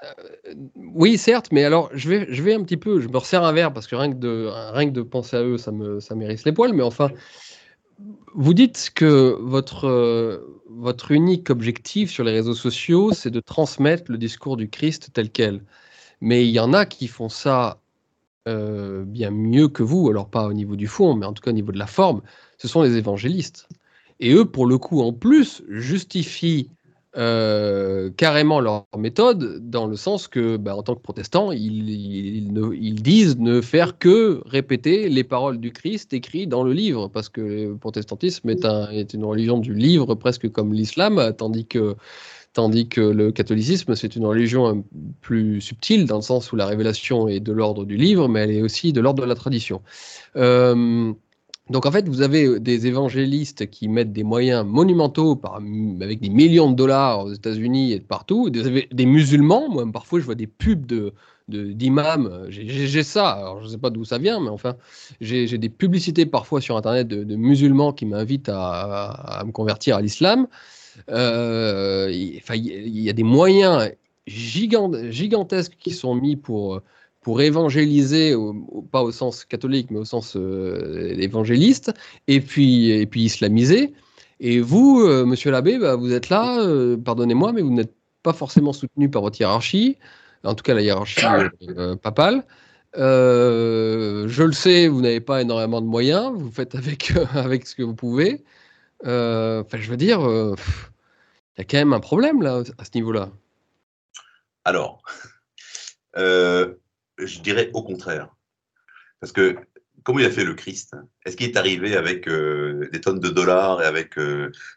Euh, 0.04 0.54
oui, 0.76 1.18
certes, 1.18 1.52
mais 1.52 1.64
alors 1.64 1.90
je 1.94 2.10
vais, 2.10 2.28
je 2.30 2.42
vais 2.42 2.54
un 2.54 2.64
petit 2.64 2.78
peu, 2.78 3.02
je 3.02 3.08
me 3.08 3.18
resserre 3.18 3.44
un 3.44 3.52
verre 3.52 3.74
parce 3.74 3.88
que 3.88 3.96
rien 3.96 4.12
que 4.12 4.18
de, 4.18 4.50
rien 4.74 4.88
que 4.88 4.94
de 4.94 5.02
penser 5.02 5.38
à 5.38 5.44
eux, 5.44 5.58
ça 5.58 5.72
me, 5.72 6.00
ça 6.00 6.16
les 6.16 6.52
poils. 6.54 6.74
Mais 6.74 6.84
enfin, 6.84 7.12
vous 8.34 8.54
dites 8.54 8.92
que 8.96 9.38
votre, 9.42 9.88
euh, 9.88 10.64
votre 10.70 11.12
unique 11.12 11.50
objectif 11.50 12.12
sur 12.12 12.24
les 12.24 12.32
réseaux 12.32 12.54
sociaux, 12.54 13.12
c'est 13.14 13.32
de 13.32 13.40
transmettre 13.40 14.12
le 14.12 14.18
discours 14.18 14.58
du 14.58 14.70
Christ 14.70 15.10
tel 15.14 15.32
quel. 15.32 15.64
Mais 16.22 16.46
il 16.46 16.52
y 16.52 16.60
en 16.60 16.74
a 16.74 16.86
qui 16.86 17.08
font 17.08 17.30
ça 17.30 17.82
euh, 18.48 19.04
bien 19.06 19.32
mieux 19.32 19.68
que 19.68 19.84
vous, 19.84 20.10
alors 20.10 20.30
pas 20.30 20.48
au 20.48 20.54
niveau 20.54 20.76
du 20.76 20.88
fond, 20.88 21.16
mais 21.16 21.26
en 21.26 21.34
tout 21.34 21.42
cas 21.42 21.52
au 21.52 21.54
niveau 21.54 21.72
de 21.72 21.80
la 21.80 21.88
forme. 21.88 22.22
Ce 22.58 22.68
sont 22.68 22.82
les 22.82 22.98
évangélistes. 22.98 23.68
Et 24.20 24.34
eux, 24.34 24.46
pour 24.46 24.66
le 24.66 24.78
coup, 24.78 25.02
en 25.02 25.14
plus, 25.14 25.64
justifient 25.70 26.70
euh, 27.18 28.12
carrément 28.18 28.60
leur 28.60 28.86
méthode, 28.98 29.68
dans 29.68 29.88
le 29.88 29.96
sens 29.96 30.28
que, 30.28 30.58
bah, 30.58 30.76
en 30.76 30.84
tant 30.84 30.96
que 30.96 31.02
protestants, 31.02 31.52
ils, 31.52 32.94
disent 33.02 33.40
ne 33.40 33.62
faire 33.62 33.98
que 33.98 34.42
répéter 34.46 35.10
les 35.10 35.24
paroles 35.24 35.60
du 35.60 35.72
Christ 35.72 36.14
écrites 36.14 36.50
dans 36.50 36.64
le 36.64 36.72
livre, 36.72 37.08
parce 37.08 37.30
que 37.30 37.42
le 37.42 37.78
protestantisme 37.78 38.50
est, 38.50 38.64
un, 38.64 38.90
est 38.92 39.14
une 39.14 39.26
religion 39.26 39.58
du 39.58 39.74
livre, 39.74 40.14
presque 40.14 40.52
comme 40.52 40.72
l'islam, 40.74 41.34
tandis 41.36 41.66
que, 41.66 41.96
tandis 42.54 42.88
que 42.88 43.02
le 43.02 43.32
catholicisme, 43.32 43.96
c'est 43.96 44.16
une 44.16 44.26
religion 44.26 44.84
plus 45.22 45.62
subtile, 45.62 46.06
dans 46.06 46.18
le 46.18 46.22
sens 46.22 46.52
où 46.52 46.56
la 46.56 46.68
révélation 46.68 47.28
est 47.28 47.40
de 47.40 47.52
l'ordre 47.52 47.86
du 47.86 47.98
livre, 47.98 48.28
mais 48.28 48.42
elle 48.42 48.52
est 48.52 48.62
aussi 48.62 48.94
de 48.94 49.02
l'ordre 49.02 49.24
de 49.24 49.28
la 49.28 49.36
tradition. 49.36 49.82
Euh, 50.36 51.12
Donc 51.70 51.86
en 51.86 51.92
fait, 51.92 52.08
vous 52.10 52.22
avez 52.22 52.60
des 52.60 52.88
évangélistes 52.88 53.70
qui 53.70 53.88
mettent 53.88 54.12
des 54.12 54.24
moyens 54.24 54.66
monumentaux 54.66 55.36
par, 55.36 55.60
avec 56.02 56.20
des 56.20 56.30
millions 56.30 56.72
de 56.72 56.76
dollars 56.76 57.26
aux 57.26 57.34
États-Unis 57.34 57.94
et 57.94 58.00
de 58.00 58.04
partout. 58.04 58.50
Des, 58.50 58.88
des 58.92 59.06
musulmans, 59.06 59.70
moi 59.70 59.86
parfois 59.92 60.20
je 60.20 60.26
vois 60.26 60.36
des 60.36 60.48
pubs 60.48 60.86
de, 60.88 61.14
d'imams. 61.48 62.48
J'ai 62.50 63.04
ça, 63.04 63.56
je 63.60 63.66
ne 63.66 63.70
sais 63.70 63.78
pas 63.78 63.90
d'où 63.90 64.06
ça 64.06 64.18
vient, 64.18 64.40
mais 64.40 64.50
enfin, 64.50 64.76
j'ai 65.22 65.58
des 65.58 65.70
publicités 65.70 66.26
parfois 66.26 66.62
sur 66.62 66.78
Internet 66.78 67.08
de, 67.08 67.36
musulmans 67.36 67.94
qui 67.94 68.06
m'invitent 68.06 68.52
à, 68.52 69.44
me 69.46 69.52
convertir 69.52 69.96
à 69.96 70.02
l'islam. 70.02 70.48
Euh, 71.10 72.10
il 72.12 73.00
y, 73.00 73.10
a 73.10 73.14
des 73.14 73.24
moyens 73.24 73.92
gigantesques 74.28 75.78
qui 75.80 75.92
sont 75.92 76.16
mis 76.16 76.36
pour, 76.36 76.82
pour 77.22 77.42
évangéliser, 77.42 78.36
pas 78.92 79.02
au 79.02 79.12
sens 79.12 79.46
catholique, 79.46 79.92
mais 79.92 80.00
au 80.00 80.06
sens 80.06 80.36
euh, 80.36 81.14
évangéliste, 81.18 81.94
et 82.28 82.42
puis, 82.42 82.92
et 82.92 83.06
puis 83.06 83.24
islamiser. 83.24 83.94
Et 84.40 84.62
vous, 84.62 85.02
euh, 85.02 85.26
monsieur 85.26 85.52
l'abbé, 85.52 85.78
bah, 85.78 85.96
vous 85.96 86.14
êtes 86.14 86.30
là, 86.30 86.66
pardonnez-moi, 87.04 87.52
mais 87.54 87.62
vous 87.62 87.74
n'êtes 87.74 87.94
pas 88.24 88.34
forcément 88.34 88.74
soutenu 88.74 89.10
par 89.10 89.22
votre 89.22 89.40
hiérarchie 89.40 89.98
en 90.44 90.56
tout 90.56 90.64
cas 90.64 90.74
la 90.74 90.82
hiérarchie 90.82 91.26
euh, 91.70 91.96
papale. 91.96 92.46
Euh, 92.98 94.28
je 94.28 94.44
le 94.44 94.52
sais, 94.52 94.88
vous 94.88 95.02
n'avez 95.02 95.20
pas 95.20 95.42
énormément 95.42 95.82
de 95.82 95.86
moyens, 95.88 96.32
vous 96.36 96.52
faites 96.52 96.76
avec, 96.76 97.14
avec 97.34 97.68
ce 97.68 97.76
que 97.76 97.84
vous 97.84 97.96
pouvez. 97.96 98.44
Euh, 99.06 99.62
enfin, 99.62 99.78
je 99.80 99.90
veux 99.90 99.98
dire, 99.98 100.20
il 100.22 101.60
y 101.60 101.62
a 101.62 101.64
quand 101.64 101.78
même 101.78 101.94
un 101.94 102.00
problème 102.00 102.42
là, 102.42 102.64
à 102.78 102.86
ce 102.86 102.92
niveau-là. 102.96 103.30
Alors, 104.66 105.02
je 107.20 107.40
dirais 107.42 107.70
au 107.74 107.84
contraire. 107.84 108.36
Parce 109.20 109.32
que 109.32 109.58
comment 110.04 110.20
il 110.20 110.26
a 110.26 110.32
fait 110.32 110.46
le 110.46 110.54
Christ? 110.54 110.96
Est-ce 111.26 111.36
qu'il 111.36 111.48
est 111.48 111.58
arrivé 111.58 111.96
avec 111.96 112.30
des 112.30 113.02
tonnes 113.02 113.20
de 113.20 113.30
dollars 113.30 113.82
et 113.82 113.86
avec 113.86 114.18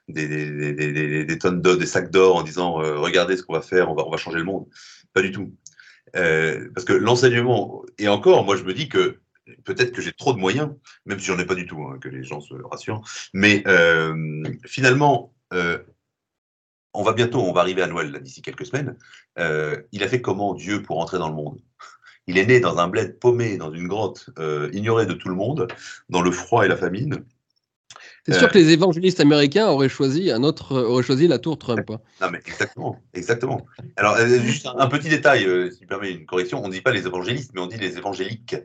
des, 0.09 1.25
des, 1.25 1.39
tonnes 1.39 1.63
de, 1.63 1.75
des 1.75 1.87
sacs 1.87 2.11
d'or 2.11 2.37
en 2.37 2.43
disant 2.43 2.73
regardez 2.73 3.37
ce 3.37 3.43
qu'on 3.43 3.53
va 3.53 3.63
faire, 3.63 3.91
on 3.91 4.11
va, 4.11 4.17
changer 4.17 4.39
le 4.39 4.45
monde? 4.45 4.67
Pas 5.13 5.23
du 5.23 5.31
tout. 5.31 5.53
Euh, 6.17 6.69
parce 6.75 6.85
que 6.85 6.93
l'enseignement, 6.93 7.85
et 7.99 8.09
encore, 8.09 8.45
moi 8.45 8.57
je 8.57 8.65
me 8.65 8.75
dis 8.75 8.89
que 8.89 9.21
peut-être 9.65 9.93
que 9.93 10.03
j'ai 10.03 10.13
trop 10.13 10.33
de 10.33 10.39
moyens, 10.39 10.71
même 11.07 11.19
si 11.19 11.27
j'en 11.27 11.39
ai 11.39 11.47
pas 11.47 11.55
du 11.55 11.67
tout, 11.67 11.83
hein, 11.83 11.99
que 12.01 12.09
les 12.09 12.23
gens 12.23 12.41
se 12.41 12.55
rassurent, 12.55 13.03
mais 13.33 13.63
euh, 13.67 14.45
finalement, 14.67 15.35
euh, 15.53 15.79
on 16.95 17.03
va 17.03 17.13
bientôt, 17.13 17.41
on 17.41 17.53
va 17.53 17.63
arriver 17.63 17.83
à 17.83 17.87
Noël 17.87 18.21
d'ici 18.23 18.43
quelques 18.43 18.67
semaines. 18.67 18.97
il 19.39 20.03
a 20.03 20.09
fait 20.09 20.21
comment 20.21 20.55
Dieu 20.55 20.83
pour 20.83 20.99
entrer 20.99 21.19
dans 21.19 21.29
le 21.29 21.35
monde? 21.35 21.61
Il 22.27 22.39
est 22.39 22.47
né 22.47 22.61
dans 22.61 22.79
un 22.79 22.89
bled 22.89 23.19
paumé, 23.19 23.57
dans 23.57 23.73
une 23.73 23.89
grotte, 23.89 24.31
ignoré 24.73 25.07
de 25.07 25.13
tout 25.13 25.29
le 25.29 25.35
monde, 25.35 25.67
dans 26.09 26.23
le 26.23 26.31
froid 26.31 26.65
et 26.65 26.69
la 26.69 26.77
famine. 26.77 27.25
C'est 28.25 28.39
sûr 28.39 28.49
que 28.49 28.59
les 28.59 28.71
évangélistes 28.71 29.19
américains 29.19 29.69
auraient 29.69 29.89
choisi 29.89 30.31
un 30.31 30.45
autre, 30.45 30.77
auraient 30.77 31.03
choisi 31.03 31.27
la 31.27 31.41
tour 31.41 31.59
Trump. 31.59 31.91
Hein. 31.91 32.01
Non, 32.21 32.31
mais 32.31 32.39
exactement, 32.39 33.01
exactement. 33.15 33.67
Alors, 33.97 34.15
euh, 34.15 34.39
juste 34.39 34.67
un, 34.67 34.87
petit 34.87 35.09
détail, 35.09 35.45
euh, 35.45 35.71
s'il 35.71 35.89
permet 35.89 36.13
une 36.13 36.25
correction, 36.25 36.63
on 36.63 36.69
ne 36.69 36.73
dit 36.73 36.83
pas 36.83 36.93
les 36.93 37.07
évangélistes, 37.07 37.51
mais 37.55 37.61
on 37.61 37.67
dit 37.67 37.79
les 37.79 37.99
évangéliques. 37.99 38.57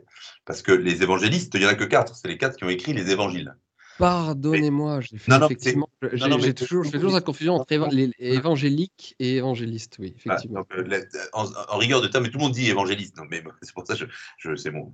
Parce 0.44 0.62
que 0.62 0.70
les 0.70 1.02
évangélistes, 1.02 1.52
il 1.54 1.60
n'y 1.60 1.66
en 1.66 1.70
a 1.70 1.74
que 1.74 1.84
quatre, 1.84 2.14
c'est 2.14 2.28
les 2.28 2.38
quatre 2.38 2.56
qui 2.56 2.64
ont 2.64 2.68
écrit 2.68 2.92
les 2.92 3.10
évangiles. 3.10 3.56
Pardonnez-moi, 3.98 5.00
j'ai 5.00 5.16
effectivement, 5.16 5.88
j'ai 6.02 6.54
toujours, 6.54 6.84
la 7.12 7.20
confusion 7.20 7.54
entre 7.54 7.88
les 7.90 8.12
évangéliques 8.18 9.16
et 9.18 9.36
évangélistes, 9.36 9.96
oui, 9.98 10.14
ah, 10.16 10.34
effectivement. 10.34 10.66
Euh, 10.76 11.00
en, 11.32 11.78
rigueur 11.78 12.00
de 12.00 12.06
terme, 12.06 12.24
mais 12.24 12.30
tout 12.30 12.38
le 12.38 12.44
monde 12.44 12.52
dit 12.52 12.70
évangéliste, 12.70 13.16
mais 13.30 13.42
c'est 13.62 13.74
pour 13.74 13.86
ça 13.86 13.96
que 13.96 14.04
je, 14.38 14.56
c'est 14.56 14.70
bon 14.70 14.92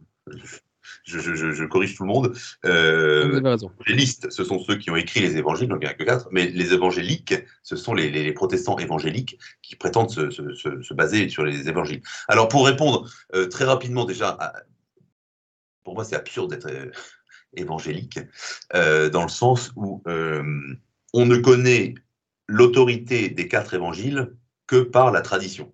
je, 1.04 1.64
corrige 1.64 1.96
tout 1.96 2.04
le 2.04 2.08
monde. 2.08 2.36
Euh, 2.64 3.40
les 3.86 3.94
listes, 3.94 4.30
ce 4.30 4.44
sont 4.44 4.58
ceux 4.58 4.76
qui 4.76 4.90
ont 4.90 4.96
écrit 4.96 5.20
les 5.20 5.36
évangiles, 5.36 5.68
donc 5.68 5.78
il 5.82 5.84
n'y 5.84 5.88
en 5.88 5.92
a 5.92 5.94
que 5.94 6.04
quatre, 6.04 6.28
mais 6.30 6.46
les 6.48 6.72
évangéliques, 6.72 7.34
ce 7.62 7.76
sont 7.76 7.94
les, 7.94 8.32
protestants 8.32 8.78
évangéliques 8.78 9.38
qui 9.62 9.76
prétendent 9.76 10.10
se, 10.10 10.94
baser 10.94 11.28
sur 11.28 11.44
les 11.44 11.68
évangiles. 11.68 12.02
Alors 12.28 12.48
pour 12.48 12.66
répondre 12.66 13.08
euh, 13.34 13.48
très 13.48 13.64
rapidement 13.64 14.04
déjà, 14.04 14.38
pour 15.82 15.94
moi 15.94 16.04
c'est 16.04 16.16
absurde 16.16 16.50
d'être 16.50 16.68
euh, 17.58 17.62
évangélique, 17.62 18.18
dans 18.72 19.22
le 19.22 19.28
sens 19.28 19.72
où 19.76 20.02
on 20.06 21.26
ne 21.26 21.36
connaît 21.36 21.94
l'autorité 22.48 23.28
des 23.28 23.48
quatre 23.48 23.74
évangiles 23.74 24.34
que 24.66 24.82
par 24.82 25.10
la 25.12 25.20
tradition. 25.20 25.72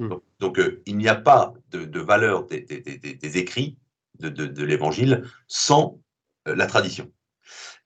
Hmm. 0.00 0.14
Donc, 0.40 0.60
il 0.86 0.96
n'y 0.96 1.08
a 1.08 1.14
pas 1.14 1.54
de, 1.70 2.00
valeur 2.00 2.46
des 2.46 3.38
écrits 3.38 3.78
de, 4.18 4.64
l'évangile 4.64 5.24
sans 5.46 6.00
euh, 6.48 6.54
la 6.54 6.66
tradition. 6.66 7.10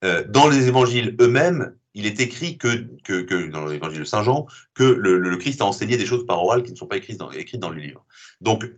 Euh, 0.04 0.24
dans 0.28 0.48
les 0.48 0.68
évangiles 0.68 1.16
eux-mêmes, 1.20 1.74
il 1.94 2.06
est 2.06 2.20
écrit 2.20 2.58
que, 2.58 2.88
que, 3.02 3.50
dans 3.50 3.66
l'évangile 3.66 4.00
de 4.00 4.04
Saint 4.04 4.22
Jean, 4.22 4.46
que 4.74 4.84
le, 4.84 5.36
Christ 5.36 5.60
a 5.60 5.64
enseigné 5.64 5.96
des 5.96 6.06
choses 6.06 6.26
par 6.26 6.42
oral 6.42 6.62
qui 6.62 6.70
ne 6.70 6.76
sont 6.76 6.86
pas 6.86 6.96
écrites 6.96 7.18
dans, 7.18 7.30
écrites 7.32 7.60
dans 7.60 7.70
le 7.70 7.80
livre. 7.80 8.04
Donc, 8.40 8.70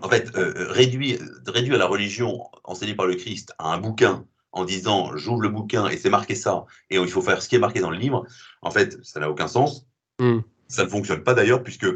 en 0.00 0.08
fait, 0.08 0.34
euh, 0.36 0.52
réduire, 0.70 1.20
réduire 1.46 1.78
la 1.78 1.86
religion 1.86 2.44
enseignée 2.64 2.94
par 2.94 3.06
le 3.06 3.14
Christ 3.14 3.52
à 3.58 3.72
un 3.72 3.78
bouquin 3.78 4.24
en 4.52 4.64
disant 4.64 5.16
j'ouvre 5.16 5.42
le 5.42 5.48
bouquin 5.48 5.88
et 5.88 5.96
c'est 5.96 6.10
marqué 6.10 6.34
ça, 6.34 6.64
et 6.90 6.96
il 6.96 7.08
faut 7.08 7.22
faire 7.22 7.42
ce 7.42 7.48
qui 7.48 7.56
est 7.56 7.60
marqué 7.60 7.80
dans 7.80 7.90
le 7.90 7.98
livre, 7.98 8.24
en 8.62 8.70
fait, 8.70 9.02
ça 9.02 9.20
n'a 9.20 9.30
aucun 9.30 9.48
sens. 9.48 9.86
Hmm. 10.18 10.40
Ça 10.68 10.84
ne 10.84 10.88
fonctionne 10.88 11.22
pas 11.22 11.34
d'ailleurs, 11.34 11.62
puisque 11.62 11.86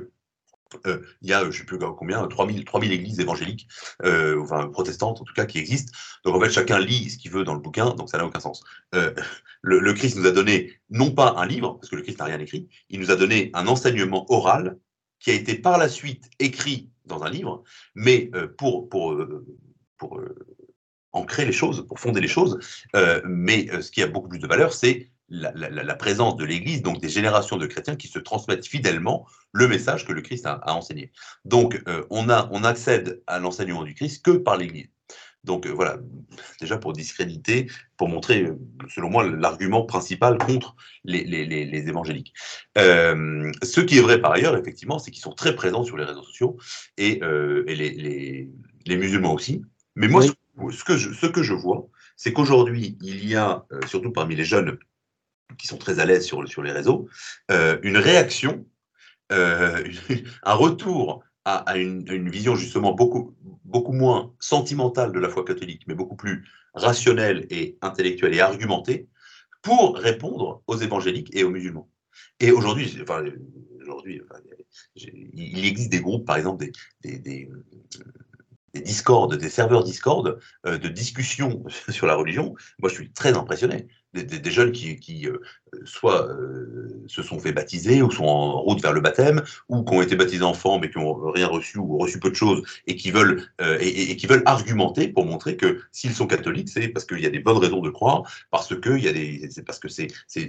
euh, 0.87 1.03
il 1.23 1.31
y 1.31 1.33
a, 1.33 1.43
je 1.43 1.47
ne 1.47 1.53
sais 1.53 1.65
plus 1.65 1.79
combien, 1.79 2.27
3000, 2.27 2.65
3000 2.65 2.93
églises 2.93 3.21
évangéliques, 3.21 3.69
euh, 4.05 4.41
enfin 4.43 4.69
protestantes 4.69 5.21
en 5.21 5.25
tout 5.25 5.35
cas, 5.35 5.47
qui 5.47 5.59
existent. 5.59 5.93
Donc 6.25 6.35
en 6.35 6.41
fait, 6.41 6.51
chacun 6.51 6.79
lit 6.79 7.11
ce 7.11 7.19
qu'il 7.19 7.31
veut 7.31 7.45
dans 7.45 7.55
le 7.55 7.61
bouquin, 7.61 7.95
donc 7.95 8.11
ça 8.11 8.19
n'a 8.19 8.27
aucun 8.27 8.41
sens. 8.41 8.63
Euh, 8.95 9.15
le, 9.63 9.93
Christ 9.93 10.17
nous 10.17 10.27
a 10.27 10.31
donné 10.31 10.73
non 10.91 11.13
pas 11.13 11.35
un 11.37 11.47
livre, 11.47 11.75
parce 11.75 11.89
que 11.89 11.97
le 11.97 12.03
Christ 12.03 12.19
n'a 12.19 12.27
rien 12.27 12.41
écrit, 12.41 12.69
il 12.91 13.01
nous 13.01 13.11
a 13.11 13.17
donné 13.17 13.51
un 13.55 13.67
enseignement 13.69 14.31
oral 14.31 14.79
qui 15.27 15.33
a 15.33 15.35
été 15.35 15.57
par 15.57 15.77
la 15.77 15.89
suite 15.89 16.31
écrit 16.39 16.89
dans 17.05 17.25
un 17.25 17.31
livre, 17.31 17.65
mais 17.97 18.31
pour, 18.59 18.89
pour, 18.89 19.21
pour 19.99 20.21
ancrer 21.11 21.45
les 21.45 21.51
choses, 21.51 21.85
pour 21.89 21.99
fonder 21.99 22.21
les 22.21 22.29
choses. 22.29 22.61
mais 23.25 23.67
ce 23.83 23.91
qui 23.91 24.05
a 24.05 24.07
beaucoup 24.07 24.29
plus 24.29 24.39
de 24.39 24.47
valeur, 24.47 24.73
c'est 24.73 25.11
la, 25.29 25.95
présence 25.97 26.37
de 26.37 26.45
l'Église, 26.45 26.81
donc 26.81 27.01
des 27.01 27.09
générations 27.09 27.57
de 27.57 27.67
chrétiens 27.67 27.97
qui 27.97 28.07
se 28.07 28.21
transmettent 28.21 28.69
fidèlement 28.69 29.27
le 29.51 29.67
message 29.67 30.07
que 30.07 30.13
le 30.13 30.23
Christ 30.23 30.47
a, 30.47 30.61
enseigné. 30.73 31.11
Donc, 31.45 31.83
euh, 31.89 32.07
on, 32.11 32.29
a, 32.29 32.49
on 32.53 32.63
accède 32.63 33.21
à 33.27 33.41
l'enseignement 33.41 33.83
du 33.83 33.95
Christ 33.95 34.25
que 34.25 34.31
par 34.31 34.57
l'Église. 34.57 34.93
Donc 35.47 35.67
euh, 35.67 35.71
voilà, 35.71 35.99
déjà 36.61 36.77
pour 36.77 36.93
discréditer, 36.93 37.69
pour 37.97 38.09
montrer, 38.09 38.43
euh, 38.43 38.59
selon 38.89 39.09
moi, 39.09 39.27
l'argument 39.27 39.85
principal 39.85 40.37
contre 40.37 40.77
les, 41.05 41.89
évangéliques. 41.89 42.35
ce 42.77 43.81
qui 43.81 43.99
est 43.99 44.03
vrai 44.03 44.21
par 44.21 44.33
ailleurs, 44.33 44.57
effectivement, 44.57 44.99
c'est 44.99 45.11
qu'ils 45.11 45.23
sont 45.23 45.33
très 45.33 45.57
présents 45.57 45.85
sur 45.85 45.97
les 45.97 46.05
réseaux 46.05 46.25
sociaux 46.25 46.59
et, 46.99 47.21
les, 47.67 48.97
musulmans 48.97 49.33
aussi. 49.33 49.63
Mais 49.95 50.09
moi, 50.09 50.23
ce, 50.23 50.85
que 50.85 50.97
je, 50.97 51.13
ce 51.13 51.27
que 51.27 51.43
je 51.43 51.55
vois, 51.55 51.89
c'est 52.17 52.33
qu'aujourd'hui, 52.33 52.99
il 53.01 53.27
y 53.27 53.35
a, 53.35 53.65
surtout 53.87 54.13
parmi 54.13 54.37
les 54.37 54.45
jeunes, 54.45 54.79
qui 55.59 55.67
sont 55.67 55.79
très 55.79 56.01
à 56.01 56.05
l'aise 56.05 56.25
sur, 56.25 56.47
sur 56.49 56.63
les 56.63 56.73
réseaux, 56.73 57.09
euh, 57.51 57.79
une 57.83 57.97
réaction, 57.97 58.67
euh, 59.33 59.85
un 60.43 60.55
retour 60.55 61.23
à, 61.49 61.77
une, 61.77 62.29
vision 62.29 62.57
justement 62.57 62.93
beaucoup, 62.93 63.37
beaucoup 63.65 63.93
moins 63.93 64.35
sentimentale 64.41 65.13
de 65.13 65.21
la 65.21 65.29
foi 65.29 65.45
catholique, 65.45 65.83
mais 65.87 65.95
beaucoup 65.95 66.17
plus 66.17 66.45
rationnelle 66.75 67.47
et 67.51 67.79
intellectuelle 67.83 68.35
et 68.35 68.41
argumentée, 68.41 69.09
pour 69.63 69.97
répondre 69.97 70.63
aux 70.67 70.77
évangéliques 70.77 71.35
et 71.37 71.45
aux 71.45 71.51
musulmans. 71.51 71.89
Et 72.41 72.51
aujourd'hui, 72.51 72.99
enfin, 73.01 73.23
aujourd'hui, 73.81 74.21
il 74.97 75.65
existe 75.65 75.91
des 75.91 76.01
groupes, 76.01 76.27
par 76.27 76.37
exemple, 76.37 76.65
des, 76.65 77.19
des, 77.19 77.19
des 77.21 77.49
des 78.83 79.49
serveurs 79.49 79.85
Discord 79.85 80.39
euh, 80.67 80.79
de 80.79 80.89
discussion 80.89 81.65
sur 81.89 82.07
la 82.07 82.15
religion. 82.15 82.55
Moi, 82.81 82.91
je 82.91 82.95
suis 82.95 83.13
très 83.13 83.35
impressionné 83.37 83.87
des, 84.15 84.51
jeunes 84.51 84.73
qui, 84.73 85.27
euh, 85.27 85.39
soit 85.85 86.29
euh, 86.29 87.05
se 87.07 87.23
sont 87.23 87.39
fait 87.39 87.53
baptiser 87.53 88.03
ou 88.03 88.11
sont 88.11 88.25
en 88.25 88.61
route 88.61 88.81
vers 88.81 88.93
le 88.93 89.01
baptême, 89.01 89.43
ou 89.69 89.83
qui 89.83 89.95
ont 89.95 90.03
été 90.03 90.17
baptisés 90.17 90.43
enfants 90.43 90.79
mais 90.79 90.91
qui 90.91 90.99
n'ont 90.99 91.31
rien 91.31 91.47
reçu 91.47 91.79
ou 91.79 91.99
reçu 91.99 92.19
peu 92.19 92.31
de 92.31 92.35
choses 92.35 92.63
et 92.87 92.97
qui 92.97 93.11
veulent, 93.11 93.43
euh, 93.61 93.79
et, 93.81 94.17
qui 94.17 94.27
veulent 94.27 94.43
argumenter 94.47 95.09
pour 95.09 95.25
montrer 95.27 95.57
que 95.57 95.81
s'ils 95.93 96.15
sont 96.15 96.27
catholiques, 96.27 96.69
c'est 96.69 96.89
parce 96.89 97.05
qu'il 97.05 97.21
y 97.21 97.27
a 97.27 97.31
des 97.31 97.41
bonnes 97.41 97.59
raisons 97.59 97.81
de 97.81 97.91
croire, 97.91 98.23
parce 98.51 98.75
que 98.79 98.97
il 98.97 99.05
y 99.05 99.09
a 99.09 99.13
des, 99.13 99.49
c'est 99.51 99.65
parce 99.65 99.79
que 99.79 99.89
c'est, 99.89 100.09
c'est, 100.27 100.49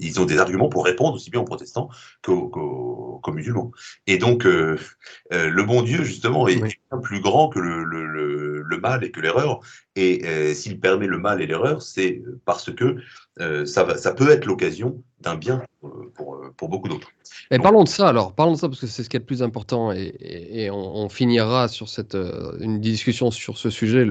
ils 0.00 0.20
ont 0.20 0.24
des 0.24 0.38
arguments 0.38 0.68
pour 0.68 0.84
répondre 0.84 1.14
aussi 1.14 1.30
bien 1.30 1.40
aux 1.40 1.44
protestants 1.44 1.88
qu'aux, 2.22 3.20
musulmans. 3.32 3.72
Et 4.06 4.18
donc, 4.18 4.44
le 4.44 5.62
bon 5.62 5.82
Dieu, 5.82 6.02
justement, 6.02 6.46
est, 6.48 6.56
bien 6.56 7.00
plus 7.02 7.20
grand 7.20 7.48
que 7.48 7.58
le, 7.58 7.82
le, 7.84 8.62
le 8.62 8.78
mal 8.78 9.04
et 9.04 9.10
que 9.10 9.20
l'erreur. 9.20 9.60
Et 9.96 10.54
s'il 10.54 10.78
permet 10.80 11.06
le 11.06 11.18
mal 11.18 11.40
et 11.40 11.46
l'erreur, 11.46 11.82
c'est 11.82 12.22
parce 12.44 12.61
que 12.70 12.96
euh, 13.40 13.64
ça, 13.64 13.96
ça, 13.96 14.12
peut 14.12 14.30
être 14.30 14.44
l'occasion 14.44 15.02
d'un 15.20 15.36
bien 15.36 15.62
pour, 16.14 16.40
pour 16.56 16.68
beaucoup 16.68 16.88
d'autres. 16.88 17.08
Mais 17.50 17.58
parlons 17.58 17.84
de 17.84 17.88
ça 17.88 18.08
alors, 18.08 18.34
parlons 18.34 18.52
de 18.52 18.58
ça 18.58 18.68
parce 18.68 18.80
que 18.80 18.86
c'est 18.86 19.02
ce 19.02 19.08
qui 19.08 19.16
est 19.16 19.20
le 19.20 19.26
plus 19.26 19.42
important 19.42 19.92
et, 19.92 20.68
on, 20.70 21.08
finira 21.08 21.68
sur 21.68 21.88
cette 21.88 22.14
euh, 22.14 22.56
une 22.60 22.80
discussion 22.80 23.30
sur 23.30 23.58
ce 23.58 23.70
sujet 23.70 24.06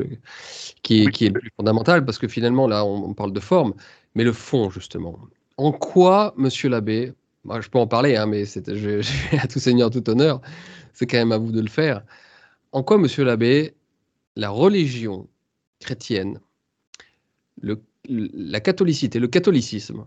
qui, 0.81 1.03
est, 1.03 1.11
qui 1.11 1.25
est 1.25 1.29
le 1.29 1.39
plus 1.39 1.51
fondamental 1.55 2.03
parce 2.03 2.17
que 2.17 2.27
finalement 2.27 2.67
là 2.67 2.83
on, 2.85 3.13
parle 3.13 3.33
de 3.33 3.39
forme, 3.39 3.73
mais 4.15 4.23
le 4.23 4.33
fond 4.33 4.69
justement. 4.69 5.19
En 5.57 5.71
quoi, 5.71 6.33
Monsieur 6.37 6.69
l'abbé, 6.69 7.13
moi 7.43 7.61
je 7.61 7.69
peux 7.69 7.79
en 7.79 7.87
parler, 7.87 8.15
hein, 8.15 8.25
mais 8.25 8.45
je, 8.45 8.61
je 8.65 9.29
vais 9.31 9.39
à 9.39 9.47
tout 9.47 9.59
seigneur 9.59 9.91
tout 9.91 10.07
honneur, 10.09 10.41
c'est 10.93 11.05
quand 11.05 11.17
même 11.17 11.31
à 11.31 11.37
vous 11.37 11.51
de 11.51 11.61
le 11.61 11.69
faire. 11.69 12.03
En 12.71 12.83
quoi, 12.83 12.97
Monsieur 12.97 13.23
l'abbé, 13.23 13.75
la 14.35 14.49
religion 14.49 15.27
chrétienne, 15.79 16.39
le, 17.61 17.81
la 18.07 18.59
catholicité, 18.59 19.19
le 19.19 19.27
catholicisme, 19.27 20.05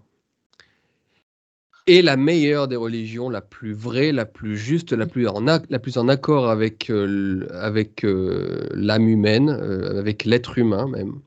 est 1.87 2.03
la 2.03 2.17
meilleure 2.17 2.67
des 2.69 2.77
religions, 2.77 3.29
la 3.29 3.43
plus 3.43 3.75
vraie, 3.75 4.13
la 4.13 4.25
plus 4.25 4.57
juste, 4.57 4.93
la 4.93 5.07
plus 5.07 5.29
en, 5.29 6.09
accord 6.09 6.49
avec, 6.49 6.91
euh, 6.91 7.47
euh, 8.05 8.69
l'âme 8.73 9.09
humaine, 9.09 9.51
euh, 9.51 9.99
avec 9.99 10.25
l'être 10.25 10.59
humain 10.59 10.89
même, 10.89 11.21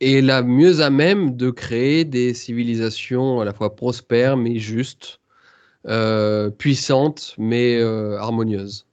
et 0.00 0.22
la 0.22 0.42
mieux 0.42 0.80
à 0.80 0.88
même 0.88 1.36
de 1.36 1.50
créer 1.50 2.06
des 2.06 2.32
civilisations 2.32 3.40
à 3.40 3.44
la 3.44 3.52
fois 3.52 3.76
prospères 3.76 4.38
mais 4.38 4.58
justes, 4.58 5.20
puissantes 6.56 7.34
mais 7.36 7.82
harmonieuses. 7.82 8.86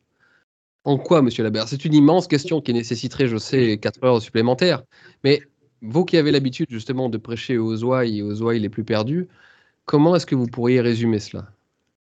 En 0.83 0.97
quoi, 0.97 1.21
monsieur 1.21 1.43
Labert 1.43 1.69
C'est 1.69 1.85
une 1.85 1.93
immense 1.93 2.27
question 2.27 2.59
qui 2.59 2.73
nécessiterait, 2.73 3.27
je 3.27 3.37
sais, 3.37 3.77
quatre 3.77 4.03
heures 4.03 4.21
supplémentaires. 4.21 4.83
Mais 5.23 5.41
vous 5.81 6.05
qui 6.05 6.17
avez 6.17 6.31
l'habitude 6.31 6.67
justement 6.69 7.09
de 7.09 7.17
prêcher 7.17 7.57
aux 7.57 7.83
ouailles 7.83 8.19
et 8.19 8.21
aux 8.21 8.41
ouailles 8.41 8.59
les 8.59 8.69
plus 8.69 8.83
perdus, 8.83 9.27
comment 9.85 10.15
est-ce 10.15 10.25
que 10.25 10.35
vous 10.35 10.47
pourriez 10.47 10.81
résumer 10.81 11.19
cela? 11.19 11.47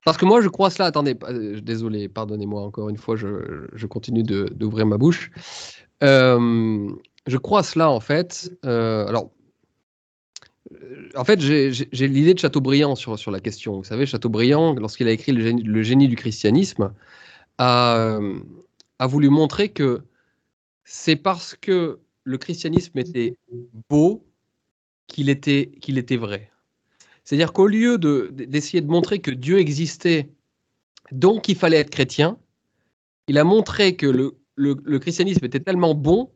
Parce 0.04 0.18
que 0.18 0.26
moi, 0.26 0.42
je 0.42 0.50
crois 0.50 0.70
cela. 0.70 0.88
Attendez, 0.88 1.16
euh, 1.24 1.62
désolé, 1.62 2.10
pardonnez-moi 2.10 2.62
encore 2.64 2.90
une 2.90 2.98
fois, 2.98 3.16
je, 3.16 3.86
continue 3.88 4.24
d'ouvrir 4.24 4.86
ma 4.86 4.98
bouche. 4.98 5.32
Euh, 6.04 6.90
je 7.28 7.38
crois 7.38 7.62
cela 7.62 7.92
en 7.92 8.00
fait. 8.00 8.52
Euh, 8.66 9.06
alors, 9.08 9.30
en 11.16 11.24
fait, 11.24 11.40
j'ai 11.40 12.08
l'idée 12.08 12.34
de 12.34 12.40
Chateaubriand 12.40 12.96
sur, 12.96 13.20
sur 13.20 13.30
la 13.30 13.40
question. 13.40 13.78
Vous 13.78 13.84
savez, 13.84 14.06
Chateaubriand, 14.06 14.74
lorsqu'il 14.74 15.08
a 15.08 15.12
écrit 15.12 15.34
le 15.34 15.84
génie 15.84 16.08
du 16.08 16.16
christianisme, 16.16 16.94
a, 17.58 18.20
voulu 19.08 19.30
montrer 19.30 19.70
que 19.70 20.02
c'est 20.84 21.16
parce 21.16 21.56
que 21.56 22.00
le 22.24 22.38
christianisme 22.38 22.98
était 22.98 23.36
beau 23.90 24.26
qu'il 25.08 25.30
était, 25.30 26.18
vrai. 26.18 26.52
C'est-à-dire 27.24 27.54
qu'au 27.54 27.68
lieu 27.68 27.98
d'essayer 27.98 28.82
de, 28.82 28.88
montrer 28.88 29.20
que 29.20 29.32
Dieu 29.32 29.60
existait, 29.60 30.30
donc 31.12 31.50
il 31.50 31.56
fallait 31.56 31.78
être 31.78 31.90
chrétien, 31.90 32.38
il 33.28 33.38
a 33.38 33.44
montré 33.44 33.96
que 33.96 34.08
le, 34.56 35.00
christianisme 35.00 35.46
était 35.46 35.60
tellement 35.60 35.96
bon 35.96 36.32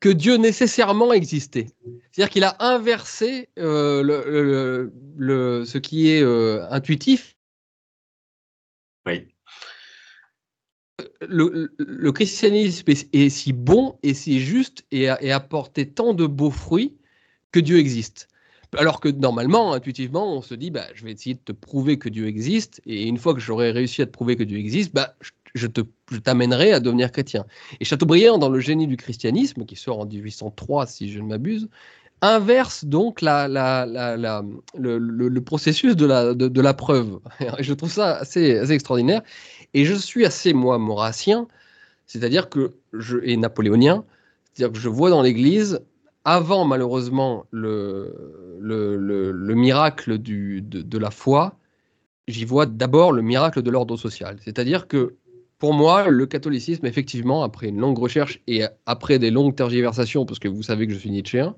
que 0.00 0.08
Dieu 0.08 0.36
nécessairement 0.36 1.12
existait. 1.12 1.66
C'est-à-dire 2.10 2.30
qu'il 2.30 2.44
a 2.44 2.56
inversé 2.60 3.48
euh, 3.58 4.88
ce 5.18 5.78
qui 5.78 6.10
est 6.10 6.22
euh, 6.22 6.66
intuitif. 6.70 7.36
Oui 9.06 9.33
le, 11.20 12.12
christianisme 12.12 12.90
est, 12.90 13.28
si 13.28 13.52
bon 13.52 13.98
et 14.02 14.14
si 14.14 14.40
juste 14.40 14.84
et, 14.90 15.08
a, 15.08 15.18
apporté 15.34 15.88
tant 15.88 16.14
de 16.14 16.26
beaux 16.26 16.50
fruits 16.50 16.96
que 17.52 17.60
Dieu 17.60 17.78
existe. 17.78 18.28
Alors 18.76 19.00
que 19.00 19.08
normalement, 19.08 19.72
intuitivement, 19.72 20.36
on 20.36 20.42
se 20.42 20.54
dit, 20.54 20.70
bah, 20.70 20.86
je 20.94 21.04
vais 21.04 21.12
essayer 21.12 21.34
de 21.34 21.40
te 21.40 21.52
prouver 21.52 21.98
que 21.98 22.08
Dieu 22.08 22.26
existe, 22.26 22.80
et 22.86 23.06
une 23.06 23.18
fois 23.18 23.34
que 23.34 23.40
j'aurai 23.40 23.70
réussi 23.70 24.02
à 24.02 24.06
te 24.06 24.10
prouver 24.10 24.36
que 24.36 24.42
Dieu 24.42 24.58
existe, 24.58 24.92
bah, 24.92 25.14
je, 25.54 25.68
t'amènerai 25.68 26.72
à 26.72 26.80
devenir 26.80 27.12
chrétien. 27.12 27.46
Et 27.78 27.84
Chateaubriand, 27.84 28.38
dans 28.38 28.48
le 28.48 28.58
génie 28.58 28.88
du 28.88 28.96
christianisme, 28.96 29.64
qui 29.64 29.76
sort 29.76 30.00
en 30.00 30.06
1803, 30.06 30.86
si 30.86 31.12
je 31.12 31.20
ne 31.20 31.28
m'abuse, 31.28 31.68
inverse 32.20 32.84
donc 32.84 33.20
le, 33.22 35.38
processus 35.40 35.94
de 35.94 36.60
la, 36.60 36.74
preuve. 36.74 37.20
je 37.60 37.74
trouve 37.74 37.92
ça 37.92 38.16
assez 38.16 38.72
extraordinaire. 38.72 39.22
Et 39.74 39.84
je 39.84 39.94
suis 39.94 40.24
assez, 40.24 40.52
moi, 40.52 40.78
maurassien, 40.78 41.48
c'est-à-dire 42.06 42.48
que 42.48 42.72
je, 42.92 43.18
et 43.22 43.36
napoléonien, 43.36 44.04
c'est-à-dire 44.52 44.72
que 44.72 44.78
je 44.78 44.88
vois 44.88 45.10
dans 45.10 45.22
l'Église, 45.22 45.80
avant 46.24 46.64
malheureusement 46.64 47.46
le, 47.50 48.58
le, 48.60 48.96
le, 49.32 49.54
miracle 49.54 50.18
du, 50.18 50.62
de, 50.62 50.80
de, 50.80 50.98
la 50.98 51.10
foi, 51.10 51.58
j'y 52.28 52.44
vois 52.44 52.66
d'abord 52.66 53.12
le 53.12 53.20
miracle 53.20 53.62
de 53.62 53.70
l'ordre 53.70 53.96
social. 53.96 54.38
C'est-à-dire 54.42 54.88
que 54.88 55.16
pour 55.58 55.74
moi, 55.74 56.08
le 56.08 56.26
catholicisme, 56.26 56.86
effectivement, 56.86 57.42
après 57.42 57.68
une 57.68 57.78
longue 57.78 57.98
recherche 57.98 58.40
et 58.46 58.64
après 58.86 59.18
des 59.18 59.30
longues 59.30 59.54
tergiversations, 59.54 60.24
parce 60.24 60.38
que 60.38 60.48
vous 60.48 60.62
savez 60.62 60.86
que 60.86 60.92
je 60.92 60.98
suis 60.98 61.10
nietzschéen, 61.10 61.54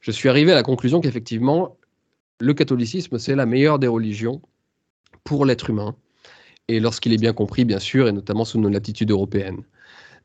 je 0.00 0.10
suis 0.10 0.28
arrivé 0.28 0.52
à 0.52 0.54
la 0.54 0.62
conclusion 0.62 1.00
qu'effectivement, 1.00 1.76
le 2.40 2.54
catholicisme, 2.54 3.18
c'est 3.18 3.36
la 3.36 3.46
meilleure 3.46 3.78
des 3.78 3.86
religions 3.86 4.42
pour 5.22 5.44
l'être 5.44 5.70
humain 5.70 5.94
et 6.72 6.80
lorsqu'il 6.80 7.12
est 7.12 7.18
bien 7.18 7.32
compris, 7.32 7.64
bien 7.64 7.78
sûr, 7.78 8.08
et 8.08 8.12
notamment 8.12 8.44
sous 8.44 8.58
nos 8.58 8.68
latitudes 8.68 9.10
européennes. 9.10 9.62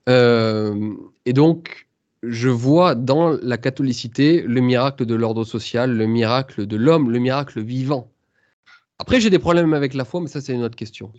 Euh, 0.10 0.94
et 1.26 1.34
donc, 1.34 1.88
je 2.24 2.49
vois 2.49 2.95
dans 2.95 3.38
la 3.41 3.57
catholicité 3.57 4.41
le 4.41 4.61
miracle 4.61 5.06
de 5.06 5.15
l'ordre 5.15 5.44
social, 5.44 5.95
le 5.95 6.07
miracle 6.07 6.65
de 6.65 6.78
l'homme, 6.78 7.11
le 7.11 7.19
miracle 7.19 7.61
vivant. 7.61 8.10
Après, 8.99 9.19
j'ai 9.22 9.30
des 9.30 9.40
problèmes 9.40 9.74
avec 9.74 9.94
la 9.94 10.06
foi, 10.06 10.22
mais 10.22 10.28
ça, 10.28 10.41
c'est 10.41 10.53
une 10.53 10.64
autre 10.64 10.76
question. 10.76 11.11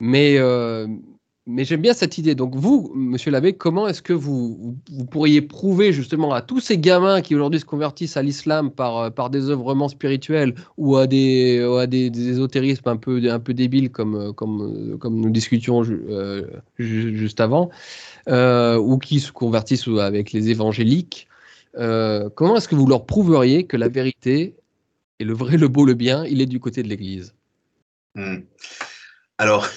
Mais, 0.00 0.36
euh, 0.38 0.86
mais 1.46 1.64
j'aime 1.64 1.82
bien 1.82 1.92
cette 1.92 2.16
idée. 2.16 2.34
Donc 2.34 2.54
vous, 2.56 2.90
monsieur 2.94 3.30
l'abbé, 3.30 3.52
comment 3.52 3.86
est-ce 3.86 4.00
que 4.00 4.14
vous, 4.14 4.76
vous, 4.90 5.04
pourriez 5.04 5.42
prouver 5.42 5.92
justement 5.92 6.32
à 6.32 6.40
tous 6.40 6.60
ces 6.60 6.78
gamins 6.78 7.20
qui 7.20 7.34
aujourd'hui 7.34 7.60
se 7.60 7.66
convertissent 7.66 8.16
à 8.16 8.22
l'islam 8.22 8.70
par, 8.70 8.98
euh, 8.98 9.10
par 9.10 9.28
des 9.28 9.50
œuvrements 9.50 9.88
spirituels 9.88 10.54
ou 10.78 10.96
à 10.96 11.06
des, 11.06 11.60
à 11.78 11.86
des, 11.86 12.06
ésotérismes 12.28 12.88
un 12.88 12.96
peu, 12.96 13.20
un 13.30 13.40
peu 13.40 13.52
débiles 13.52 13.90
comme, 13.90 14.14
euh, 14.14 14.32
comme, 14.32 14.92
euh, 14.92 14.96
comme 14.96 15.20
nous 15.20 15.30
discutions 15.30 15.82
juste 16.78 17.40
avant, 17.40 17.70
ou 18.26 18.98
qui 18.98 19.20
se 19.20 19.30
convertissent 19.30 19.88
avec 19.88 20.32
les 20.32 20.48
évangéliques, 20.48 21.28
comment 21.74 22.56
est-ce 22.56 22.68
que 22.68 22.74
vous 22.74 22.86
leur 22.86 23.04
prouveriez 23.04 23.64
que 23.64 23.76
la 23.76 23.88
vérité 23.88 24.54
et 25.20 25.24
le 25.24 25.34
vrai, 25.34 25.58
le 25.58 25.68
beau, 25.68 25.84
le 25.84 25.94
bien, 25.94 26.24
il 26.24 26.40
est 26.40 26.46
du 26.46 26.58
côté 26.58 26.82
de 26.82 26.88
l'Église? 26.88 27.34
Hmm. 28.14 28.38
Alors, 29.38 29.68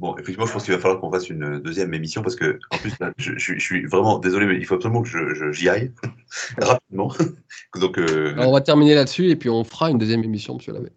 Bon, 0.00 0.14
effectivement, 0.14 0.46
je 0.46 0.52
pense 0.52 0.62
qu'il 0.62 0.72
va 0.74 0.78
falloir 0.78 1.00
qu'on 1.00 1.10
fasse 1.10 1.28
une 1.28 1.58
deuxième 1.58 1.92
émission 1.92 2.22
parce 2.22 2.36
que, 2.36 2.60
en 2.70 2.78
plus, 2.78 2.92
je, 3.16 3.58
suis 3.58 3.84
vraiment 3.86 4.18
désolé, 4.18 4.46
mais 4.46 4.56
il 4.56 4.64
faut 4.64 4.76
absolument 4.76 5.02
que 5.02 5.08
je, 5.08 5.50
j'y 5.50 5.68
aille 5.68 5.92
rapidement. 6.58 7.12
Donc, 7.74 7.98
euh, 7.98 8.32
on 8.38 8.52
va 8.52 8.60
terminer 8.60 8.94
là-dessus 8.94 9.28
et 9.28 9.34
puis 9.34 9.50
on 9.50 9.64
fera 9.64 9.90
une 9.90 9.98
deuxième 9.98 10.22
émission, 10.22 10.54
monsieur 10.54 10.72
Lavé. 10.72 10.90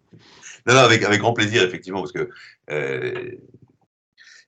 Non, 0.68 0.74
non, 0.74 0.80
avec, 0.80 1.02
avec 1.02 1.20
grand 1.20 1.32
plaisir, 1.32 1.62
effectivement, 1.64 2.00
parce 2.00 2.12
que. 2.12 2.30
Euh, 2.70 3.32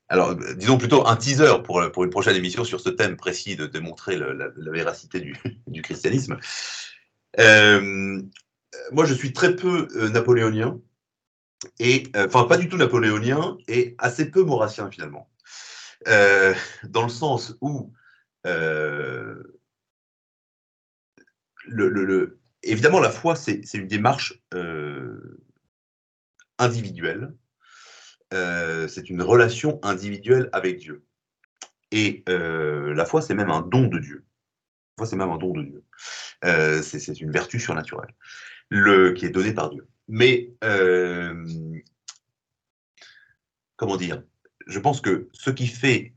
alors, 0.09 0.36
disons 0.36 0.78
plutôt 0.78 1.05
un 1.06 1.16
teaser 1.16 1.62
pour, 1.64 1.82
pour 1.90 2.05
une 2.05 2.10
prochaine 2.10 2.36
émission 2.36 2.62
sur 2.62 2.78
ce 2.78 2.90
thème 2.90 3.16
précis 3.16 3.56
de 3.56 3.66
démontrer 3.66 4.16
la, 4.16 4.70
véracité 4.70 5.18
du, 5.18 5.35
du 5.66 5.82
christianisme. 5.82 6.36
Euh, 7.40 8.20
moi, 8.93 9.05
je 9.05 9.14
suis 9.14 9.32
très 9.32 9.56
peu 9.56 9.89
napoléonien 10.12 10.78
et 11.78 12.05
euh, 12.16 12.28
pas 12.28 12.57
du 12.57 12.69
tout 12.69 12.77
napoléonien 12.77 13.57
et 13.69 13.95
assez 13.99 14.31
peu 14.31 14.43
maurassien 14.43 14.91
finalement, 14.91 15.31
euh, 16.09 16.55
dans 16.85 17.03
le 17.03 17.09
sens 17.09 17.57
où 17.61 17.93
euh, 18.47 19.43
évidemment 22.62 23.01
la 23.01 23.11
foi 23.11 23.36
c'est 23.36 23.62
une 23.74 23.86
démarche 23.86 24.43
individuelle, 26.59 27.35
c'est 28.31 29.09
une 29.09 29.23
relation 29.23 29.78
individuelle 29.82 30.49
avec 30.53 30.78
Dieu. 30.78 31.05
Et 31.91 32.24
la 32.27 33.05
foi 33.07 33.23
c'est 33.23 33.35
même 33.35 33.51
un 33.51 33.62
don 33.62 33.86
de 33.86 33.99
Dieu. 33.99 34.24
La 34.99 35.03
foi 35.03 35.07
c'est 35.07 35.16
même 35.16 35.31
un 35.31 35.39
don 35.39 35.53
de 35.53 35.62
Dieu. 35.62 35.85
c'est 36.82 37.20
une 37.20 37.31
vertu 37.31 37.59
surnaturelle 37.59 38.15
le, 38.69 39.12
qui 39.12 39.27
est 39.27 39.31
donné 39.31 39.53
par 39.53 39.70
Dieu. 39.70 39.86
Mais, 40.09 40.52
euh, 40.62 41.35
comment 43.76 43.97
dire, 43.97 44.22
je 44.66 44.78
pense 44.78 45.01
que 45.01 45.28
ce 45.32 45.51
qui 45.51 45.66
fait 45.66 46.12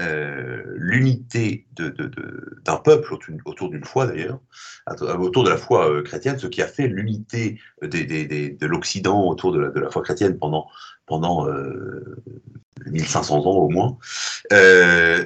euh, 0.00 0.62
l'unité 0.76 1.66
d'un 1.72 1.90
de, 1.90 2.82
peuple 2.82 3.14
autour 3.44 3.70
d'une 3.70 3.84
foi 3.84 4.06
d'ailleurs, 4.06 4.40
autour 5.00 5.44
de 5.44 5.50
la 5.50 5.56
foi 5.56 5.90
euh, 5.90 6.02
chrétienne, 6.02 6.38
ce 6.38 6.46
qui 6.46 6.62
a 6.62 6.66
fait 6.66 6.88
l'unité 6.88 7.60
de 7.82 8.66
l'Occident 8.66 9.26
autour 9.26 9.52
de 9.52 9.80
la, 9.80 9.90
foi 9.90 10.02
chrétienne 10.02 10.38
pendant, 10.38 10.68
pendant 11.06 11.48
1500 12.86 13.46
ans 13.46 13.56
au 13.56 13.68
moins, 13.68 13.98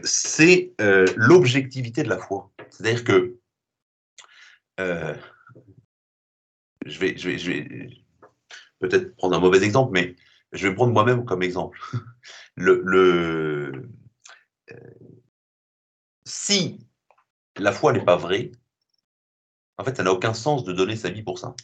c'est 0.05 0.72
l'objectivité 1.16 2.02
de 2.02 2.09
la 2.09 2.18
foi. 2.18 2.51
C'est-à-dire 2.70 3.05
que 3.05 3.36
je 6.86 6.98
vais, 6.98 7.88
peut-être 8.78 9.16
prendre 9.16 9.36
un 9.36 9.40
mauvais 9.40 9.62
exemple, 9.64 9.92
mais 9.92 10.16
je 10.52 10.66
vais 10.66 10.74
prendre 10.74 10.92
moi-même 10.92 11.24
comme 11.24 11.42
exemple. 11.42 11.80
Le, 12.56 13.72
euh, 14.72 14.76
si 16.24 16.86
la 17.56 17.72
foi 17.72 17.92
n'est 17.92 18.05
pas 18.05 18.16
vraie, 18.16 18.50
en 19.76 19.84
fait, 19.84 19.96
ça 19.96 20.02
n'a 20.02 20.12
aucun 20.12 20.34
sens 20.34 20.64
de 20.64 20.72
donner 20.72 20.96
sa 20.96 21.10
vie 21.10 21.22
pour 21.22 21.38
ça. 21.38 21.55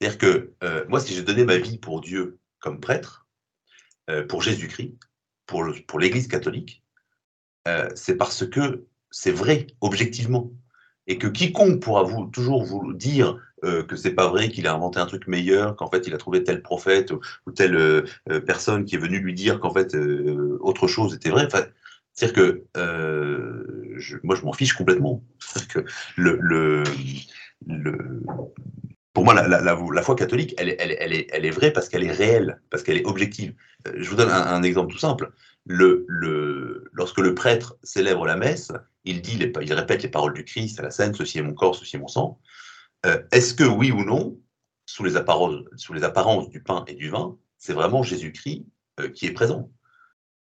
C'est-à-dire 0.00 0.18
que 0.18 0.54
euh, 0.64 0.84
moi, 0.88 1.00
si 1.00 1.14
j'ai 1.14 1.22
donné 1.22 1.44
ma 1.44 1.58
vie 1.58 1.78
pour 1.78 2.00
Dieu 2.00 2.40
comme 2.58 2.80
prêtre, 2.80 3.28
euh, 4.10 4.26
pour 4.26 4.42
Jésus-Christ, 4.42 4.98
pour, 5.46 5.64
l'Église 5.98 6.28
catholique, 6.28 6.82
c'est 7.94 8.16
parce 8.16 8.46
que 8.46 8.86
c'est 9.10 9.32
vrai, 9.32 9.66
objectivement. 9.80 10.50
Et 11.06 11.18
que 11.18 11.26
quiconque 11.26 11.82
pourra 11.82 12.04
toujours 12.32 12.64
vous 12.64 12.92
dire 12.92 13.38
euh, 13.64 13.82
que 13.82 13.96
c'est 13.96 14.12
pas 14.12 14.28
vrai, 14.28 14.48
qu'il 14.48 14.66
a 14.66 14.74
inventé 14.74 15.00
un 15.00 15.06
truc 15.06 15.26
meilleur, 15.26 15.76
qu'en 15.76 15.88
fait 15.90 16.06
il 16.06 16.14
a 16.14 16.18
trouvé 16.18 16.44
tel 16.44 16.62
prophète 16.62 17.12
ou, 17.12 17.52
telle 17.52 17.76
euh, 17.76 18.02
euh, 18.30 18.40
personne 18.40 18.84
qui 18.84 18.94
est 18.94 18.98
venue 18.98 19.18
lui 19.18 19.34
dire 19.34 19.60
qu'en 19.60 19.72
fait 19.72 19.96
autre 20.60 20.86
chose 20.86 21.14
était 21.14 21.30
vrai. 21.30 21.48
C'est-à-dire 22.12 22.34
que 22.34 22.64
moi 24.22 24.36
je 24.36 24.44
m'en 24.44 24.52
fiche 24.52 24.74
complètement. 24.74 25.22
Que 25.68 25.84
le, 26.16 26.38
le, 26.40 26.84
pour 29.18 29.24
moi, 29.24 29.34
la, 29.34 30.02
foi 30.02 30.14
catholique, 30.14 30.54
elle, 30.58 30.76
elle, 30.78 30.96
elle, 31.00 31.12
est, 31.12 31.26
elle 31.32 31.44
est 31.44 31.50
vraie 31.50 31.72
parce 31.72 31.88
qu'elle 31.88 32.04
est 32.04 32.12
réelle, 32.12 32.60
parce 32.70 32.84
qu'elle 32.84 32.96
est 32.96 33.04
objective. 33.04 33.52
Je 33.96 34.08
vous 34.08 34.14
donne 34.14 34.30
un, 34.30 34.62
exemple 34.62 34.92
tout 34.92 34.98
simple. 34.98 35.32
Le, 35.66 36.06
lorsque 36.92 37.18
le 37.18 37.34
prêtre 37.34 37.76
célèbre 37.82 38.26
la 38.26 38.36
messe, 38.36 38.70
il 39.04 39.20
dit, 39.20 39.36
il 39.60 39.72
répète 39.72 40.04
les 40.04 40.08
paroles 40.08 40.34
du 40.34 40.44
Christ 40.44 40.78
à 40.78 40.84
la 40.84 40.92
scène, 40.92 41.14
ceci 41.14 41.38
est 41.38 41.42
mon 41.42 41.54
corps, 41.54 41.74
ceci 41.74 41.96
est 41.96 41.98
mon 41.98 42.06
sang. 42.06 42.38
Euh, 43.06 43.22
est-ce 43.30 43.54
que 43.54 43.64
oui 43.64 43.92
ou 43.92 44.04
non, 44.04 44.38
sous 44.86 45.04
les, 45.04 45.16
apparences, 45.16 46.50
du 46.50 46.62
pain 46.62 46.84
et 46.86 46.94
du 46.94 47.10
vin, 47.10 47.36
c'est 47.58 47.72
vraiment 47.72 48.02
Jésus-Christ 48.02 48.66
euh, 49.00 49.08
qui 49.08 49.26
est 49.26 49.32
présent? 49.32 49.70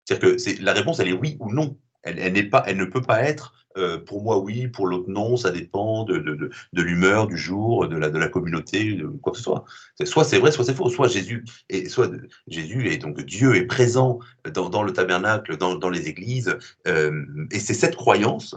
C'est-à-dire 0.06 0.36
que 0.36 0.64
la 0.64 0.74
réponse, 0.74 1.00
elle 1.00 1.10
est 1.10 1.14
oui 1.14 1.38
ou 1.40 1.52
non. 1.52 1.78
Elle, 2.04 2.20
elle, 2.20 2.50
pas, 2.50 2.64
elle 2.68 2.78
ne 2.78 2.86
peut 2.86 3.02
pas 3.02 3.24
être 3.24 3.54
euh, 3.78 3.98
pour 3.98 4.22
moi 4.22 4.38
oui, 4.38 4.68
pour 4.68 4.86
l'autre 4.86 5.10
non, 5.10 5.36
ça 5.36 5.52
dépend 5.52 6.04
de, 6.04 6.52
l'humeur, 6.72 7.26
du 7.28 7.36
jour, 7.36 7.88
de 7.88 7.98
la, 7.98 8.30
communauté, 8.30 8.94
de 8.94 9.08
quoi 9.08 9.32
que 9.32 9.40
ce 9.40 9.44
soit. 9.44 9.66
Soit 10.06 10.24
c'est 10.24 10.38
vrai, 10.38 10.52
soit 10.52 10.64
c'est 10.64 10.76
faux. 10.76 10.90
Soit 10.90 11.08
Jésus 11.08 11.44
et 11.68 12.98
donc 12.98 13.22
Dieu 13.22 13.56
est 13.56 13.66
présent 13.66 14.20
dans, 14.54 14.70
dans 14.70 14.84
le 14.84 14.94
tabernacle, 14.94 15.58
dans, 15.58 15.76
dans 15.76 15.90
les 15.90 16.08
églises, 16.08 16.56
et 16.86 17.60
c'est 17.60 17.74
cette 17.74 17.96
croyance, 17.96 18.56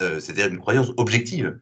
c'est-à-dire 0.00 0.46
une 0.46 0.60
croyance 0.60 0.92
objective, 0.96 1.58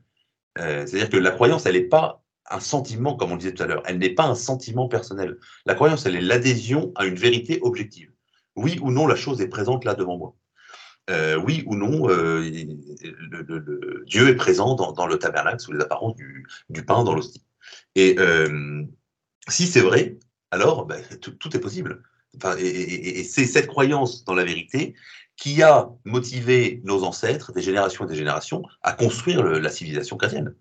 euh, 0.59 0.87
c'est-à-dire 0.87 1.11
que 1.11 1.17
la 1.17 1.31
croyance, 1.31 1.67
elle 1.67 1.75
n'est 1.75 1.83
pas 1.83 2.23
un 2.51 2.61
sentiment, 2.61 3.17
comme 3.17 3.33
on 3.33 3.37
disait 3.37 3.55
tout 3.55 3.63
à 3.63 3.67
l'heure. 3.67 3.83
Elle 3.87 3.99
n'est 3.99 4.11
pas 4.11 4.27
un 4.27 4.35
sentiment 4.35 4.89
personnel. 4.89 5.39
La 5.65 5.75
croyance, 5.75 6.07
elle 6.07 6.17
est 6.17 6.21
l'adhésion 6.21 6.93
à 6.97 7.07
une 7.07 7.15
vérité 7.15 7.59
objective. 7.63 8.11
Oui 8.57 8.79
ou 8.83 8.91
non, 8.91 9.07
la 9.07 9.17
chose 9.17 9.41
est 9.41 9.49
présente 9.49 9.85
là 9.85 9.95
devant 9.95 10.19
moi. 10.19 10.35
Euh, 11.11 11.37
oui 11.37 11.65
ou 11.67 11.75
non, 11.75 12.09
euh, 12.11 12.49
Dieu 14.07 14.29
est 14.29 14.37
présent 14.37 14.75
dans, 14.75 15.07
le 15.07 15.19
tabernacle 15.19 15.61
sous 15.61 15.73
les 15.73 15.81
apparences 15.81 16.15
du, 16.17 16.85
pain 16.85 17.03
dans 17.03 17.15
l'hostie. 17.15 17.43
Et 17.95 18.17
si 19.49 19.67
c'est 19.67 19.81
vrai, 19.81 20.19
alors 20.51 20.87
ben, 20.87 21.03
tout, 21.21 21.57
est 21.57 21.61
possible. 21.61 22.03
et 22.59 23.25
c'est 23.25 23.47
cette 23.47 23.67
croyance 23.67 24.25
dans 24.25 24.35
la 24.35 24.45
vérité 24.45 24.95
qui 25.43 25.61
a 25.61 25.91
motivé 26.05 26.81
nos 26.85 27.03
ancêtres, 27.03 27.51
des 27.51 27.63
générations 27.63 28.05
et 28.05 28.09
des 28.09 28.15
générations, 28.15 28.63
à 28.85 28.93
construire 28.93 29.43
la 29.43 29.71
civilisation 29.71 30.17
chrétienne. 30.17 30.55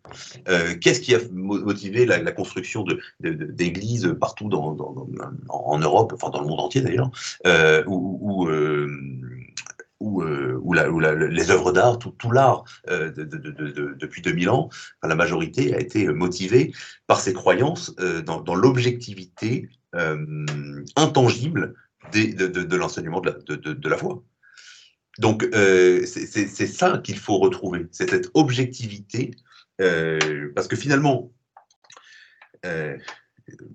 Euh, 0.50 0.74
qu'est-ce 0.82 1.02
qui 1.02 1.14
a 1.14 1.20
motivé 1.32 2.08
la, 2.08 2.32
construction 2.32 2.84
d'églises 3.20 4.02
de, 4.02 4.12
partout 4.14 4.50
en 4.50 5.78
Europe, 5.78 6.14
enfin 6.16 6.32
dans 6.32 6.42
le 6.42 6.48
monde 6.48 6.62
entier 6.62 6.82
d'ailleurs, 6.82 7.12
euh, 7.46 7.84
où, 7.86 8.48
euh, 8.50 8.88
les 11.30 11.52
œuvres 11.52 11.72
d'art, 11.72 12.00
tout, 12.00 12.32
l'art 12.32 12.64
depuis 12.88 14.24
2000 14.24 14.50
ans, 14.50 14.70
la 15.04 15.14
majorité 15.14 15.76
a 15.76 15.80
été 15.80 16.08
motivée 16.08 16.74
par 17.06 17.20
ces 17.20 17.34
croyances 17.34 17.96
dans, 18.26 18.56
l'objectivité 18.56 19.70
intangible 20.96 21.76
de, 22.14 22.76
l'enseignement 22.76 23.22
de, 23.22 23.88
la 23.88 23.98
foi. 23.98 24.24
Donc, 25.20 25.44
euh, 25.54 26.06
c'est 26.06 26.68
ça 26.68 27.00
qu'il 27.04 27.18
faut 27.18 27.38
retrouver, 27.38 27.88
c'est 27.92 28.10
cette 28.10 28.32
objectivité, 28.34 29.32
euh, 29.82 30.52
parce 30.56 30.68
que 30.68 30.76
finalement, 30.76 31.32
euh, 32.66 32.98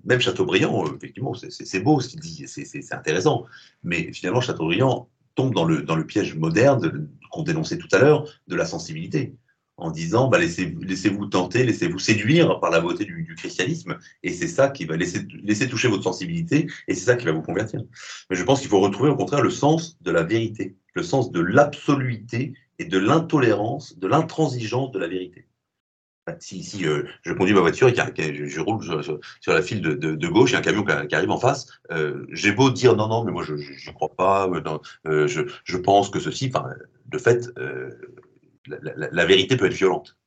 même 0.03 0.19
Chateaubriand, 0.19 0.85
effectivement, 0.95 1.33
c'est 1.35 1.79
beau 1.79 1.99
ce 1.99 2.09
qu'il 2.09 2.19
dit, 2.19 2.45
c'est 2.47 2.93
intéressant, 2.93 3.45
mais 3.83 4.11
finalement, 4.13 4.41
Chateaubriand 4.41 5.09
tombe 5.35 5.53
dans 5.53 5.65
le, 5.65 5.83
dans 5.83 5.95
le 5.95 6.07
piège 6.07 6.35
moderne 6.35 7.09
qu'on 7.31 7.43
dénonçait 7.43 7.77
tout 7.77 7.89
à 7.91 7.99
l'heure 7.99 8.27
de 8.47 8.55
la 8.55 8.65
sensibilité 8.65 9.35
en 9.77 9.91
disant 9.91 10.27
bah, 10.27 10.39
laissez-vous 10.39 11.27
tenter, 11.27 11.63
laissez-vous 11.63 11.99
séduire 11.99 12.59
par 12.59 12.71
la 12.71 12.81
beauté 12.81 13.05
du, 13.05 13.35
christianisme, 13.37 13.97
et 14.23 14.33
c'est 14.33 14.47
ça 14.47 14.69
qui 14.69 14.85
va 14.85 14.97
laisser, 14.97 15.27
laisser 15.43 15.69
toucher 15.69 15.87
votre 15.87 16.03
sensibilité, 16.03 16.67
et 16.87 16.95
c'est 16.95 17.05
ça 17.05 17.15
qui 17.15 17.25
va 17.25 17.31
vous 17.31 17.43
convertir. 17.43 17.81
Mais 18.29 18.35
je 18.35 18.43
pense 18.43 18.59
qu'il 18.59 18.69
faut 18.69 18.79
retrouver 18.79 19.11
au 19.11 19.15
contraire 19.15 19.41
le 19.41 19.51
sens 19.51 19.97
de 20.01 20.11
la 20.11 20.23
vérité, 20.23 20.75
le 20.97 21.03
sens 21.03 21.31
de 21.31 21.39
l'absoluité 21.39 22.53
et 22.79 22.85
de 22.85 22.97
l'intolérance, 22.97 23.97
de 23.97 24.07
l'intransigeance 24.07 24.91
de 24.91 24.99
la 24.99 25.07
vérité. 25.07 25.47
Si, 26.39 26.61
si 26.61 26.85
euh, 26.85 27.03
je 27.21 27.31
conduis 27.31 27.53
ma 27.53 27.61
voiture 27.61 27.87
et 27.87 27.95
je, 27.95 28.59
roule 28.59 28.83
sur, 28.83 29.53
la 29.53 29.61
file 29.61 29.81
de, 29.81 30.27
gauche, 30.27 30.49
il 30.49 30.53
y 30.53 30.55
a 30.57 30.59
un 30.59 30.61
camion 30.61 30.83
qui, 30.83 31.15
arrive 31.15 31.31
en 31.31 31.39
face, 31.39 31.67
euh, 31.91 32.25
j'ai 32.31 32.51
beau 32.51 32.69
dire 32.69 32.97
non, 32.97 33.07
non, 33.07 33.23
mais 33.23 33.31
moi 33.31 33.43
je 33.43 33.53
ne 33.53 33.93
crois 33.93 34.13
pas, 34.13 34.49
euh, 35.05 35.27
je, 35.27 35.77
pense 35.77 36.09
que 36.09 36.19
ceci, 36.19 36.51
de 37.05 37.17
fait, 37.17 37.49
la, 38.67 39.25
vérité 39.25 39.55
peut 39.55 39.67
être 39.67 39.73
violente. 39.73 40.17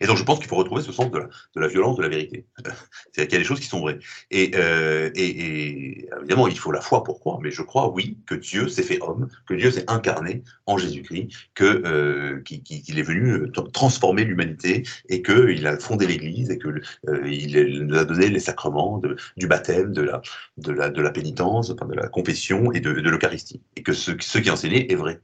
Et 0.00 0.06
donc, 0.06 0.16
je 0.16 0.24
pense 0.24 0.38
qu'il 0.38 0.48
faut 0.48 0.56
retrouver 0.56 0.82
ce 0.82 0.92
sens 0.92 1.10
de 1.10 1.20
la, 1.56 1.68
violence 1.68 1.96
de 1.96 2.02
la 2.02 2.08
vérité. 2.08 2.46
C'est-à-dire 3.12 3.28
qu'il 3.28 3.32
y 3.32 3.36
a 3.36 3.38
des 3.38 3.44
choses 3.44 3.60
qui 3.60 3.66
sont 3.66 3.80
vraies. 3.80 3.98
Euh, 4.32 5.10
et, 5.14 6.08
évidemment, 6.20 6.48
il 6.48 6.58
faut 6.58 6.72
la 6.72 6.80
foi 6.80 7.04
pour 7.04 7.20
croire, 7.20 7.40
mais 7.40 7.50
je 7.50 7.62
crois, 7.62 7.90
oui, 7.90 8.18
que 8.26 8.34
Dieu 8.34 8.68
s'est 8.68 8.82
fait 8.82 9.00
homme, 9.02 9.28
que 9.46 9.54
Dieu 9.54 9.70
s'est 9.70 9.84
incarné 9.88 10.42
en 10.66 10.78
Jésus-Christ, 10.78 11.28
qu'il 11.56 11.66
euh, 11.66 12.42
est 12.46 13.02
venu 13.02 13.32
euh, 13.32 13.50
transformer 13.72 14.24
l'humanité 14.24 14.84
et 15.08 15.22
qu'il 15.22 15.66
a 15.66 15.78
fondé 15.78 16.06
l'Église 16.06 16.50
et 16.50 16.58
qu'il 16.58 16.82
il 17.26 17.86
nous 17.86 17.96
a 17.96 18.04
donné 18.04 18.28
les 18.28 18.40
sacrements 18.40 19.00
du 19.36 19.46
baptême, 19.46 19.92
de 19.92 20.02
la, 20.02 20.22
de 20.56 20.72
la, 20.72 20.90
de 20.90 21.08
pénitence, 21.08 21.74
de 21.74 21.94
la 21.94 22.08
confession 22.08 22.72
et 22.72 22.80
de, 22.80 22.90
l'Eucharistie. 22.90 23.62
Et 23.76 23.82
que 23.82 23.92
ce, 23.92 24.12
ce 24.20 24.38
qui 24.38 24.48
est 24.48 24.52
enseigné 24.52 24.92
est 24.92 24.96
vrai. 24.96 25.20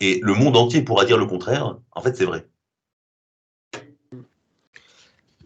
Et 0.00 0.20
le 0.22 0.34
monde 0.34 0.56
entier 0.56 0.82
pourra 0.82 1.04
dire 1.04 1.18
le 1.18 1.26
contraire. 1.26 1.78
En 1.92 2.00
fait, 2.02 2.16
c'est 2.16 2.24
vrai. 2.24 2.44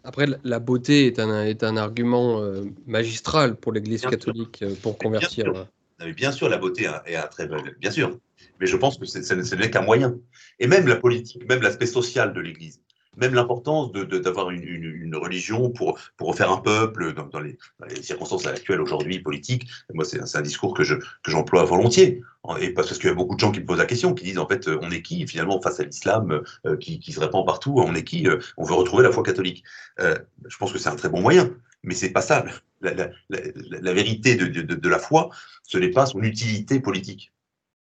Après, 0.06 0.26
la 0.44 0.60
beauté 0.60 1.06
est 1.06 1.18
un, 1.18 1.44
est 1.44 1.64
un 1.64 1.76
argument 1.76 2.40
euh, 2.40 2.62
magistral 2.86 3.56
pour 3.56 3.72
l'Église 3.72 4.02
catholique 4.02 4.62
euh, 4.62 4.74
pour 4.80 4.98
convertir. 4.98 5.52
Bien 5.52 5.66
sûr. 5.98 6.14
bien 6.14 6.32
sûr, 6.32 6.48
la 6.48 6.58
beauté 6.58 6.88
est 7.06 7.16
un 7.16 7.26
très 7.26 7.48
bien 7.80 7.90
sûr. 7.90 8.16
Mais 8.60 8.66
je 8.66 8.76
pense 8.76 8.98
que 8.98 9.04
ce 9.04 9.54
n'est 9.56 9.70
qu'un 9.70 9.82
moyen. 9.82 10.16
Et 10.60 10.68
même 10.68 10.86
la 10.86 10.96
politique, 10.96 11.46
même 11.48 11.60
l'aspect 11.60 11.86
social 11.86 12.32
de 12.32 12.40
l'Église 12.40 12.80
même 13.16 13.34
l'importance 13.34 13.92
d'avoir 13.92 14.48
de, 14.48 14.54
une, 14.54 14.84
une, 14.84 15.16
religion 15.16 15.70
pour, 15.70 15.98
pour 16.16 16.28
refaire 16.28 16.50
un 16.50 16.58
peuple 16.58 17.14
dans, 17.14 17.40
les, 17.40 17.56
circonstances 18.02 18.46
actuelles 18.46 18.80
aujourd'hui 18.80 19.20
politiques. 19.20 19.68
Moi, 19.92 20.04
c'est 20.04 20.36
un 20.36 20.42
discours 20.42 20.74
que 20.74 20.82
j'emploie 21.26 21.62
que 21.62 21.68
volontiers. 21.68 22.22
Et 22.60 22.70
parce 22.70 22.96
qu'il 22.96 23.08
y 23.08 23.12
a 23.12 23.14
beaucoup 23.14 23.34
de 23.34 23.40
gens 23.40 23.50
qui 23.50 23.60
me 23.60 23.66
posent 23.66 23.78
la 23.78 23.86
question, 23.86 24.14
qui 24.14 24.24
disent 24.24 24.38
en 24.38 24.46
fait, 24.46 24.68
on 24.68 24.90
est 24.90 25.02
qui 25.02 25.26
finalement 25.26 25.60
face 25.60 25.80
à 25.80 25.84
l'islam 25.84 26.42
euh, 26.64 26.76
qui, 26.76 27.00
qui, 27.00 27.12
se 27.12 27.18
répand 27.18 27.44
partout 27.44 27.74
On 27.78 27.94
est 27.94 28.04
qui 28.04 28.28
euh, 28.28 28.38
On 28.56 28.64
veut 28.64 28.74
retrouver 28.74 29.02
la 29.02 29.10
foi 29.10 29.22
catholique. 29.22 29.64
Euh, 29.98 30.16
je 30.46 30.56
pense 30.56 30.72
que 30.72 30.78
c'est 30.78 30.88
un 30.88 30.96
très 30.96 31.08
bon 31.08 31.20
moyen, 31.20 31.50
mais 31.82 31.94
c'est 31.94 32.10
pas 32.10 32.22
ça. 32.22 32.44
La, 32.82 33.92
vérité 33.92 34.36
de, 34.36 34.46
de, 34.46 34.88
la 34.88 34.98
foi, 34.98 35.30
ce 35.64 35.78
n'est 35.78 35.90
pas 35.90 36.06
son 36.06 36.22
utilité 36.22 36.78
politique, 36.78 37.32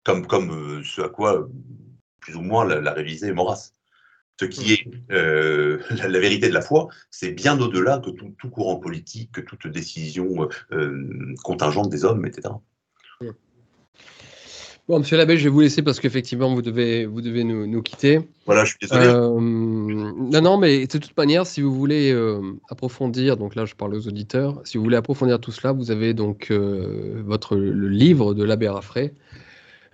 comme, 0.04 0.28
comme 0.28 0.82
ce 0.86 1.02
à 1.02 1.10
quoi 1.10 1.50
plus 2.22 2.36
ou 2.36 2.42
moins 2.42 2.64
l'a 2.64 2.94
révisé 2.94 3.34
Maurras. 3.34 3.74
Ce 4.40 4.46
qui 4.46 4.74
est 4.74 4.88
euh, 5.12 5.80
la, 6.08 6.20
vérité 6.20 6.50
de 6.50 6.54
la 6.54 6.62
foi, 6.62 6.88
c'est 7.12 7.32
bien 7.32 7.60
au-delà 7.60 8.00
que 8.00 8.10
tout, 8.10 8.50
courant 8.50 8.78
politique, 8.78 9.32
que 9.32 9.42
toute 9.42 9.68
décision 9.68 10.50
euh, 10.72 11.36
contingente 11.44 11.90
des 11.90 12.04
hommes, 12.06 12.26
etc. 12.26 12.54
Bon, 14.90 15.00
monsieur 15.00 15.16
l'abbé, 15.16 15.38
je 15.38 15.46
vais 15.46 15.50
vous 15.50 15.62
laisser 15.62 15.82
parce 15.82 16.02
qu'effectivement, 16.02 16.54
vous 16.54 16.62
devez, 16.62 17.06
vous 17.06 17.22
devez 17.22 17.46
nous, 17.46 17.82
quitter. 17.84 18.20
Voilà, 18.46 18.66
je 18.66 18.72
suis 18.72 18.80
désolé. 18.82 19.06
Euh, 19.06 19.40
non, 19.40 20.42
non, 20.42 20.58
mais 20.58 20.88
de 20.88 20.98
toute 20.98 21.16
manière, 21.16 21.46
si 21.46 21.62
vous 21.62 21.74
voulez 21.74 22.14
approfondir, 22.70 23.38
donc 23.38 23.56
là, 23.56 23.64
je 23.64 23.76
parle 23.76 23.94
aux 23.96 24.08
auditeurs, 24.10 24.60
si 24.66 24.78
vous 24.78 24.84
voulez 24.84 24.98
approfondir 24.98 25.40
tout 25.40 25.54
cela, 25.54 25.72
vous 25.72 25.90
avez 25.90 26.14
donc 26.14 26.52
votre 26.52 27.56
le 27.56 27.88
livre 27.88 28.34
de 28.34 28.44
l'abbé 28.44 28.68
Raffray, 28.68 29.14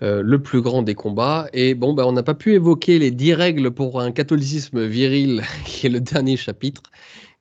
euh, 0.02 0.22
le 0.24 0.42
plus 0.42 0.62
grand 0.62 0.82
des 0.82 0.96
combats. 0.96 1.48
Et 1.54 1.76
bon, 1.76 1.94
ben, 1.94 2.04
on 2.06 2.12
n'a 2.12 2.24
pas 2.24 2.34
pu 2.34 2.54
évoquer 2.54 3.00
les 3.00 3.12
dix 3.12 3.34
règles 3.34 3.72
pour 3.72 4.00
un 4.00 4.12
catholicisme 4.12 4.86
viril, 4.86 5.44
qui 5.66 5.88
est 5.88 5.90
le 5.90 6.02
dernier 6.02 6.38
chapitre, 6.38 6.84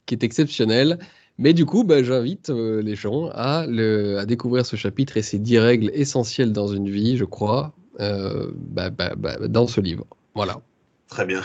qui 0.06 0.14
est 0.14 0.24
exceptionnel. 0.24 0.98
Mais 1.38 1.52
du 1.52 1.66
coup, 1.66 1.84
bah, 1.84 2.02
j'invite 2.02 2.48
les 2.50 2.96
gens 2.96 3.30
à, 3.32 3.64
le, 3.68 4.18
à 4.18 4.26
découvrir 4.26 4.66
ce 4.66 4.74
chapitre 4.74 5.16
et 5.16 5.22
ces 5.22 5.38
dix 5.38 5.58
règles 5.58 5.90
essentielles 5.94 6.52
dans 6.52 6.66
une 6.66 6.90
vie, 6.90 7.16
je 7.16 7.24
crois, 7.24 7.72
bah, 7.98 8.90
bah, 8.90 9.14
dans 9.46 9.68
ce 9.68 9.80
livre. 9.80 10.04
Voilà. 10.34 10.60
Très 11.08 11.26
bien. 11.26 11.42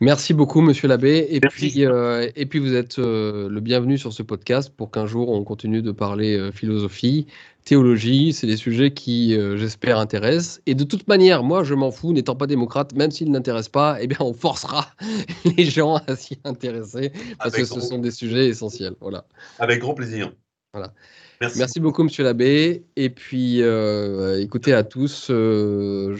Merci 0.00 0.34
beaucoup, 0.34 0.60
monsieur 0.60 0.88
l'abbé. 0.88 1.26
Et, 1.30 1.40
puis, 1.40 1.84
euh, 1.84 2.30
et 2.36 2.46
puis, 2.46 2.58
vous 2.58 2.74
êtes 2.74 2.98
euh, 2.98 3.48
le 3.48 3.60
bienvenu 3.60 3.98
sur 3.98 4.12
ce 4.12 4.22
podcast 4.22 4.72
pour 4.74 4.90
qu'un 4.90 5.06
jour 5.06 5.28
on 5.30 5.42
continue 5.44 5.82
de 5.82 5.90
parler 5.90 6.36
euh, 6.36 6.52
philosophie, 6.52 7.26
théologie. 7.64 8.32
C'est 8.32 8.46
des 8.46 8.56
sujets 8.56 8.92
qui, 8.92 9.36
j'espère, 9.56 9.98
intéressent. 9.98 10.60
Et 10.66 10.74
de 10.74 10.84
toute 10.84 11.08
manière, 11.08 11.42
moi, 11.42 11.64
je 11.64 11.74
m'en 11.74 11.90
fous, 11.90 12.12
n'étant 12.12 12.36
pas 12.36 12.46
démocrate, 12.46 12.94
même 12.94 13.10
s'ils 13.10 13.30
n'intéressent 13.30 13.72
pas, 13.72 13.98
eh 14.00 14.06
bien, 14.06 14.18
on 14.20 14.32
forcera 14.32 14.86
les 15.56 15.64
gens 15.64 15.96
à 16.06 16.16
s'y 16.16 16.38
intéresser 16.44 17.12
parce 17.38 17.54
que 17.54 17.64
ce 17.64 17.80
sont 17.80 17.98
des 17.98 18.10
sujets 18.10 18.46
essentiels. 18.48 18.94
Voilà. 19.00 19.24
Avec 19.58 19.80
grand 19.80 19.94
plaisir. 19.94 20.32
Voilà. 20.72 20.92
Merci. 21.40 21.78
beaucoup, 21.78 22.02
Monsieur 22.02 22.24
l'abbé. 22.24 22.84
Et 22.96 23.10
puis, 23.10 23.62
euh, 23.62 24.40
écoutez 24.40 24.72
à 24.72 24.82
tous. 24.82 25.28
Euh, 25.30 26.16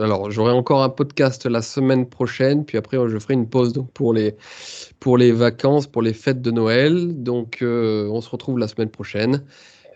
alors, 0.00 0.30
j'aurai 0.30 0.52
encore 0.52 0.82
un 0.82 0.88
podcast 0.88 1.44
la 1.46 1.60
semaine 1.60 2.06
prochaine, 2.08 2.64
puis 2.64 2.78
après, 2.78 2.96
je 3.08 3.18
ferai 3.18 3.34
une 3.34 3.48
pause 3.48 3.72
pour 3.94 4.14
les 4.14 4.36
pour 5.00 5.18
les 5.18 5.32
vacances, 5.32 5.86
pour 5.86 6.02
les 6.02 6.12
fêtes 6.12 6.40
de 6.40 6.52
Noël. 6.52 7.20
Donc, 7.20 7.62
euh, 7.62 8.08
on 8.10 8.20
se 8.20 8.30
retrouve 8.30 8.58
la 8.58 8.68
semaine 8.68 8.90
prochaine. 8.90 9.42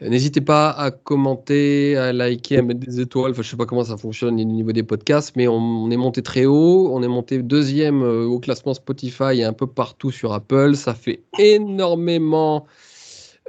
N'hésitez 0.01 0.41
pas 0.41 0.71
à 0.71 0.91
commenter, 0.91 1.97
à 1.97 2.13
liker, 2.13 2.59
à 2.59 2.63
mettre 2.63 2.81
des 2.81 3.01
étoiles. 3.01 3.31
Enfin, 3.31 3.43
je 3.43 3.47
ne 3.47 3.51
sais 3.53 3.57
pas 3.57 3.67
comment 3.67 3.85
ça 3.85 3.97
fonctionne 3.97 4.41
au 4.41 4.45
niveau 4.45 4.73
des 4.73 4.83
podcasts, 4.83 5.37
mais 5.37 5.47
on, 5.47 5.89
est 5.91 5.97
monté 5.97 6.21
très 6.21 6.47
haut. 6.47 6.91
On 6.93 7.01
est 7.03 7.09
monté 7.09 7.41
deuxième 7.43 8.03
au 8.03 8.41
classement 8.41 8.75
Spotify 8.75 9.39
et 9.39 9.45
un 9.45 9.53
peu 9.53 9.69
partout 9.69 10.11
sur 10.11 10.33
Apple. 10.33 10.75
Ça 10.75 10.95
fait 10.95 11.23
énormément 11.39 12.67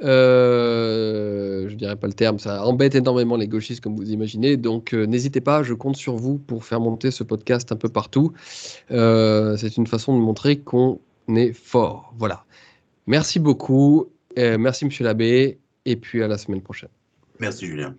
je 0.02 1.74
dirais 1.74 1.96
pas 1.96 2.06
le 2.06 2.12
terme, 2.12 2.38
ça 2.38 2.64
embête 2.66 2.94
énormément 2.94 3.36
les 3.36 3.48
gauchistes 3.48 3.82
comme 3.82 3.96
vous 3.96 4.10
imaginez. 4.10 4.56
Donc 4.56 4.92
euh, 4.92 5.06
n'hésitez 5.06 5.40
pas, 5.40 5.62
je 5.62 5.74
compte 5.74 5.96
sur 5.96 6.16
vous 6.16 6.38
pour 6.38 6.64
faire 6.64 6.80
monter 6.80 7.10
ce 7.10 7.24
podcast 7.24 7.72
un 7.72 7.76
peu 7.76 7.88
partout. 7.88 8.32
Euh, 8.90 9.56
c'est 9.56 9.76
une 9.76 9.86
façon 9.86 10.16
de 10.18 10.22
montrer 10.22 10.58
qu'on 10.58 11.00
est 11.34 11.52
fort. 11.52 12.14
Voilà. 12.18 12.44
Merci 13.06 13.38
beaucoup. 13.38 14.10
merci 14.36 14.84
Monsieur 14.84 15.04
l'abbé. 15.04 15.58
Et 15.84 15.96
puis 15.96 16.22
à 16.22 16.28
la 16.28 16.36
semaine 16.36 16.62
prochaine. 16.62 16.90
Merci 17.38 17.66
Julien. 17.66 17.94